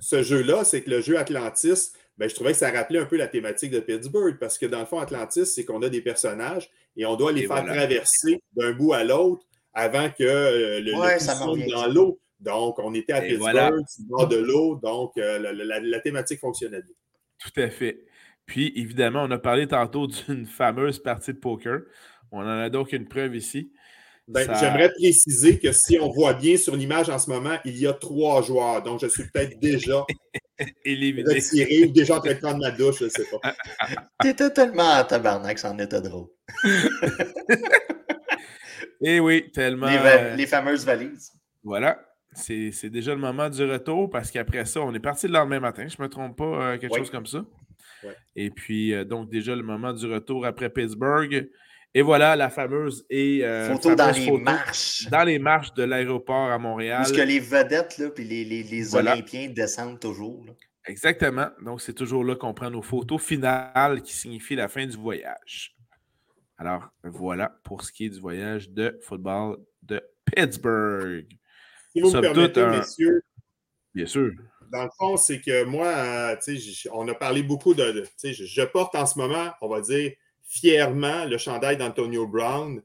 ce 0.00 0.22
jeu-là, 0.22 0.64
c'est 0.64 0.82
que 0.82 0.90
le 0.90 1.00
jeu 1.00 1.18
Atlantis, 1.18 1.92
ben, 2.18 2.28
je 2.28 2.34
trouvais 2.34 2.52
que 2.52 2.58
ça 2.58 2.70
rappelait 2.70 2.98
un 2.98 3.06
peu 3.06 3.16
la 3.16 3.28
thématique 3.28 3.70
de 3.70 3.80
Pittsburgh, 3.80 4.38
parce 4.38 4.58
que 4.58 4.66
dans 4.66 4.80
le 4.80 4.86
fond, 4.86 4.98
Atlantis, 4.98 5.46
c'est 5.46 5.64
qu'on 5.64 5.82
a 5.82 5.88
des 5.88 6.00
personnages 6.00 6.70
et 6.96 7.04
on 7.04 7.16
doit 7.16 7.32
les 7.32 7.46
faire 7.46 7.64
traverser 7.64 8.42
d'un 8.56 8.72
bout 8.72 8.94
à 8.94 9.04
l'autre 9.04 9.44
avant 9.74 10.08
que 10.10 10.24
euh, 10.24 10.80
le, 10.80 10.94
ouais, 10.94 11.68
dans 11.70 11.86
l'eau. 11.86 12.18
Donc, 12.40 12.78
on 12.78 12.94
était 12.94 13.12
à 13.12 13.20
Pittsburgh, 13.20 13.84
bord 14.00 14.28
de 14.28 14.36
l'eau, 14.36 14.76
donc 14.76 15.12
euh, 15.18 15.38
la, 15.38 16.00
thématique 16.00 16.40
fonctionnait 16.40 16.82
bien. 16.82 16.94
Tout 17.38 17.60
à 17.60 17.70
fait. 17.70 18.04
Puis, 18.46 18.72
évidemment, 18.76 19.24
on 19.24 19.30
a 19.30 19.38
parlé 19.38 19.66
tantôt 19.66 20.06
d'une 20.28 20.46
fameuse 20.46 20.98
partie 20.98 21.32
de 21.32 21.38
poker. 21.38 21.80
On 22.32 22.40
en 22.40 22.58
a 22.58 22.70
donc 22.70 22.92
une 22.92 23.06
preuve 23.06 23.36
ici. 23.36 23.72
Ben, 24.28 24.52
j'aimerais 24.58 24.90
préciser 24.90 25.60
que 25.60 25.70
si 25.70 26.00
on 26.00 26.10
voit 26.10 26.34
bien 26.34 26.56
sur 26.56 26.74
l'image 26.74 27.08
en 27.08 27.18
ce 27.18 27.30
moment, 27.30 27.58
il 27.64 27.78
y 27.78 27.86
a 27.86 27.92
trois 27.92 28.42
joueurs. 28.42 28.82
Donc, 28.82 29.00
je 29.00 29.06
suis 29.06 29.22
peut-être 29.24 29.60
déjà 29.60 30.04
retiré 30.58 31.84
ou 31.84 31.92
déjà 31.92 32.16
en 32.16 32.20
train 32.20 32.34
de 32.34 32.38
prendre 32.38 32.58
ma 32.58 32.72
douche, 32.72 32.98
je 32.98 33.04
ne 33.04 33.10
sais 33.10 33.24
pas. 33.30 33.54
T'étais 34.22 34.50
tellement 34.50 34.94
à 34.94 35.04
tabarnak, 35.04 35.58
ça 35.60 35.70
en 35.70 35.78
était 35.78 36.00
drôle. 36.00 36.26
Eh 39.00 39.20
oui, 39.20 39.50
tellement. 39.52 39.86
Euh, 39.86 40.34
les, 40.34 40.46
fameuses 40.46 40.84
valises. 40.84 41.32
Voilà. 41.62 42.00
C'est 42.34 42.90
déjà 42.90 43.12
le 43.14 43.20
moment 43.20 43.48
du 43.48 43.64
retour 43.64 44.10
parce 44.10 44.30
qu'après 44.30 44.64
ça, 44.66 44.80
on 44.80 44.92
est 44.94 45.00
parti 45.00 45.26
le 45.26 45.32
lendemain 45.32 45.60
matin, 45.60 45.86
je 45.88 45.96
ne 45.98 46.04
me 46.04 46.08
trompe 46.08 46.36
pas, 46.36 46.44
euh, 46.44 46.78
quelque 46.78 46.96
chose 46.96 47.10
comme 47.10 47.26
ça. 47.26 47.44
Et 48.34 48.50
puis, 48.50 48.94
euh, 48.94 49.04
donc, 49.04 49.30
déjà 49.30 49.54
le 49.54 49.62
moment 49.62 49.92
du 49.92 50.06
retour 50.06 50.46
après 50.46 50.70
Pittsburgh. 50.70 51.48
Et 51.94 52.02
voilà 52.02 52.36
la 52.36 52.50
fameuse 52.50 53.06
et 53.08 53.42
euh, 53.42 53.72
photo 53.72 53.94
dans 53.94 54.10
les 54.10 54.30
marches. 54.30 55.08
Dans 55.10 55.24
les 55.24 55.38
marches 55.38 55.72
de 55.72 55.82
l'aéroport 55.82 56.50
à 56.50 56.58
Montréal. 56.58 56.98
Parce 56.98 57.12
que 57.12 57.22
les 57.22 57.40
vedettes 57.40 57.96
là, 57.96 58.10
puis 58.10 58.24
les, 58.24 58.44
les, 58.44 58.94
Olympiens 58.94 59.48
descendent 59.48 59.98
toujours. 59.98 60.44
Exactement. 60.84 61.48
Donc, 61.64 61.80
c'est 61.80 61.94
toujours 61.94 62.22
là 62.22 62.36
qu'on 62.36 62.52
prend 62.52 62.70
nos 62.70 62.82
photos 62.82 63.22
finales 63.22 64.02
qui 64.02 64.14
signifient 64.14 64.56
la 64.56 64.68
fin 64.68 64.86
du 64.86 64.96
voyage. 64.96 65.74
Alors, 66.58 66.88
voilà 67.02 67.58
pour 67.64 67.82
ce 67.82 67.90
qui 67.90 68.06
est 68.06 68.10
du 68.10 68.20
voyage 68.20 68.70
de 68.70 68.98
football 69.02 69.56
de 69.82 70.02
Pittsburgh. 70.24 71.26
Si 71.92 72.00
vous 72.00 72.10
me 72.10 72.20
permettez, 72.20 72.66
messieurs. 72.66 73.22
Bien 73.94 74.06
sûr. 74.06 74.32
Dans 74.72 74.84
le 74.84 74.90
fond, 74.98 75.16
c'est 75.16 75.40
que 75.40 75.64
moi, 75.64 75.86
euh, 75.86 76.36
on 76.92 77.06
a 77.08 77.14
parlé 77.14 77.42
beaucoup 77.42 77.74
de. 77.74 78.04
je, 78.22 78.32
je 78.32 78.62
porte 78.62 78.94
en 78.94 79.06
ce 79.06 79.18
moment, 79.18 79.50
on 79.60 79.68
va 79.68 79.80
dire, 79.80 80.12
fièrement 80.46 81.24
le 81.24 81.38
chandail 81.38 81.76
d'Antonio 81.76 82.26
Brown 82.26 82.82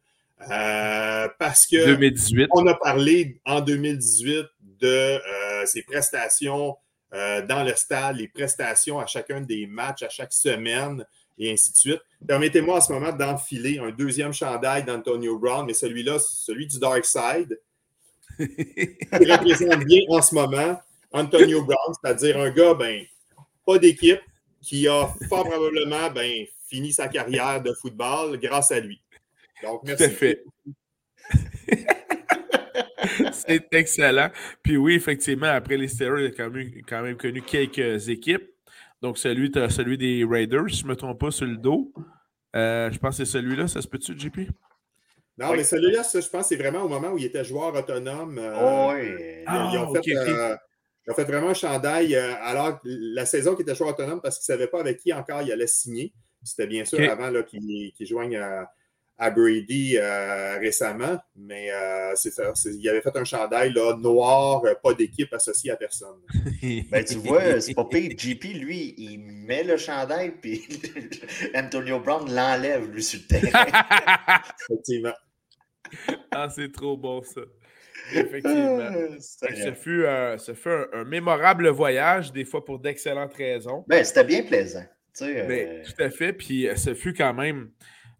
euh, 0.49 1.27
parce 1.37 1.67
que 1.67 1.85
2018. 1.85 2.49
on 2.53 2.65
a 2.65 2.73
parlé 2.73 3.39
en 3.45 3.61
2018 3.61 4.45
de 4.79 4.87
euh, 4.87 5.65
ses 5.65 5.83
prestations 5.83 6.75
euh, 7.13 7.45
dans 7.45 7.63
le 7.63 7.75
stade, 7.75 8.17
les 8.17 8.27
prestations 8.27 8.99
à 8.99 9.05
chacun 9.05 9.41
des 9.41 9.67
matchs, 9.67 10.03
à 10.03 10.09
chaque 10.09 10.33
semaine 10.33 11.05
et 11.37 11.51
ainsi 11.51 11.71
de 11.71 11.77
suite. 11.77 12.01
Permettez-moi 12.27 12.77
en 12.77 12.81
ce 12.81 12.91
moment 12.91 13.11
d'enfiler 13.11 13.77
un 13.79 13.91
deuxième 13.91 14.33
chandail 14.33 14.83
d'Antonio 14.83 15.37
Brown, 15.37 15.65
mais 15.65 15.73
celui-là, 15.73 16.17
celui 16.19 16.65
du 16.65 16.79
Dark 16.79 17.05
Side, 17.05 17.59
qui 18.39 19.31
représente 19.31 19.83
bien 19.85 20.01
en 20.09 20.21
ce 20.21 20.33
moment 20.33 20.79
Antonio 21.11 21.63
Brown, 21.63 21.93
c'est-à-dire 22.01 22.39
un 22.39 22.49
gars, 22.51 22.73
ben, 22.73 23.01
pas 23.65 23.77
d'équipe, 23.77 24.21
qui 24.61 24.87
a 24.87 25.07
fort 25.27 25.47
probablement 25.49 26.09
ben, 26.11 26.45
fini 26.67 26.93
sa 26.93 27.07
carrière 27.07 27.61
de 27.61 27.73
football 27.73 28.39
grâce 28.39 28.71
à 28.71 28.79
lui. 28.79 29.01
Donc, 29.63 29.81
merci. 29.83 30.09
Tout 30.09 30.15
fait. 30.15 30.43
C'est 33.33 33.67
excellent. 33.73 34.29
Puis 34.63 34.77
oui, 34.77 34.95
effectivement, 34.95 35.47
après 35.47 35.77
les 35.77 35.87
Steelers, 35.87 36.25
il 36.25 36.27
a 36.27 36.31
quand 36.31 36.49
même, 36.49 36.71
quand 36.87 37.01
même 37.01 37.17
connu 37.17 37.41
quelques 37.41 38.07
équipes. 38.09 38.49
Donc, 39.01 39.17
celui, 39.17 39.51
celui 39.69 39.97
des 39.97 40.23
Raiders, 40.23 40.69
si 40.69 40.77
je 40.77 40.83
ne 40.85 40.89
me 40.89 40.95
trompe 40.95 41.19
pas, 41.19 41.31
sur 41.31 41.45
le 41.45 41.57
dos. 41.57 41.91
Euh, 42.55 42.91
je 42.91 42.99
pense 42.99 43.17
que 43.17 43.25
c'est 43.25 43.31
celui-là. 43.31 43.67
Ça 43.67 43.81
se 43.81 43.87
peut-tu, 43.87 44.17
JP? 44.17 44.51
Non, 45.37 45.53
mais 45.53 45.63
celui-là, 45.63 46.03
je 46.13 46.29
pense 46.29 46.47
c'est 46.47 46.55
vraiment 46.55 46.83
au 46.83 46.89
moment 46.89 47.09
où 47.09 47.17
il 47.17 47.25
était 47.25 47.43
joueur 47.43 47.73
autonome. 47.73 48.37
Euh, 48.37 48.53
oh, 48.61 48.91
oui. 48.93 49.43
Ah, 49.47 49.71
fait, 50.03 50.15
euh, 50.15 50.55
il 51.07 51.11
a 51.11 51.13
fait 51.13 51.23
vraiment 51.23 51.49
un 51.49 51.53
chandail. 51.53 52.15
alors, 52.15 52.79
la 52.83 53.25
saison 53.25 53.55
qui 53.55 53.63
était 53.63 53.75
joueur 53.75 53.91
autonome 53.91 54.21
parce 54.21 54.37
qu'il 54.39 54.53
ne 54.53 54.57
savait 54.57 54.69
pas 54.69 54.79
avec 54.79 54.99
qui 54.99 55.13
encore 55.13 55.41
il 55.41 55.51
allait 55.51 55.67
signer. 55.67 56.13
C'était 56.43 56.67
bien 56.67 56.85
sûr 56.85 56.99
avant 57.09 57.31
qu'il 57.43 57.93
joigne 58.01 58.37
à, 58.37 59.29
Brady 59.29 59.97
euh, 59.97 60.57
récemment, 60.57 61.19
mais 61.35 61.71
euh, 61.71 62.15
il 62.65 62.89
avait 62.89 63.01
fait 63.01 63.15
un 63.15 63.23
chandail 63.23 63.71
là, 63.71 63.95
noir, 63.95 64.65
euh, 64.65 64.73
pas 64.73 64.95
d'équipe 64.95 65.31
associée 65.31 65.69
à 65.69 65.75
personne. 65.75 66.17
ben, 66.89 67.05
tu 67.05 67.15
vois, 67.19 67.61
c'est 67.61 67.75
pas 67.75 67.85
pire. 67.85 68.13
JP, 68.17 68.43
lui, 68.55 68.95
il 68.97 69.19
met 69.19 69.63
le 69.63 69.77
chandail, 69.77 70.31
puis 70.41 70.67
Antonio 71.55 71.99
Brown 71.99 72.33
l'enlève, 72.33 72.89
lui, 72.89 73.03
sur 73.03 73.19
le 73.19 73.27
terrain. 73.27 73.65
Effectivement. 74.69 75.13
Ah, 76.31 76.49
c'est 76.49 76.71
trop 76.71 76.97
bon, 76.97 77.21
ça. 77.21 77.41
Effectivement. 78.15 78.89
ce 79.19 79.73
fut, 80.53 80.69
un, 80.69 81.03
mémorable 81.05 81.69
voyage, 81.69 82.31
des 82.31 82.45
fois 82.45 82.63
pour 82.63 82.79
d'excellentes 82.79 83.33
raisons. 83.33 83.85
Ben, 83.87 84.03
c'était 84.03 84.23
bien 84.23 84.43
plaisant. 84.43 84.85
Euh, 85.21 85.83
tout 85.83 86.03
à 86.03 86.09
fait. 86.09 86.33
Puis 86.33 86.67
euh, 86.67 86.75
ce 86.75 86.93
fut 86.93 87.13
quand 87.13 87.33
même. 87.33 87.69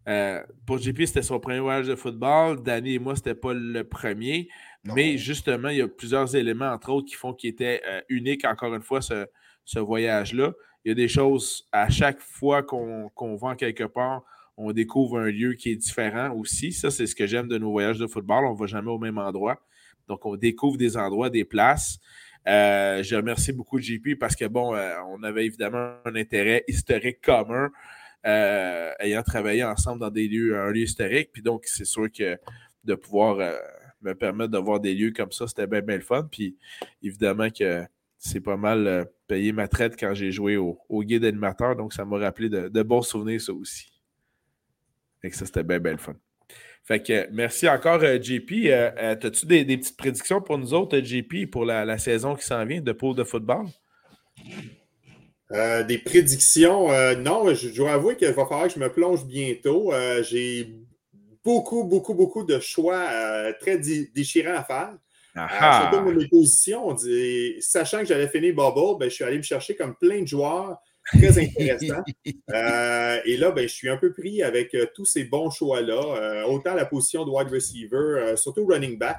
Euh, 0.08 0.42
pour 0.66 0.78
JP, 0.78 1.04
c'était 1.06 1.22
son 1.22 1.38
premier 1.38 1.60
voyage 1.60 1.86
de 1.86 1.94
football. 1.94 2.62
Danny 2.62 2.94
et 2.94 2.98
moi, 2.98 3.14
c'était 3.14 3.34
pas 3.34 3.54
le 3.54 3.84
premier. 3.84 4.48
Mais 4.84 5.16
justement, 5.16 5.68
il 5.68 5.76
y 5.76 5.82
a 5.82 5.86
plusieurs 5.86 6.34
éléments, 6.34 6.72
entre 6.72 6.90
autres, 6.90 7.08
qui 7.08 7.14
font 7.14 7.32
qu'il 7.32 7.50
était 7.50 7.80
unique, 8.08 8.44
encore 8.44 8.74
une 8.74 8.82
fois, 8.82 9.00
ce, 9.00 9.78
voyage-là. 9.78 10.52
Il 10.84 10.88
y 10.88 10.92
a 10.92 10.96
des 10.96 11.06
choses, 11.06 11.68
à 11.70 11.88
chaque 11.88 12.20
fois 12.20 12.64
qu'on 12.64 13.36
va 13.36 13.54
quelque 13.54 13.84
part, 13.84 14.24
on 14.56 14.72
découvre 14.72 15.20
un 15.20 15.30
lieu 15.30 15.52
qui 15.54 15.70
est 15.70 15.76
différent 15.76 16.30
aussi. 16.34 16.72
Ça, 16.72 16.90
c'est 16.90 17.06
ce 17.06 17.14
que 17.14 17.28
j'aime 17.28 17.46
de 17.46 17.58
nos 17.58 17.70
voyages 17.70 17.98
de 17.98 18.08
football. 18.08 18.44
On 18.44 18.54
ne 18.54 18.58
va 18.58 18.66
jamais 18.66 18.90
au 18.90 18.98
même 18.98 19.18
endroit. 19.18 19.60
Donc, 20.08 20.24
on 20.26 20.36
découvre 20.36 20.76
des 20.76 20.96
endroits, 20.96 21.30
des 21.30 21.44
places. 21.44 21.98
Euh, 22.48 23.02
je 23.02 23.14
remercie 23.14 23.52
beaucoup 23.52 23.78
JP 23.78 24.18
parce 24.18 24.34
que, 24.34 24.44
bon, 24.46 24.74
euh, 24.74 24.94
on 25.08 25.22
avait 25.22 25.46
évidemment 25.46 25.94
un 26.04 26.16
intérêt 26.16 26.64
historique 26.66 27.20
commun, 27.20 27.70
euh, 28.26 28.92
ayant 28.98 29.22
travaillé 29.22 29.62
ensemble 29.64 30.00
dans 30.00 30.10
des 30.10 30.28
lieux, 30.28 30.58
un 30.58 30.70
lieu 30.70 30.82
historique. 30.82 31.30
Puis 31.32 31.42
donc, 31.42 31.64
c'est 31.66 31.84
sûr 31.84 32.10
que 32.10 32.38
de 32.84 32.94
pouvoir 32.94 33.38
me 34.00 34.14
permettre 34.14 34.50
de 34.50 34.58
voir 34.58 34.80
des 34.80 34.94
lieux 34.94 35.12
comme 35.12 35.30
ça, 35.30 35.46
c'était 35.46 35.68
bien, 35.68 35.82
bien 35.82 35.96
le 35.96 36.02
fun. 36.02 36.28
Puis 36.30 36.56
évidemment 37.02 37.48
que 37.50 37.84
c'est 38.18 38.40
pas 38.40 38.56
mal 38.56 39.06
payé 39.28 39.52
ma 39.52 39.68
traite 39.68 39.98
quand 39.98 40.14
j'ai 40.14 40.32
joué 40.32 40.56
au, 40.56 40.78
guide 41.02 41.24
animateur. 41.24 41.76
Donc, 41.76 41.92
ça 41.92 42.04
m'a 42.04 42.18
rappelé 42.18 42.48
de, 42.48 42.82
bons 42.82 43.02
souvenirs, 43.02 43.40
ça 43.40 43.52
aussi. 43.52 43.92
Et 45.22 45.30
que 45.30 45.36
ça, 45.36 45.46
c'était 45.46 45.62
bien, 45.62 45.78
bien 45.78 45.96
fun. 45.96 46.14
Fait 46.84 47.02
que 47.02 47.28
merci 47.30 47.68
encore, 47.68 48.00
JP. 48.00 48.70
As-tu 48.96 49.46
des, 49.46 49.64
petites 49.64 49.96
prédictions 49.96 50.40
pour 50.40 50.58
nous 50.58 50.74
autres, 50.74 50.98
JP, 50.98 51.50
pour 51.50 51.64
la, 51.64 51.98
saison 51.98 52.34
qui 52.34 52.44
s'en 52.44 52.64
vient 52.64 52.80
de 52.80 52.92
pôle 52.92 53.16
de 53.16 53.24
football? 53.24 53.66
des 55.86 55.98
prédictions, 55.98 56.88
non, 57.18 57.54
je, 57.54 57.68
dois 57.68 57.92
avouer 57.92 58.16
qu'il 58.16 58.26
va 58.28 58.46
falloir 58.46 58.68
que 58.68 58.72
je 58.72 58.78
me 58.78 58.90
plonge 58.90 59.26
bientôt. 59.26 59.92
j'ai 60.22 60.74
beaucoup, 61.44 61.84
beaucoup, 61.84 62.14
beaucoup 62.14 62.44
de 62.44 62.58
choix 62.58 63.06
très 63.60 63.78
déchirants 63.78 64.56
à 64.56 64.64
faire. 64.64 64.94
Ah, 65.34 65.90
euh, 65.94 66.12
mes 66.12 66.28
positions, 66.28 66.94
sachant 67.60 68.00
que 68.00 68.04
j'avais 68.04 68.28
fini 68.28 68.52
Bubble, 68.52 68.98
ben, 68.98 69.08
je 69.08 69.14
suis 69.14 69.24
allé 69.24 69.38
me 69.38 69.42
chercher 69.42 69.74
comme 69.74 69.94
plein 69.94 70.20
de 70.20 70.26
joueurs 70.26 70.76
très 71.18 71.38
intéressants. 71.38 72.02
Euh, 72.50 73.20
et 73.24 73.36
là, 73.36 73.50
ben, 73.50 73.62
je 73.62 73.74
suis 73.74 73.88
un 73.88 73.96
peu 73.96 74.12
pris 74.12 74.42
avec 74.42 74.74
euh, 74.74 74.86
tous 74.94 75.04
ces 75.04 75.24
bons 75.24 75.50
choix-là. 75.50 76.46
autant 76.46 76.74
la 76.74 76.84
position 76.84 77.24
de 77.24 77.30
wide 77.30 77.48
receiver, 77.48 78.34
surtout 78.36 78.66
running 78.66 78.98
back. 78.98 79.18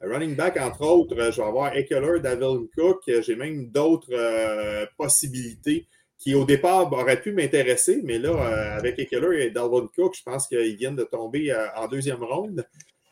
Running 0.00 0.36
back, 0.36 0.58
entre 0.58 0.82
autres, 0.82 1.30
je 1.30 1.40
vais 1.40 1.46
avoir 1.46 1.74
Eckler, 1.74 2.20
David 2.20 2.68
Cook. 2.76 3.02
J'ai 3.06 3.36
même 3.36 3.70
d'autres 3.70 4.86
possibilités 4.96 5.86
qui, 6.18 6.34
au 6.34 6.44
départ, 6.44 6.92
auraient 6.92 7.20
pu 7.20 7.32
m'intéresser. 7.32 8.00
Mais 8.04 8.18
là, 8.18 8.76
avec 8.76 8.98
Eckler 8.98 9.44
et 9.44 9.50
Dalvin 9.50 9.88
Cook, 9.94 10.14
je 10.14 10.22
pense 10.22 10.46
qu'ils 10.46 10.76
viennent 10.76 10.96
de 10.96 11.04
tomber 11.04 11.54
en 11.76 11.88
deuxième 11.88 12.22
ronde. 12.22 12.66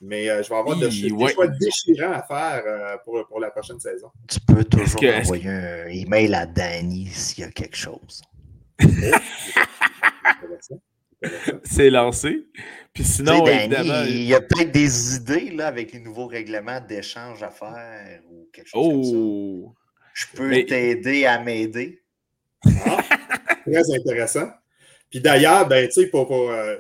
Mais 0.04 0.28
euh, 0.28 0.42
je 0.42 0.48
vais 0.48 0.56
avoir 0.56 0.76
de, 0.76 0.88
des 0.88 1.32
choix 1.32 1.46
déchirants 1.46 2.12
à 2.12 2.22
faire 2.22 2.64
euh, 2.66 2.96
pour, 3.04 3.24
pour, 3.28 3.38
la 3.38 3.52
prochaine 3.52 3.78
saison. 3.78 4.10
Tu 4.28 4.40
peux 4.40 4.64
toujours 4.64 5.00
envoyer 5.00 5.48
un 5.48 5.86
email 5.86 6.34
à 6.34 6.44
Danny 6.44 7.06
s'il 7.06 7.44
y 7.44 7.46
a 7.46 7.50
quelque 7.52 7.76
chose. 7.76 8.20
C'est 11.62 11.88
lancé. 11.88 12.48
Puis 12.92 13.04
sinon, 13.04 13.44
Danny, 13.44 13.76
il 14.08 14.24
y 14.24 14.34
a 14.34 14.40
peut-être 14.40 14.72
des 14.72 15.14
idées 15.14 15.52
là, 15.52 15.68
avec 15.68 15.92
les 15.92 16.00
nouveaux 16.00 16.26
règlements 16.26 16.80
d'échange 16.80 17.40
à 17.44 17.50
faire 17.50 18.22
ou 18.28 18.48
quelque 18.52 18.68
chose 18.68 18.82
comme 18.82 19.04
ça. 19.04 19.10
Oh! 19.14 19.72
Je 20.14 20.26
peux 20.34 20.50
t'aider 20.64 21.26
à 21.26 21.38
m'aider. 21.40 22.02
Ah, 22.84 23.02
très 23.64 23.94
intéressant. 23.94 24.50
Puis 25.10 25.20
d'ailleurs, 25.20 25.68
ben, 25.68 25.86
tu 25.86 25.92
sais, 25.92 26.06
pour, 26.08 26.26
pour 26.26 26.50
euh, 26.50 26.76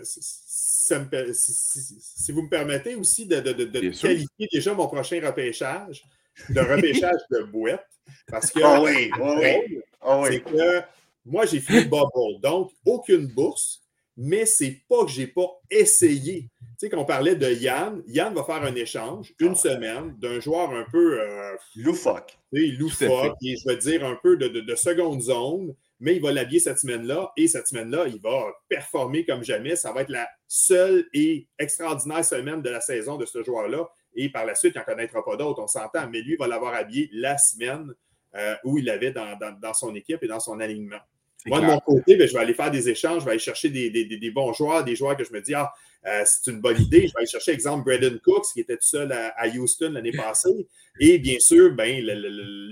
si, 1.32 2.32
vous 2.32 2.42
me 2.42 2.48
permettez 2.48 2.94
aussi 2.94 3.26
de, 3.26 3.40
qualifier 3.40 4.48
déjà 4.52 4.74
mon 4.74 4.88
prochain 4.88 5.20
repêchage, 5.24 6.02
de 6.48 6.60
repêchage 6.60 7.20
de 7.30 7.42
boîte. 7.44 7.86
Parce 8.26 8.50
que, 8.50 8.60
oh 8.62 8.84
oui, 8.84 9.10
oh 9.20 9.36
oui. 9.40 9.80
Oh 10.04 10.24
c'est 10.28 10.40
que 10.40 10.82
moi, 11.24 11.46
j'ai 11.46 11.60
fait 11.60 11.84
bubble, 11.84 12.40
donc 12.42 12.72
aucune 12.84 13.28
bourse, 13.28 13.82
mais 14.16 14.44
c'est 14.44 14.82
pas 14.88 15.04
que 15.04 15.10
j'ai 15.10 15.28
pas 15.28 15.48
essayé. 15.70 16.50
Tu 16.60 16.88
sais, 16.88 16.90
qu'on 16.90 17.04
parlait 17.04 17.36
de 17.36 17.48
Yann, 17.48 18.02
Yann 18.08 18.34
va 18.34 18.42
faire 18.42 18.62
un 18.62 18.74
échange 18.74 19.32
une 19.38 19.54
semaine 19.54 20.16
d'un 20.18 20.40
joueur 20.40 20.70
un 20.70 20.84
peu 20.90 21.20
euh, 21.20 21.56
loufoque. 21.76 22.36
loufoque, 22.52 23.36
et 23.42 23.56
je 23.56 23.68
veux 23.68 23.76
dire 23.76 24.04
un 24.04 24.18
peu 24.20 24.36
de, 24.36 24.48
de 24.48 24.74
seconde 24.74 25.22
zone 25.22 25.74
mais 26.02 26.16
il 26.16 26.20
va 26.20 26.32
l'habiller 26.32 26.58
cette 26.58 26.80
semaine-là 26.80 27.32
et 27.36 27.46
cette 27.46 27.68
semaine-là, 27.68 28.06
il 28.08 28.20
va 28.20 28.52
performer 28.68 29.24
comme 29.24 29.44
jamais. 29.44 29.76
Ça 29.76 29.92
va 29.92 30.02
être 30.02 30.10
la 30.10 30.28
seule 30.48 31.06
et 31.14 31.46
extraordinaire 31.60 32.24
semaine 32.24 32.60
de 32.60 32.68
la 32.68 32.80
saison 32.80 33.16
de 33.16 33.24
ce 33.24 33.44
joueur-là. 33.44 33.88
Et 34.16 34.28
par 34.28 34.44
la 34.44 34.56
suite, 34.56 34.72
il 34.74 34.78
n'en 34.78 34.84
connaîtra 34.84 35.24
pas 35.24 35.36
d'autres, 35.36 35.62
on 35.62 35.68
s'entend, 35.68 36.08
mais 36.10 36.20
lui 36.20 36.32
il 36.32 36.38
va 36.38 36.48
l'avoir 36.48 36.74
habillé 36.74 37.08
la 37.12 37.38
semaine 37.38 37.94
euh, 38.34 38.56
où 38.64 38.78
il 38.78 38.84
l'avait 38.84 39.12
dans, 39.12 39.74
son 39.74 39.94
équipe 39.94 40.24
et 40.24 40.26
dans 40.26 40.40
son 40.40 40.58
alignement. 40.58 40.98
Moi, 41.46 41.60
de 41.60 41.66
mon 41.66 41.78
côté, 41.78 42.16
ben, 42.16 42.26
je 42.26 42.32
vais 42.32 42.40
aller 42.40 42.54
faire 42.54 42.72
des 42.72 42.88
échanges, 42.88 43.20
je 43.20 43.24
vais 43.24 43.32
aller 43.32 43.38
chercher 43.38 43.68
des, 43.70 44.30
bons 44.34 44.52
joueurs, 44.52 44.82
des 44.82 44.96
joueurs 44.96 45.16
que 45.16 45.22
je 45.22 45.32
me 45.32 45.40
dis, 45.40 45.54
ah, 45.54 45.72
euh, 46.06 46.22
c'est 46.24 46.50
une 46.50 46.60
bonne 46.60 46.80
idée. 46.80 47.06
Je 47.06 47.12
vais 47.12 47.18
aller 47.18 47.26
chercher, 47.26 47.52
exemple, 47.52 47.84
Braden 47.84 48.18
Cooks, 48.20 48.52
qui 48.52 48.60
était 48.60 48.76
tout 48.76 48.86
seul 48.86 49.12
à, 49.12 49.48
Houston 49.48 49.92
l'année 49.92 50.12
passée. 50.12 50.66
Et 51.00 51.18
bien 51.18 51.38
sûr, 51.38 51.72
ben, 51.72 52.04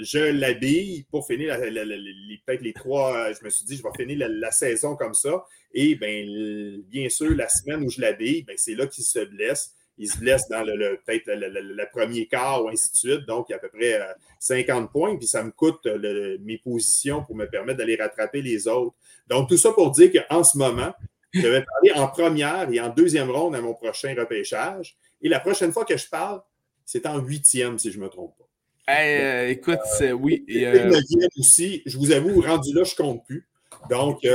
je 0.03 0.33
l'habille 0.33 1.05
pour 1.11 1.27
finir 1.27 1.57
peut-être 1.59 2.63
les 2.63 2.73
trois. 2.73 3.17
Euh, 3.17 3.35
je 3.39 3.45
me 3.45 3.51
suis 3.51 3.65
dit, 3.65 3.77
je 3.77 3.83
vais 3.83 3.91
finir 3.97 4.29
la, 4.29 4.51
saison 4.51 4.97
comme 4.97 5.15
ça. 5.15 5.45
Et 5.73 5.95
ben, 5.95 6.83
bien 6.89 7.09
sûr, 7.09 7.35
la 7.35 7.49
semaine 7.49 7.83
où 7.83 7.91
je 7.91 8.01
l'habille, 8.01 8.43
ben, 8.43 8.57
c'est 8.59 8.75
là 8.75 8.87
qu'il 8.87 9.05
se 9.05 9.21
blesse 9.21 9.75
il 10.01 10.11
se 10.11 10.19
blesse 10.19 10.49
dans 10.49 10.63
le, 10.63 10.99
peut-être 11.05 11.27
le, 11.27 11.85
premier 11.93 12.27
quart 12.27 12.65
ou 12.65 12.69
ainsi 12.71 12.91
de 12.91 12.97
suite. 12.97 13.27
Donc, 13.27 13.47
il 13.49 13.53
y 13.53 13.55
a 13.55 13.59
à 13.59 13.61
peu 13.61 13.69
près 13.69 14.01
50 14.39 14.85
euh, 14.85 14.87
points. 14.87 15.17
Puis 15.17 15.27
ça 15.27 15.45
me 15.45 15.51
coûte 15.51 15.85
euh, 15.87 16.39
mes 16.41 16.57
positions 16.57 17.23
pour 17.23 17.37
me 17.37 17.45
permettre 17.45 17.79
d'aller 17.79 17.97
rattraper 17.97 18.41
les 18.41 18.67
autres. 18.67 18.97
Donc, 19.29 19.51
tout 19.51 19.59
ça 19.59 19.73
pour 19.73 19.91
dire 19.91 20.11
qu'en 20.11 20.43
ce 20.43 20.57
moment, 20.57 20.95
je 21.33 21.47
vais 21.47 21.65
parler 21.65 21.93
en 22.01 22.09
première 22.09 22.71
et 22.71 22.81
en 22.81 22.89
deuxième 22.89 23.31
ronde 23.31 23.55
à 23.55 23.61
mon 23.61 23.75
prochain 23.75 24.15
repêchage. 24.17 24.97
Et 25.23 25.29
la 25.29 25.41
prochaine 25.41 25.73
fois 25.73 25.85
que 25.85 25.97
je 25.97 26.09
parle, 26.09 26.41
c'est 26.85 27.07
en 27.07 27.19
huitième, 27.19 27.79
si 27.79 27.93
je 27.93 27.99
ne 27.99 28.05
me 28.05 28.09
trompe 28.09 28.35
pas. 28.37 28.45
Euh, 28.93 29.49
écoute, 29.49 29.79
oui. 30.19 30.45
Et, 30.49 30.67
aussi, 31.39 31.83
je 31.87 31.97
vous 31.97 32.11
avoue, 32.11 32.41
rendu 32.41 32.73
là, 32.75 32.83
je 32.83 32.93
ne 32.93 32.97
compte 32.97 33.25
plus. 33.25 33.47
Donc, 33.89 34.27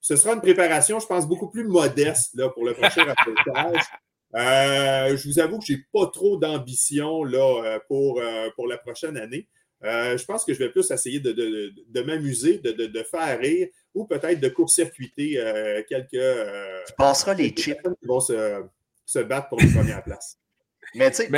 ce 0.00 0.16
sera 0.16 0.34
une 0.34 0.40
préparation, 0.40 1.00
je 1.00 1.06
pense, 1.06 1.28
beaucoup 1.28 1.50
plus 1.50 1.64
modeste 1.64 2.34
là, 2.34 2.48
pour 2.48 2.64
le 2.64 2.72
prochain 2.74 3.04
repêchage. 3.26 3.82
Euh, 4.34 5.16
je 5.16 5.28
vous 5.28 5.38
avoue 5.38 5.58
que 5.58 5.66
je 5.66 5.72
n'ai 5.72 5.84
pas 5.92 6.06
trop 6.06 6.36
d'ambition 6.36 7.24
là, 7.24 7.62
euh, 7.64 7.78
pour, 7.88 8.20
euh, 8.20 8.50
pour 8.56 8.66
la 8.66 8.76
prochaine 8.78 9.16
année. 9.16 9.48
Je 9.82 10.24
pense 10.24 10.44
que 10.44 10.52
je 10.54 10.58
vais 10.58 10.70
plus 10.70 10.90
essayer 10.90 11.20
de, 11.20 11.32
de, 11.32 11.72
de 11.88 12.02
m'amuser, 12.02 12.58
de, 12.58 13.02
faire 13.02 13.38
rire 13.38 13.68
ou 13.94 14.04
peut-être 14.06 14.40
de 14.40 14.48
court-circuiter 14.48 15.34
quelques. 15.88 16.10
tu 16.86 16.92
passeras 16.96 17.34
les 17.34 17.50
chips. 17.50 17.80
qui 17.82 18.06
vont 18.06 18.20
se, 18.20 18.64
se, 19.06 19.20
battre 19.20 19.48
pour 19.48 19.60
la 19.60 19.68
première 19.68 20.02
place. 20.02 20.38
Mais 20.94 21.10
tu 21.10 21.16
sais. 21.16 21.30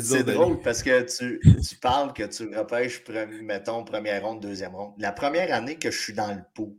C'est 0.00 0.24
drôle 0.24 0.62
parce 0.62 0.82
que 0.82 1.02
tu, 1.02 1.40
tu, 1.68 1.76
parles 1.76 2.14
que 2.14 2.22
tu 2.22 2.56
repêches, 2.56 3.04
mettons, 3.42 3.84
première 3.84 4.24
ronde, 4.24 4.40
deuxième 4.40 4.74
ronde. 4.74 4.94
La 4.96 5.12
première 5.12 5.52
année 5.52 5.78
que 5.78 5.90
je 5.90 6.00
suis 6.00 6.14
dans 6.14 6.32
le 6.32 6.40
pot, 6.54 6.78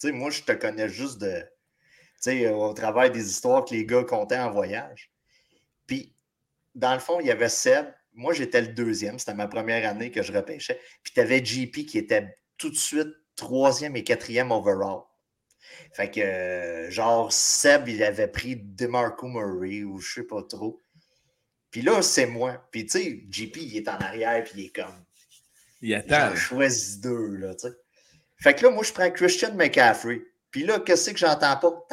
tu 0.00 0.08
sais, 0.08 0.12
moi, 0.12 0.30
je 0.30 0.42
te 0.42 0.52
connais 0.52 0.88
juste 0.88 1.18
de, 1.18 1.42
au 2.52 2.72
travers 2.72 3.10
des 3.10 3.28
histoires 3.28 3.64
que 3.64 3.74
les 3.74 3.84
gars 3.84 4.04
comptaient 4.04 4.38
en 4.38 4.52
voyage. 4.52 5.10
Puis, 5.86 6.14
dans 6.74 6.94
le 6.94 7.00
fond, 7.00 7.18
il 7.20 7.26
y 7.26 7.30
avait 7.30 7.48
Seb. 7.48 7.86
Moi, 8.16 8.32
j'étais 8.32 8.62
le 8.62 8.68
deuxième. 8.68 9.18
C'était 9.18 9.34
ma 9.34 9.46
première 9.46 9.88
année 9.88 10.10
que 10.10 10.22
je 10.22 10.32
repêchais. 10.32 10.80
Puis, 11.02 11.12
tu 11.12 11.20
avais 11.20 11.44
JP 11.44 11.86
qui 11.86 11.98
était 11.98 12.38
tout 12.58 12.70
de 12.70 12.76
suite 12.76 13.08
troisième 13.36 13.94
et 13.96 14.02
quatrième 14.02 14.50
overall. 14.50 15.02
Fait 15.92 16.10
que, 16.10 16.90
genre, 16.90 17.32
Seb, 17.32 17.88
il 17.88 18.02
avait 18.02 18.28
pris 18.28 18.56
DeMarco 18.56 19.28
Murray 19.28 19.84
ou 19.84 19.98
je 19.98 20.14
sais 20.14 20.26
pas 20.26 20.42
trop. 20.42 20.82
Puis 21.70 21.82
là, 21.82 22.00
c'est 22.02 22.26
moi. 22.26 22.66
Puis, 22.70 22.86
tu 22.86 22.98
sais, 22.98 23.24
JP, 23.30 23.56
il 23.56 23.76
est 23.76 23.88
en 23.88 23.98
arrière, 23.98 24.42
puis 24.44 24.52
il 24.56 24.66
est 24.66 24.74
comme. 24.74 25.04
Il 25.82 25.94
attend. 25.94 26.30
J'en 26.30 26.36
choisis 26.36 27.00
deux, 27.00 27.36
là, 27.36 27.54
tu 27.54 27.68
sais. 27.68 27.74
Fait 28.38 28.54
que 28.54 28.64
là, 28.64 28.70
moi, 28.70 28.82
je 28.82 28.92
prends 28.92 29.10
Christian 29.10 29.54
McCaffrey. 29.54 30.22
Puis 30.50 30.64
là, 30.64 30.80
qu'est-ce 30.80 31.10
que 31.10 31.18
j'entends 31.18 31.56
pas? 31.56 31.86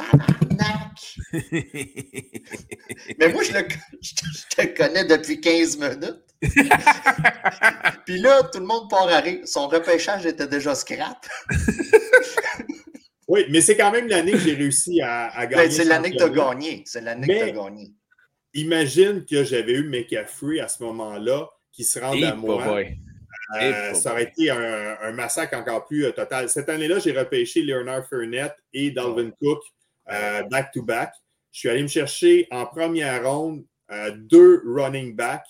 Mais 1.33 3.27
moi, 3.33 3.43
je, 4.01 4.55
te 4.55 4.77
connais 4.77 5.05
depuis 5.05 5.41
15 5.41 5.77
minutes. 5.77 6.23
Puis 8.05 8.19
là, 8.19 8.43
tout 8.51 8.59
le 8.59 8.65
monde 8.65 8.89
part 8.89 9.07
à 9.07 9.19
rire. 9.19 9.39
Son 9.45 9.67
repêchage 9.67 10.25
était 10.25 10.47
déjà 10.47 10.75
scrap. 10.75 11.25
oui, 13.27 13.45
mais 13.49 13.61
c'est 13.61 13.75
quand 13.75 13.91
même 13.91 14.07
l'année 14.07 14.33
que 14.33 14.39
j'ai 14.39 14.53
réussi 14.53 15.01
à, 15.01 15.31
ben, 15.35 15.49
gagner. 15.49 15.71
c'est 15.71 15.85
l'année 15.85 16.11
que 16.11 16.17
tu 16.17 16.23
as 16.23 16.29
gagné. 16.29 16.83
C'est 16.85 17.01
l'année 17.01 17.27
que 17.27 17.33
tu 17.33 17.41
as 17.41 17.51
gagné. 17.51 17.93
Imagine 18.53 19.25
que 19.25 19.43
j'avais 19.43 19.73
eu 19.73 19.89
McCaffrey 19.89 20.59
à 20.59 20.67
ce 20.67 20.83
moment-là 20.83 21.49
qui 21.71 21.83
se 21.83 21.99
rend 21.99 22.21
à 22.21 22.35
moi. 22.35 22.83
Euh, 23.61 23.93
ça 23.93 24.11
aurait 24.11 24.23
été 24.23 24.49
un, 24.49 25.11
massacre 25.13 25.57
encore 25.57 25.85
plus 25.85 26.05
euh, 26.05 26.11
total. 26.11 26.49
Cette 26.49 26.69
année-là, 26.69 26.99
j'ai 26.99 27.11
repêché 27.11 27.61
Leonard 27.61 28.07
Fournette 28.07 28.55
et 28.73 28.91
Dalvin 28.91 29.31
Cook 29.31 29.61
back-to-back. 30.49 31.09
Euh, 31.09 31.22
Je 31.53 31.59
suis 31.59 31.69
allé 31.69 31.83
me 31.83 31.87
chercher 31.87 32.47
en 32.51 32.65
première 32.65 33.23
ronde 33.23 33.63
deux 34.17 34.61
running 34.65 35.15
backs 35.15 35.47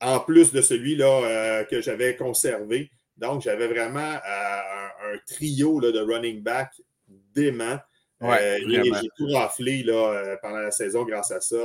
en 0.00 0.20
plus 0.20 0.52
de 0.52 0.60
celui-là 0.60 1.64
que 1.64 1.80
j'avais 1.80 2.16
conservé. 2.16 2.90
Donc, 3.16 3.42
j'avais 3.42 3.68
vraiment 3.68 4.00
un, 4.00 5.16
trio 5.26 5.80
de 5.80 6.00
running 6.00 6.42
back 6.42 6.72
dément. 7.34 7.78
j'ai 8.20 9.08
tout 9.16 9.28
raflé 9.32 9.82
là, 9.84 10.36
pendant 10.42 10.58
la 10.58 10.70
saison 10.70 11.04
grâce 11.04 11.30
à 11.30 11.40
ça 11.40 11.56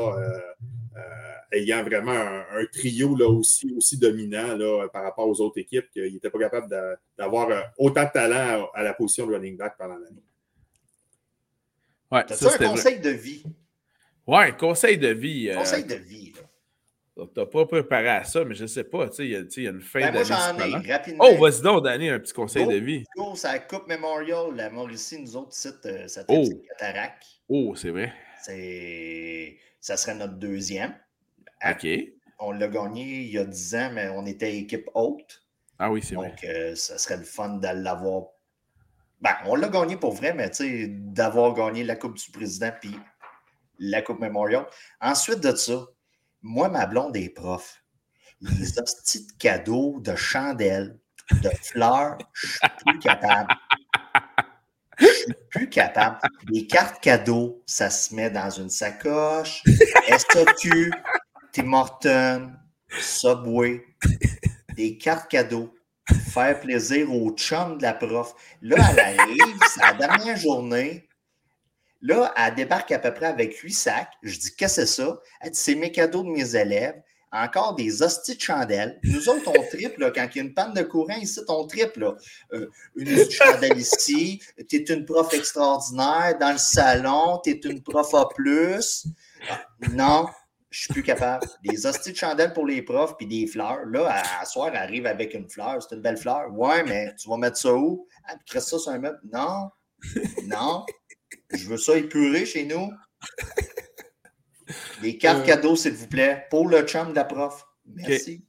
ayant 1.54 1.84
vraiment 1.84 2.12
un, 2.12 2.66
trio 2.72 3.16
là, 3.16 3.28
aussi, 3.28 3.74
aussi 3.76 3.98
dominant 3.98 4.56
là, 4.58 4.88
par 4.92 5.04
rapport 5.04 5.28
aux 5.28 5.40
autres 5.42 5.60
équipes 5.60 5.90
qu'il 5.92 6.14
n'était 6.14 6.30
pas 6.30 6.40
capable 6.40 6.68
d'avoir 7.18 7.50
euh, 7.50 7.62
autant 7.78 8.04
de 8.04 8.12
talent 8.12 8.70
à, 8.74 8.84
la 8.84 8.94
position 8.94 9.28
de 9.28 9.34
running 9.34 9.58
back 9.58 9.76
pendant 9.78 9.98
l'année. 9.98 10.24
Ouais, 12.12 12.24
c'est 12.28 12.62
un 12.62 12.70
conseil 12.70 13.00
de 13.00 13.10
vie? 13.10 13.44
Ouais, 14.28 14.56
conseil 14.58 14.98
de 14.98 15.10
vie. 15.10 15.50
Euh, 15.50 15.56
conseil 15.56 15.84
de 15.86 15.96
vie. 15.96 16.34
t'as 17.36 17.46
pas 17.46 17.66
préparé 17.66 18.10
à 18.10 18.24
ça, 18.24 18.44
mais 18.46 18.56
je 18.56 18.66
sais 18.66 18.84
pas, 18.86 19.08
tu 19.10 19.16
sais, 19.18 19.26
il 19.26 19.32
y, 19.64 19.68
a- 19.68 19.70
une 19.72 19.82
fin 19.82 20.00
Ben, 20.00 20.14
moi, 20.14 20.24
d'année. 20.24 20.26
j'en 20.26 20.36
ai, 20.58 20.72
cependant. 20.72 20.88
rapidement. 20.94 21.26
Oh, 21.30 21.38
vas-y 21.38 21.62
donc, 21.62 21.84
Danny, 21.84 22.10
un 22.10 22.20
petit 22.20 22.34
conseil 22.34 22.66
Go. 22.66 22.72
de 22.72 22.78
vie. 22.78 23.04
Go, 23.16 23.36
c'est 23.36 23.48
la 23.52 23.60
Coupe 23.60 23.88
Memorial, 23.88 24.56
la 24.56 24.70
Mauricie, 24.70 25.20
nous 25.22 25.36
autres, 25.38 25.54
site, 25.54 25.86
euh, 25.86 26.08
ça 26.08 26.24
Oh. 26.28 26.44
fait 26.46 26.62
Cataract. 26.70 27.24
Oh, 27.50 27.76
c'est 27.76 27.90
vrai. 27.92 28.14
C'est... 28.42 29.58
Ça 29.80 29.98
serait 29.98 30.16
notre 30.16 30.36
deuxième. 30.36 30.96
OK. 31.70 31.88
On 32.40 32.52
l'a 32.52 32.68
gagné 32.68 33.04
il 33.04 33.32
y 33.32 33.38
a 33.38 33.46
10 33.46 33.76
ans, 33.76 33.92
mais 33.94 34.08
on 34.10 34.26
était 34.26 34.56
équipe 34.58 34.90
haute. 34.96 35.42
Ah 35.78 35.92
oui, 35.92 36.02
c'est 36.02 36.16
vrai. 36.16 36.30
Donc, 36.30 36.44
euh, 36.46 36.74
ça 36.76 36.98
serait 36.98 37.18
le 37.18 37.24
fun 37.24 37.58
de 37.58 37.68
l'avoir. 37.68 38.24
Ben, 39.22 39.36
on 39.46 39.56
l'a 39.56 39.70
gagné 39.70 39.98
pour 39.98 40.14
vrai, 40.14 40.34
mais 40.34 40.50
tu 40.50 40.56
sais, 40.56 40.88
d'avoir 40.90 41.54
gagné 41.54 41.84
la 41.84 41.96
Coupe 41.96 42.18
du 42.18 42.32
Président 42.32 42.72
puis 42.82 42.92
la 43.84 44.02
Coupe 44.02 44.20
Memorial. 44.20 44.66
Ensuite 45.02 45.42
de 45.42 45.56
ça, 45.56 45.86
moi, 46.42 46.70
ma 46.70 46.86
blonde 46.86 47.16
est 47.18 47.30
prof. 47.30 47.84
Les 48.42 48.80
hosties 48.80 49.28
de 49.28 49.32
cadeaux, 49.34 50.00
de 50.00 50.16
chandelles, 50.16 51.00
de 51.32 51.50
fleurs, 51.62 52.18
je 52.34 52.48
suis 52.48 52.60
plus 52.86 53.00
capable. 53.00 53.54
Je 55.00 55.06
suis 55.06 55.34
plus 55.50 55.70
capable. 55.70 56.20
Les 56.50 56.68
cartes 56.68 57.02
cadeaux, 57.02 57.64
ça 57.66 57.90
se 57.90 58.14
met 58.16 58.30
dans 58.30 58.50
une 58.50 58.70
sacoche. 58.70 59.64
SOQ, 60.10 60.92
Tim 61.52 61.74
Hortons, 61.74 62.52
Subway, 63.00 63.86
des 64.76 64.98
cartes 64.98 65.30
cadeaux. 65.30 65.74
Faire 66.32 66.60
plaisir 66.60 67.14
au 67.14 67.32
chum 67.32 67.78
de 67.78 67.84
la 67.84 67.94
prof. 67.94 68.36
Là, 68.62 68.76
elle 68.92 69.20
arrive, 69.20 69.58
c'est 69.70 69.80
la 69.80 69.94
dernière 69.94 70.36
journée. 70.36 71.08
Là, 72.04 72.34
elle 72.36 72.54
débarque 72.56 72.92
à 72.92 73.00
peu 73.00 73.14
près 73.14 73.28
avec 73.28 73.56
huit 73.60 73.74
sacs. 73.74 74.12
Je 74.24 74.38
dis, 74.38 74.54
qu'est-ce 74.56 74.82
que 74.82 74.86
c'est 74.86 75.02
ça? 75.02 75.20
Elle 75.40 75.56
c'est 75.56 75.76
mes 75.76 75.92
cadeaux 75.92 76.24
de 76.24 76.30
mes 76.30 76.56
élèves. 76.56 77.02
Encore 77.32 77.74
des 77.74 78.04
hosties 78.04 78.36
de 78.36 78.42
chandelles. 78.42 79.00
Nous 79.04 79.28
autres, 79.28 79.48
on 79.48 79.64
triple, 79.64 80.12
quand 80.14 80.28
il 80.36 80.38
y 80.38 80.42
a 80.42 80.44
une 80.44 80.54
panne 80.54 80.74
de 80.74 80.84
courant 80.84 81.16
ici, 81.16 81.40
on 81.48 81.66
triple. 81.66 82.16
Euh, 82.52 82.70
une 82.96 83.32
chandelle 83.32 83.78
ici, 83.78 84.40
tu 84.70 84.76
es 84.76 84.94
une 84.94 85.06
prof 85.06 85.34
extraordinaire. 85.34 86.38
Dans 86.40 86.52
le 86.52 86.60
salon, 86.60 87.40
tu 87.44 87.52
es 87.52 87.60
une 87.64 87.82
prof 87.82 88.14
A. 88.14 88.30
Ah, 89.50 89.66
Non, 89.94 90.28
je 90.70 90.82
suis 90.82 90.94
plus 90.94 91.04
capable. 91.04 91.48
Des 91.64 91.88
hosties 91.88 92.12
de 92.12 92.18
chandelles 92.18 92.54
pour 92.54 92.68
les 92.68 92.84
profs, 92.84 93.16
puis 93.18 93.26
des 93.26 93.48
fleurs. 93.48 93.86
Là, 93.86 94.22
à, 94.40 94.46
soir, 94.46 94.68
elle 94.68 94.78
arrive 94.78 95.08
avec 95.08 95.34
une 95.34 95.50
fleur. 95.50 95.82
C'est 95.82 95.96
une 95.96 96.02
belle 96.02 96.18
fleur. 96.18 96.52
Ouais, 96.52 96.84
mais 96.84 97.16
tu 97.16 97.30
vas 97.30 97.38
mettre 97.38 97.58
ça 97.58 97.74
où? 97.74 98.08
Tu 98.30 98.46
crées 98.46 98.60
ça 98.60 98.78
sur 98.78 98.92
un 98.92 99.00
meuble? 99.00 99.20
Non, 99.32 99.70
non. 100.44 100.86
Je 101.54 101.68
veux 101.70 101.78
ça 101.78 101.98
épuré 101.98 102.46
chez 102.46 102.66
nous. 102.66 102.90
Des 105.02 105.18
cartes 105.18 105.42
Euh. 105.44 105.46
cadeaux, 105.46 105.76
s'il 105.76 105.94
vous 105.94 106.08
plaît, 106.08 106.46
pour 106.50 106.68
le 106.68 106.82
chum 106.84 107.10
de 107.10 107.16
la 107.16 107.26
prof. 107.26 107.66
Merci. 107.86 108.46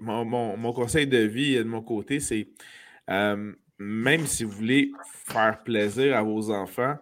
Mon, 0.00 0.24
mon- 0.24 0.56
mon 0.56 0.72
conseil 0.72 1.06
de 1.06 1.18
vie 1.18 1.56
euh, 1.56 1.62
de 1.64 1.68
mon 1.68 1.82
côté, 1.82 2.18
c'est 2.20 2.48
euh, 3.10 3.52
même 3.78 4.26
si 4.26 4.42
vous 4.44 4.50
voulez 4.50 4.90
faire 5.26 5.62
plaisir 5.62 6.16
à 6.16 6.22
vos 6.22 6.50
enfants 6.50 6.96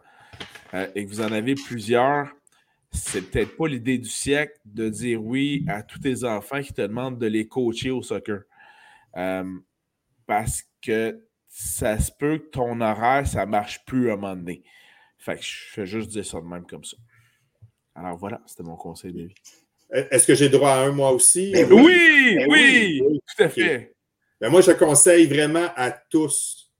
euh, 0.74 0.86
et 0.94 1.04
que 1.06 1.10
vous 1.10 1.22
en 1.22 1.32
avez 1.32 1.54
plusieurs, 1.54 2.28
c'est 2.92 3.22
peut-être 3.22 3.56
pas 3.56 3.66
l'idée 3.68 3.96
du 3.98 4.08
siècle 4.10 4.58
de 4.66 4.88
dire 4.90 5.22
oui 5.24 5.64
à 5.68 5.82
tous 5.82 5.98
tes 6.00 6.24
enfants 6.24 6.60
qui 6.60 6.74
te 6.74 6.82
demandent 6.82 7.18
de 7.18 7.26
les 7.26 7.48
coacher 7.48 7.90
au 7.90 8.02
soccer. 8.02 8.42
Parce 10.26 10.62
que 10.82 11.24
ça 11.48 11.98
se 11.98 12.10
peut 12.18 12.38
que 12.38 12.48
ton 12.50 12.80
horaire, 12.80 13.26
ça 13.26 13.46
marche 13.46 13.84
plus 13.86 14.10
à 14.10 14.14
un 14.14 14.16
moment 14.16 14.36
donné. 14.36 14.62
Fait 15.26 15.36
que 15.38 15.42
je 15.42 15.56
fais 15.72 15.86
juste 15.86 16.10
dire 16.10 16.24
ça 16.24 16.40
de 16.40 16.46
même 16.46 16.64
comme 16.66 16.84
ça. 16.84 16.96
Alors 17.96 18.16
voilà, 18.16 18.40
c'était 18.46 18.62
mon 18.62 18.76
conseil 18.76 19.12
de 19.12 19.22
vie. 19.22 19.34
Est-ce 19.90 20.24
que 20.24 20.36
j'ai 20.36 20.48
droit 20.48 20.70
à 20.70 20.78
un 20.82 20.92
mois 20.92 21.10
aussi? 21.10 21.50
Ben 21.50 21.66
Oui, 21.72 21.82
oui. 21.82 21.84
oui, 21.84 22.36
Ben 22.36 22.46
oui. 22.48 23.02
Oui. 23.04 23.20
tout 23.26 23.42
à 23.42 23.48
fait. 23.48 23.92
Ben, 24.40 24.50
moi, 24.50 24.60
je 24.60 24.70
conseille 24.70 25.26
vraiment 25.26 25.66
à 25.74 25.90
tous, 25.90 26.70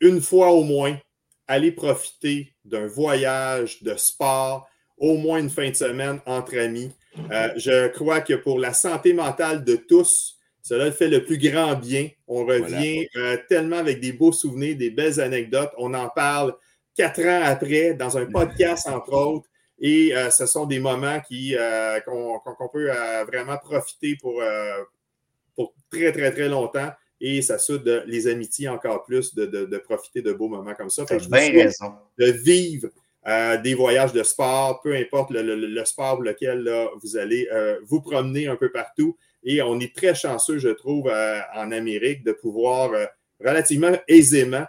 une 0.00 0.20
fois 0.20 0.50
au 0.50 0.64
moins, 0.64 0.98
aller 1.46 1.70
profiter 1.70 2.52
d'un 2.64 2.88
voyage 2.88 3.80
de 3.84 3.94
sport, 3.94 4.68
au 4.96 5.16
moins 5.16 5.38
une 5.38 5.50
fin 5.50 5.70
de 5.70 5.76
semaine 5.76 6.20
entre 6.26 6.58
amis. 6.58 6.90
Euh, 7.30 7.52
je 7.56 7.86
crois 7.88 8.22
que 8.22 8.34
pour 8.34 8.58
la 8.58 8.72
santé 8.72 9.12
mentale 9.12 9.62
de 9.62 9.76
tous, 9.76 10.36
cela 10.62 10.90
fait 10.90 11.08
le 11.08 11.24
plus 11.24 11.38
grand 11.38 11.76
bien. 11.76 12.08
On 12.26 12.44
revient 12.44 13.06
euh, 13.14 13.36
tellement 13.48 13.76
avec 13.76 14.00
des 14.00 14.12
beaux 14.12 14.32
souvenirs, 14.32 14.76
des 14.76 14.90
belles 14.90 15.20
anecdotes. 15.20 15.70
On 15.78 15.94
en 15.94 16.08
parle 16.08 16.54
quatre 16.96 17.22
ans 17.26 17.42
après 17.44 17.94
dans 17.94 18.16
un 18.18 18.26
podcast, 18.26 18.88
entre 18.88 19.12
autres. 19.12 19.46
Et 19.78 20.14
euh, 20.14 20.30
ce 20.30 20.46
sont 20.46 20.66
des 20.66 20.78
moments 20.78 21.20
qui, 21.20 21.56
euh, 21.58 21.98
qu'on, 22.00 22.40
peut 22.72 22.90
euh, 22.90 23.24
vraiment 23.24 23.56
profiter 23.58 24.16
pour, 24.20 24.40
pour 25.56 25.74
très, 25.90 26.12
très, 26.12 26.30
très 26.30 26.48
longtemps. 26.48 26.90
Et 27.20 27.40
ça 27.42 27.58
soude 27.58 28.02
les 28.06 28.26
amitiés 28.26 28.68
encore 28.68 29.04
plus 29.04 29.34
de, 29.34 29.46
de- 29.46 29.64
de 29.64 29.78
profiter 29.78 30.22
de 30.22 30.32
beaux 30.32 30.48
moments 30.48 30.74
comme 30.74 30.90
ça. 30.90 31.06
Fait 31.06 31.18
que 31.18 31.24
T'as 31.24 31.40
je 31.40 31.46
vous 31.46 31.52
bien 31.52 31.64
raison. 31.64 31.94
de 32.18 32.26
vivre 32.26 32.88
des 33.62 33.74
voyages 33.74 34.12
de 34.12 34.22
sport, 34.24 34.80
peu 34.82 34.94
importe 34.96 35.30
le, 35.30 35.42
le- 35.42 35.54
le 35.54 35.84
sport 35.84 36.14
pour 36.16 36.24
lequel 36.24 36.64
là, 36.64 36.88
vous 37.02 37.16
allez 37.16 37.48
vous 37.84 38.00
promener 38.00 38.48
un 38.48 38.56
peu 38.56 38.70
partout. 38.72 39.16
Et 39.44 39.62
on 39.62 39.78
est 39.80 39.94
très 39.94 40.14
chanceux, 40.16 40.58
je 40.58 40.68
trouve, 40.70 41.08
en 41.54 41.70
Amérique 41.72 42.24
de 42.24 42.32
pouvoir 42.32 42.90
relativement 43.40 43.92
aisément, 44.08 44.66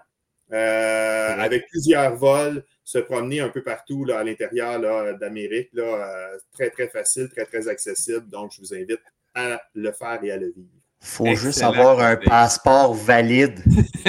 euh, 0.53 1.35
avec 1.39 1.67
plusieurs 1.67 2.15
vols, 2.15 2.63
se 2.83 2.99
promener 2.99 3.39
un 3.39 3.49
peu 3.49 3.63
partout 3.63 4.05
là, 4.05 4.19
à 4.19 4.23
l'intérieur 4.23 4.79
là, 4.79 5.13
d'Amérique. 5.13 5.69
Là, 5.73 5.83
euh, 5.83 6.37
très, 6.53 6.69
très 6.69 6.87
facile, 6.87 7.29
très, 7.29 7.45
très 7.45 7.67
accessible. 7.67 8.29
Donc, 8.29 8.51
je 8.53 8.61
vous 8.61 8.73
invite 8.73 9.01
à 9.33 9.61
le 9.73 9.91
faire 9.91 10.23
et 10.23 10.31
à 10.31 10.37
le 10.37 10.47
vivre. 10.47 10.82
Faut 11.05 11.35
juste 11.35 11.61
avoir 11.61 11.99
un 11.99 12.15
passeport 12.15 12.93
valide. 12.93 13.59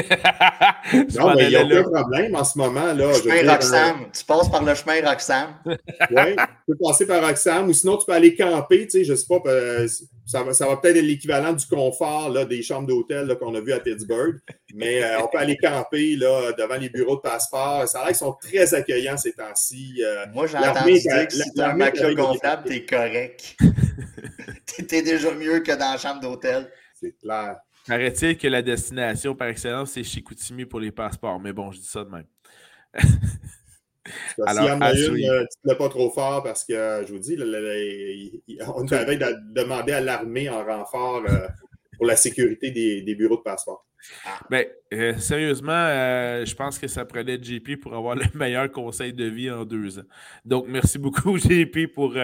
Non, 1.18 1.34
mais 1.34 1.44
il 1.44 1.48
n'y 1.50 1.56
a 1.56 1.64
aucun 1.64 1.82
problème 1.90 2.34
en 2.34 2.44
ce 2.44 2.58
moment. 2.58 2.92
Là, 2.92 3.12
chemin 3.14 3.42
dire, 3.42 3.50
Roxham. 3.52 4.06
Tu 4.12 4.24
passes 4.24 4.48
par 4.50 4.62
le 4.62 4.74
chemin 4.74 5.00
Roxham. 5.08 5.54
Oui, 6.10 6.36
tu 6.36 6.44
peux 6.68 6.76
passer 6.82 7.06
par 7.06 7.26
Roxham 7.26 7.68
ou 7.68 7.72
sinon 7.72 7.96
tu 7.96 8.04
peux 8.06 8.12
aller 8.12 8.34
camper, 8.34 8.84
tu 8.86 8.90
sais, 8.90 9.04
je 9.04 9.12
ne 9.12 9.16
sais 9.16 9.26
pas, 9.26 9.40
euh, 9.46 9.88
ça 10.26 10.42
va, 10.42 10.52
ça 10.52 10.66
va 10.66 10.76
peut-être 10.76 10.96
être 10.96 11.04
l'équivalent 11.04 11.52
du 11.52 11.66
confort 11.66 12.28
là, 12.30 12.44
des 12.44 12.62
chambres 12.62 12.86
d'hôtel 12.88 13.34
qu'on 13.40 13.54
a 13.54 13.60
vu 13.60 13.72
à 13.72 13.80
Pittsburgh, 13.80 14.36
mais 14.74 15.02
euh, 15.02 15.20
on 15.22 15.28
peut 15.28 15.38
aller 15.38 15.56
camper 15.56 16.16
là, 16.16 16.52
devant 16.58 16.76
les 16.76 16.88
bureaux 16.90 17.16
de 17.16 17.20
passeport. 17.22 17.86
Ça 17.88 17.98
a 18.00 18.02
l'air 18.02 18.08
qu'ils 18.08 18.16
sont 18.18 18.34
très 18.40 18.74
accueillants 18.74 19.16
ces 19.16 19.32
temps-ci. 19.32 20.02
euh, 20.04 20.26
Moi, 20.34 20.46
j'ai 20.46 20.54
L'armée, 20.54 20.78
entendu 20.78 21.00
la- 21.06 21.16
dire 21.18 21.28
que 21.28 21.34
si 21.34 21.52
tu 21.54 21.60
as 21.62 21.70
un 21.70 21.74
matelas 21.74 22.14
gonflable, 22.14 22.62
t'es 22.68 22.84
correct. 22.84 23.56
T'es 24.88 25.02
déjà 25.02 25.30
mieux 25.32 25.60
que 25.60 25.72
dans 25.72 25.92
la 25.92 25.98
chambre 25.98 26.20
d'hôtel. 26.20 26.68
C'est 27.04 27.18
clair. 27.18 27.56
Paraît-il 27.86 28.38
que 28.38 28.48
la 28.48 28.62
destination 28.62 29.34
par 29.34 29.48
excellence, 29.48 29.92
c'est 29.92 30.02
Chicoutimi 30.04 30.64
pour 30.64 30.80
les 30.80 30.90
passeports. 30.90 31.38
Mais 31.40 31.52
bon, 31.52 31.70
je 31.70 31.78
dis 31.80 31.86
ça 31.86 32.02
de 32.04 32.10
même. 32.10 32.24
Alors, 34.46 34.64
S'il 34.64 34.64
y 34.66 34.70
en 34.70 34.80
a 34.82 34.92
une, 34.92 35.30
euh, 35.30 35.40
tu 35.44 35.58
ne 35.64 35.70
l'as 35.70 35.76
pas 35.76 35.88
trop 35.88 36.10
fort 36.10 36.42
parce 36.42 36.64
que, 36.64 36.72
euh, 36.74 37.06
je 37.06 37.12
vous 37.12 37.18
dis, 37.18 37.36
le- 37.36 37.44
le- 37.46 38.40
on 38.74 38.86
avait 38.92 39.16
demandé 39.16 39.92
à 39.92 40.00
l'armée 40.00 40.48
en 40.48 40.64
renfort 40.64 41.24
euh, 41.28 41.46
pour 41.96 42.06
la 42.06 42.16
sécurité 42.16 42.70
des, 42.70 43.02
des 43.02 43.14
bureaux 43.14 43.36
de 43.38 43.42
passeport. 43.42 43.86
Ben, 44.50 44.66
euh, 44.92 45.16
sérieusement, 45.16 45.72
je 46.44 46.54
pense 46.54 46.78
que 46.78 46.86
ça 46.88 47.06
prenait 47.06 47.42
JP 47.42 47.76
pour 47.80 47.94
avoir 47.94 48.14
le 48.16 48.26
meilleur 48.34 48.70
conseil 48.70 49.14
de 49.14 49.24
vie 49.24 49.50
en 49.50 49.64
deux 49.64 49.98
ans. 49.98 50.04
Donc, 50.44 50.66
merci 50.68 50.98
beaucoup, 50.98 51.38
JP, 51.38 51.86
pour 51.94 52.14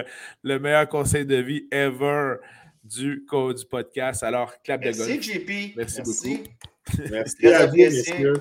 le 0.42 0.58
meilleur 0.58 0.86
conseil 0.88 1.24
de 1.24 1.36
vie 1.36 1.66
ever 1.70 2.34
du, 2.82 3.24
du 3.26 3.66
podcast. 3.70 4.22
Alors, 4.22 4.52
clap 4.62 4.80
de 4.80 4.86
Merci, 4.86 5.00
golf. 5.14 5.22
JP. 5.22 5.76
Merci 5.76 6.42
Merci 7.10 7.36
Très 7.36 7.54
à 7.54 7.66
vous, 7.66 7.76
messieurs. 7.76 8.34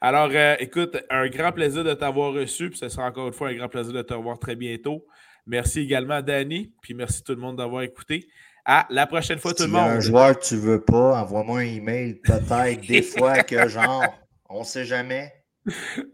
Alors, 0.00 0.30
euh, 0.32 0.54
écoute, 0.60 0.96
un 1.10 1.28
grand 1.28 1.52
plaisir 1.52 1.82
de 1.84 1.92
t'avoir 1.94 2.32
reçu, 2.32 2.70
puis 2.70 2.78
ce 2.78 2.88
sera 2.88 3.06
encore 3.06 3.26
une 3.26 3.32
fois 3.32 3.48
un 3.48 3.54
grand 3.54 3.68
plaisir 3.68 3.92
de 3.92 4.02
te 4.02 4.14
revoir 4.14 4.38
très 4.38 4.54
bientôt. 4.54 5.04
Merci 5.46 5.80
également 5.80 6.14
à 6.14 6.22
Danny, 6.22 6.72
puis 6.80 6.94
merci 6.94 7.22
tout 7.24 7.32
le 7.34 7.40
monde 7.40 7.56
d'avoir 7.56 7.82
écouté. 7.82 8.28
À 8.64 8.86
la 8.90 9.06
prochaine 9.06 9.38
fois, 9.38 9.52
tout 9.54 9.62
Si 9.62 9.68
le 9.68 9.74
y 9.74 9.76
a 9.76 9.82
un 9.84 9.92
monde. 9.94 10.00
joueur 10.02 10.38
que 10.38 10.44
tu 10.44 10.56
veux 10.56 10.80
pas, 10.84 11.20
envoie-moi 11.22 11.60
un 11.60 11.62
email. 11.62 12.14
Peut-être 12.16 12.86
des 12.86 13.02
fois 13.16 13.42
que 13.42 13.66
genre, 13.68 14.04
on 14.48 14.62
sait 14.64 14.84
jamais. 14.84 15.32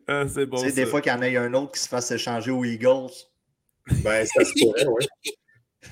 Ah, 0.08 0.24
c'est 0.28 0.46
bon. 0.46 0.56
tu 0.60 0.68
sais, 0.68 0.74
des 0.74 0.86
fois 0.86 1.00
qu'il 1.00 1.12
y 1.12 1.14
en 1.14 1.22
ait 1.22 1.36
un 1.36 1.52
autre 1.54 1.72
qui 1.72 1.80
se 1.80 1.88
fasse 1.88 2.10
échanger 2.10 2.50
aux 2.50 2.64
Eagles. 2.64 3.10
Ben, 4.02 4.24
ça 4.26 4.44
se 4.44 4.52
pourrait, 4.58 4.86
oui. 4.86 5.06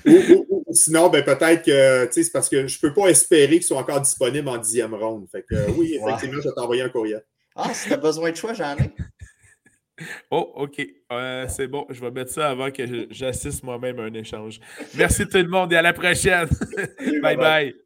Ou, 0.05 0.11
ou- 0.11 0.45
ou- 0.49 0.63
ou 0.67 0.73
sinon, 0.73 1.09
ben, 1.09 1.23
peut-être 1.23 1.63
que, 1.63 2.05
tu 2.05 2.13
sais, 2.13 2.23
c'est 2.23 2.31
parce 2.31 2.49
que 2.49 2.67
je 2.67 2.77
ne 2.77 2.81
peux 2.81 2.93
pas 2.93 3.07
espérer 3.09 3.53
qu'ils 3.55 3.63
soient 3.63 3.79
encore 3.79 4.01
disponibles 4.01 4.49
en 4.49 4.57
dixième 4.57 4.93
ronde. 4.93 5.27
Fait 5.31 5.43
que, 5.43 5.55
euh, 5.55 5.67
oui, 5.77 5.97
Ouais. 6.01 6.11
effectivement, 6.13 6.41
je 6.41 6.49
vais 6.49 6.55
t'envoyer 6.55 6.81
un 6.81 6.89
courriel. 6.89 7.23
Ah, 7.55 7.73
si 7.73 7.89
t'as 7.89 7.97
besoin 7.97 8.31
de 8.31 8.35
choix, 8.35 8.53
j'en 8.53 8.75
ai. 8.77 8.91
Oh, 10.31 10.51
OK. 10.55 10.83
Euh, 11.11 11.45
c'est 11.47 11.67
bon. 11.67 11.85
Je 11.89 12.01
vais 12.01 12.09
mettre 12.09 12.31
ça 12.31 12.49
avant 12.49 12.71
que 12.71 12.83
j'assiste 13.11 13.61
moi-même 13.63 13.99
à 13.99 14.03
un 14.03 14.13
échange. 14.15 14.59
Merci 14.95 15.27
tout 15.27 15.37
le 15.37 15.47
monde 15.47 15.71
et 15.71 15.75
à 15.75 15.83
la 15.83 15.93
prochaine. 15.93 16.47
bye 17.21 17.21
bye. 17.21 17.37
bye. 17.37 17.75